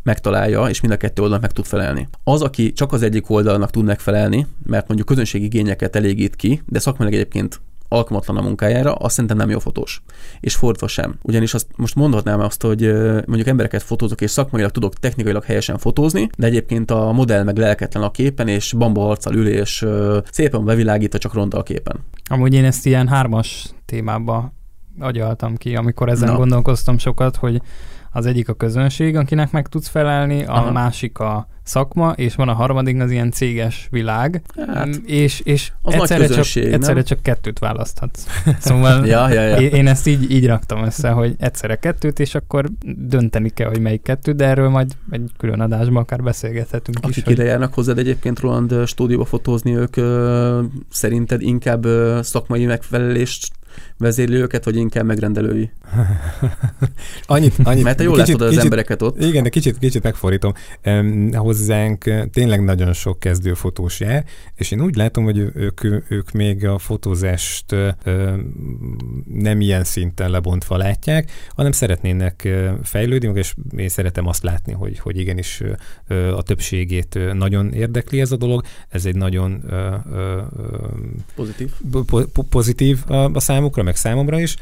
megtalálja, 0.03 0.65
és 0.65 0.81
mind 0.81 0.93
a 0.93 0.97
kettő 0.97 1.23
oldalnak 1.23 1.47
meg 1.47 1.53
tud 1.53 1.65
felelni. 1.65 2.09
Az, 2.25 2.43
aki 2.43 2.73
csak 2.73 2.93
az 2.93 3.03
egyik 3.03 3.31
oldalnak 3.31 3.71
tud 3.71 3.85
megfelelni, 3.85 4.47
mert 4.67 4.87
mondjuk 4.87 5.09
közönségi 5.09 5.45
igényeket 5.45 5.97
elégít 5.97 6.37
ki, 6.37 6.63
de 6.67 6.79
szakmailag 6.79 7.19
egyébként 7.19 7.61
alkalmatlan 7.93 8.37
a 8.37 8.43
munkájára, 8.43 8.93
azt 8.93 9.15
szerintem 9.15 9.37
nem 9.37 9.51
jó 9.51 9.59
fotós. 9.59 10.03
És 10.41 10.55
fordva 10.55 10.87
sem. 10.87 11.19
Ugyanis 11.23 11.55
azt 11.55 11.67
most 11.77 11.95
mondhatnám 11.95 12.41
azt, 12.41 12.63
hogy 12.63 12.93
mondjuk 13.27 13.47
embereket 13.47 13.83
fotózok, 13.83 14.21
és 14.21 14.31
szakmailag 14.31 14.71
tudok 14.71 14.95
technikailag 14.95 15.45
helyesen 15.45 15.79
fotózni, 15.79 16.29
de 16.37 16.47
egyébként 16.47 16.91
a 16.91 17.13
modell 17.13 17.43
meg 17.43 17.57
lelketlen 17.57 18.03
a 18.03 18.11
képen, 18.11 18.49
és 18.49 18.73
bamba 18.73 19.09
arccal 19.09 19.35
ül, 19.35 19.49
és 19.49 19.87
szépen 20.31 20.65
bevilágít, 20.65 21.15
csak 21.15 21.35
ronda 21.35 21.59
a 21.59 21.63
képen. 21.63 21.97
Amúgy 22.31 22.55
én 22.55 22.65
ezt 22.65 22.87
ilyen 22.87 23.09
hármas 23.09 23.71
témába 23.87 24.53
agyaltam 24.99 25.57
ki, 25.57 25.77
amikor 25.77 26.09
ezen 26.09 26.29
Na. 26.29 26.37
gondolkoztam 26.37 26.99
sokat, 26.99 27.37
hogy 27.37 27.61
az 28.13 28.27
egyik 28.27 28.49
a 28.49 28.55
közönség, 28.55 29.17
akinek 29.17 29.51
meg 29.51 29.69
tudsz 29.69 29.89
felelni, 29.89 30.45
a 30.45 30.53
Aha. 30.53 30.73
másik 30.73 31.19
a 31.19 31.47
szakma, 31.63 32.13
és 32.17 32.35
van 32.35 32.49
a 32.49 32.53
harmadik 32.53 33.01
az 33.01 33.11
ilyen 33.11 33.31
céges 33.31 33.89
világ, 33.91 34.43
hát, 34.67 34.87
mm, 34.87 34.91
és, 35.07 35.41
és 35.41 35.73
az 35.83 35.95
egyszerre, 35.95 36.27
csak, 36.27 36.65
egyszerre 36.65 37.03
csak 37.03 37.23
kettőt 37.23 37.59
választhatsz. 37.59 38.27
Szóval 38.59 39.07
ja, 39.07 39.33
ja, 39.33 39.43
ja. 39.43 39.57
én 39.57 39.87
ezt 39.87 40.07
így, 40.07 40.31
így 40.31 40.47
raktam 40.47 40.85
össze, 40.85 41.11
hogy 41.11 41.35
egyszerre 41.39 41.77
kettőt, 41.77 42.21
és 42.21 42.35
akkor 42.35 42.69
dönteni 42.97 43.49
kell, 43.49 43.69
hogy 43.69 43.81
melyik 43.81 44.03
kettő, 44.03 44.33
de 44.33 44.47
erről 44.47 44.69
majd 44.69 44.93
egy 45.11 45.31
külön 45.39 45.61
adásban 45.61 46.03
akár 46.03 46.23
beszélgethetünk 46.23 46.97
Akik 46.97 47.17
is. 47.17 47.23
Akik 47.23 47.33
ide 47.33 47.45
járnak 47.45 47.75
hozzád 47.75 47.99
egyébként 47.99 48.41
Roland 48.41 48.87
stúdióba 48.87 49.25
fotózni, 49.25 49.77
ők 49.77 49.97
ö, 49.97 50.63
szerinted 50.91 51.43
inkább 51.43 51.85
ö, 51.85 52.19
szakmai 52.23 52.65
megfelelést 52.65 53.53
vezérli 54.03 54.35
őket, 54.35 54.65
vagy 54.65 54.77
inkább 54.77 55.05
megrendelői? 55.05 55.71
annyit, 57.27 57.55
annyit, 57.63 57.85
Mert 57.85 57.97
te 57.97 58.03
jól 58.03 58.17
kicsit, 58.17 58.29
látod 58.29 58.43
az 58.43 58.49
kicsit, 58.49 58.65
embereket 58.65 59.03
ott. 59.03 59.23
Igen, 59.23 59.43
de 59.43 59.49
kicsit, 59.49 59.79
kicsit 59.79 60.03
megfordítom. 60.03 60.53
Um, 60.85 61.33
hozzánk 61.33 62.05
tényleg 62.33 62.65
nagyon 62.65 62.93
sok 62.93 63.19
kezdőfotós 63.19 64.01
jár, 64.01 64.25
és 64.55 64.71
én 64.71 64.81
úgy 64.81 64.97
látom, 64.97 65.25
hogy 65.25 65.39
ők, 65.55 65.85
ők 66.09 66.31
még 66.31 66.67
a 66.67 66.79
fotózást 66.79 67.73
um, 67.73 68.03
nem 69.35 69.61
ilyen 69.61 69.85
szinten 69.85 70.31
lebontva 70.31 70.77
látják, 70.77 71.31
hanem 71.49 71.73
szeretnének 71.73 72.49
fejlődni, 72.83 73.39
és 73.39 73.55
én 73.77 73.89
szeretem 73.89 74.27
azt 74.27 74.43
látni, 74.43 74.73
hogy, 74.73 74.99
hogy 74.99 75.19
igenis 75.19 75.63
a 76.35 76.43
többségét 76.43 77.19
nagyon 77.33 77.73
érdekli 77.73 78.21
ez 78.21 78.33
a 78.33 78.37
dolog. 78.37 78.65
Ez 78.89 79.05
egy 79.05 79.17
nagyon 79.17 79.65
pozitív, 81.35 81.71
pozitív 82.49 82.99
a, 83.07 83.15
a 83.15 83.41
számukra, 83.41 83.83
meg 83.93 84.01
számomra 84.01 84.41
is, 84.41 84.57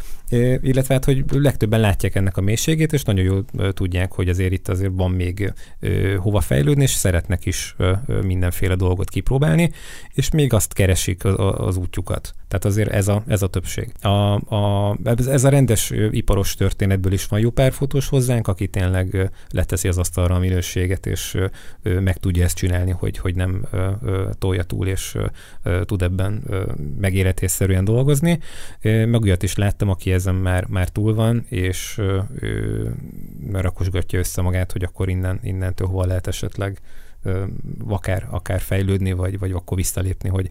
illetve 0.60 0.94
hát, 0.94 1.04
hogy 1.04 1.24
legtöbben 1.32 1.80
látják 1.80 2.14
ennek 2.14 2.36
a 2.36 2.40
mélységét, 2.40 2.92
és 2.92 3.02
nagyon 3.02 3.24
jól 3.24 3.44
tudják, 3.72 4.12
hogy 4.12 4.28
azért 4.28 4.52
itt 4.52 4.68
azért 4.68 4.92
van 4.94 5.10
még 5.10 5.52
hova 6.16 6.40
fejlődni, 6.40 6.82
és 6.82 6.90
szeretnek 6.90 7.46
is 7.46 7.76
mindenféle 8.22 8.74
dolgot 8.74 9.08
kipróbálni, 9.10 9.70
és 10.14 10.30
még 10.30 10.52
azt 10.52 10.72
keresik 10.72 11.24
az 11.24 11.76
útjukat. 11.76 12.34
Tehát 12.50 12.64
azért 12.64 12.90
ez 12.90 13.08
a, 13.08 13.22
ez 13.26 13.42
a 13.42 13.46
többség. 13.46 13.92
A, 14.00 14.08
a, 14.54 14.96
ez 15.04 15.44
a 15.44 15.48
rendes 15.48 15.92
iparos 16.10 16.54
történetből 16.54 17.12
is 17.12 17.26
van 17.26 17.40
jó 17.40 17.50
pár 17.50 17.72
fotós 17.72 18.08
hozzánk, 18.08 18.48
aki 18.48 18.68
tényleg 18.68 19.30
leteszi 19.50 19.88
az 19.88 19.98
asztalra 19.98 20.34
a 20.34 20.38
minőséget, 20.38 21.06
és 21.06 21.38
meg 21.82 22.16
tudja 22.16 22.44
ezt 22.44 22.56
csinálni, 22.56 22.90
hogy, 22.90 23.18
hogy 23.18 23.34
nem 23.34 23.64
tolja 24.38 24.62
túl, 24.62 24.86
és 24.86 25.16
tud 25.84 26.02
ebben 26.02 26.42
megéretésszerűen 27.00 27.84
dolgozni. 27.84 28.38
Meg 28.82 29.22
olyat 29.22 29.42
is 29.42 29.56
láttam, 29.56 29.88
aki 29.88 30.12
ezen 30.12 30.34
már, 30.34 30.66
már 30.66 30.88
túl 30.88 31.14
van, 31.14 31.44
és 31.48 32.00
rakosgatja 33.52 34.18
össze 34.18 34.42
magát, 34.42 34.72
hogy 34.72 34.82
akkor 34.82 35.08
innen, 35.08 35.40
innentől 35.42 35.88
hova 35.88 36.06
lehet 36.06 36.26
esetleg 36.26 36.80
akár, 37.88 38.26
akár 38.30 38.60
fejlődni, 38.60 39.12
vagy, 39.12 39.38
vagy 39.38 39.52
akkor 39.52 39.76
visszalépni, 39.76 40.28
hogy 40.28 40.50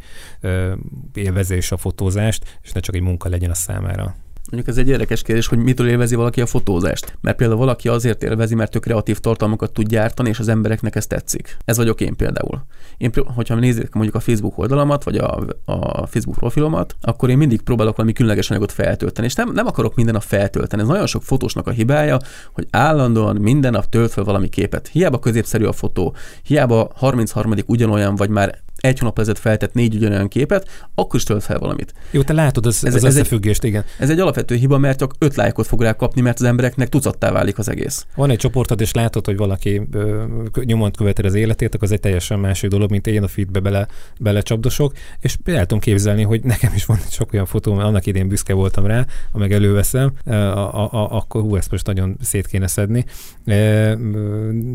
élvezze 1.13 1.55
is 1.55 1.71
a 1.71 1.77
fotózást, 1.77 2.59
és 2.61 2.71
ne 2.71 2.79
csak 2.79 2.95
egy 2.95 3.01
munka 3.01 3.29
legyen 3.29 3.49
a 3.49 3.53
számára. 3.53 4.15
Mondjuk 4.51 4.67
ez 4.67 4.77
egy 4.77 4.87
érdekes 4.87 5.21
kérdés, 5.21 5.47
hogy 5.47 5.57
mitől 5.57 5.87
élvezi 5.87 6.15
valaki 6.15 6.41
a 6.41 6.45
fotózást. 6.45 7.17
Mert 7.21 7.37
például 7.37 7.59
valaki 7.59 7.87
azért 7.87 8.23
élvezi, 8.23 8.55
mert 8.55 8.71
tök 8.71 8.81
kreatív 8.81 9.19
tartalmakat 9.19 9.71
tud 9.71 9.87
gyártani, 9.87 10.29
és 10.29 10.39
az 10.39 10.47
embereknek 10.47 10.95
ez 10.95 11.07
tetszik. 11.07 11.57
Ez 11.65 11.77
vagyok 11.77 12.01
én 12.01 12.15
például. 12.15 12.65
Én, 12.97 13.11
hogyha 13.35 13.55
nézzük 13.55 13.93
mondjuk 13.93 14.15
a 14.15 14.19
Facebook 14.19 14.57
oldalamat, 14.57 15.03
vagy 15.03 15.17
a, 15.17 15.43
a 15.65 16.05
Facebook 16.05 16.37
profilomat, 16.37 16.95
akkor 17.01 17.29
én 17.29 17.37
mindig 17.37 17.61
próbálok 17.61 17.95
valami 17.95 18.13
különleges 18.13 18.49
anyagot 18.49 18.71
feltölteni, 18.71 19.27
és 19.27 19.33
nem, 19.33 19.51
nem 19.53 19.67
akarok 19.67 19.95
minden 19.95 20.13
nap 20.13 20.23
feltölteni. 20.23 20.81
Ez 20.81 20.87
nagyon 20.87 21.07
sok 21.07 21.23
fotósnak 21.23 21.67
a 21.67 21.71
hibája, 21.71 22.19
hogy 22.53 22.67
állandóan 22.69 23.35
minden 23.35 23.71
nap 23.71 23.89
tölt 23.89 24.11
fel 24.11 24.23
valami 24.23 24.49
képet. 24.49 24.87
Hiába 24.87 25.19
középszerű 25.19 25.65
a 25.65 25.71
fotó, 25.71 26.15
hiába 26.43 26.91
33. 26.95 27.53
ugyanolyan, 27.65 28.15
vagy 28.15 28.29
már 28.29 28.61
egy 28.79 28.99
hónap 28.99 29.19
ezelőtt 29.19 29.39
feltett 29.39 29.73
négy 29.73 29.95
ugyanolyan 29.95 30.27
képet, 30.27 30.89
akkor 30.95 31.15
is 31.19 31.25
tölt 31.25 31.43
fel 31.43 31.59
valamit. 31.59 31.93
Jó, 32.11 32.21
te 32.21 32.33
látod 32.33 32.65
az, 32.65 32.85
ez, 32.85 32.95
az 32.95 33.03
ez 33.03 33.15
összefüggést, 33.15 33.63
egy, 33.63 33.69
igen. 33.69 33.83
Ez 33.99 34.09
egy 34.09 34.19
alapvető 34.19 34.55
hiba, 34.55 34.77
mert 34.77 34.99
csak 34.99 35.13
öt 35.19 35.35
lájkot 35.35 35.67
fog 35.67 35.81
rá 35.81 35.93
kapni, 35.93 36.21
mert 36.21 36.39
az 36.39 36.45
embereknek 36.45 36.89
tucattá 36.89 37.31
válik 37.31 37.57
az 37.57 37.69
egész. 37.69 38.05
Van 38.15 38.29
egy 38.29 38.37
csoportod, 38.37 38.81
és 38.81 38.93
látod, 38.93 39.25
hogy 39.25 39.37
valaki 39.37 39.81
ö, 39.91 40.23
nyomon 40.63 40.91
követed 40.91 41.25
az 41.25 41.33
életét, 41.33 41.75
akkor 41.75 41.87
az 41.87 41.93
egy 41.93 41.99
teljesen 41.99 42.39
másik 42.39 42.69
dolog, 42.69 42.89
mint 42.89 43.07
én 43.07 43.23
a 43.23 43.27
feedbe 43.27 43.59
bele, 43.59 43.87
bele 44.19 44.41
csapdosok, 44.41 44.93
és 45.19 45.37
el 45.45 45.61
tudom 45.61 45.79
képzelni, 45.79 46.23
hogy 46.23 46.43
nekem 46.43 46.71
is 46.75 46.85
van 46.85 46.97
sok 47.09 47.33
olyan 47.33 47.45
fotó, 47.45 47.73
mert 47.73 47.87
annak 47.87 48.05
idén 48.05 48.27
büszke 48.27 48.53
voltam 48.53 48.85
rá, 48.85 49.05
ameg 49.31 49.51
előveszem, 49.51 50.11
a, 50.25 50.31
a, 50.31 50.89
a, 50.91 51.15
akkor 51.15 51.41
hú, 51.41 51.55
ezt 51.55 51.71
most 51.71 51.85
nagyon 51.85 52.17
szét 52.21 52.47
kéne 52.47 52.67
szedni, 52.67 53.05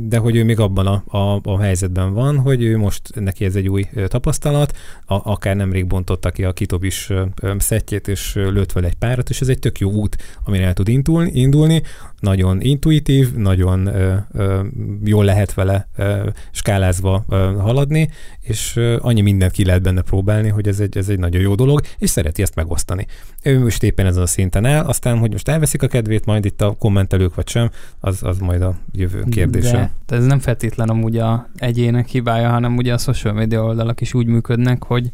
de 0.09 0.19
hogy 0.19 0.37
ő 0.37 0.45
még 0.45 0.61
abban 0.61 0.87
a, 0.87 1.17
a, 1.19 1.41
a 1.43 1.61
helyzetben 1.61 2.13
van, 2.13 2.39
hogy 2.39 2.63
ő 2.63 2.79
most 2.79 3.21
neki 3.21 3.45
ez 3.45 3.55
egy 3.55 3.69
új 3.69 3.87
tapasztalat, 4.09 4.77
a, 5.07 5.31
akár 5.33 5.57
nemrég 5.57 5.87
bontotta 5.87 6.31
ki 6.31 6.45
a 6.45 6.53
Kitobis 6.53 7.13
szettjét, 7.59 8.09
és 8.09 8.35
lőtt 8.35 8.73
vele 8.73 8.87
egy 8.87 8.95
párat, 8.95 9.31
és 9.31 9.41
ez 9.41 9.49
egy 9.49 9.59
tök 9.59 9.79
jó 9.79 9.91
út, 9.91 10.17
amire 10.45 10.65
el 10.65 10.75
tud 10.75 10.89
indulni, 10.89 11.31
indulni 11.35 11.83
nagyon 12.25 12.61
intuitív, 12.61 13.35
nagyon 13.35 13.87
ö, 13.87 14.15
ö, 14.33 14.61
jól 15.05 15.25
lehet 15.25 15.55
vele 15.55 15.89
ö, 15.97 16.29
skálázva 16.51 17.25
ö, 17.29 17.37
haladni, 17.59 18.09
és 18.41 18.77
ö, 18.77 18.97
annyi 19.01 19.21
mindent 19.21 19.53
ki 19.53 19.65
lehet 19.65 19.83
benne 19.83 20.01
próbálni, 20.01 20.49
hogy 20.49 20.69
ez 20.69 20.81
egy, 20.81 20.97
ez 20.97 21.09
egy 21.09 21.19
nagyon 21.19 21.41
jó 21.41 21.55
dolog, 21.55 21.81
és 21.99 22.11
szereti 22.11 22.43
ezt 22.43 22.55
megosztani. 22.55 23.07
Ő 23.43 23.59
most 23.59 23.83
éppen 23.83 24.07
ezen 24.07 24.23
a 24.23 24.27
szinten 24.27 24.65
áll, 24.65 24.85
aztán, 24.85 25.19
hogy 25.19 25.31
most 25.31 25.49
elveszik 25.49 25.83
a 25.83 25.87
kedvét 25.87 26.25
majd 26.25 26.45
itt 26.45 26.61
a 26.61 26.75
kommentelők 26.79 27.35
vagy 27.35 27.49
sem, 27.49 27.71
az, 28.01 28.23
az 28.23 28.39
majd 28.39 28.63
a 28.63 28.75
jövő 28.93 29.25
kérdése. 29.31 29.91
De 30.07 30.17
ez 30.17 30.25
nem 30.25 30.39
feltétlen 30.39 30.89
amúgy 30.89 31.17
a 31.17 31.49
egyének 31.57 32.09
hibája, 32.09 32.49
hanem 32.49 32.77
ugye 32.77 32.93
a 32.93 32.99
social 32.99 33.35
media 33.35 33.63
oldalak 33.63 34.01
is 34.01 34.15
úgy 34.15 34.27
működnek, 34.27 34.83
hogy 34.83 35.11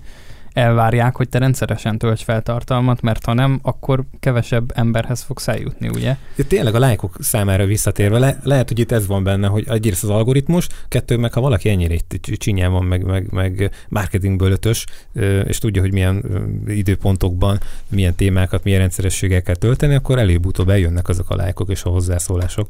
elvárják, 0.52 1.16
hogy 1.16 1.28
te 1.28 1.38
rendszeresen 1.38 1.98
tölts 1.98 2.22
fel 2.22 2.42
tartalmat, 2.42 3.00
mert 3.00 3.24
ha 3.24 3.32
nem, 3.32 3.58
akkor 3.62 4.04
kevesebb 4.20 4.72
emberhez 4.74 5.22
fogsz 5.22 5.48
eljutni, 5.48 5.88
ugye? 5.88 6.16
Ja, 6.36 6.44
tényleg 6.44 6.74
a 6.74 6.78
lájkok 6.78 7.16
számára 7.18 7.64
visszatérve, 7.64 8.18
le, 8.18 8.38
lehet, 8.42 8.68
hogy 8.68 8.78
itt 8.78 8.92
ez 8.92 9.06
van 9.06 9.22
benne, 9.22 9.46
hogy 9.46 9.64
egyrészt 9.68 10.04
az 10.04 10.10
algoritmus, 10.10 10.68
kettő 10.88 11.16
meg 11.16 11.32
ha 11.32 11.40
valaki 11.40 11.68
ennyire 11.68 11.94
itt 11.94 12.26
csinyán 12.36 12.72
van, 12.72 12.84
meg, 12.84 13.04
meg, 13.04 13.32
meg 13.32 13.70
marketingből 13.88 14.50
ötös, 14.50 14.86
és 15.44 15.58
tudja, 15.58 15.82
hogy 15.82 15.92
milyen 15.92 16.24
időpontokban, 16.66 17.60
milyen 17.90 18.14
témákat, 18.14 18.64
milyen 18.64 18.80
rendszerességgel 18.80 19.42
kell 19.42 19.56
tölteni, 19.56 19.94
akkor 19.94 20.18
előbb-utóbb 20.18 20.68
eljönnek 20.68 21.08
azok 21.08 21.30
a 21.30 21.36
lájkok 21.36 21.70
és 21.70 21.82
a 21.82 21.90
hozzászólások. 21.90 22.68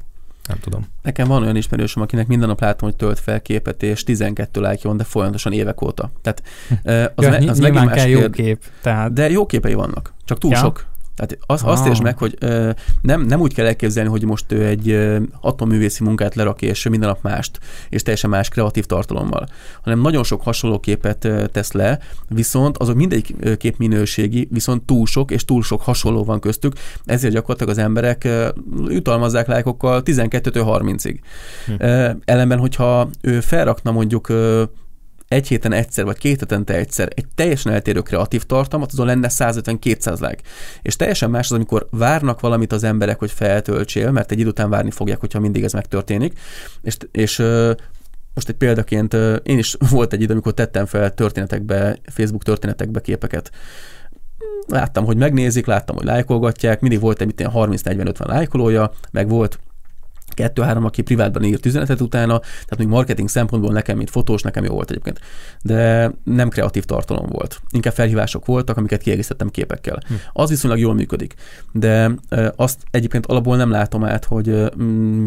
Nem 0.51 0.61
tudom. 0.61 0.86
Nekem 1.03 1.28
van 1.28 1.42
olyan 1.42 1.57
ismerősöm, 1.57 2.03
akinek 2.03 2.26
minden 2.26 2.48
nap 2.48 2.61
látom, 2.61 2.88
hogy 2.88 2.98
tölt 2.98 3.18
fel 3.18 3.42
képet, 3.42 3.82
és 3.82 4.03
12 4.03 4.61
like 4.61 4.88
van, 4.88 4.96
de 4.96 5.05
folyamatosan 5.05 5.53
évek 5.53 5.82
óta. 5.82 6.11
Tehát 6.22 6.42
az, 7.14 7.24
ja, 7.24 7.30
me, 7.30 7.51
az 7.51 7.59
nyilván 7.59 7.88
kell 7.88 8.09
jó 8.09 8.30
kép. 8.30 8.64
Tehát... 8.82 9.12
De 9.12 9.30
jó 9.30 9.46
képei 9.46 9.74
vannak, 9.74 10.12
csak 10.24 10.38
túl 10.38 10.51
ja. 10.51 10.59
sok. 10.59 10.86
Tehát 11.21 11.39
az, 11.47 11.62
azt 11.64 11.87
értsd 11.87 12.03
meg, 12.03 12.18
hogy 12.18 12.37
ö, 12.39 12.71
nem, 13.03 13.23
nem 13.23 13.41
úgy 13.41 13.55
kell 13.55 13.66
elképzelni, 13.66 14.11
hogy 14.11 14.25
most 14.25 14.53
ő 14.53 14.66
egy 14.66 14.91
ö, 14.91 15.18
atomművészi 15.41 16.05
munkát 16.05 16.35
lerak, 16.35 16.62
és 16.62 16.89
minden 16.89 17.09
nap 17.09 17.23
mást, 17.23 17.59
és 17.89 18.03
teljesen 18.03 18.31
más 18.31 18.49
kreatív 18.49 18.85
tartalommal, 18.85 19.49
hanem 19.83 20.01
nagyon 20.01 20.25
sok 20.25 20.43
hasonló 20.43 20.81
képet 20.81 21.25
ö, 21.25 21.47
tesz 21.47 21.73
le, 21.73 21.99
viszont 22.29 22.79
azok 22.79 22.97
mindegyik 22.97 23.57
kép 23.57 23.77
minőségi, 23.79 24.49
viszont 24.51 24.83
túl 24.83 25.07
sok, 25.07 25.31
és 25.31 25.45
túl 25.45 25.62
sok 25.62 25.83
hasonló 25.83 26.25
van 26.25 26.41
köztük, 26.41 26.73
ezért 27.05 27.33
gyakorlatilag 27.33 27.73
az 27.73 27.79
emberek 27.79 28.25
ö, 28.25 28.49
jutalmazzák 28.89 29.47
lájkokkal 29.47 30.03
12-től 30.05 30.81
30-ig. 30.83 31.18
Hm. 31.66 31.73
Ö, 31.79 32.11
ellenben, 32.25 32.59
hogyha 32.59 33.09
ő 33.21 33.41
felrakna 33.41 33.93
mondjuk 33.93 34.29
ö, 34.29 34.62
egy 35.31 35.49
héten 35.49 35.72
egyszer, 35.72 36.05
vagy 36.05 36.18
két 36.18 36.41
hetente 36.41 36.74
egyszer 36.74 37.09
egy 37.14 37.26
teljesen 37.35 37.72
eltérő 37.72 38.01
kreatív 38.01 38.43
tartalmat, 38.43 38.93
azon 38.93 39.07
lenne 39.07 39.28
150-200 39.31 40.20
like. 40.20 40.43
És 40.83 40.97
teljesen 40.97 41.31
más 41.31 41.51
az, 41.51 41.53
amikor 41.53 41.87
várnak 41.91 42.41
valamit 42.41 42.72
az 42.72 42.85
emberek, 42.85 43.18
hogy 43.18 43.31
feltöltsél, 43.31 44.11
mert 44.11 44.31
egy 44.33 44.39
idő 44.39 44.49
után 44.49 44.70
várni 44.70 44.91
fogják, 44.91 45.20
hogyha 45.20 45.41
mindig 45.41 45.64
ez 45.64 45.72
megtörténik. 45.72 46.39
És, 46.83 46.97
és 47.11 47.39
most 48.35 48.49
egy 48.49 48.55
példaként 48.55 49.14
én 49.43 49.59
is 49.59 49.76
volt 49.91 50.12
egy 50.12 50.22
idő, 50.22 50.33
amikor 50.33 50.55
tettem 50.55 50.87
fel 50.87 51.14
történetekbe, 51.14 51.99
Facebook 52.05 52.43
történetekbe 52.43 53.01
képeket 53.01 53.51
láttam, 54.66 55.05
hogy 55.05 55.16
megnézik, 55.16 55.66
láttam, 55.66 55.97
hogy 55.97 56.05
lájkolgatják, 56.05 56.81
mindig 56.81 57.01
volt 57.01 57.20
egy 57.20 57.35
30-40-50 57.37 58.26
lájkolója, 58.26 58.91
meg 59.11 59.28
volt 59.28 59.59
kettő-három, 60.41 60.84
aki 60.84 61.03
privátban 61.03 61.43
írt 61.43 61.66
üzenetet 61.66 62.01
utána, 62.01 62.38
tehát 62.38 62.78
még 62.78 62.88
marketing 62.88 63.28
szempontból 63.28 63.72
nekem, 63.72 63.97
mint 63.97 64.11
fotós, 64.11 64.43
nekem 64.43 64.64
jó 64.64 64.74
volt 64.74 64.91
egyébként. 64.91 65.20
De 65.62 66.12
nem 66.24 66.49
kreatív 66.49 66.84
tartalom 66.84 67.26
volt. 67.28 67.61
Inkább 67.70 67.93
felhívások 67.93 68.47
voltak, 68.47 68.76
amiket 68.76 69.03
kiegészítettem 69.03 69.49
képekkel. 69.49 69.99
Hm. 70.07 70.14
Az 70.32 70.49
viszonylag 70.49 70.78
jól 70.80 70.95
működik. 70.95 71.34
De 71.72 72.11
azt 72.57 72.78
egyébként 72.91 73.26
alapból 73.26 73.57
nem 73.57 73.70
látom 73.70 74.05
át, 74.05 74.24
hogy 74.24 74.72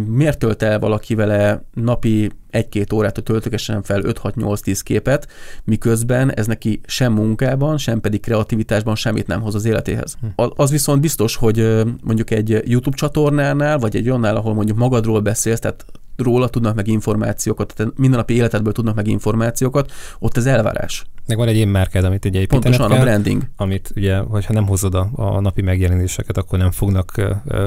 miért 0.07 0.39
tölt 0.39 0.61
el 0.61 0.79
valaki 0.79 1.15
vele 1.15 1.63
napi 1.73 2.31
egy-két 2.53 2.93
órát, 2.93 3.15
hogy 3.15 3.23
töltögessen 3.23 3.83
fel 3.83 4.01
5-6-8-10 4.03 4.79
képet, 4.83 5.27
miközben 5.63 6.33
ez 6.33 6.47
neki 6.47 6.81
sem 6.85 7.13
munkában, 7.13 7.77
sem 7.77 8.01
pedig 8.01 8.21
kreativitásban 8.21 8.95
semmit 8.95 9.27
nem 9.27 9.41
hoz 9.41 9.55
az 9.55 9.65
életéhez. 9.65 10.15
Hm. 10.21 10.43
Az 10.55 10.71
viszont 10.71 11.01
biztos, 11.01 11.35
hogy 11.35 11.83
mondjuk 12.03 12.31
egy 12.31 12.61
YouTube 12.65 12.97
csatornánál, 12.97 13.77
vagy 13.77 13.95
egy 13.95 14.09
onnál, 14.09 14.35
ahol 14.35 14.53
mondjuk 14.53 14.77
magadról 14.77 15.19
beszélsz, 15.19 15.59
tehát 15.59 15.85
róla 16.17 16.47
tudnak 16.47 16.75
meg 16.75 16.87
információkat, 16.87 17.73
tehát 17.75 17.97
mindennapi 17.97 18.33
életedből 18.33 18.73
tudnak 18.73 18.95
meg 18.95 19.07
információkat, 19.07 19.91
ott 20.19 20.37
az 20.37 20.45
elvárás. 20.45 21.05
Meg 21.27 21.37
van 21.37 21.47
egy 21.47 21.55
én 21.55 21.67
márkád, 21.67 22.03
amit 22.03 22.25
egy 22.25 22.35
építenek 22.35 22.63
Pontosan, 22.63 22.89
kell, 22.89 22.99
a 22.99 23.03
branding. 23.03 23.43
Amit 23.55 23.91
ugye, 23.95 24.17
hogyha 24.17 24.53
nem 24.53 24.67
hozod 24.67 24.95
a, 24.95 25.09
a 25.15 25.39
napi 25.39 25.61
megjelenéseket, 25.61 26.37
akkor 26.37 26.59
nem 26.59 26.71
fognak 26.71 27.11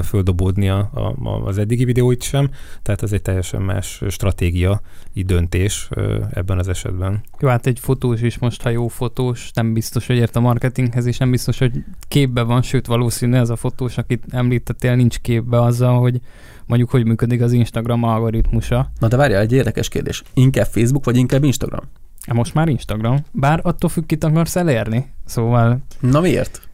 földobódni 0.04 0.68
a, 0.68 0.78
a, 0.78 1.30
az 1.44 1.58
eddigi 1.58 1.84
videóit 1.84 2.22
sem, 2.22 2.50
tehát 2.82 3.02
ez 3.02 3.12
egy 3.12 3.22
teljesen 3.22 3.62
más 3.62 4.02
stratégia, 4.08 4.80
döntés 5.14 5.88
ebben 6.30 6.58
az 6.58 6.68
esetben. 6.68 7.20
Jó, 7.38 7.48
hát 7.48 7.66
egy 7.66 7.78
fotós 7.78 8.20
is 8.20 8.38
most, 8.38 8.62
ha 8.62 8.68
jó 8.68 8.88
fotós, 8.88 9.50
nem 9.54 9.72
biztos, 9.72 10.06
hogy 10.06 10.16
ért 10.16 10.36
a 10.36 10.40
marketinghez, 10.40 11.06
és 11.06 11.18
nem 11.18 11.30
biztos, 11.30 11.58
hogy 11.58 11.72
képbe 12.08 12.42
van, 12.42 12.62
sőt 12.62 12.86
valószínű 12.86 13.36
ez 13.36 13.50
a 13.50 13.56
fotós, 13.56 13.98
akit 13.98 14.24
említettél, 14.30 14.94
nincs 14.94 15.18
képbe 15.18 15.60
azzal, 15.60 16.00
hogy 16.00 16.20
mondjuk 16.66 16.90
hogy 16.90 17.06
működik 17.06 17.40
az 17.40 17.52
Instagram 17.52 18.02
algoritmusa. 18.02 18.90
Na 18.98 19.08
de 19.08 19.16
várjál, 19.16 19.40
egy 19.40 19.52
érdekes 19.52 19.88
kérdés. 19.88 20.22
Inkább 20.34 20.66
Facebook, 20.66 21.04
vagy 21.04 21.16
inkább 21.16 21.44
Instagram? 21.44 21.84
Most 22.32 22.54
már 22.54 22.68
Instagram. 22.68 23.24
Bár 23.32 23.60
attól 23.62 23.90
függ, 23.90 24.06
kit 24.06 24.24
akarsz 24.24 24.56
elérni. 24.56 25.10
Szóval... 25.24 25.78
Na 26.00 26.20
miért? 26.20 26.68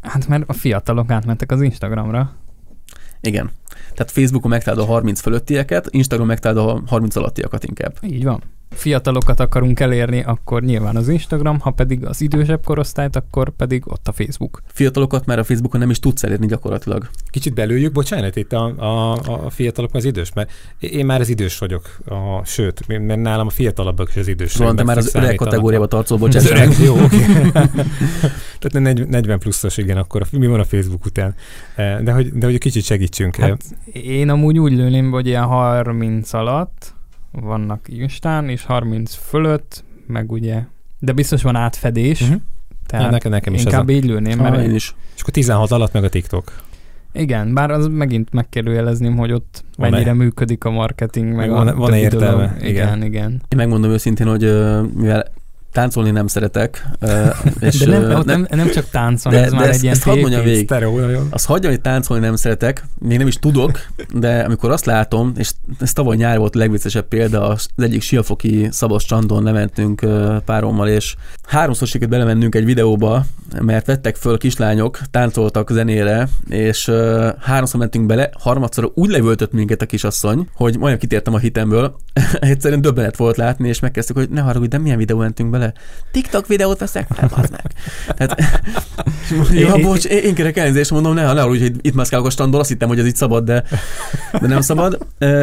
Hát 0.00 0.28
mert 0.28 0.44
a 0.46 0.52
fiatalok 0.52 1.10
átmentek 1.10 1.52
az 1.52 1.62
Instagramra. 1.62 2.32
Igen. 3.20 3.50
Tehát 3.94 4.12
Facebookon 4.12 4.50
megtalálod 4.50 4.88
a 4.88 4.92
30 4.92 5.20
fölöttieket, 5.20 5.86
Instagram 5.90 6.26
megtalálod 6.26 6.68
a 6.68 6.82
30 6.86 7.16
alattiakat 7.16 7.64
inkább. 7.64 7.96
Így 8.02 8.24
van 8.24 8.42
fiatalokat 8.70 9.40
akarunk 9.40 9.80
elérni, 9.80 10.22
akkor 10.22 10.62
nyilván 10.62 10.96
az 10.96 11.08
Instagram, 11.08 11.60
ha 11.60 11.70
pedig 11.70 12.06
az 12.06 12.20
idősebb 12.20 12.64
korosztályt, 12.64 13.16
akkor 13.16 13.50
pedig 13.50 13.82
ott 13.86 14.08
a 14.08 14.12
Facebook. 14.12 14.62
Fiatalokat 14.66 15.26
már 15.26 15.38
a 15.38 15.44
Facebookon 15.44 15.80
nem 15.80 15.90
is 15.90 15.98
tudsz 15.98 16.22
elérni 16.22 16.46
gyakorlatilag. 16.46 17.08
Kicsit 17.30 17.54
belőjük, 17.54 17.92
bocsánat, 17.92 18.36
itt 18.36 18.52
a, 18.52 18.64
a, 18.76 19.12
a 19.44 19.50
fiatalok 19.50 19.94
az 19.94 20.04
idős, 20.04 20.32
mert 20.32 20.50
én 20.78 21.06
már 21.06 21.20
az 21.20 21.28
idős 21.28 21.58
vagyok, 21.58 21.98
a, 22.04 22.44
sőt, 22.44 22.86
mert 22.86 23.20
nálam 23.20 23.46
a 23.46 23.50
fiatalabbak 23.50 24.08
is 24.08 24.16
az 24.16 24.28
idős. 24.28 24.50
Szóval 24.50 24.74
te 24.74 24.84
már 24.84 24.98
az 24.98 25.14
öreg 25.14 25.34
kategóriába 25.34 25.86
tartozol, 25.86 26.18
bocsánat. 26.18 26.50
Öreg, 26.50 26.78
jó, 26.84 27.02
oké. 27.04 27.16
Tehát 28.60 29.08
40 29.08 29.38
pluszos, 29.38 29.76
igen, 29.76 29.96
akkor 29.96 30.26
mi 30.30 30.46
van 30.46 30.60
a 30.60 30.64
Facebook 30.64 31.04
után? 31.04 31.34
Eh, 31.74 32.00
de 32.00 32.12
hogy, 32.12 32.32
de 32.32 32.46
hogy 32.46 32.58
kicsit 32.58 32.84
segítsünk. 32.84 33.36
Hát 33.36 33.64
én 33.92 34.28
amúgy 34.28 34.58
úgy 34.58 34.72
lőném, 34.72 35.10
hogy 35.10 35.26
ilyen 35.26 35.44
30 35.44 36.32
alatt, 36.32 36.94
vannak 37.32 37.88
Instán, 37.88 38.48
és 38.48 38.64
30 38.64 39.14
fölött, 39.14 39.84
meg 40.06 40.32
ugye, 40.32 40.62
de 40.98 41.12
biztos 41.12 41.42
van 41.42 41.56
átfedés, 41.56 42.20
uh-huh. 42.20 42.40
tehát 42.86 43.04
ja, 43.04 43.10
nekem, 43.10 43.30
nekem 43.30 43.54
is 43.54 43.62
inkább 43.62 43.88
így 43.88 44.04
lőném. 44.04 44.38
Mert 44.38 44.62
én 44.62 44.74
is. 44.74 44.94
És 45.14 45.20
akkor 45.20 45.32
16 45.32 45.70
alatt 45.70 45.92
meg 45.92 46.04
a 46.04 46.08
TikTok. 46.08 46.52
Igen, 47.12 47.54
bár 47.54 47.70
az 47.70 47.88
megint 47.88 48.32
megkérdőjelezném, 48.32 49.16
hogy 49.16 49.32
ott 49.32 49.64
van 49.76 49.90
mennyire 49.90 50.12
működik 50.12 50.64
a 50.64 50.70
marketing, 50.70 51.34
meg 51.34 51.50
van, 51.50 51.68
a 51.68 51.74
van 51.74 51.94
értelme. 51.94 52.56
Igen, 52.58 52.68
igen, 52.68 53.02
igen. 53.02 53.30
Én 53.30 53.56
megmondom 53.56 53.90
őszintén, 53.90 54.26
hogy 54.26 54.40
mivel 54.94 55.32
táncolni 55.72 56.10
nem 56.10 56.26
szeretek. 56.26 56.86
És 57.60 57.78
de 57.78 57.98
nem, 57.98 58.22
nem, 58.24 58.46
nem 58.50 58.70
csak 58.70 58.90
táncolni, 58.90 59.38
de, 59.38 59.44
ez 59.44 59.50
de 59.50 59.56
már 59.56 59.68
ezt, 59.68 59.76
egy 59.76 59.82
ilyen 59.82 59.94
ezt 59.94 60.04
hadd 60.04 60.18
mondjam 60.18 60.42
végig. 60.42 60.72
Azt 61.30 61.46
hagyjam, 61.46 61.70
hogy 61.70 61.80
táncolni 61.80 62.24
nem 62.24 62.36
szeretek, 62.36 62.84
még 62.98 63.18
nem 63.18 63.26
is 63.26 63.34
tudok, 63.34 63.86
de 64.14 64.40
amikor 64.40 64.70
azt 64.70 64.84
látom, 64.84 65.32
és 65.36 65.50
ez 65.80 65.92
tavaly 65.92 66.16
nyár 66.16 66.38
volt 66.38 66.54
a 66.54 66.58
legviccesebb 66.58 67.08
példa, 67.08 67.48
az 67.48 67.66
egyik 67.76 68.02
siafoki 68.02 68.68
Szabos 68.70 69.04
Csandon 69.04 69.42
lementünk 69.42 70.06
párommal, 70.44 70.88
és 70.88 71.14
háromszor 71.46 71.88
sikerült 71.88 72.10
belemennünk 72.10 72.54
egy 72.54 72.64
videóba, 72.64 73.24
mert 73.60 73.86
vettek 73.86 74.16
föl 74.16 74.38
kislányok, 74.38 74.98
táncoltak 75.10 75.70
zenére, 75.70 76.28
és 76.48 76.90
háromszor 77.40 77.80
mentünk 77.80 78.06
bele, 78.06 78.30
harmadszor 78.38 78.90
úgy 78.94 79.10
levöltött 79.10 79.52
minket 79.52 79.82
a 79.82 79.86
kisasszony, 79.86 80.48
hogy 80.54 80.78
majdnem 80.78 80.98
kitértem 80.98 81.34
a 81.34 81.38
hitemből. 81.38 81.96
Egyszerűen 82.40 82.80
döbbenet 82.80 83.16
volt 83.16 83.36
látni, 83.36 83.68
és 83.68 83.80
megkezdtük, 83.80 84.16
hogy 84.16 84.28
ne 84.28 84.40
haragudj, 84.40 84.68
de 84.68 84.78
milyen 84.78 84.98
videó 84.98 85.18
mentünk 85.18 85.50
bele? 85.50 85.65
TikTok 86.10 86.46
videót 86.46 86.78
veszek 86.78 87.06
fel, 87.14 87.30
az 87.34 87.50
meg. 87.50 87.72
Tehát, 88.06 88.60
ja, 89.52 89.76
bocs, 89.76 90.04
én, 90.04 90.22
én 90.22 90.34
kérek 90.34 90.56
elnézést, 90.56 90.90
mondom, 90.90 91.14
ne, 91.14 91.32
ne 91.32 91.40
hogy 91.40 91.72
itt 91.80 91.94
mászkálok 91.94 92.26
a 92.26 92.30
standból, 92.30 92.60
azt 92.60 92.68
hittem, 92.68 92.88
hogy 92.88 92.98
ez 92.98 93.06
itt 93.06 93.16
szabad, 93.16 93.44
de, 93.44 93.64
de 94.40 94.46
nem 94.46 94.60
szabad. 94.60 94.98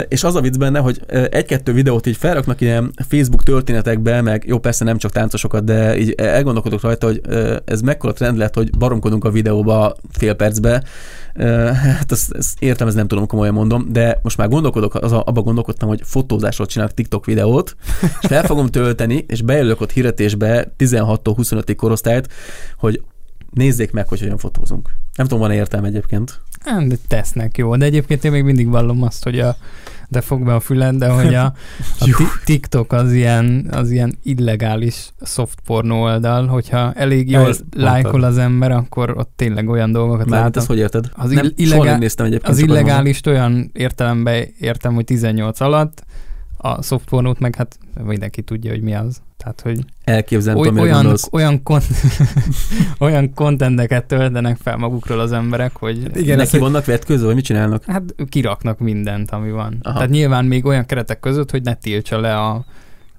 És 0.07 0.23
az 0.23 0.35
a 0.35 0.41
vicc 0.41 0.57
benne, 0.57 0.79
hogy 0.79 1.01
egy-kettő 1.31 1.73
videót 1.73 2.07
így 2.07 2.17
felraknak 2.17 2.61
ilyen 2.61 2.91
Facebook 3.07 3.43
történetekbe, 3.43 4.21
meg 4.21 4.43
jó, 4.45 4.59
persze 4.59 4.83
nem 4.83 4.97
csak 4.97 5.11
táncosokat, 5.11 5.63
de 5.63 5.97
így 5.97 6.11
elgondolkodok 6.11 6.81
rajta, 6.81 7.05
hogy 7.05 7.21
ez 7.65 7.81
mekkora 7.81 8.13
trend 8.13 8.37
lett, 8.37 8.55
hogy 8.55 8.77
baromkodunk 8.77 9.25
a 9.25 9.31
videóba 9.31 9.95
fél 10.11 10.33
percbe. 10.33 10.83
Hát 11.73 12.11
ezt, 12.11 12.31
ezt 12.31 12.61
értem, 12.61 12.87
ez 12.87 12.93
nem 12.93 13.07
tudom, 13.07 13.27
komolyan 13.27 13.53
mondom, 13.53 13.87
de 13.91 14.19
most 14.23 14.37
már 14.37 14.47
gondolkodok, 14.47 14.95
az 14.95 15.11
abba 15.11 15.41
gondolkodtam, 15.41 15.87
hogy 15.87 16.01
fotózásról 16.03 16.67
csinálok 16.67 16.93
TikTok 16.93 17.25
videót, 17.25 17.75
és 18.01 18.27
fel 18.27 18.43
fogom 18.43 18.67
tölteni, 18.67 19.25
és 19.27 19.41
bejelölök 19.41 19.81
ott 19.81 19.91
hirdetésbe 19.91 20.73
16-tól 20.77 21.35
25-ig 21.37 21.73
korosztályt, 21.77 22.27
hogy 22.77 23.03
nézzék 23.49 23.91
meg, 23.91 24.07
hogy 24.07 24.19
hogyan 24.19 24.37
fotózunk. 24.37 24.89
Nem 25.15 25.25
tudom, 25.27 25.39
van-e 25.39 25.55
értelme 25.55 25.87
egyébként. 25.87 26.41
Nem, 26.63 26.87
de 26.87 26.95
tesznek 27.07 27.57
jó. 27.57 27.75
De 27.75 27.85
egyébként 27.85 28.23
én 28.23 28.31
még 28.31 28.43
mindig 28.43 28.69
vallom 28.69 29.03
azt, 29.03 29.23
hogy 29.23 29.39
a 29.39 29.55
de 30.13 30.21
fog 30.21 30.45
be 30.45 30.53
a 30.53 30.59
füled, 30.59 30.95
de 30.95 31.07
hogy 31.07 31.33
a, 31.33 31.53
a 31.99 32.23
TikTok 32.45 32.93
az 32.93 33.11
ilyen, 33.11 33.67
az 33.71 33.91
ilyen 33.91 34.17
illegális 34.23 35.13
soft 35.21 35.59
pornó 35.65 36.01
oldal, 36.01 36.47
hogyha 36.47 36.93
elég 36.93 37.31
jól 37.31 37.53
lájkol 37.75 38.23
az 38.23 38.37
ember, 38.37 38.71
akkor 38.71 39.17
ott 39.17 39.31
tényleg 39.35 39.69
olyan 39.69 39.91
dolgokat 39.91 40.29
Már 40.29 40.41
látom. 40.41 40.59
ezt 40.61 40.67
hogy 40.67 40.77
érted? 40.77 41.09
Az, 41.13 41.31
nem, 41.31 41.51
illegál, 41.55 41.97
néztem 41.97 42.25
egyébként 42.25 42.53
az 42.53 42.59
illegális 42.59 43.21
olyan 43.25 43.69
értelemben 43.73 44.45
értem, 44.59 44.93
hogy 44.93 45.05
18 45.05 45.59
alatt, 45.59 46.03
A 46.65 46.81
softpornót 46.81 47.39
meg 47.39 47.55
hát 47.55 47.77
mindenki 48.03 48.41
tudja, 48.41 48.71
hogy 48.71 48.81
mi 48.81 48.93
az. 48.95 49.21
Tehát, 49.37 49.61
hogy 49.61 49.79
Elképzelem, 50.03 50.57
oly, 50.57 50.67
olyan, 50.67 50.93
gondolsz. 50.95 51.27
olyan, 51.31 51.63
kon- 51.63 51.85
olyan 52.99 53.33
kontenteket 53.33 54.05
töltenek 54.05 54.57
fel 54.61 54.77
magukról 54.77 55.19
az 55.19 55.31
emberek, 55.31 55.75
hogy 55.75 55.97
Igen, 56.17 56.37
Neki 56.37 56.55
ez, 56.55 56.61
vannak 56.61 56.85
vetköző, 56.85 57.25
vagy 57.25 57.35
mit 57.35 57.43
csinálnak? 57.43 57.83
hát 57.83 58.03
kiraknak 58.29 58.79
mindent, 58.79 59.31
ami 59.31 59.51
van. 59.51 59.77
Aha. 59.81 59.93
Tehát 59.93 60.09
nyilván 60.09 60.45
még 60.45 60.65
olyan 60.65 60.85
keretek 60.85 61.19
között, 61.19 61.51
hogy 61.51 61.61
ne 61.61 61.73
tiltsa 61.73 62.19
le 62.19 62.37
a, 62.39 62.65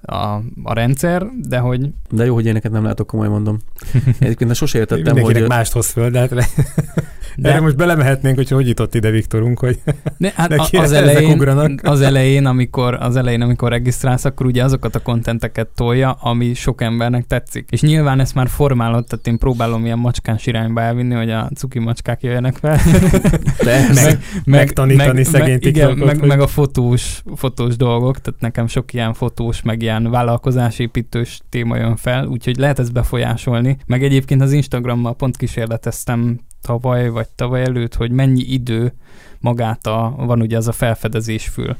a, 0.05 0.42
a 0.62 0.72
rendszer, 0.72 1.26
de 1.48 1.59
hogy 1.59 1.88
De 2.11 2.24
jó, 2.24 2.34
hogy 2.34 2.46
éneket 2.46 2.72
nem 2.72 2.84
látok, 2.84 3.07
komolyan 3.07 3.32
mondom. 3.32 3.59
Egyébként 4.18 4.50
én 4.50 4.57
sose 4.57 4.78
értettem, 4.78 5.05
mindenkinek 5.05 5.40
hogy... 5.40 5.50
mást 5.50 5.72
hoz 5.72 5.90
föl, 5.90 6.11
de 6.11 6.18
hát 6.18 6.30
le, 6.30 6.46
de, 7.36 7.48
erre 7.48 7.61
most 7.61 7.76
belemehetnénk, 7.76 8.36
hogy 8.36 8.48
hogy 8.48 8.68
jutott 8.68 8.94
ide 8.94 9.11
Viktorunk, 9.11 9.59
hogy 9.59 9.78
de 10.16 10.32
hát 10.34 10.48
neki 10.48 10.76
az, 10.76 10.92
elején, 10.92 11.32
ugranak. 11.32 11.80
az 11.82 12.00
elején, 12.00 12.46
amikor, 12.46 12.94
az 12.94 13.16
elején, 13.16 13.40
amikor 13.40 13.70
regisztrálsz, 13.70 14.24
akkor 14.24 14.46
ugye 14.46 14.64
azokat 14.64 14.94
a 14.94 14.98
kontenteket 14.98 15.68
tolja, 15.74 16.11
ami 16.11 16.55
sok 16.55 16.82
embernek 16.82 17.26
tetszik. 17.26 17.68
És 17.70 17.80
nyilván 17.80 18.20
ezt 18.20 18.34
már 18.34 18.48
formálod, 18.48 19.07
tehát 19.07 19.26
én 19.26 19.38
próbálom 19.38 19.84
ilyen 19.84 19.98
macskás 19.98 20.46
irányba 20.46 20.80
elvinni, 20.80 21.14
hogy 21.14 21.30
a 21.30 21.50
cuki 21.55 21.78
macskák 21.78 22.22
jöjjenek 22.22 22.57
fel. 22.57 22.78
Persze. 23.64 24.05
meg, 24.05 24.18
megtanítani 24.44 25.24
szegény 25.24 25.48
meg, 25.48 25.64
igen, 25.66 25.96
meg, 25.96 26.18
hogy- 26.18 26.28
meg, 26.28 26.40
a 26.40 26.46
fotós, 26.46 27.22
fotós 27.36 27.76
dolgok, 27.76 28.20
tehát 28.20 28.40
nekem 28.40 28.66
sok 28.66 28.92
ilyen 28.92 29.14
fotós, 29.14 29.62
meg 29.62 29.82
ilyen 29.82 29.93
vállalkozásépítős 30.03 31.40
téma 31.49 31.76
jön 31.76 31.97
fel, 31.97 32.26
úgyhogy 32.26 32.57
lehet 32.57 32.78
ezt 32.78 32.92
befolyásolni. 32.92 33.76
Meg 33.86 34.05
egyébként 34.05 34.42
az 34.42 34.53
Instagrammal 34.53 35.14
pont 35.14 35.36
kísérleteztem 35.36 36.40
tavaly, 36.62 37.09
vagy 37.09 37.28
tavaly 37.28 37.62
előtt, 37.62 37.95
hogy 37.95 38.11
mennyi 38.11 38.42
idő 38.42 38.92
magát 39.38 39.86
a, 39.86 40.14
van 40.16 40.40
ugye 40.40 40.57
az 40.57 40.68
a 40.68 40.72
felfedezés 40.72 41.49
fül, 41.49 41.76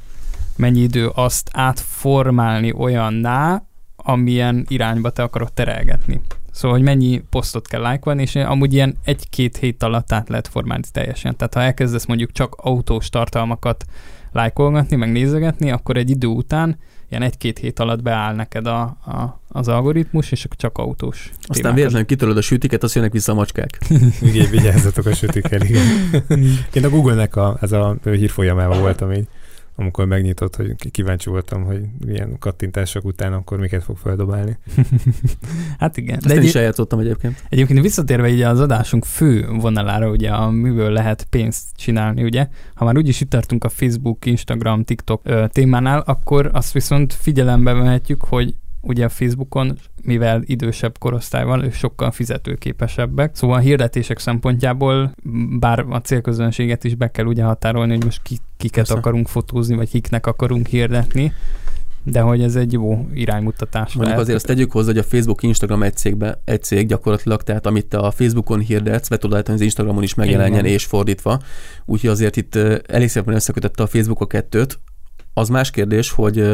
mennyi 0.57 0.81
idő 0.81 1.11
azt 1.15 1.51
átformálni 1.53 2.73
olyanná, 2.73 3.63
amilyen 3.97 4.65
irányba 4.69 5.11
te 5.11 5.23
akarod 5.23 5.53
terelgetni. 5.53 6.21
Szóval, 6.51 6.77
hogy 6.77 6.87
mennyi 6.87 7.23
posztot 7.31 7.69
kell 7.69 7.81
lájkolni, 7.81 8.23
és 8.23 8.35
amúgy 8.35 8.73
ilyen 8.73 8.97
egy-két 9.05 9.57
hét 9.57 9.83
alatt 9.83 10.13
át 10.13 10.29
lehet 10.29 10.49
formálni 10.49 10.85
teljesen. 10.93 11.37
Tehát 11.37 11.55
ha 11.55 11.61
elkezdesz 11.61 12.07
mondjuk 12.07 12.33
csak 12.33 12.55
autós 12.55 13.09
tartalmakat 13.09 13.85
lájkolgatni, 14.33 14.97
meg 14.97 15.13
nézegetni, 15.13 15.71
akkor 15.71 15.97
egy 15.97 16.11
idő 16.11 16.27
után 16.27 16.79
ilyen 17.11 17.23
egy-két 17.23 17.59
hét 17.59 17.79
alatt 17.79 18.03
beáll 18.03 18.35
neked 18.35 18.67
a, 18.67 18.81
a, 18.83 19.41
az 19.49 19.69
algoritmus, 19.69 20.33
és 20.33 20.45
akkor 20.45 20.57
csak 20.57 20.79
autós 20.79 21.31
Aztán 21.37 21.55
témákat. 21.55 21.75
véletlenül 21.77 22.07
kitöröd 22.07 22.37
a 22.37 22.41
sütiket, 22.41 22.83
azt 22.83 22.95
jönnek 22.95 23.13
vissza 23.13 23.33
a 23.33 23.35
macskák. 23.35 23.79
Igen, 24.33 24.51
vigyázzatok 24.51 25.07
a 25.07 25.15
sütikkel, 25.15 25.61
igen. 25.63 25.85
Én 26.73 26.85
a 26.85 26.89
Google-nek 26.89 27.37
a, 27.37 27.57
ez 27.61 27.73
a 27.73 27.97
hírfolyamában 28.03 28.81
voltam 28.81 29.13
így, 29.13 29.27
amikor 29.77 30.07
megnyitott, 30.07 30.57
hogy 30.57 30.91
kíváncsi 30.91 31.31
voltam, 31.31 31.65
hogy 31.65 31.81
milyen 32.07 32.39
kattintások 32.39 33.05
után 33.05 33.33
akkor 33.33 33.59
miket 33.59 33.83
fog 33.83 33.97
feldobálni. 33.97 34.59
Hát 35.79 35.97
igen. 35.97 36.17
Ezt 36.17 36.27
De 36.27 36.35
én 36.35 36.41
egy, 36.41 36.45
is 36.47 36.55
eljátszottam 36.55 36.99
egyébként. 36.99 37.45
egyébként 37.49 37.81
visszatérve 37.81 38.29
így 38.29 38.41
az 38.41 38.61
adásunk 38.61 39.05
fő 39.05 39.47
vonalára, 39.49 40.11
ugye, 40.11 40.31
amiből 40.31 40.91
lehet 40.91 41.27
pénzt 41.31 41.67
csinálni, 41.77 42.23
ugye, 42.23 42.49
ha 42.75 42.85
már 42.85 42.97
úgyis 42.97 43.21
itt 43.21 43.31
tartunk 43.31 43.65
a 43.65 43.69
Facebook, 43.69 44.27
Instagram, 44.27 44.85
TikTok 44.85 45.21
ö, 45.25 45.45
témánál, 45.49 46.01
akkor 46.01 46.51
azt 46.53 46.73
viszont 46.73 47.13
figyelembe 47.13 47.73
vehetjük, 47.73 48.25
hogy 48.25 48.55
ugye 48.87 49.05
a 49.05 49.09
Facebookon, 49.09 49.79
mivel 50.03 50.43
idősebb 50.45 50.99
korosztály 50.99 51.45
van, 51.45 51.65
ők 51.65 51.73
sokkal 51.73 52.11
fizetőképesebbek. 52.11 53.35
Szóval 53.35 53.57
a 53.57 53.61
hirdetések 53.61 54.19
szempontjából, 54.19 55.15
bár 55.59 55.85
a 55.89 56.01
célközönséget 56.01 56.85
is 56.85 56.95
be 56.95 57.11
kell 57.11 57.25
ugye 57.25 57.45
határolni, 57.45 57.93
hogy 57.95 58.05
most 58.05 58.23
ki, 58.23 58.39
kiket 58.57 58.75
Persze. 58.75 58.95
akarunk 58.95 59.29
fotózni, 59.29 59.77
vagy 59.77 59.89
kiknek 59.91 60.27
akarunk 60.27 60.67
hirdetni, 60.67 61.33
de 62.03 62.21
hogy 62.21 62.43
ez 62.43 62.57
egy 62.57 62.73
jó 62.73 63.09
iránymutatás 63.15 63.85
Mondjuk 63.85 64.05
lehet. 64.05 64.21
azért 64.21 64.37
azt 64.37 64.47
tegyük 64.47 64.73
hozzá, 64.73 64.87
hogy 64.87 64.99
a 64.99 65.03
Facebook, 65.03 65.43
Instagram 65.43 65.83
egy, 65.83 65.97
cégbe, 65.97 66.41
egy 66.45 66.63
cég 66.63 66.87
gyakorlatilag, 66.87 67.43
tehát 67.43 67.67
amit 67.67 67.87
te 67.87 67.99
a 67.99 68.11
Facebookon 68.11 68.61
hirdetsz, 68.61 69.09
be 69.09 69.17
tudod 69.17 69.49
az 69.49 69.61
Instagramon 69.61 70.03
is 70.03 70.15
megjelenjen, 70.15 70.65
és 70.65 70.85
fordítva. 70.85 71.41
Úgyhogy 71.85 72.11
azért 72.11 72.37
itt 72.37 72.55
elég 72.87 73.09
szépen 73.09 73.35
összekötötte 73.35 73.83
a 73.83 73.87
Facebook 73.87 74.21
a 74.21 74.27
kettőt. 74.27 74.79
Az 75.35 75.49
más 75.49 75.71
kérdés, 75.71 76.11
hogy 76.11 76.49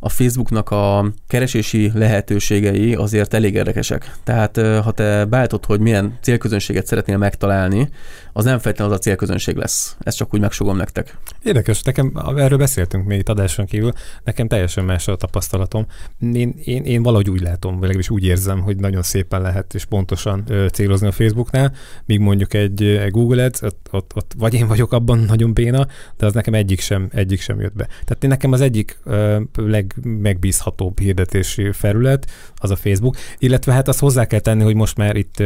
a 0.00 0.08
Facebooknak 0.08 0.70
a 0.70 1.12
keresési 1.26 1.90
lehetőségei 1.94 2.94
azért 2.94 3.34
elég 3.34 3.54
érdekesek. 3.54 4.16
Tehát 4.24 4.56
ha 4.56 4.92
te 4.92 5.24
beállítod, 5.24 5.64
hogy 5.64 5.80
milyen 5.80 6.18
célközönséget 6.20 6.86
szeretnél 6.86 7.16
megtalálni, 7.16 7.88
az 8.32 8.44
nem 8.44 8.58
feltétlenül 8.58 8.92
az 8.92 8.98
a 8.98 9.02
célközönség 9.02 9.56
lesz. 9.56 9.96
Ezt 9.98 10.16
csak 10.16 10.34
úgy 10.34 10.40
megsugom 10.40 10.76
nektek. 10.76 11.18
Érdekes, 11.42 11.82
nekem 11.82 12.12
erről 12.36 12.58
beszéltünk 12.58 13.06
még 13.06 13.18
itt 13.18 13.28
adáson 13.28 13.66
kívül, 13.66 13.92
nekem 14.24 14.48
teljesen 14.48 14.84
más 14.84 15.08
a 15.08 15.16
tapasztalatom. 15.16 15.86
Én, 16.32 16.54
én, 16.64 16.84
én 16.84 17.02
valahogy 17.02 17.30
úgy 17.30 17.40
látom, 17.40 17.70
vagy 17.70 17.80
legalábbis 17.80 18.10
úgy 18.10 18.24
érzem, 18.24 18.60
hogy 18.60 18.76
nagyon 18.76 19.02
szépen 19.02 19.40
lehet 19.40 19.74
és 19.74 19.84
pontosan 19.84 20.44
ö, 20.48 20.66
célozni 20.72 21.06
a 21.06 21.12
Facebooknál, 21.12 21.72
míg 22.04 22.18
mondjuk 22.18 22.54
egy, 22.54 23.08
Google 23.10 23.44
Ads, 23.44 23.62
ott, 23.62 23.88
ott, 23.90 24.12
ott, 24.14 24.32
vagy 24.38 24.54
én 24.54 24.66
vagyok 24.66 24.92
abban 24.92 25.18
nagyon 25.18 25.52
béna, 25.52 25.86
de 26.16 26.26
az 26.26 26.32
nekem 26.32 26.54
egyik 26.54 26.80
sem, 26.80 27.08
egyik 27.12 27.40
sem 27.40 27.60
jött 27.60 27.76
be. 27.76 27.84
Tehát 27.86 28.24
én 28.24 28.30
nekem 28.30 28.52
az 28.52 28.60
egyik 28.60 28.98
ö, 29.04 29.40
legmegbízhatóbb 29.94 30.98
hirdetési 30.98 31.72
felület 31.72 32.30
az 32.56 32.70
a 32.70 32.76
Facebook, 32.76 33.16
illetve 33.38 33.72
hát 33.72 33.88
azt 33.88 33.98
hozzá 33.98 34.26
kell 34.26 34.40
tenni, 34.40 34.62
hogy 34.62 34.74
most 34.74 34.96
már 34.96 35.16
itt 35.16 35.42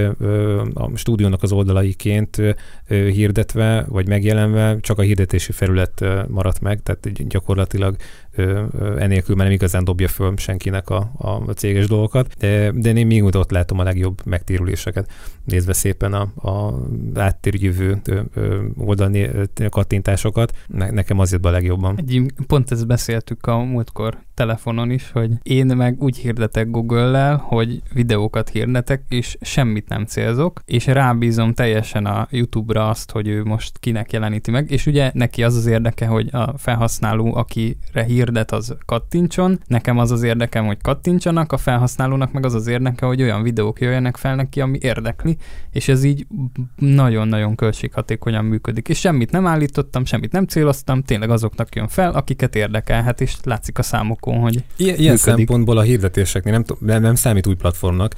a 0.74 0.90
stúdiónak 0.94 1.42
az 1.42 1.52
oldalaiként 1.52 2.40
hirdetve, 2.88 3.84
vagy 3.88 4.08
megjelenve 4.08 4.76
csak 4.80 4.98
a 4.98 5.02
hirdetési 5.02 5.52
felület 5.52 6.04
maradt 6.28 6.60
meg, 6.60 6.82
tehát 6.82 7.28
gyakorlatilag 7.28 7.96
ö, 8.34 8.64
enélkül 8.98 9.36
már 9.36 9.44
nem 9.44 9.54
igazán 9.54 9.84
dobja 9.84 10.08
föl 10.08 10.36
senkinek 10.36 10.90
a, 10.90 11.10
a, 11.16 11.52
céges 11.52 11.86
dolgokat, 11.86 12.34
de, 12.38 12.70
de 12.70 12.92
én 12.92 13.06
még 13.06 13.22
ott 13.22 13.50
látom 13.50 13.78
a 13.78 13.82
legjobb 13.82 14.20
megtérüléseket, 14.24 15.10
nézve 15.44 15.72
szépen 15.72 16.12
a, 16.12 16.48
a 16.50 16.74
áttérjövő 17.14 18.00
oldalni 18.76 19.30
kattintásokat, 19.68 20.52
ne, 20.66 20.90
nekem 20.90 21.18
az 21.18 21.32
jött 21.32 21.40
be 21.40 21.48
a 21.48 21.52
legjobban. 21.52 21.98
Egy, 21.98 22.32
pont 22.46 22.70
ezt 22.70 22.86
beszéltük 22.86 23.46
a 23.46 23.58
múltkor 23.58 24.18
telefonon 24.34 24.90
is, 24.90 25.10
hogy 25.10 25.30
én 25.42 25.66
meg 25.66 26.02
úgy 26.02 26.16
hirdetek 26.16 26.70
Google-lel, 26.70 27.36
hogy 27.36 27.82
videókat 27.92 28.48
hirdetek, 28.48 29.02
és 29.08 29.36
semmit 29.40 29.88
nem 29.88 30.04
célzok, 30.04 30.62
és 30.64 30.86
rábízom 30.86 31.52
teljesen 31.52 32.06
a 32.06 32.28
YouTube-ra 32.30 32.88
azt, 32.88 33.10
hogy 33.10 33.28
ő 33.28 33.44
most 33.44 33.78
kinek 33.78 34.12
jeleníti 34.12 34.50
meg, 34.50 34.70
és 34.70 34.86
ugye 34.86 35.10
neki 35.14 35.42
az 35.42 35.56
az 35.56 35.66
érdeke, 35.66 36.06
hogy 36.06 36.28
a 36.32 36.58
felhasználó, 36.58 37.34
akire 37.34 38.02
hirdet, 38.24 38.52
az 38.52 38.76
kattintson, 38.86 39.60
nekem 39.66 39.98
az 39.98 40.10
az 40.10 40.22
érdekem, 40.22 40.66
hogy 40.66 40.78
kattintsanak, 40.82 41.52
a 41.52 41.56
felhasználónak 41.56 42.32
meg 42.32 42.44
az 42.44 42.54
az 42.54 42.66
érdeke, 42.66 43.06
hogy 43.06 43.22
olyan 43.22 43.42
videók 43.42 43.80
jöjjenek 43.80 44.16
fel 44.16 44.34
neki, 44.34 44.60
ami 44.60 44.78
érdekli, 44.80 45.36
és 45.70 45.88
ez 45.88 46.04
így 46.04 46.26
nagyon-nagyon 46.76 47.54
költséghatékonyan 47.54 48.44
működik. 48.44 48.88
És 48.88 48.98
semmit 48.98 49.30
nem 49.30 49.46
állítottam, 49.46 50.04
semmit 50.04 50.32
nem 50.32 50.46
céloztam, 50.46 51.02
tényleg 51.02 51.30
azoknak 51.30 51.74
jön 51.74 51.88
fel, 51.88 52.12
akiket 52.12 52.54
érdekelhet, 52.56 53.20
és 53.20 53.36
látszik 53.42 53.78
a 53.78 53.82
számokon, 53.82 54.38
hogy 54.38 54.64
Ilyen, 54.76 54.98
ilyen 54.98 55.16
szempontból 55.16 55.78
a 55.78 55.82
hirdetéseknél 55.82 56.52
nem, 56.52 56.64
nem, 56.78 57.02
nem 57.02 57.14
számít 57.14 57.46
új 57.46 57.54
platformnak, 57.54 58.14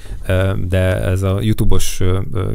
de 0.67 1.01
ez 1.01 1.21
a 1.21 1.41
YouTube-os 1.41 2.01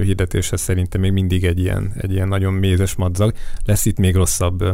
hirdetéshez 0.00 0.60
szerintem 0.60 1.00
még 1.00 1.12
mindig 1.12 1.44
egy 1.44 1.58
ilyen, 1.58 1.92
egy 1.96 2.12
ilyen 2.12 2.28
nagyon 2.28 2.52
mézes 2.52 2.94
madzag. 2.94 3.32
Lesz 3.64 3.84
itt 3.84 3.98
még 3.98 4.14
rosszabb 4.14 4.64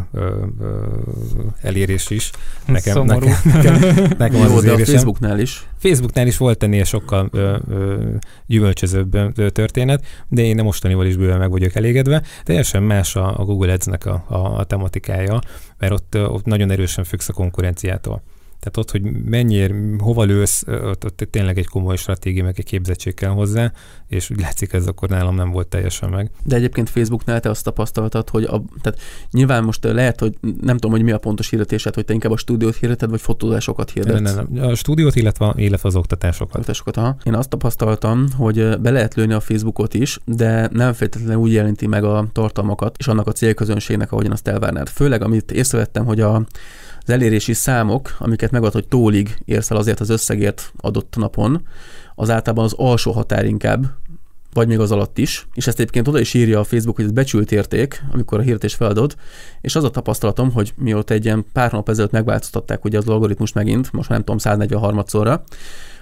elérés 1.62 2.10
is. 2.10 2.30
Nekem, 2.68 2.92
szomorú. 2.94 3.26
nekem, 3.44 3.78
nekem, 3.78 4.04
nekem 4.18 4.40
Jó, 4.40 4.56
az 4.56 4.62
de 4.62 4.70
a 4.70 4.72
érésem. 4.72 4.94
Facebooknál 4.94 5.38
is. 5.38 5.66
Facebooknál 5.78 6.26
is 6.26 6.36
volt 6.36 6.62
ennél 6.62 6.84
sokkal 6.84 7.28
ö, 7.32 7.56
ö, 7.68 8.04
gyümölcsözőbb 8.46 9.14
ö, 9.38 9.50
történet, 9.50 10.04
de 10.28 10.42
én 10.42 10.58
a 10.58 10.62
mostanival 10.62 11.06
is 11.06 11.16
bőven 11.16 11.38
meg 11.38 11.50
vagyok 11.50 11.74
elégedve. 11.74 12.22
Teljesen 12.44 12.82
más 12.82 13.16
a, 13.16 13.38
a 13.38 13.44
Google 13.44 13.72
Ads-nek 13.72 14.06
a, 14.06 14.24
a, 14.28 14.58
a 14.58 14.64
tematikája, 14.64 15.40
mert 15.78 15.92
ott, 15.92 16.16
ott 16.16 16.44
nagyon 16.44 16.70
erősen 16.70 17.04
függsz 17.04 17.28
a 17.28 17.32
konkurenciától. 17.32 18.22
Tehát 18.70 18.76
ott, 18.76 18.90
hogy 18.90 19.22
mennyiért, 19.24 19.74
hova 19.98 20.24
lősz, 20.24 20.64
ott, 20.66 21.04
ott 21.04 21.28
tényleg 21.30 21.58
egy 21.58 21.66
komoly 21.66 21.96
stratégia, 21.96 22.44
meg 22.44 22.54
egy 22.56 22.64
képzettség 22.64 23.14
kell 23.14 23.30
hozzá, 23.30 23.72
és 24.06 24.30
úgy 24.30 24.40
látszik, 24.40 24.72
ez 24.72 24.86
akkor 24.86 25.08
nálam 25.08 25.34
nem 25.34 25.50
volt 25.50 25.66
teljesen 25.66 26.08
meg. 26.08 26.30
De 26.44 26.56
egyébként 26.56 26.90
Facebooknál 26.90 27.40
te 27.40 27.50
azt 27.50 27.64
tapasztaltad, 27.64 28.28
hogy 28.28 28.44
a, 28.44 28.62
tehát 28.80 28.98
nyilván 29.30 29.64
most 29.64 29.84
lehet, 29.84 30.20
hogy 30.20 30.34
nem 30.40 30.74
tudom, 30.74 30.90
hogy 30.90 31.02
mi 31.02 31.10
a 31.10 31.18
pontos 31.18 31.50
hirdetésed, 31.50 31.94
hogy 31.94 32.04
te 32.04 32.12
inkább 32.12 32.32
a 32.32 32.36
stúdiót 32.36 32.76
hirdeted, 32.76 33.10
vagy 33.10 33.20
fotózásokat 33.20 33.90
hirdetsz. 33.90 34.20
Nem, 34.20 34.34
nem, 34.34 34.46
nem. 34.50 34.68
A 34.68 34.74
stúdiót, 34.74 35.14
illetve, 35.16 35.52
illetve 35.56 35.88
az 35.88 35.96
oktatásokat. 35.96 36.54
Oktatásokat, 36.54 36.96
aha. 36.96 37.16
Én 37.22 37.34
azt 37.34 37.48
tapasztaltam, 37.48 38.26
hogy 38.36 38.78
be 38.80 38.90
lehet 38.90 39.14
lőni 39.14 39.32
a 39.32 39.40
Facebookot 39.40 39.94
is, 39.94 40.18
de 40.24 40.68
nem 40.72 40.92
feltétlenül 40.92 41.36
úgy 41.36 41.52
jelenti 41.52 41.86
meg 41.86 42.04
a 42.04 42.28
tartalmakat 42.32 42.96
és 42.98 43.08
annak 43.08 43.26
a 43.26 43.32
célközönségnek, 43.32 44.12
ahogyan 44.12 44.32
azt 44.32 44.48
elvárnád. 44.48 44.88
Főleg, 44.88 45.22
amit 45.22 45.52
észrevettem, 45.52 46.04
hogy 46.04 46.20
a, 46.20 46.46
az 47.08 47.14
elérési 47.14 47.52
számok, 47.52 48.16
amiket 48.18 48.50
megad, 48.50 48.72
hogy 48.72 48.88
tólig 48.88 49.38
érsz 49.44 49.70
el 49.70 49.76
azért 49.76 50.00
az 50.00 50.08
összegért 50.08 50.72
adott 50.76 51.14
napon, 51.16 51.66
az 52.14 52.30
általában 52.30 52.64
az 52.64 52.74
alsó 52.76 53.12
határ 53.12 53.44
inkább 53.44 53.86
vagy 54.52 54.68
még 54.68 54.78
az 54.78 54.90
alatt 54.90 55.18
is, 55.18 55.46
és 55.54 55.66
ezt 55.66 55.78
egyébként 55.78 56.08
oda 56.08 56.20
is 56.20 56.34
írja 56.34 56.60
a 56.60 56.64
Facebook, 56.64 56.96
hogy 56.96 57.04
ez 57.04 57.10
becsült 57.10 57.52
érték, 57.52 58.02
amikor 58.12 58.38
a 58.38 58.42
hirdetés 58.42 58.74
feladod, 58.74 59.14
és 59.60 59.76
az 59.76 59.84
a 59.84 59.90
tapasztalatom, 59.90 60.52
hogy 60.52 60.72
mióta 60.76 61.14
egy 61.14 61.24
ilyen 61.24 61.44
pár 61.52 61.72
nap 61.72 61.88
ezelőtt 61.88 62.10
megváltoztatták 62.10 62.84
ugye 62.84 62.98
az 62.98 63.08
algoritmus 63.08 63.52
megint, 63.52 63.92
most 63.92 64.08
nem 64.08 64.24
tudom, 64.24 64.36
143-szorra, 64.40 65.40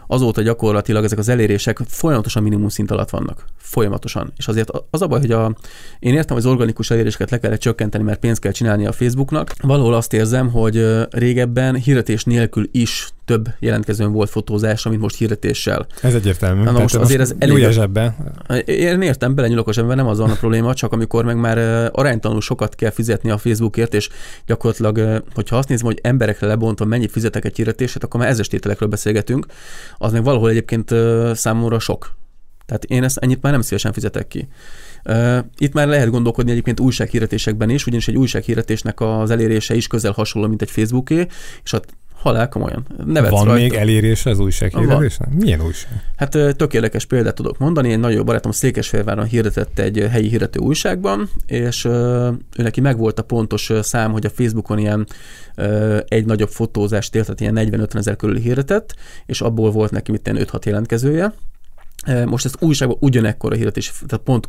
azóta 0.06 0.42
gyakorlatilag 0.42 1.04
ezek 1.04 1.18
az 1.18 1.28
elérések 1.28 1.78
folyamatosan 1.86 2.42
minimum 2.42 2.68
szint 2.68 2.90
alatt 2.90 3.10
vannak. 3.10 3.44
Folyamatosan. 3.56 4.32
És 4.36 4.48
azért 4.48 4.70
az 4.90 5.02
a 5.02 5.06
baj, 5.06 5.20
hogy 5.20 5.30
a, 5.30 5.54
én 5.98 6.14
értem, 6.14 6.36
hogy 6.36 6.44
az 6.44 6.52
organikus 6.52 6.90
eléréseket 6.90 7.30
le 7.30 7.38
kellett 7.38 7.60
csökkenteni, 7.60 8.04
mert 8.04 8.20
pénzt 8.20 8.40
kell 8.40 8.52
csinálni 8.52 8.86
a 8.86 8.92
Facebooknak. 8.92 9.54
Valahol 9.62 9.94
azt 9.94 10.12
érzem, 10.12 10.50
hogy 10.50 11.06
régebben 11.10 11.74
hirdetés 11.74 12.24
nélkül 12.24 12.68
is 12.72 13.08
több 13.26 13.48
jelentkezőn 13.58 14.12
volt 14.12 14.30
fotózás, 14.30 14.84
mint 14.84 15.00
most 15.00 15.16
hirdetéssel. 15.16 15.86
Ez 16.02 16.14
egyértelmű. 16.14 16.62
Na, 16.62 16.72
most 16.72 16.94
azért 16.94 17.20
ez 17.20 17.32
elég... 17.38 17.70
zsebbe. 17.70 18.16
Én 18.64 19.02
értem, 19.02 19.34
belenyúlok 19.34 19.68
a 19.68 19.72
zsebbe, 19.72 19.94
nem 19.94 20.06
az 20.06 20.20
a 20.20 20.24
probléma, 20.24 20.74
csak 20.74 20.92
amikor 20.92 21.24
meg 21.24 21.36
már 21.36 21.58
aránytalanul 21.92 22.42
sokat 22.42 22.74
kell 22.74 22.90
fizetni 22.90 23.30
a 23.30 23.38
Facebookért, 23.38 23.94
és 23.94 24.08
gyakorlatilag, 24.46 25.22
hogyha 25.34 25.56
azt 25.56 25.68
nézem, 25.68 25.86
hogy 25.86 25.98
emberekre 26.02 26.46
lebontva 26.46 26.84
mennyit 26.84 27.10
fizetek 27.10 27.44
egy 27.44 27.56
hirdetését, 27.56 28.04
akkor 28.04 28.20
már 28.20 28.28
ezes 28.28 28.46
tételekről 28.46 28.88
beszélgetünk, 28.88 29.46
az 29.96 30.12
meg 30.12 30.24
valahol 30.24 30.50
egyébként 30.50 30.94
számomra 31.34 31.78
sok. 31.78 32.14
Tehát 32.66 32.84
én 32.84 33.02
ezt 33.02 33.16
ennyit 33.16 33.42
már 33.42 33.52
nem 33.52 33.60
szívesen 33.60 33.92
fizetek 33.92 34.26
ki. 34.26 34.48
Itt 35.58 35.72
már 35.72 35.86
lehet 35.88 36.10
gondolkodni 36.10 36.50
egyébként 36.50 36.80
újsághirdetésekben 36.80 37.70
is, 37.70 37.86
ugyanis 37.86 38.08
egy 38.08 38.16
újsághirdetésnek 38.16 39.00
az 39.00 39.30
elérése 39.30 39.74
is 39.74 39.86
közel 39.86 40.12
hasonló, 40.12 40.48
mint 40.48 40.62
egy 40.62 40.70
Facebooké, 40.70 41.26
és 41.64 41.72
a 41.72 41.80
halál 42.26 42.48
komolyan. 42.48 42.86
Nevetsz 43.04 43.30
Van 43.30 43.44
rajta. 43.44 43.60
még 43.60 43.72
elérése 43.72 44.30
az 44.30 44.38
újsághirdetésnek? 44.38 45.34
Milyen 45.34 45.60
újság? 45.60 45.90
Hát 46.16 46.30
tök 46.30 46.74
érdekes 46.74 47.04
példát 47.04 47.34
tudok 47.34 47.58
mondani. 47.58 47.92
Egy 47.92 47.98
nagyon 47.98 48.24
barátom 48.24 48.52
Székesfehérváron 48.52 49.24
hirdetett 49.24 49.78
egy 49.78 50.06
helyi 50.10 50.28
hirdető 50.28 50.60
ő 50.60 51.28
és 51.46 51.84
ő 51.84 52.38
neki 52.56 52.80
megvolt 52.80 53.18
a 53.18 53.22
pontos 53.22 53.72
szám, 53.80 54.12
hogy 54.12 54.26
a 54.26 54.30
Facebookon 54.30 54.78
ilyen 54.78 55.06
egy 56.08 56.24
nagyobb 56.26 56.48
fotózást 56.48 57.14
élt, 57.14 57.34
tehát 57.36 57.54
ilyen 57.54 57.86
40-50 57.88 57.94
ezer 57.94 58.16
körül 58.16 58.36
hirdetett, 58.36 58.94
és 59.26 59.40
abból 59.40 59.70
volt 59.70 59.90
neki 59.90 60.10
mit 60.10 60.30
5-6 60.32 60.64
jelentkezője. 60.64 61.34
Most 62.24 62.44
ezt 62.44 62.56
újságban 62.62 62.96
ugyanekkor 63.00 63.52
a 63.52 63.56
hirdetés, 63.56 63.92
tehát 64.06 64.24
pont 64.24 64.48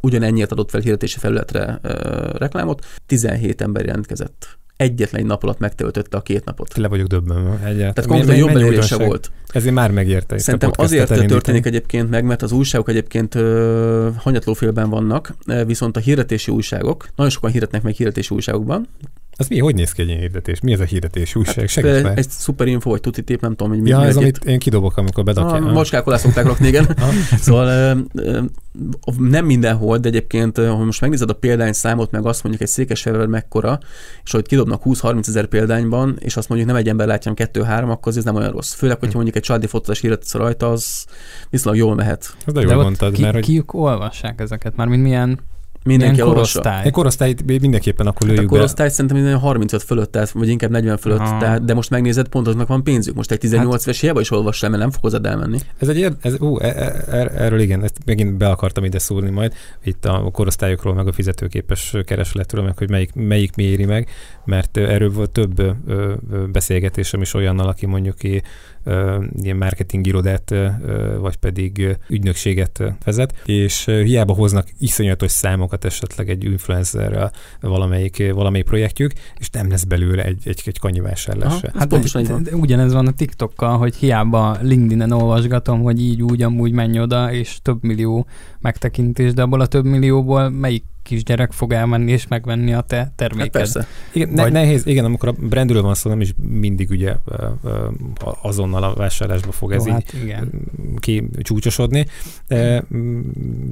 ugyanennyiért 0.00 0.52
adott 0.52 0.70
fel 0.70 0.80
hirdetési 0.80 1.18
felületre 1.18 1.78
reklámot, 2.32 2.86
17 3.06 3.60
ember 3.60 3.84
jelentkezett 3.84 4.57
egyetlen 4.78 5.20
egy 5.20 5.26
nap 5.26 5.42
alatt 5.42 5.58
megtöltötte 5.58 6.16
a 6.16 6.20
két 6.20 6.44
napot. 6.44 6.76
Le 6.76 6.88
vagyok 6.88 7.06
döbbenve. 7.06 7.50
Egyáltalán. 7.50 7.94
Tehát 7.94 8.06
konkrétan 8.06 8.36
jobb 8.36 8.48
elérése 8.48 8.96
volt. 8.96 9.30
Ezért 9.48 9.74
már 9.74 9.90
megérte. 9.90 10.38
Szerintem 10.38 10.70
azért 10.74 11.26
történik 11.26 11.66
egyébként 11.66 12.10
meg, 12.10 12.24
mert 12.24 12.42
az 12.42 12.52
újságok 12.52 12.88
egyébként 12.88 13.34
uh, 13.34 14.14
hanyatlófélben 14.16 14.90
vannak, 14.90 15.34
viszont 15.66 15.96
a 15.96 16.00
hirdetési 16.00 16.50
újságok, 16.50 17.08
nagyon 17.16 17.32
sokan 17.32 17.50
hirdetnek 17.50 17.82
meg 17.82 17.94
hirdetési 17.94 18.34
újságokban, 18.34 18.88
az 19.40 19.48
mi? 19.48 19.58
Hogy 19.58 19.74
néz 19.74 19.92
ki 19.92 20.02
egy 20.02 20.08
ilyen 20.08 20.20
hirdetés? 20.20 20.60
Mi 20.60 20.72
ez 20.72 20.80
a 20.80 20.84
hirdetés 20.84 21.34
újság? 21.34 21.70
Hát, 21.70 22.18
Egy 22.18 22.30
szuper 22.30 22.66
info, 22.66 22.90
vagy 22.90 23.00
tuti 23.00 23.22
tép, 23.22 23.40
nem 23.40 23.50
tudom, 23.50 23.72
hogy 23.72 23.82
mi. 23.82 23.88
Ja, 23.88 24.04
ez, 24.04 24.16
amit 24.16 24.44
én 24.44 24.58
kidobok, 24.58 24.96
amikor 24.96 25.24
bedakják. 25.24 25.62
Ah, 25.62 25.72
macskák 25.72 26.06
alá 26.06 26.16
szokták 26.16 26.44
rakni, 26.44 26.66
igen. 26.66 26.96
szóval 27.40 27.96
nem 29.18 29.44
mindenhol, 29.44 29.98
de 29.98 30.08
egyébként, 30.08 30.58
ha 30.58 30.84
most 30.84 31.00
megnézed 31.00 31.30
a 31.30 31.34
példány 31.34 31.72
számot, 31.72 32.10
meg 32.10 32.26
azt 32.26 32.42
mondjuk 32.42 32.62
egy 32.62 32.70
székesfehérvár 32.70 33.26
mekkora, 33.28 33.78
és 34.24 34.30
hogy 34.30 34.46
kidobnak 34.46 34.82
20-30 34.84 35.28
ezer 35.28 35.46
példányban, 35.46 36.16
és 36.20 36.36
azt 36.36 36.48
mondjuk 36.48 36.70
nem 36.70 36.78
egy 36.78 36.88
ember 36.88 37.06
látja, 37.06 37.32
hanem 37.36 37.86
2-3, 37.88 37.90
akkor 37.90 38.16
ez 38.16 38.24
nem 38.24 38.34
olyan 38.34 38.50
rossz. 38.50 38.72
Főleg, 38.72 38.98
hogyha 38.98 39.14
mondjuk 39.14 39.36
egy 39.36 39.42
családi 39.42 39.66
fotózás 39.66 40.00
hirdetés 40.00 40.32
rajta, 40.32 40.70
az 40.70 41.04
viszonylag 41.50 41.80
jól 41.80 41.94
mehet. 41.94 42.36
Ez 42.46 42.52
de 42.52 42.60
jól 42.60 42.70
de 42.70 42.76
mondtad, 42.76 43.12
ki, 43.12 43.22
mert 43.22 43.34
hogy... 43.34 43.44
Kiük 43.44 43.74
olvassák 43.74 44.40
ezeket? 44.40 44.76
Már 44.76 44.86
mint 44.86 45.02
milyen 45.02 45.38
Mindenki 45.88 46.20
korosztály. 46.20 46.84
Egy 46.84 46.92
korosztályt 46.92 47.60
mindenképpen 47.60 48.06
akkor 48.06 48.26
lőjük 48.26 48.40
hát 48.40 48.50
a 48.50 48.52
korosztály 48.52 48.86
be. 48.86 48.92
szerintem 48.92 49.16
minden 49.16 49.38
35 49.38 49.82
fölött, 49.82 50.12
tehát, 50.12 50.30
vagy 50.30 50.48
inkább 50.48 50.70
40 50.70 50.96
fölött, 50.96 51.18
tehát, 51.18 51.64
de 51.64 51.74
most 51.74 51.90
megnézed, 51.90 52.28
pont 52.28 52.46
aznak 52.46 52.68
van 52.68 52.82
pénzük. 52.82 53.14
Most 53.14 53.30
egy 53.30 53.38
18 53.38 53.72
hát, 53.72 53.82
éves 53.82 54.00
hiába 54.00 54.20
is 54.20 54.30
olvass 54.30 54.60
mert 54.60 54.76
nem 54.76 54.90
fog 54.90 55.02
hozzád 55.02 55.26
elmenni. 55.26 55.58
Ez 55.78 55.88
egy, 55.88 56.12
ez, 56.20 56.40
ú, 56.40 56.58
er, 56.58 57.04
er, 57.08 57.32
erről 57.34 57.60
igen, 57.60 57.82
ezt 57.82 57.96
megint 58.04 58.36
be 58.36 58.48
akartam 58.48 58.84
ide 58.84 58.98
szúrni 58.98 59.30
majd, 59.30 59.52
itt 59.84 60.04
a 60.04 60.28
korosztályokról, 60.32 60.94
meg 60.94 61.06
a 61.06 61.12
fizetőképes 61.12 61.96
keresletről, 62.04 62.62
meg 62.64 62.78
hogy 62.78 62.90
melyik, 62.90 63.14
melyik 63.14 63.54
mi 63.54 63.62
éri 63.62 63.84
meg, 63.84 64.08
mert 64.44 64.76
erről 64.76 65.10
volt 65.10 65.30
több 65.30 65.62
beszélgetésem 66.52 67.20
is 67.20 67.34
olyannal, 67.34 67.68
aki 67.68 67.86
mondjuk 67.86 68.16
ki 68.16 68.42
ilyen 69.42 69.56
marketing 69.56 70.06
irodát, 70.06 70.54
vagy 71.20 71.36
pedig 71.36 71.98
ügynökséget 72.08 72.82
vezet, 73.04 73.34
és 73.44 73.84
hiába 73.84 74.32
hoznak 74.32 74.68
iszonyatos 74.78 75.30
számokat 75.30 75.84
esetleg 75.84 76.28
egy 76.28 76.44
influencerrel 76.44 77.32
valamelyik, 77.60 78.32
valamelyik 78.32 78.66
projektjük, 78.66 79.12
és 79.38 79.50
nem 79.50 79.70
lesz 79.70 79.84
belőle 79.84 80.24
egy, 80.24 80.42
egy, 80.44 80.62
egy 80.64 80.78
kanyivásárlás 80.78 81.58
se. 81.58 81.72
Hát 81.74 81.88
de, 81.88 82.22
de, 82.22 82.38
de, 82.42 82.56
ugyanez 82.56 82.92
van 82.92 83.06
a 83.06 83.12
TikTokkal, 83.12 83.78
hogy 83.78 83.96
hiába 83.96 84.56
LinkedIn-en 84.62 85.10
olvasgatom, 85.10 85.82
hogy 85.82 86.00
így 86.00 86.22
úgy 86.22 86.42
amúgy 86.42 86.72
menj 86.72 87.00
oda, 87.00 87.32
és 87.32 87.58
több 87.62 87.82
millió 87.82 88.26
megtekintés, 88.60 89.32
de 89.32 89.42
abból 89.42 89.60
a 89.60 89.66
több 89.66 89.84
millióból 89.84 90.48
melyik 90.48 90.84
kisgyerek 91.08 91.52
fog 91.52 91.72
elmenni 91.72 92.12
és 92.12 92.26
megvenni 92.26 92.72
a 92.72 92.80
te 92.80 93.12
terméked. 93.16 93.42
Hát 93.42 93.72
persze. 93.72 93.86
Igen, 94.12 94.28
ne, 94.28 94.42
Vagy... 94.42 94.52
nehéz, 94.52 94.86
igen, 94.86 95.04
amikor 95.04 95.28
a 95.28 95.32
brandről 95.32 95.82
van 95.82 95.94
szó, 95.94 96.10
nem 96.10 96.20
is 96.20 96.34
mindig 96.36 96.90
ugye 96.90 97.14
azonnal 98.42 98.82
a 98.82 98.94
vásárlásba 98.94 99.52
fog 99.52 99.72
ez 99.72 99.86
Jó, 99.86 99.92
hát 99.92 100.14
így 100.14 100.22
igen. 100.22 100.50
ki 100.96 101.28
csúcsosodni, 101.42 102.06
de, 102.46 102.84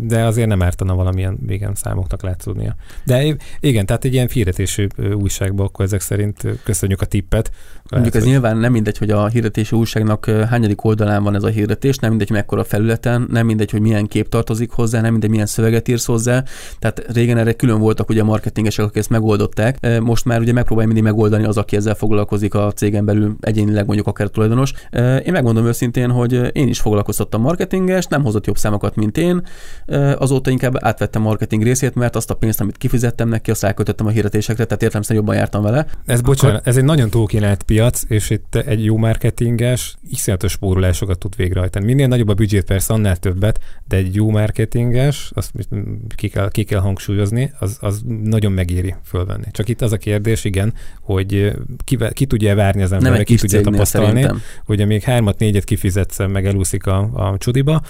de 0.00 0.24
azért 0.24 0.48
nem 0.48 0.62
ártana 0.62 0.94
valamilyen 0.94 1.38
végen 1.46 1.74
számoknak 1.74 2.22
látszódnia. 2.22 2.76
De 3.04 3.36
igen, 3.60 3.86
tehát 3.86 4.04
egy 4.04 4.12
ilyen 4.12 4.28
hirdetésű 4.32 4.86
újságban 5.14 5.66
akkor 5.66 5.84
ezek 5.84 6.00
szerint 6.00 6.46
köszönjük 6.64 7.00
a 7.00 7.06
tippet. 7.06 7.50
Mondjuk 7.90 8.14
ez 8.14 8.22
hogy... 8.22 8.30
nyilván 8.30 8.56
nem 8.56 8.72
mindegy, 8.72 8.98
hogy 8.98 9.10
a 9.10 9.26
hirdetési 9.26 9.76
újságnak 9.76 10.24
hányadik 10.24 10.84
oldalán 10.84 11.22
van 11.22 11.34
ez 11.34 11.42
a 11.42 11.48
hirdetés, 11.48 11.96
nem 11.96 12.10
mindegy, 12.10 12.28
hogy 12.28 12.36
mekkora 12.36 12.64
felületen, 12.64 13.26
nem 13.30 13.46
mindegy, 13.46 13.70
hogy 13.70 13.80
milyen 13.80 14.06
kép 14.06 14.28
tartozik 14.28 14.70
hozzá, 14.70 15.00
nem 15.00 15.10
mindegy, 15.10 15.30
milyen 15.30 15.46
szöveget 15.46 15.88
írsz 15.88 16.04
hozzá. 16.04 16.44
Tehát 16.78 17.12
régen 17.27 17.40
erre 17.40 17.53
külön 17.53 17.78
voltak 17.78 18.09
ugye 18.09 18.20
a 18.20 18.24
marketingesek, 18.24 18.85
akik 18.85 18.97
ezt 18.97 19.11
megoldották. 19.11 20.01
Most 20.01 20.24
már 20.24 20.40
ugye 20.40 20.53
megpróbálja 20.53 20.93
mindig 20.93 21.12
megoldani 21.12 21.44
az, 21.44 21.57
aki 21.57 21.77
ezzel 21.77 21.94
foglalkozik 21.94 22.55
a 22.55 22.73
cégen 22.73 23.05
belül, 23.05 23.36
egyénileg 23.40 23.86
mondjuk 23.86 24.07
akár 24.07 24.28
tulajdonos. 24.28 24.73
Én 25.24 25.32
megmondom 25.32 25.66
őszintén, 25.66 26.11
hogy 26.11 26.57
én 26.57 26.69
is 26.69 26.81
foglalkoztattam 26.81 27.40
marketinges, 27.40 28.07
nem 28.07 28.23
hozott 28.23 28.47
jobb 28.47 28.57
számokat, 28.57 28.97
mint 28.97 29.19
én. 29.19 29.43
Azóta 30.19 30.51
inkább 30.51 30.85
átvettem 30.85 31.23
marketing 31.23 31.62
részét, 31.62 31.94
mert 31.94 32.16
azt 32.16 32.31
a 32.31 32.35
pénzt, 32.35 32.61
amit 32.61 32.77
kifizettem 32.77 33.28
neki, 33.28 33.51
azt 33.51 33.65
elköltöttem 33.65 34.07
a 34.07 34.11
hirdetésekre, 34.11 34.65
tehát 34.65 34.82
értelemszerűen 34.82 35.24
jobban 35.24 35.40
jártam 35.40 35.62
vele. 35.62 35.86
Ez 36.05 36.20
bocsánat, 36.20 36.57
Akkor... 36.57 36.69
ez 36.69 36.77
egy 36.77 36.85
nagyon 36.85 37.11
túlkínált 37.11 37.62
piac, 37.62 38.03
és 38.09 38.31
itt 38.31 38.55
egy 38.55 38.85
jó 38.85 38.97
marketinges 38.97 39.97
iszonyatos 40.11 40.53
spórolásokat 40.53 41.19
tud 41.19 41.36
végrehajtani. 41.36 41.85
Minél 41.85 42.07
nagyobb 42.07 42.28
a 42.28 42.35
büdzsét, 42.35 42.65
persze 42.65 42.93
annál 42.93 43.16
többet, 43.16 43.61
de 43.89 43.97
egy 43.97 44.15
jó 44.15 44.31
marketinges, 44.31 45.31
azt 45.35 45.51
ki 46.15 46.28
kell, 46.28 46.51
ki 46.51 46.65
kell 46.65 46.81
hangsúlyozni, 46.81 47.15
az, 47.59 47.78
az 47.80 48.02
nagyon 48.22 48.52
megéri 48.52 48.94
fölvenni. 49.05 49.44
Csak 49.51 49.68
itt 49.68 49.82
az 49.82 49.93
a 49.93 49.97
kérdés, 49.97 50.44
igen, 50.44 50.72
hogy 51.01 51.52
ki, 51.84 51.98
ki 52.12 52.26
tudja 52.26 52.55
várni 52.55 52.82
az 52.82 52.93
ember, 52.93 53.24
ki 53.24 53.36
tudja 53.36 53.60
tapasztalni, 53.60 54.06
szerintem. 54.06 54.40
hogy 54.64 54.80
amíg 54.80 55.02
hármat, 55.02 55.38
négyet 55.38 55.64
kifizetsz, 55.64 56.18
meg 56.18 56.47
elúszik 56.47 56.86
a, 56.86 56.98
a 57.12 57.38
csudiba, 57.38 57.82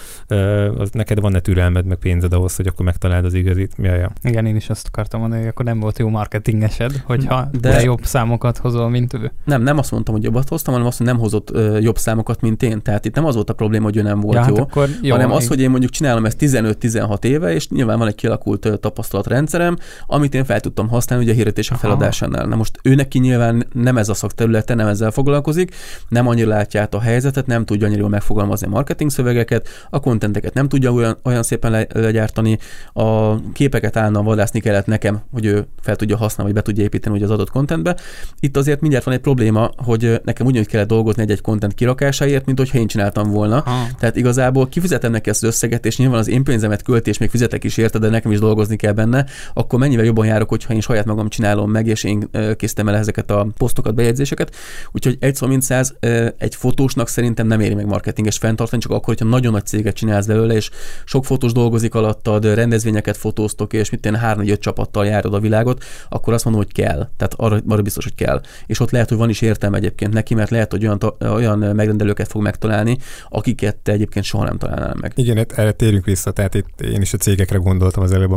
az 0.77 0.89
neked 0.91 1.19
van-e 1.19 1.39
türelmed, 1.39 1.85
meg 1.85 1.97
pénzed 1.97 2.33
ahhoz, 2.33 2.55
hogy 2.55 2.67
akkor 2.67 2.85
megtaláld 2.85 3.25
az 3.25 3.33
igazit. 3.33 3.73
Ja, 3.77 3.95
ja. 3.95 4.11
Igen, 4.23 4.45
én 4.45 4.55
is 4.55 4.69
azt 4.69 4.87
akartam 4.87 5.19
mondani, 5.19 5.41
hogy 5.41 5.49
akkor 5.49 5.65
nem 5.65 5.79
volt 5.79 5.99
jó 5.99 6.09
marketingesed, 6.09 7.01
hogyha 7.05 7.49
de, 7.51 7.69
de 7.69 7.81
jobb 7.81 8.03
számokat 8.03 8.57
hozol, 8.57 8.89
mint 8.89 9.13
ő. 9.13 9.31
Nem, 9.43 9.61
nem 9.61 9.77
azt 9.77 9.91
mondtam, 9.91 10.13
hogy 10.13 10.23
jobbat 10.23 10.49
hoztam, 10.49 10.73
hanem 10.73 10.87
azt, 10.87 10.97
hogy 10.97 11.07
nem 11.07 11.17
hozott 11.17 11.49
ö, 11.51 11.77
jobb 11.77 11.97
számokat, 11.97 12.41
mint 12.41 12.63
én. 12.63 12.81
Tehát 12.81 13.05
itt 13.05 13.15
nem 13.15 13.25
az 13.25 13.35
volt 13.35 13.49
a 13.49 13.53
probléma, 13.53 13.83
hogy 13.83 13.97
ő 13.97 14.01
nem 14.01 14.19
volt 14.19 14.37
ja, 14.37 14.45
jó, 14.47 14.55
hát 14.55 14.63
akkor 14.63 14.89
jó, 15.01 15.11
hanem 15.11 15.31
az, 15.31 15.47
hogy 15.47 15.61
én 15.61 15.69
mondjuk 15.69 15.91
csinálom 15.91 16.25
ezt 16.25 16.37
15-16 16.39 17.23
éve, 17.23 17.53
és 17.53 17.69
nyilván 17.69 17.97
van 17.97 18.07
egy 18.07 18.15
kialakult 18.15 18.79
tapasztalatrendszerem, 19.17 19.77
amit 20.07 20.33
én 20.33 20.45
fel 20.45 20.59
tudtam 20.59 20.89
használni 20.89 21.23
ugye 21.23 21.33
a 21.33 21.35
hirdetés 21.35 21.71
a 21.71 21.75
feladásánál. 21.75 22.45
Na 22.45 22.55
most 22.55 22.79
ő 22.83 22.95
neki 22.95 23.19
nyilván 23.19 23.67
nem 23.73 23.97
ez 23.97 24.09
a 24.09 24.13
szakterülete, 24.13 24.73
nem 24.73 24.87
ezzel 24.87 25.11
foglalkozik, 25.11 25.75
nem 26.09 26.27
annyira 26.27 26.49
látja 26.49 26.81
át 26.81 26.93
a 26.93 26.99
helyzetet, 26.99 27.45
nem 27.45 27.65
tudja 27.65 27.87
annyira 27.87 28.07
megfogalmazni 28.07 28.67
a 28.67 28.69
marketing 28.69 29.11
szövegeket, 29.11 29.67
a 29.89 29.99
kontenteket 29.99 30.53
nem 30.53 30.67
tudja 30.67 30.91
olyan, 30.91 31.17
olyan 31.23 31.43
szépen 31.43 31.71
le, 31.71 31.87
legyártani, 31.93 32.57
a 32.93 33.35
képeket 33.51 33.97
állna 33.97 34.23
vadászni 34.23 34.59
kellett 34.59 34.85
nekem, 34.85 35.21
hogy 35.31 35.45
ő 35.45 35.67
fel 35.81 35.95
tudja 35.95 36.17
használni, 36.17 36.53
vagy 36.53 36.61
be 36.61 36.67
tudja 36.67 36.83
építeni 36.83 37.15
ugye 37.15 37.25
az 37.25 37.31
adott 37.31 37.49
kontentbe. 37.49 37.95
Itt 38.39 38.57
azért 38.57 38.81
mindjárt 38.81 39.05
van 39.05 39.13
egy 39.13 39.19
probléma, 39.19 39.69
hogy 39.77 40.21
nekem 40.23 40.45
ugyanúgy 40.45 40.67
kellett 40.67 40.87
dolgozni 40.87 41.21
egy-egy 41.21 41.41
kontent 41.41 41.73
kirakásáért, 41.73 42.45
mint 42.45 42.57
hogyha 42.57 42.77
én 42.77 42.87
csináltam 42.87 43.31
volna. 43.31 43.59
Ha. 43.65 43.87
Tehát 43.99 44.15
igazából 44.15 44.67
kifizetem 44.67 45.11
neki 45.11 45.29
ezt 45.29 45.43
az 45.43 45.49
összeget, 45.49 45.85
és 45.85 45.97
nyilván 45.97 46.19
az 46.19 46.27
én 46.27 46.43
pénzemet 46.43 46.83
költi, 46.83 47.09
és 47.09 47.17
még 47.17 47.29
fizetek 47.29 47.63
is 47.63 47.77
érte, 47.77 47.99
de 47.99 48.09
nekem 48.09 48.31
is 48.31 48.39
dolgozni 48.39 48.75
kell 48.75 48.93
benne, 48.97 49.25
akkor 49.53 49.79
mennyivel 49.79 50.05
jobban 50.05 50.25
járok, 50.25 50.49
hogyha 50.49 50.73
én 50.73 50.81
saját 50.81 51.05
magam 51.05 51.29
csinálom 51.29 51.71
meg, 51.71 51.87
és 51.87 52.03
én 52.03 52.29
készítem 52.55 52.87
el 52.87 52.95
ezeket 52.95 53.31
a 53.31 53.47
posztokat, 53.57 53.95
bejegyzéseket. 53.95 54.55
Úgyhogy 54.91 55.17
egy 55.19 55.35
szó 55.35 55.47
mint 55.47 55.61
száz, 55.61 55.95
egy 56.37 56.55
fotósnak 56.55 57.07
szerintem 57.07 57.47
nem 57.47 57.59
éri 57.59 57.73
meg 57.73 57.85
marketinges 57.85 58.37
fenntartani, 58.37 58.81
csak 58.81 58.91
akkor, 58.91 59.05
hogyha 59.05 59.25
nagyon 59.25 59.51
nagy 59.51 59.65
céget 59.65 59.95
csinálsz 59.95 60.25
belőle, 60.25 60.53
és 60.53 60.69
sok 61.05 61.25
fotós 61.25 61.51
dolgozik 61.51 61.95
alattad, 61.95 62.53
rendezvényeket 62.53 63.17
fotóztok, 63.17 63.73
és 63.73 63.89
mit 63.89 64.15
három 64.15 64.47
öt 64.47 64.59
csapattal 64.59 65.05
járod 65.05 65.33
a 65.33 65.39
világot, 65.39 65.83
akkor 66.09 66.33
azt 66.33 66.45
mondom, 66.45 66.63
hogy 66.63 66.73
kell. 66.73 67.09
Tehát 67.17 67.33
arra, 67.37 67.59
arra 67.67 67.81
biztos, 67.81 68.03
hogy 68.03 68.15
kell. 68.15 68.41
És 68.65 68.79
ott 68.79 68.91
lehet, 68.91 69.09
hogy 69.09 69.17
van 69.17 69.29
is 69.29 69.41
értelme 69.41 69.77
egyébként 69.77 70.13
neki, 70.13 70.33
mert 70.33 70.49
lehet, 70.49 70.71
hogy 70.71 70.85
olyan, 70.85 70.99
olyan 71.19 71.59
megrendelőket 71.59 72.27
fog 72.27 72.41
megtalálni, 72.41 72.97
akiket 73.29 73.75
te 73.75 73.91
egyébként 73.91 74.25
soha 74.25 74.43
nem 74.43 74.57
találnál 74.57 74.95
meg. 75.01 75.11
Igen, 75.15 75.45
erre 75.55 75.71
térjünk 75.71 76.05
vissza. 76.05 76.31
Tehát 76.31 76.55
itt 76.55 76.81
én 76.81 77.01
is 77.01 77.13
a 77.13 77.17
cégekre 77.17 77.57
gondoltam 77.57 78.03
az 78.03 78.11
előbb 78.11 78.31
a 78.31 78.35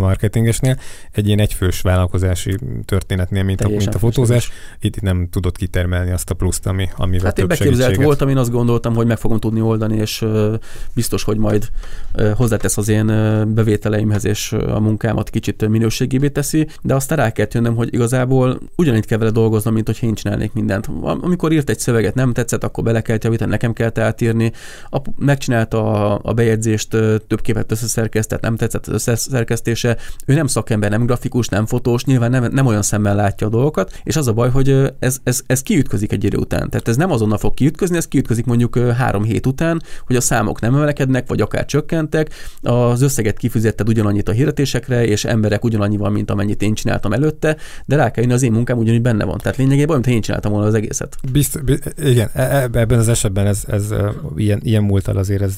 marketingesnél. 0.58 0.76
Egy 1.12 1.26
ilyen 1.26 1.38
egyfős 1.38 1.80
vállalkozási 1.80 2.58
történetnél, 2.84 3.42
mint, 3.42 3.60
a, 3.60 3.68
mint 3.68 3.94
a 3.94 3.98
fotózás, 3.98 4.50
itt 4.80 5.00
nem 5.00 5.28
tudott 5.30 5.56
kitermelni 5.56 6.10
azt 6.10 6.30
a 6.30 6.34
pluszt, 6.34 6.66
ami, 6.66 6.88
amivel 6.96 7.26
Hát 7.26 7.38
én 7.38 7.46
beképzelt 7.46 7.96
voltam, 7.96 8.28
én 8.28 8.36
azt 8.36 8.50
gondoltam, 8.50 8.94
hogy 8.94 9.06
meg 9.06 9.18
fogom 9.18 9.38
tudni 9.38 9.60
oldani, 9.60 9.96
és 9.96 10.24
biztos, 10.94 11.22
hogy 11.22 11.36
majd 11.36 11.68
hozzátesz 12.36 12.76
az 12.76 12.88
én 12.88 13.06
bevételeimhez, 13.54 14.24
és 14.24 14.52
a 14.52 14.80
munkámat 14.80 15.30
kicsit 15.30 15.68
minőségébé 15.68 16.28
teszi, 16.28 16.66
de 16.82 16.94
aztán 16.94 17.18
rá 17.18 17.30
kell 17.30 17.46
jönnöm, 17.50 17.74
hogy 17.74 17.94
igazából 17.94 18.60
ugyanígy 18.76 19.06
kell 19.06 19.18
vele 19.18 19.30
dolgoznom, 19.30 19.74
mint 19.74 19.86
hogy 19.86 19.98
én 20.02 20.14
csinálnék 20.14 20.52
mindent. 20.52 20.88
Amikor 21.00 21.52
írt 21.52 21.70
egy 21.70 21.78
szöveget, 21.78 22.14
nem 22.14 22.32
tetszett, 22.32 22.64
akkor 22.64 22.84
bele 22.84 23.00
kell 23.00 23.18
javítani, 23.20 23.50
nekem 23.50 23.72
kell 23.72 23.90
átírni. 23.94 24.52
A, 24.90 24.98
megcsinálta 25.18 25.92
a, 26.12 26.20
a 26.22 26.32
bejegyzést, 26.32 26.88
több 27.26 27.40
képet 27.42 27.72
összeszerkesztett, 27.72 28.40
nem 28.40 28.56
tetszett 28.56 28.86
az 28.86 28.92
összeszerkesztése. 28.92 29.96
Ő 30.26 30.34
nem 30.40 30.48
szakember, 30.48 30.90
nem 30.90 31.06
grafikus, 31.06 31.48
nem 31.48 31.66
fotós, 31.66 32.04
nyilván 32.04 32.30
nem, 32.30 32.52
nem 32.52 32.66
olyan 32.66 32.82
szemmel 32.82 33.14
látja 33.14 33.46
a 33.46 33.50
dolgokat, 33.50 34.00
és 34.04 34.16
az 34.16 34.28
a 34.28 34.32
baj, 34.32 34.50
hogy 34.50 34.94
ez, 34.98 35.18
ez, 35.22 35.40
ez 35.46 35.62
kiütközik 35.62 36.12
egy 36.12 36.24
idő 36.24 36.36
után. 36.36 36.70
Tehát 36.70 36.88
ez 36.88 36.96
nem 36.96 37.10
azonnal 37.10 37.38
fog 37.38 37.54
kiütközni, 37.54 37.96
ez 37.96 38.08
kiütközik 38.08 38.44
mondjuk 38.44 38.78
három 38.78 39.22
hét 39.22 39.46
után, 39.46 39.82
hogy 40.06 40.16
a 40.16 40.20
számok 40.20 40.60
nem 40.60 40.74
emelkednek, 40.74 41.28
vagy 41.28 41.40
akár 41.40 41.64
csökkentek, 41.64 42.30
az 42.62 43.02
összeget 43.02 43.36
kifizetted 43.36 43.88
ugyanannyit 43.88 44.28
a 44.28 44.32
hirdetésekre, 44.32 45.06
és 45.06 45.24
emberek 45.24 45.64
ugyanannyival, 45.64 46.10
mint 46.10 46.30
amennyit 46.30 46.62
én 46.62 46.74
csináltam 46.74 47.12
előtte, 47.12 47.56
de 47.86 47.96
rá 47.96 48.10
kell 48.10 48.22
jönni, 48.22 48.34
az 48.34 48.42
én 48.42 48.52
munkám 48.52 48.78
ugyanúgy 48.78 49.02
benne 49.02 49.24
van. 49.24 49.38
Tehát 49.38 49.56
lényegében 49.56 49.88
olyan, 49.90 50.02
én 50.02 50.20
csináltam 50.20 50.52
volna 50.52 50.66
az 50.66 50.74
egészet. 50.74 51.16
Bizt, 51.32 51.62
igen, 52.02 52.30
e, 52.32 52.42
e, 52.42 52.68
ebben 52.72 52.98
az 52.98 53.08
esetben 53.08 53.46
ez, 53.46 53.62
ez 53.66 53.94
ilyen, 54.36 54.60
ilyen 54.62 54.82
múltal 54.82 55.16
azért 55.16 55.42
ez 55.42 55.56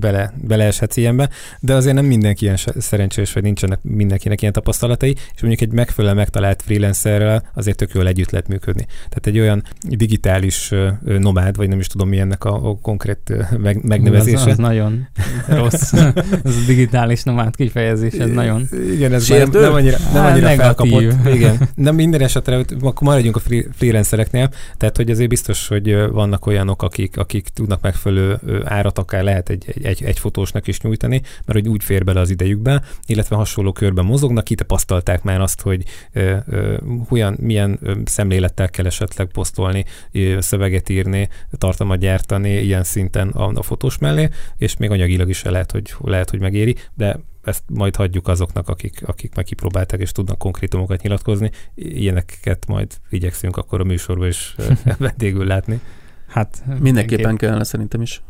bele, 0.00 0.34
beleeshetsz 0.46 0.96
ilyenbe, 0.96 1.28
de 1.60 1.74
azért 1.74 1.94
nem 1.94 2.04
mindenki 2.04 2.44
ilyen 2.44 2.56
szerencsés, 2.76 3.09
vagy 3.14 3.42
nincsenek 3.42 3.78
mindenkinek 3.82 4.40
ilyen 4.40 4.52
tapasztalatai, 4.52 5.16
és 5.34 5.40
mondjuk 5.40 5.68
egy 5.68 5.76
megfelelően 5.76 6.18
megtalált 6.18 6.62
freelancerrel 6.62 7.50
azért 7.54 7.76
tök 7.76 7.90
jól 7.94 8.06
együtt 8.06 8.30
lehet 8.30 8.48
működni. 8.48 8.86
Tehát 8.86 9.26
egy 9.26 9.38
olyan 9.38 9.62
digitális 9.88 10.72
nomád, 11.04 11.56
vagy 11.56 11.68
nem 11.68 11.78
is 11.78 11.86
tudom 11.86 12.08
mi 12.08 12.18
ennek 12.18 12.44
a, 12.44 12.68
a 12.68 12.78
konkrét 12.82 13.32
meg, 13.58 13.84
megnevezése. 13.84 14.40
Az, 14.40 14.46
az 14.46 14.56
nagyon 14.56 15.08
rossz. 15.48 15.92
ez 15.92 16.56
a 16.56 16.64
digitális 16.66 17.22
nomád 17.22 17.56
kifejezés, 17.56 18.12
ez 18.12 18.30
nagyon 18.30 18.68
Igen, 18.92 19.12
ez 19.12 19.28
nem, 19.28 19.50
nem 19.50 19.72
annyira, 19.72 19.96
nem 20.12 20.24
annyira 20.24 20.48
felkapott. 20.48 21.02
Igen. 21.34 21.68
De 21.76 21.92
minden 21.92 22.20
esetre, 22.20 22.64
akkor 22.80 23.08
maradjunk 23.08 23.36
a 23.36 23.40
freelancereknél, 23.72 24.50
tehát 24.76 24.96
hogy 24.96 25.10
azért 25.10 25.28
biztos, 25.28 25.68
hogy 25.68 26.10
vannak 26.10 26.46
olyanok, 26.46 26.82
akik, 26.82 27.16
akik 27.16 27.48
tudnak 27.48 27.80
megfelelő 27.80 28.38
árat 28.64 28.98
akár 28.98 29.22
lehet 29.22 29.48
egy, 29.48 29.64
egy, 29.66 29.84
egy, 29.84 30.02
egy 30.02 30.18
fotósnak 30.18 30.66
is 30.66 30.80
nyújtani, 30.80 31.20
mert 31.44 31.58
hogy 31.58 31.68
úgy 31.68 31.84
fér 31.84 32.04
bele 32.04 32.20
az 32.20 32.30
idejükbe, 32.30 32.82
illetve 33.06 33.36
hasonló 33.36 33.72
körben 33.72 34.04
mozognak, 34.04 34.44
kitapasztalták 34.44 35.22
már 35.22 35.40
azt, 35.40 35.60
hogy 35.60 35.84
ö, 36.12 36.36
ö, 36.46 36.76
hogyan, 37.08 37.36
milyen 37.40 37.80
szemlélettel 38.04 38.70
kell 38.70 38.86
esetleg 38.86 39.26
posztolni, 39.26 39.84
ö, 40.12 40.36
szöveget 40.40 40.88
írni, 40.88 41.28
tartalmat 41.50 41.98
gyártani 41.98 42.50
ilyen 42.50 42.84
szinten 42.84 43.28
a, 43.28 43.48
a 43.54 43.62
fotós 43.62 43.98
mellé, 43.98 44.28
és 44.56 44.76
még 44.76 44.90
anyagilag 44.90 45.28
is 45.28 45.42
lehet, 45.42 45.72
hogy, 45.72 45.94
lehet, 46.00 46.30
hogy 46.30 46.40
megéri, 46.40 46.76
de 46.94 47.20
ezt 47.42 47.62
majd 47.66 47.96
hagyjuk 47.96 48.28
azoknak, 48.28 48.68
akik, 48.68 49.02
akik 49.06 49.34
meg 49.34 49.44
kipróbálták 49.44 50.00
és 50.00 50.12
tudnak 50.12 50.38
konkrétumokat 50.38 51.02
nyilatkozni. 51.02 51.50
Ilyeneket 51.74 52.66
majd 52.66 52.96
igyekszünk 53.10 53.56
akkor 53.56 53.80
a 53.80 53.84
műsorban 53.84 54.28
is 54.28 54.54
vendégül 54.98 55.46
látni. 55.46 55.80
Hát 56.26 56.62
mindenképpen 56.78 57.36
kellene 57.36 57.64
szerintem 57.64 58.02
is 58.02 58.22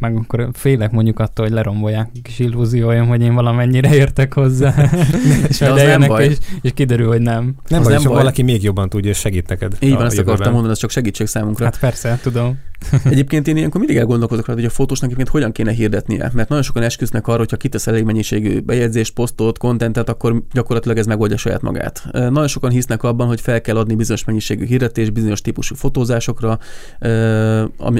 meg 0.00 0.16
akkor 0.16 0.48
félek 0.52 0.90
mondjuk 0.90 1.18
attól, 1.18 1.44
hogy 1.44 1.54
lerombolják 1.54 2.10
a 2.14 2.18
kis 2.22 2.38
illúzióim, 2.38 3.06
hogy 3.06 3.22
én 3.22 3.34
valamennyire 3.34 3.94
értek 3.94 4.34
hozzá, 4.34 4.90
és 5.48 5.60
majd 5.60 5.76
eljönnek, 5.76 6.20
és, 6.20 6.36
és 6.60 6.70
kiderül, 6.74 7.08
hogy 7.08 7.20
nem. 7.20 7.54
Nem 7.68 7.80
az 7.80 7.86
baj, 7.86 7.94
nem 7.94 8.02
baj. 8.02 8.14
valaki 8.14 8.42
még 8.42 8.62
jobban 8.62 8.88
tudja, 8.88 9.10
és 9.10 9.18
segít 9.18 9.48
neked. 9.48 9.76
Így 9.80 9.94
van, 9.94 10.04
ezt 10.04 10.18
akartam 10.18 10.52
mondani, 10.52 10.72
ez 10.72 10.78
csak 10.78 10.90
segítség 10.90 11.26
számunkra. 11.26 11.64
Hát 11.64 11.78
persze, 11.78 12.18
tudom. 12.22 12.58
Egyébként 13.04 13.48
én 13.48 13.56
ilyenkor 13.56 13.80
mindig 13.80 13.98
elgondolkozok 13.98 14.46
rá, 14.46 14.54
hogy 14.54 14.64
a 14.64 14.70
fotósnak 14.70 15.04
egyébként 15.04 15.28
hogyan 15.28 15.52
kéne 15.52 15.70
hirdetnie, 15.70 16.30
mert 16.34 16.48
nagyon 16.48 16.64
sokan 16.64 16.82
esküsznek 16.82 17.26
arra, 17.26 17.38
hogy 17.38 17.50
ha 17.50 17.56
kitesz 17.56 17.86
elég 17.86 18.04
mennyiségű 18.04 18.60
bejegyzést, 18.60 19.12
posztot, 19.12 19.58
kontentet, 19.58 20.08
akkor 20.08 20.42
gyakorlatilag 20.52 20.98
ez 20.98 21.06
megoldja 21.06 21.36
saját 21.36 21.62
magát. 21.62 22.02
Nagyon 22.12 22.48
sokan 22.48 22.70
hisznek 22.70 23.02
abban, 23.02 23.26
hogy 23.26 23.40
fel 23.40 23.60
kell 23.60 23.76
adni 23.76 23.94
bizonyos 23.94 24.24
mennyiségű 24.24 24.64
hirdetés, 24.64 25.10
bizonyos 25.10 25.40
típusú 25.40 25.74
fotózásokra, 25.74 26.58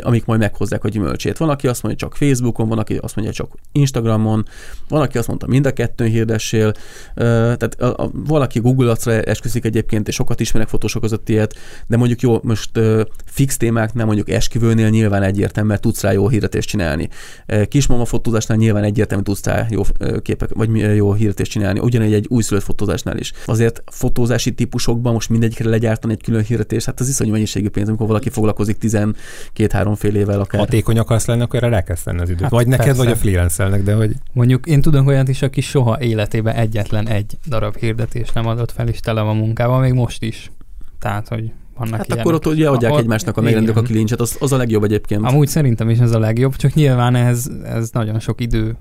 amik 0.01 0.25
majd 0.25 0.41
meghozzák 0.41 0.85
a 0.85 0.89
gyümölcsét. 0.89 1.39
Van, 1.39 1.49
aki 1.49 1.67
azt 1.67 1.83
mondja, 1.83 2.07
csak 2.07 2.17
Facebookon, 2.17 2.69
van, 2.69 2.79
aki 2.79 2.97
azt 2.97 3.17
mondja, 3.17 3.35
csak 3.35 3.55
Instagramon, 3.73 4.45
van, 4.89 5.01
aki 5.03 5.19
azt 5.19 5.29
mondta, 5.29 5.47
mind 5.47 5.67
a 5.67 5.73
kettőn 5.73 6.09
hirdessél. 6.09 6.73
Tehát 7.15 7.77
valaki 8.13 8.59
Google 8.59 8.91
Ads-ra 8.91 9.13
esküszik 9.13 9.65
egyébként, 9.65 10.09
és 10.09 10.15
sokat 10.15 10.41
ismerek 10.41 10.69
fotósok 10.69 11.03
között 11.03 11.29
ilyet, 11.29 11.55
de 11.87 11.97
mondjuk 11.97 12.21
jó, 12.21 12.39
most 12.43 12.71
fix 13.25 13.57
témáknál, 13.57 14.07
mondjuk 14.07 14.31
esküvőnél 14.71 15.01
nyilván 15.01 15.23
egyértelmű, 15.23 15.69
mert 15.69 15.81
tudsz 15.81 16.03
rá 16.03 16.13
jó 16.13 16.29
hirdetést 16.29 16.69
csinálni. 16.69 17.09
Kismama 17.69 18.05
fotózásnál 18.05 18.59
nyilván 18.59 18.85
egyértelmű 18.85 19.25
tudsz 19.25 19.45
rá 19.45 19.67
jó 19.71 19.83
képek, 20.23 20.49
vagy 20.55 20.97
jó 20.97 21.13
hirdetést 21.13 21.51
csinálni. 21.51 21.79
Ugyanígy 21.79 22.13
egy 22.13 22.27
újszülött 22.29 22.63
fotózásnál 22.63 23.17
is. 23.17 23.33
Azért 23.47 23.83
fotózási 23.87 24.53
típusokban 24.55 25.13
most 25.13 25.29
mindegyikre 25.29 25.69
legyártani 25.69 26.13
egy 26.13 26.23
külön 26.23 26.43
hirdetést, 26.43 26.87
hát 26.87 27.01
az 27.01 27.09
iszonyú 27.09 27.31
mennyiségű 27.31 27.69
pénz, 27.69 27.89
amikor 27.89 28.07
valaki 28.07 28.29
foglalkozik 28.29 28.77
12-3 28.81 29.95
fél 29.97 30.15
évvel 30.15 30.41
akár. 30.41 30.61
Hatékony 30.61 30.99
akarsz 30.99 31.27
lenni, 31.27 31.43
akkor 31.43 31.63
erre 31.63 31.75
rá 31.75 31.83
kell 31.83 31.97
tenni 32.05 32.21
az 32.21 32.29
időt. 32.29 32.43
Hát 32.43 32.51
vagy 32.51 32.67
neked, 32.67 32.87
persze. 32.87 33.03
vagy 33.03 33.13
a 33.13 33.17
freelancernek, 33.17 33.83
de 33.83 33.95
hogy... 33.95 34.13
Mondjuk 34.33 34.67
én 34.67 34.81
tudom 34.81 35.07
olyat 35.07 35.29
is, 35.29 35.43
aki 35.43 35.61
soha 35.61 36.01
életében 36.01 36.55
egyetlen 36.55 37.09
egy 37.09 37.39
darab 37.47 37.77
hirdetés 37.77 38.33
nem 38.33 38.47
adott 38.47 38.71
fel, 38.71 38.89
és 38.89 39.01
tele 39.01 39.21
van 39.21 39.37
munkával, 39.37 39.81
még 39.81 39.93
most 39.93 40.23
is. 40.23 40.51
Tehát, 40.99 41.29
hogy 41.29 41.53
vannak 41.81 41.97
Hát 41.97 42.07
ilyenek. 42.07 42.25
akkor 42.27 42.35
ott 42.35 42.47
ugye 42.47 42.69
adják 42.69 42.93
a, 42.93 42.99
egymásnak 42.99 43.37
a 43.37 43.41
megrendelők 43.41 43.77
a 43.77 43.83
kilincset, 43.83 44.21
az, 44.21 44.37
az 44.41 44.53
a 44.53 44.57
legjobb 44.57 44.85
egyébként. 44.85 45.25
Amúgy 45.25 45.49
szerintem 45.49 45.91
is 45.91 45.99
ez 45.99 46.13
a 46.13 46.19
legjobb, 46.19 46.57
csak 46.57 46.75
nyilván 46.75 47.15
ez, 47.15 47.47
ez 47.65 47.91
nagyon 47.93 48.21
sok 48.21 48.41
idő 48.41 48.77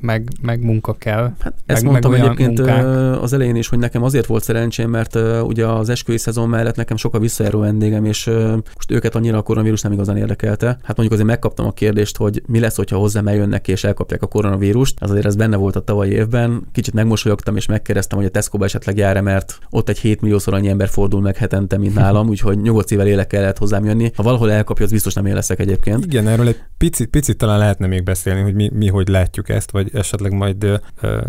meg, 0.00 0.28
meg 0.42 0.64
munka 0.64 0.92
kell. 0.92 1.32
Hát 1.40 1.54
ezt 1.66 1.82
meg, 1.82 1.90
mondtam 1.90 2.10
meg 2.10 2.20
egyébként 2.20 2.58
munkák. 2.58 3.22
az 3.22 3.32
elején 3.32 3.56
is, 3.56 3.68
hogy 3.68 3.78
nekem 3.78 4.02
azért 4.02 4.26
volt 4.26 4.42
szerencsém, 4.42 4.90
mert 4.90 5.14
ugye 5.42 5.66
az 5.66 5.88
esküvői 5.88 6.18
szezon 6.18 6.48
mellett 6.48 6.76
nekem 6.76 6.96
sokkal 6.96 7.20
visszajáró 7.20 7.60
vendégem, 7.60 8.04
és 8.04 8.30
most 8.74 8.90
őket 8.90 9.14
annyira 9.14 9.38
a 9.38 9.42
koronavírus 9.42 9.80
nem 9.82 9.92
igazán 9.92 10.16
érdekelte. 10.16 10.66
Hát 10.66 10.96
mondjuk 10.96 11.12
azért 11.12 11.26
megkaptam 11.26 11.66
a 11.66 11.72
kérdést, 11.72 12.16
hogy 12.16 12.42
mi 12.46 12.60
lesz, 12.60 12.76
hogyha 12.76 12.96
hozzám 12.96 13.26
eljönnek 13.26 13.68
és 13.68 13.84
elkapják 13.84 14.22
a 14.22 14.26
koronavírust. 14.26 14.96
Az 15.00 15.10
azért 15.10 15.26
ez 15.26 15.36
benne 15.36 15.56
volt 15.56 15.76
a 15.76 15.80
tavalyi 15.80 16.12
évben. 16.12 16.62
Kicsit 16.72 16.94
megmosolyogtam 16.94 17.56
és 17.56 17.66
megkérdeztem, 17.66 18.18
hogy 18.18 18.26
a 18.26 18.30
Tesco-ba 18.30 18.64
esetleg 18.64 18.96
jár 18.96 19.16
mert 19.20 19.58
ott 19.70 19.88
egy 19.88 19.98
7 19.98 20.20
milliószor 20.20 20.54
annyi 20.54 20.68
ember 20.68 20.88
fordul 20.88 21.20
meg 21.20 21.36
hetente, 21.36 21.78
mint 21.78 21.94
nálam, 22.04 22.28
úgyhogy 22.28 22.60
nyugodt 22.60 22.88
szívvel 22.88 23.06
élek 23.06 23.32
el 23.32 23.40
lehet 23.40 23.58
hozzám 23.58 23.84
jönni. 23.84 24.10
Ha 24.14 24.22
valahol 24.22 24.50
elkapja, 24.52 24.84
az 24.84 24.90
biztos 24.90 25.14
nem 25.14 25.26
én 25.26 25.34
leszek 25.34 25.58
egyébként. 25.58 26.04
Igen, 26.04 26.28
erről 26.28 26.46
egy 26.46 26.60
picit, 26.78 27.08
picit 27.08 27.36
talán 27.36 27.58
lehetne 27.58 27.86
még 27.86 28.02
beszélni, 28.02 28.40
hogy 28.40 28.54
mi, 28.54 28.70
mi 28.74 28.88
hogy 28.88 29.08
látjuk 29.08 29.48
ezt, 29.48 29.70
vagy 29.70 29.87
esetleg 29.92 30.32
majd 30.32 30.80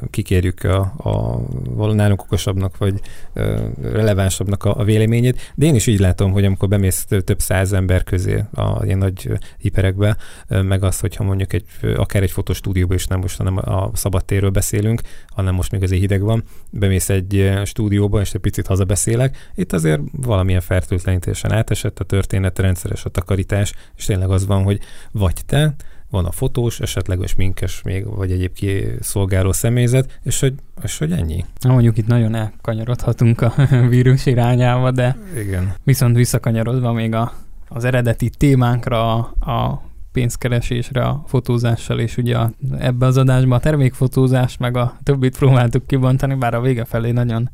kikérjük 0.10 0.64
a, 0.64 0.94
a 1.78 1.94
nálunk 1.94 2.22
okosabbnak, 2.22 2.78
vagy 2.78 3.00
relevánsabbnak 3.82 4.64
a, 4.64 4.80
a 4.80 4.84
véleményét. 4.84 5.54
De 5.56 5.66
én 5.66 5.76
is 5.76 5.88
így 5.88 6.00
látom, 6.00 6.32
hogy 6.32 6.46
amikor 6.46 6.68
bemész 6.68 7.06
több 7.06 7.40
száz 7.40 7.74
ember 7.74 8.04
közé 8.04 8.44
a 8.54 8.86
ilyen 8.86 8.98
nagy 8.98 9.32
hiperekbe, 9.58 10.18
meg 10.48 10.84
az, 10.84 11.00
hogyha 11.00 11.24
mondjuk 11.24 11.54
egy, 11.54 11.66
akár 11.96 12.24
egy 12.24 12.32
fotostúdióban 12.32 12.96
is 12.96 13.08
nem 13.08 13.20
most 13.20 13.44
nem 13.44 13.58
a 13.58 13.92
szabadtérről 13.94 14.50
beszélünk, 14.50 15.02
hanem 15.28 15.56
most 15.56 15.72
még 15.72 15.84
azért 15.84 16.02
hideg 16.02 16.22
van, 16.22 16.44
bemész 16.70 17.10
egy 17.10 17.60
stúdióba, 17.64 18.20
és 18.20 18.34
egy 18.34 18.42
picit 18.42 18.68
hazabeszélek, 18.68 19.52
itt 19.56 19.74
azért 19.74 20.02
valamilyen 20.12 20.62
fertőtlenítésen 20.62 21.52
átesett 21.52 22.00
a 22.00 22.04
történet, 22.04 22.60
rendszeres 22.60 23.06
a 23.06 23.10
takarítás, 23.10 23.74
és 23.98 24.06
tényleg 24.06 24.30
az 24.30 24.46
van, 24.46 24.64
hogy 24.64 24.80
vagy 25.12 25.42
te, 25.46 25.76
van 26.10 26.26
a 26.26 26.32
fotós, 26.32 26.80
esetleges 26.80 27.36
minkes 27.36 27.82
még, 27.82 28.06
vagy 28.06 28.32
egyéb 28.32 28.58
szolgáló 29.00 29.52
személyzet, 29.52 30.20
és 30.24 30.40
hogy, 30.40 30.54
és 30.84 30.98
hogy 30.98 31.12
ennyi. 31.12 31.46
Na, 31.60 31.72
mondjuk 31.72 31.98
itt 31.98 32.08
nagyon 32.08 32.36
elkanyarodhatunk 32.36 33.42
a 33.42 33.54
vírus 33.90 34.26
irányába, 34.26 34.92
de 34.92 35.18
Igen. 35.38 35.74
viszont 35.84 36.16
visszakanyarodva 36.16 36.92
még 36.92 37.14
a, 37.14 37.34
az 37.68 37.84
eredeti 37.84 38.30
témánkra, 38.30 39.14
a 39.40 39.82
pénzkeresésre 40.12 41.04
a 41.04 41.24
fotózással, 41.28 42.00
és 42.00 42.18
ugye 42.18 42.38
a, 42.38 42.52
ebbe 42.80 43.06
az 43.06 43.18
adásban 43.18 43.58
a 43.58 43.62
termékfotózás, 43.62 44.58
meg 44.58 44.78
a 44.78 44.98
többit 45.04 45.38
próbáltuk 45.38 45.88
kibontani, 45.88 46.36
bár 46.36 46.54
a 46.54 46.62
vége 46.62 46.86
felé 46.86 47.12
nagyon 47.12 47.50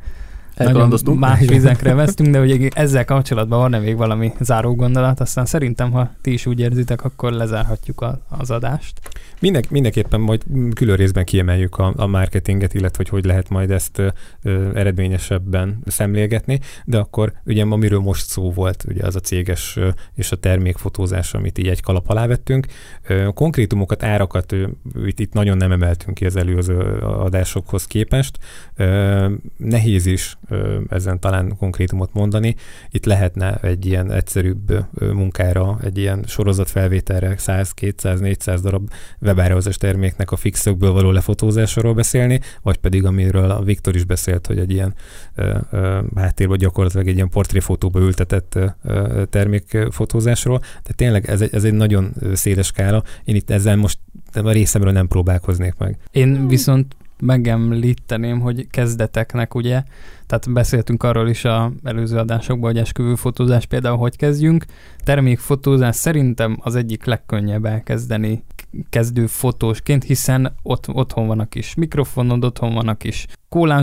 nagyon 0.55 0.93
más 1.17 1.39
vizekre 1.39 1.93
vesztünk, 1.93 2.29
de 2.29 2.39
ugye 2.39 2.69
ezzel 2.73 3.05
kapcsolatban 3.05 3.59
van-e 3.59 3.79
még 3.79 3.97
valami 3.97 4.33
záró 4.39 4.75
gondolat, 4.75 5.19
aztán 5.19 5.45
szerintem, 5.45 5.91
ha 5.91 6.11
ti 6.21 6.33
is 6.33 6.45
úgy 6.45 6.59
érzitek, 6.59 7.03
akkor 7.03 7.31
lezárhatjuk 7.31 8.01
a, 8.01 8.19
az 8.29 8.51
adást. 8.51 8.99
Mindenk, 9.39 9.69
mindenképpen 9.69 10.19
majd 10.19 10.43
külön 10.73 10.95
részben 10.95 11.25
kiemeljük 11.25 11.77
a, 11.77 11.93
a 11.97 12.05
marketinget, 12.05 12.73
illetve 12.73 12.97
hogy 12.97 13.09
hogy 13.09 13.25
lehet 13.25 13.49
majd 13.49 13.71
ezt 13.71 14.01
ö, 14.41 14.75
eredményesebben 14.75 15.79
szemlélgetni, 15.85 16.59
de 16.85 16.97
akkor 16.97 17.33
ugye 17.45 17.63
amiről 17.63 17.99
most 17.99 18.25
szó 18.25 18.51
volt, 18.51 18.85
ugye 18.87 19.05
az 19.05 19.15
a 19.15 19.19
céges 19.19 19.77
ö, 19.77 19.89
és 20.13 20.31
a 20.31 20.35
termékfotózás, 20.35 21.33
amit 21.33 21.57
így 21.57 21.67
egy 21.67 21.81
kalap 21.81 22.09
alá 22.09 22.27
vettünk. 22.27 22.65
Ö, 23.07 23.27
konkrétumokat, 23.33 24.03
árakat 24.03 24.51
ö, 24.51 24.67
itt, 25.05 25.19
itt 25.19 25.33
nagyon 25.33 25.57
nem 25.57 25.71
emeltünk 25.71 26.17
ki 26.17 26.25
az 26.25 26.35
előző 26.35 26.77
adásokhoz 26.99 27.85
képest. 27.85 28.37
Ö, 28.75 29.31
nehéz 29.57 30.05
is 30.05 30.37
ö, 30.49 30.79
ezen 30.89 31.19
talán 31.19 31.55
konkrétumot 31.57 32.13
mondani. 32.13 32.55
Itt 32.89 33.05
lehetne 33.05 33.55
egy 33.55 33.85
ilyen 33.85 34.11
egyszerűbb 34.11 34.85
munkára, 34.99 35.77
egy 35.83 35.97
ilyen 35.97 36.23
sorozatfelvételre 36.27 37.37
100, 37.37 37.71
200, 37.71 38.19
400 38.19 38.61
darab 38.61 38.89
webáraozás 39.25 39.77
terméknek 39.77 40.31
a 40.31 40.35
fixökből 40.35 40.91
való 40.91 41.11
lefotózásról 41.11 41.93
beszélni, 41.93 42.39
vagy 42.61 42.77
pedig 42.77 43.05
amiről 43.05 43.51
a 43.51 43.63
Viktor 43.63 43.95
is 43.95 44.03
beszélt, 44.03 44.47
hogy 44.47 44.59
egy 44.59 44.71
ilyen 44.71 44.93
ö, 45.35 45.57
ö, 45.71 45.99
háttérben 46.15 46.57
gyakorlatilag 46.57 47.07
egy 47.07 47.15
ilyen 47.15 47.29
portréfotóba 47.29 47.99
ültetett 47.99 48.55
ö, 48.83 49.23
termékfotózásról. 49.29 50.59
Tehát 50.59 50.95
tényleg 50.95 51.29
ez 51.29 51.41
egy, 51.41 51.53
ez 51.53 51.63
egy 51.63 51.73
nagyon 51.73 52.13
széles 52.33 52.65
skála. 52.65 53.03
Én 53.23 53.35
itt 53.35 53.49
ezzel 53.49 53.75
most 53.75 53.99
a 54.33 54.51
részemről 54.51 54.91
nem 54.91 55.07
próbálkoznék 55.07 55.73
meg. 55.77 55.97
Én 56.11 56.47
viszont 56.47 56.95
megemlíteném, 57.19 58.39
hogy 58.39 58.67
kezdeteknek 58.69 59.55
ugye, 59.55 59.83
tehát 60.27 60.53
beszéltünk 60.53 61.03
arról 61.03 61.27
is 61.29 61.45
a 61.45 61.71
előző 61.83 62.17
adásokban, 62.17 62.71
hogy 62.71 62.81
esküvőfotózás 62.81 63.65
például 63.65 63.97
hogy 63.97 64.17
kezdjünk. 64.17 64.65
Termékfotózás 65.03 65.95
szerintem 65.95 66.57
az 66.61 66.75
egyik 66.75 67.05
legkönnyebb 67.05 67.65
elkezdeni 67.65 68.43
kezdő 68.89 69.27
fotósként, 69.27 70.03
hiszen 70.03 70.55
ott, 70.63 70.87
otthon 70.87 71.27
van 71.27 71.39
a 71.39 71.45
kis 71.45 71.75
mikrofonod, 71.75 72.43
otthon 72.43 72.73
van 72.73 72.87
a 72.87 72.95
kis 72.95 73.27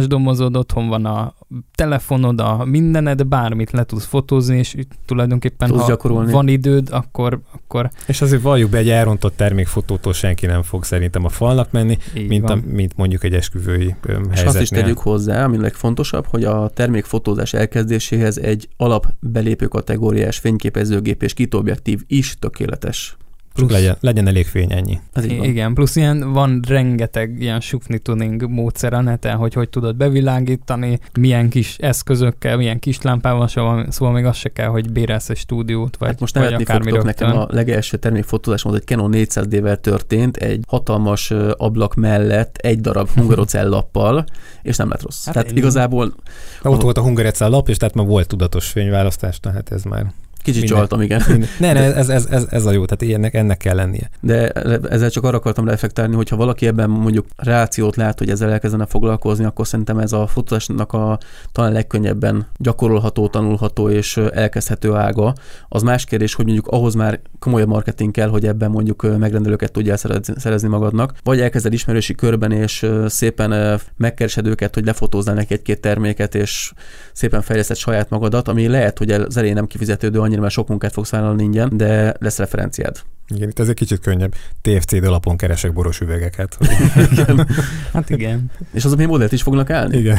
domozod, 0.07 0.57
otthon 0.57 0.89
van 0.89 1.05
a 1.05 1.35
telefonod, 1.75 2.41
a 2.41 2.65
mindened, 2.65 3.25
bármit 3.25 3.71
le 3.71 3.85
tudsz 3.85 4.05
fotózni, 4.05 4.59
és 4.59 4.75
tulajdonképpen 5.07 5.69
tudsz 5.69 5.81
ha 5.81 5.89
gyakorolni. 5.89 6.33
van 6.33 6.49
időd, 6.49 6.89
akkor, 6.91 7.41
akkor... 7.55 7.91
És 8.07 8.21
azért 8.23 8.43
valljuk 8.43 8.71
be, 8.71 8.79
egy 8.79 8.89
elrontott 8.89 9.37
termékfotótól 9.37 10.13
senki 10.13 10.47
nem 10.47 10.63
fog 10.63 10.85
szerintem 10.85 11.25
a 11.25 11.29
falnak 11.29 11.71
menni, 11.71 11.99
mint, 12.29 12.51
a, 12.51 12.59
mint 12.67 12.97
mondjuk 12.97 13.25
egy 13.25 13.35
esküvői 13.35 13.95
helyzetnél. 14.03 14.33
És 14.33 14.43
azt 14.43 14.61
is 14.61 14.69
tegyük 14.69 14.99
hozzá, 14.99 15.45
ami 15.45 15.57
legfontosabb, 15.57 16.27
hogy 16.27 16.42
a 16.45 16.71
termékfotózás 16.75 17.55
elkezdéséhez 17.55 18.39
egy 18.39 18.69
alapbelépő 18.77 19.67
kategóriás 19.67 20.39
fényképezőgép 20.39 21.23
és 21.23 21.35
kitobjektív 21.35 22.03
is 22.07 22.37
tökéletes. 22.39 23.17
Plusz, 23.55 23.71
legyen, 23.71 23.97
legyen 24.01 24.27
elég 24.27 24.47
fény, 24.47 24.73
ennyi. 24.73 25.01
Ez 25.13 25.25
így 25.25 25.37
van. 25.37 25.47
Igen, 25.47 25.75
plusz 25.75 25.97
ilyen 25.97 26.33
van 26.33 26.63
rengeteg 26.69 27.37
ilyen 27.41 27.61
sufni 27.61 27.99
tuning 27.99 28.49
módszer 28.49 28.93
a 28.93 29.01
neten, 29.01 29.37
hogy 29.37 29.55
hogy 29.55 29.69
tudod 29.69 29.97
bevilágítani, 29.97 30.99
milyen 31.21 31.49
kis 31.49 31.77
eszközökkel, 31.79 32.57
milyen 32.57 32.79
kis 32.79 33.03
lámpával, 33.03 33.49
szóval, 33.49 33.87
szóval 33.91 34.15
még 34.15 34.25
az 34.25 34.37
se 34.37 34.49
kell, 34.49 34.69
hogy 34.69 34.93
bérelsz 34.93 35.29
egy 35.29 35.37
stúdiót, 35.37 35.97
vagy, 35.97 36.09
hát 36.09 36.21
most 36.21 36.35
nevetni 36.35 36.65
fogtok 36.65 37.05
nekem 37.05 37.37
a 37.37 37.47
legelső 37.51 37.97
termékfotózásom 37.97 38.73
az 38.73 38.79
egy 38.79 38.87
Canon 38.87 39.11
400D-vel 39.15 39.77
történt, 39.77 40.37
egy 40.37 40.65
hatalmas 40.69 41.31
ablak 41.57 41.95
mellett 41.95 42.57
egy 42.57 42.81
darab 42.81 43.09
hungarocell 43.15 43.69
lappal, 43.69 44.25
és 44.63 44.77
nem 44.77 44.89
lett 44.89 45.03
rossz. 45.03 45.25
Hát 45.25 45.35
tehát 45.35 45.51
én... 45.51 45.57
igazából... 45.57 46.15
Ott 46.63 46.83
volt 46.83 46.99
a 46.99 47.03
hungarocell 47.03 47.51
lap, 47.51 47.69
és 47.69 47.77
tehát 47.77 47.95
már 47.95 48.07
volt 48.07 48.29
tudatos 48.29 48.69
fényválasztás, 48.69 49.41
tehát 49.41 49.73
ez 49.73 49.83
már... 49.83 50.13
Kicsit 50.43 50.61
Minden. 50.61 50.79
csaltam, 50.79 51.01
igen. 51.01 51.23
ne, 51.59 51.73
ne, 51.73 51.95
ez, 51.95 52.09
ez, 52.09 52.27
ez, 52.31 52.47
ez 52.51 52.67
a 52.67 52.71
jó, 52.71 52.85
tehát 52.85 53.15
ennek, 53.15 53.35
ennek 53.35 53.57
kell 53.57 53.75
lennie. 53.75 54.11
De 54.21 54.49
ezzel 54.49 55.11
csak 55.11 55.25
arra 55.25 55.37
akartam 55.37 55.69
reflektálni, 55.69 56.15
hogyha 56.15 56.37
valaki 56.37 56.67
ebben 56.67 56.91
mondjuk 56.91 57.27
reációt 57.37 57.97
lát, 57.97 58.19
hogy 58.19 58.31
ezzel 58.31 58.51
elkezdene 58.51 58.87
foglalkozni, 58.87 59.45
akkor 59.45 59.67
szerintem 59.67 59.99
ez 59.99 60.13
a 60.13 60.27
fotózásnak 60.27 60.93
a 60.93 61.19
talán 61.53 61.73
legkönnyebben 61.73 62.47
gyakorolható, 62.57 63.29
tanulható 63.29 63.89
és 63.89 64.17
elkezdhető 64.17 64.95
ága. 64.95 65.35
Az 65.69 65.83
más 65.83 66.05
kérdés, 66.05 66.35
hogy 66.35 66.45
mondjuk 66.45 66.67
ahhoz 66.67 66.95
már 66.95 67.21
komolyabb 67.39 67.69
marketing 67.69 68.11
kell, 68.11 68.29
hogy 68.29 68.47
ebben 68.47 68.71
mondjuk 68.71 69.19
megrendelőket 69.19 69.73
tudjál 69.73 69.97
szerezni 70.37 70.69
magadnak, 70.69 71.15
vagy 71.23 71.41
elkezded 71.41 71.73
ismerősi 71.73 72.15
körben, 72.15 72.53
és 72.53 72.87
szépen 73.07 73.81
megkeresed 73.97 74.47
őket, 74.47 74.75
hogy 74.75 74.85
lefotóznál 74.85 75.35
neki 75.35 75.55
egy-két 75.55 75.81
terméket, 75.81 76.35
és 76.35 76.73
szépen 77.13 77.43
fejleszted 77.43 77.77
saját 77.77 78.11
magadat, 78.11 78.49
ami 78.49 78.69
lehet, 78.69 78.99
hogy 78.99 79.11
az 79.11 79.37
elején 79.37 79.55
nem 79.55 79.67
kifizetődő 79.67 80.21
annyira, 80.33 80.41
mert 80.41 80.53
sok 80.53 80.69
munkát 80.69 80.93
fogsz 80.93 81.11
vállalni 81.11 81.43
ingyen, 81.43 81.77
de 81.77 82.15
lesz 82.19 82.39
referenciád. 82.39 83.03
Igen, 83.35 83.49
itt 83.49 83.59
ez 83.59 83.69
egy 83.69 83.75
kicsit 83.75 84.01
könnyebb. 84.01 84.35
TFC-d 84.61 85.05
alapon 85.05 85.37
keresek 85.37 85.73
boros 85.73 86.01
üvegeket. 86.01 86.59
igen. 87.11 87.47
hát 87.93 88.11
igen. 88.11 88.51
És 88.73 88.85
azok 88.85 88.99
még 88.99 89.07
modellt 89.07 89.33
is 89.33 89.43
fognak 89.43 89.71
állni? 89.71 89.99
Igen. 89.99 90.19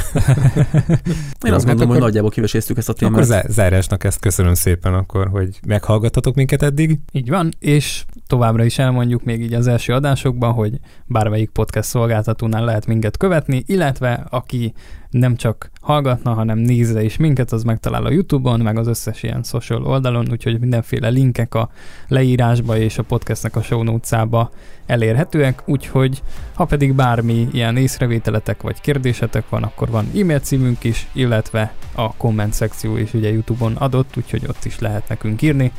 Én 1.45 1.53
azt 1.53 1.65
gondolom, 1.65 1.79
hát 1.79 1.87
hogy 1.87 1.99
nagyjából 1.99 2.29
kiveséztük 2.29 2.77
ezt 2.77 2.89
a 2.89 2.93
témát. 2.93 3.29
Akkor 3.29 3.45
zárásnak 3.49 4.03
ezt 4.03 4.19
köszönöm 4.19 4.53
szépen 4.53 4.93
akkor, 4.93 5.27
hogy 5.27 5.59
meghallgattatok 5.67 6.35
minket 6.35 6.61
eddig. 6.61 6.99
Így 7.11 7.29
van, 7.29 7.53
és 7.59 8.03
továbbra 8.27 8.63
is 8.63 8.77
elmondjuk 8.77 9.23
még 9.23 9.41
így 9.41 9.53
az 9.53 9.67
első 9.67 9.93
adásokban, 9.93 10.51
hogy 10.53 10.79
bármelyik 11.05 11.49
podcast 11.49 11.89
szolgáltatónál 11.89 12.65
lehet 12.65 12.85
minket 12.85 13.17
követni, 13.17 13.63
illetve 13.65 14.25
aki 14.29 14.73
nem 15.13 15.35
csak 15.35 15.71
hallgatna, 15.81 16.33
hanem 16.33 16.57
nézze 16.57 17.03
is 17.03 17.17
minket, 17.17 17.51
az 17.51 17.63
megtalál 17.63 18.05
a 18.05 18.11
Youtube-on, 18.11 18.59
meg 18.59 18.77
az 18.77 18.87
összes 18.87 19.23
ilyen 19.23 19.43
social 19.43 19.85
oldalon, 19.85 20.27
úgyhogy 20.31 20.59
mindenféle 20.59 21.09
linkek 21.09 21.55
a 21.55 21.69
leírásba 22.07 22.77
és 22.77 22.97
a 22.97 23.03
podcastnek 23.03 23.55
a 23.55 23.61
show 23.61 23.83
notes-ába 23.83 24.51
elérhetőek, 24.85 25.61
úgyhogy 25.65 26.21
ha 26.53 26.65
pedig 26.65 26.93
bármi 26.93 27.47
ilyen 27.51 27.77
észrevételetek 27.77 28.61
vagy 28.61 28.81
kérdésetek 28.81 29.49
van, 29.49 29.63
akkor 29.63 29.89
van 29.89 30.09
e-mail 30.19 30.39
címünk 30.39 30.83
is, 30.83 31.07
illetve 31.11 31.73
a 31.95 32.13
komment 32.13 32.53
szekció 32.53 32.97
is 32.97 33.13
ugye 33.13 33.31
Youtube-on 33.31 33.75
adott, 33.75 34.17
úgyhogy 34.17 34.45
ott 34.47 34.65
is 34.65 34.79
lehet 34.79 35.07
nekünk 35.07 35.41
írni, 35.41 35.71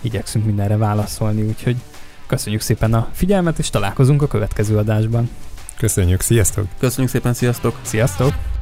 igyekszünk 0.00 0.44
mindenre 0.44 0.76
válaszolni, 0.76 1.42
úgyhogy 1.42 1.76
köszönjük 2.26 2.60
szépen 2.60 2.94
a 2.94 3.08
figyelmet, 3.12 3.58
és 3.58 3.70
találkozunk 3.70 4.22
a 4.22 4.26
következő 4.26 4.76
adásban. 4.76 5.30
Köszönjük, 5.76 6.20
sziasztok! 6.20 6.66
Köszönjük 6.78 7.12
szépen, 7.12 7.34
sziasztok! 7.34 7.78
Sziasztok! 7.82 8.57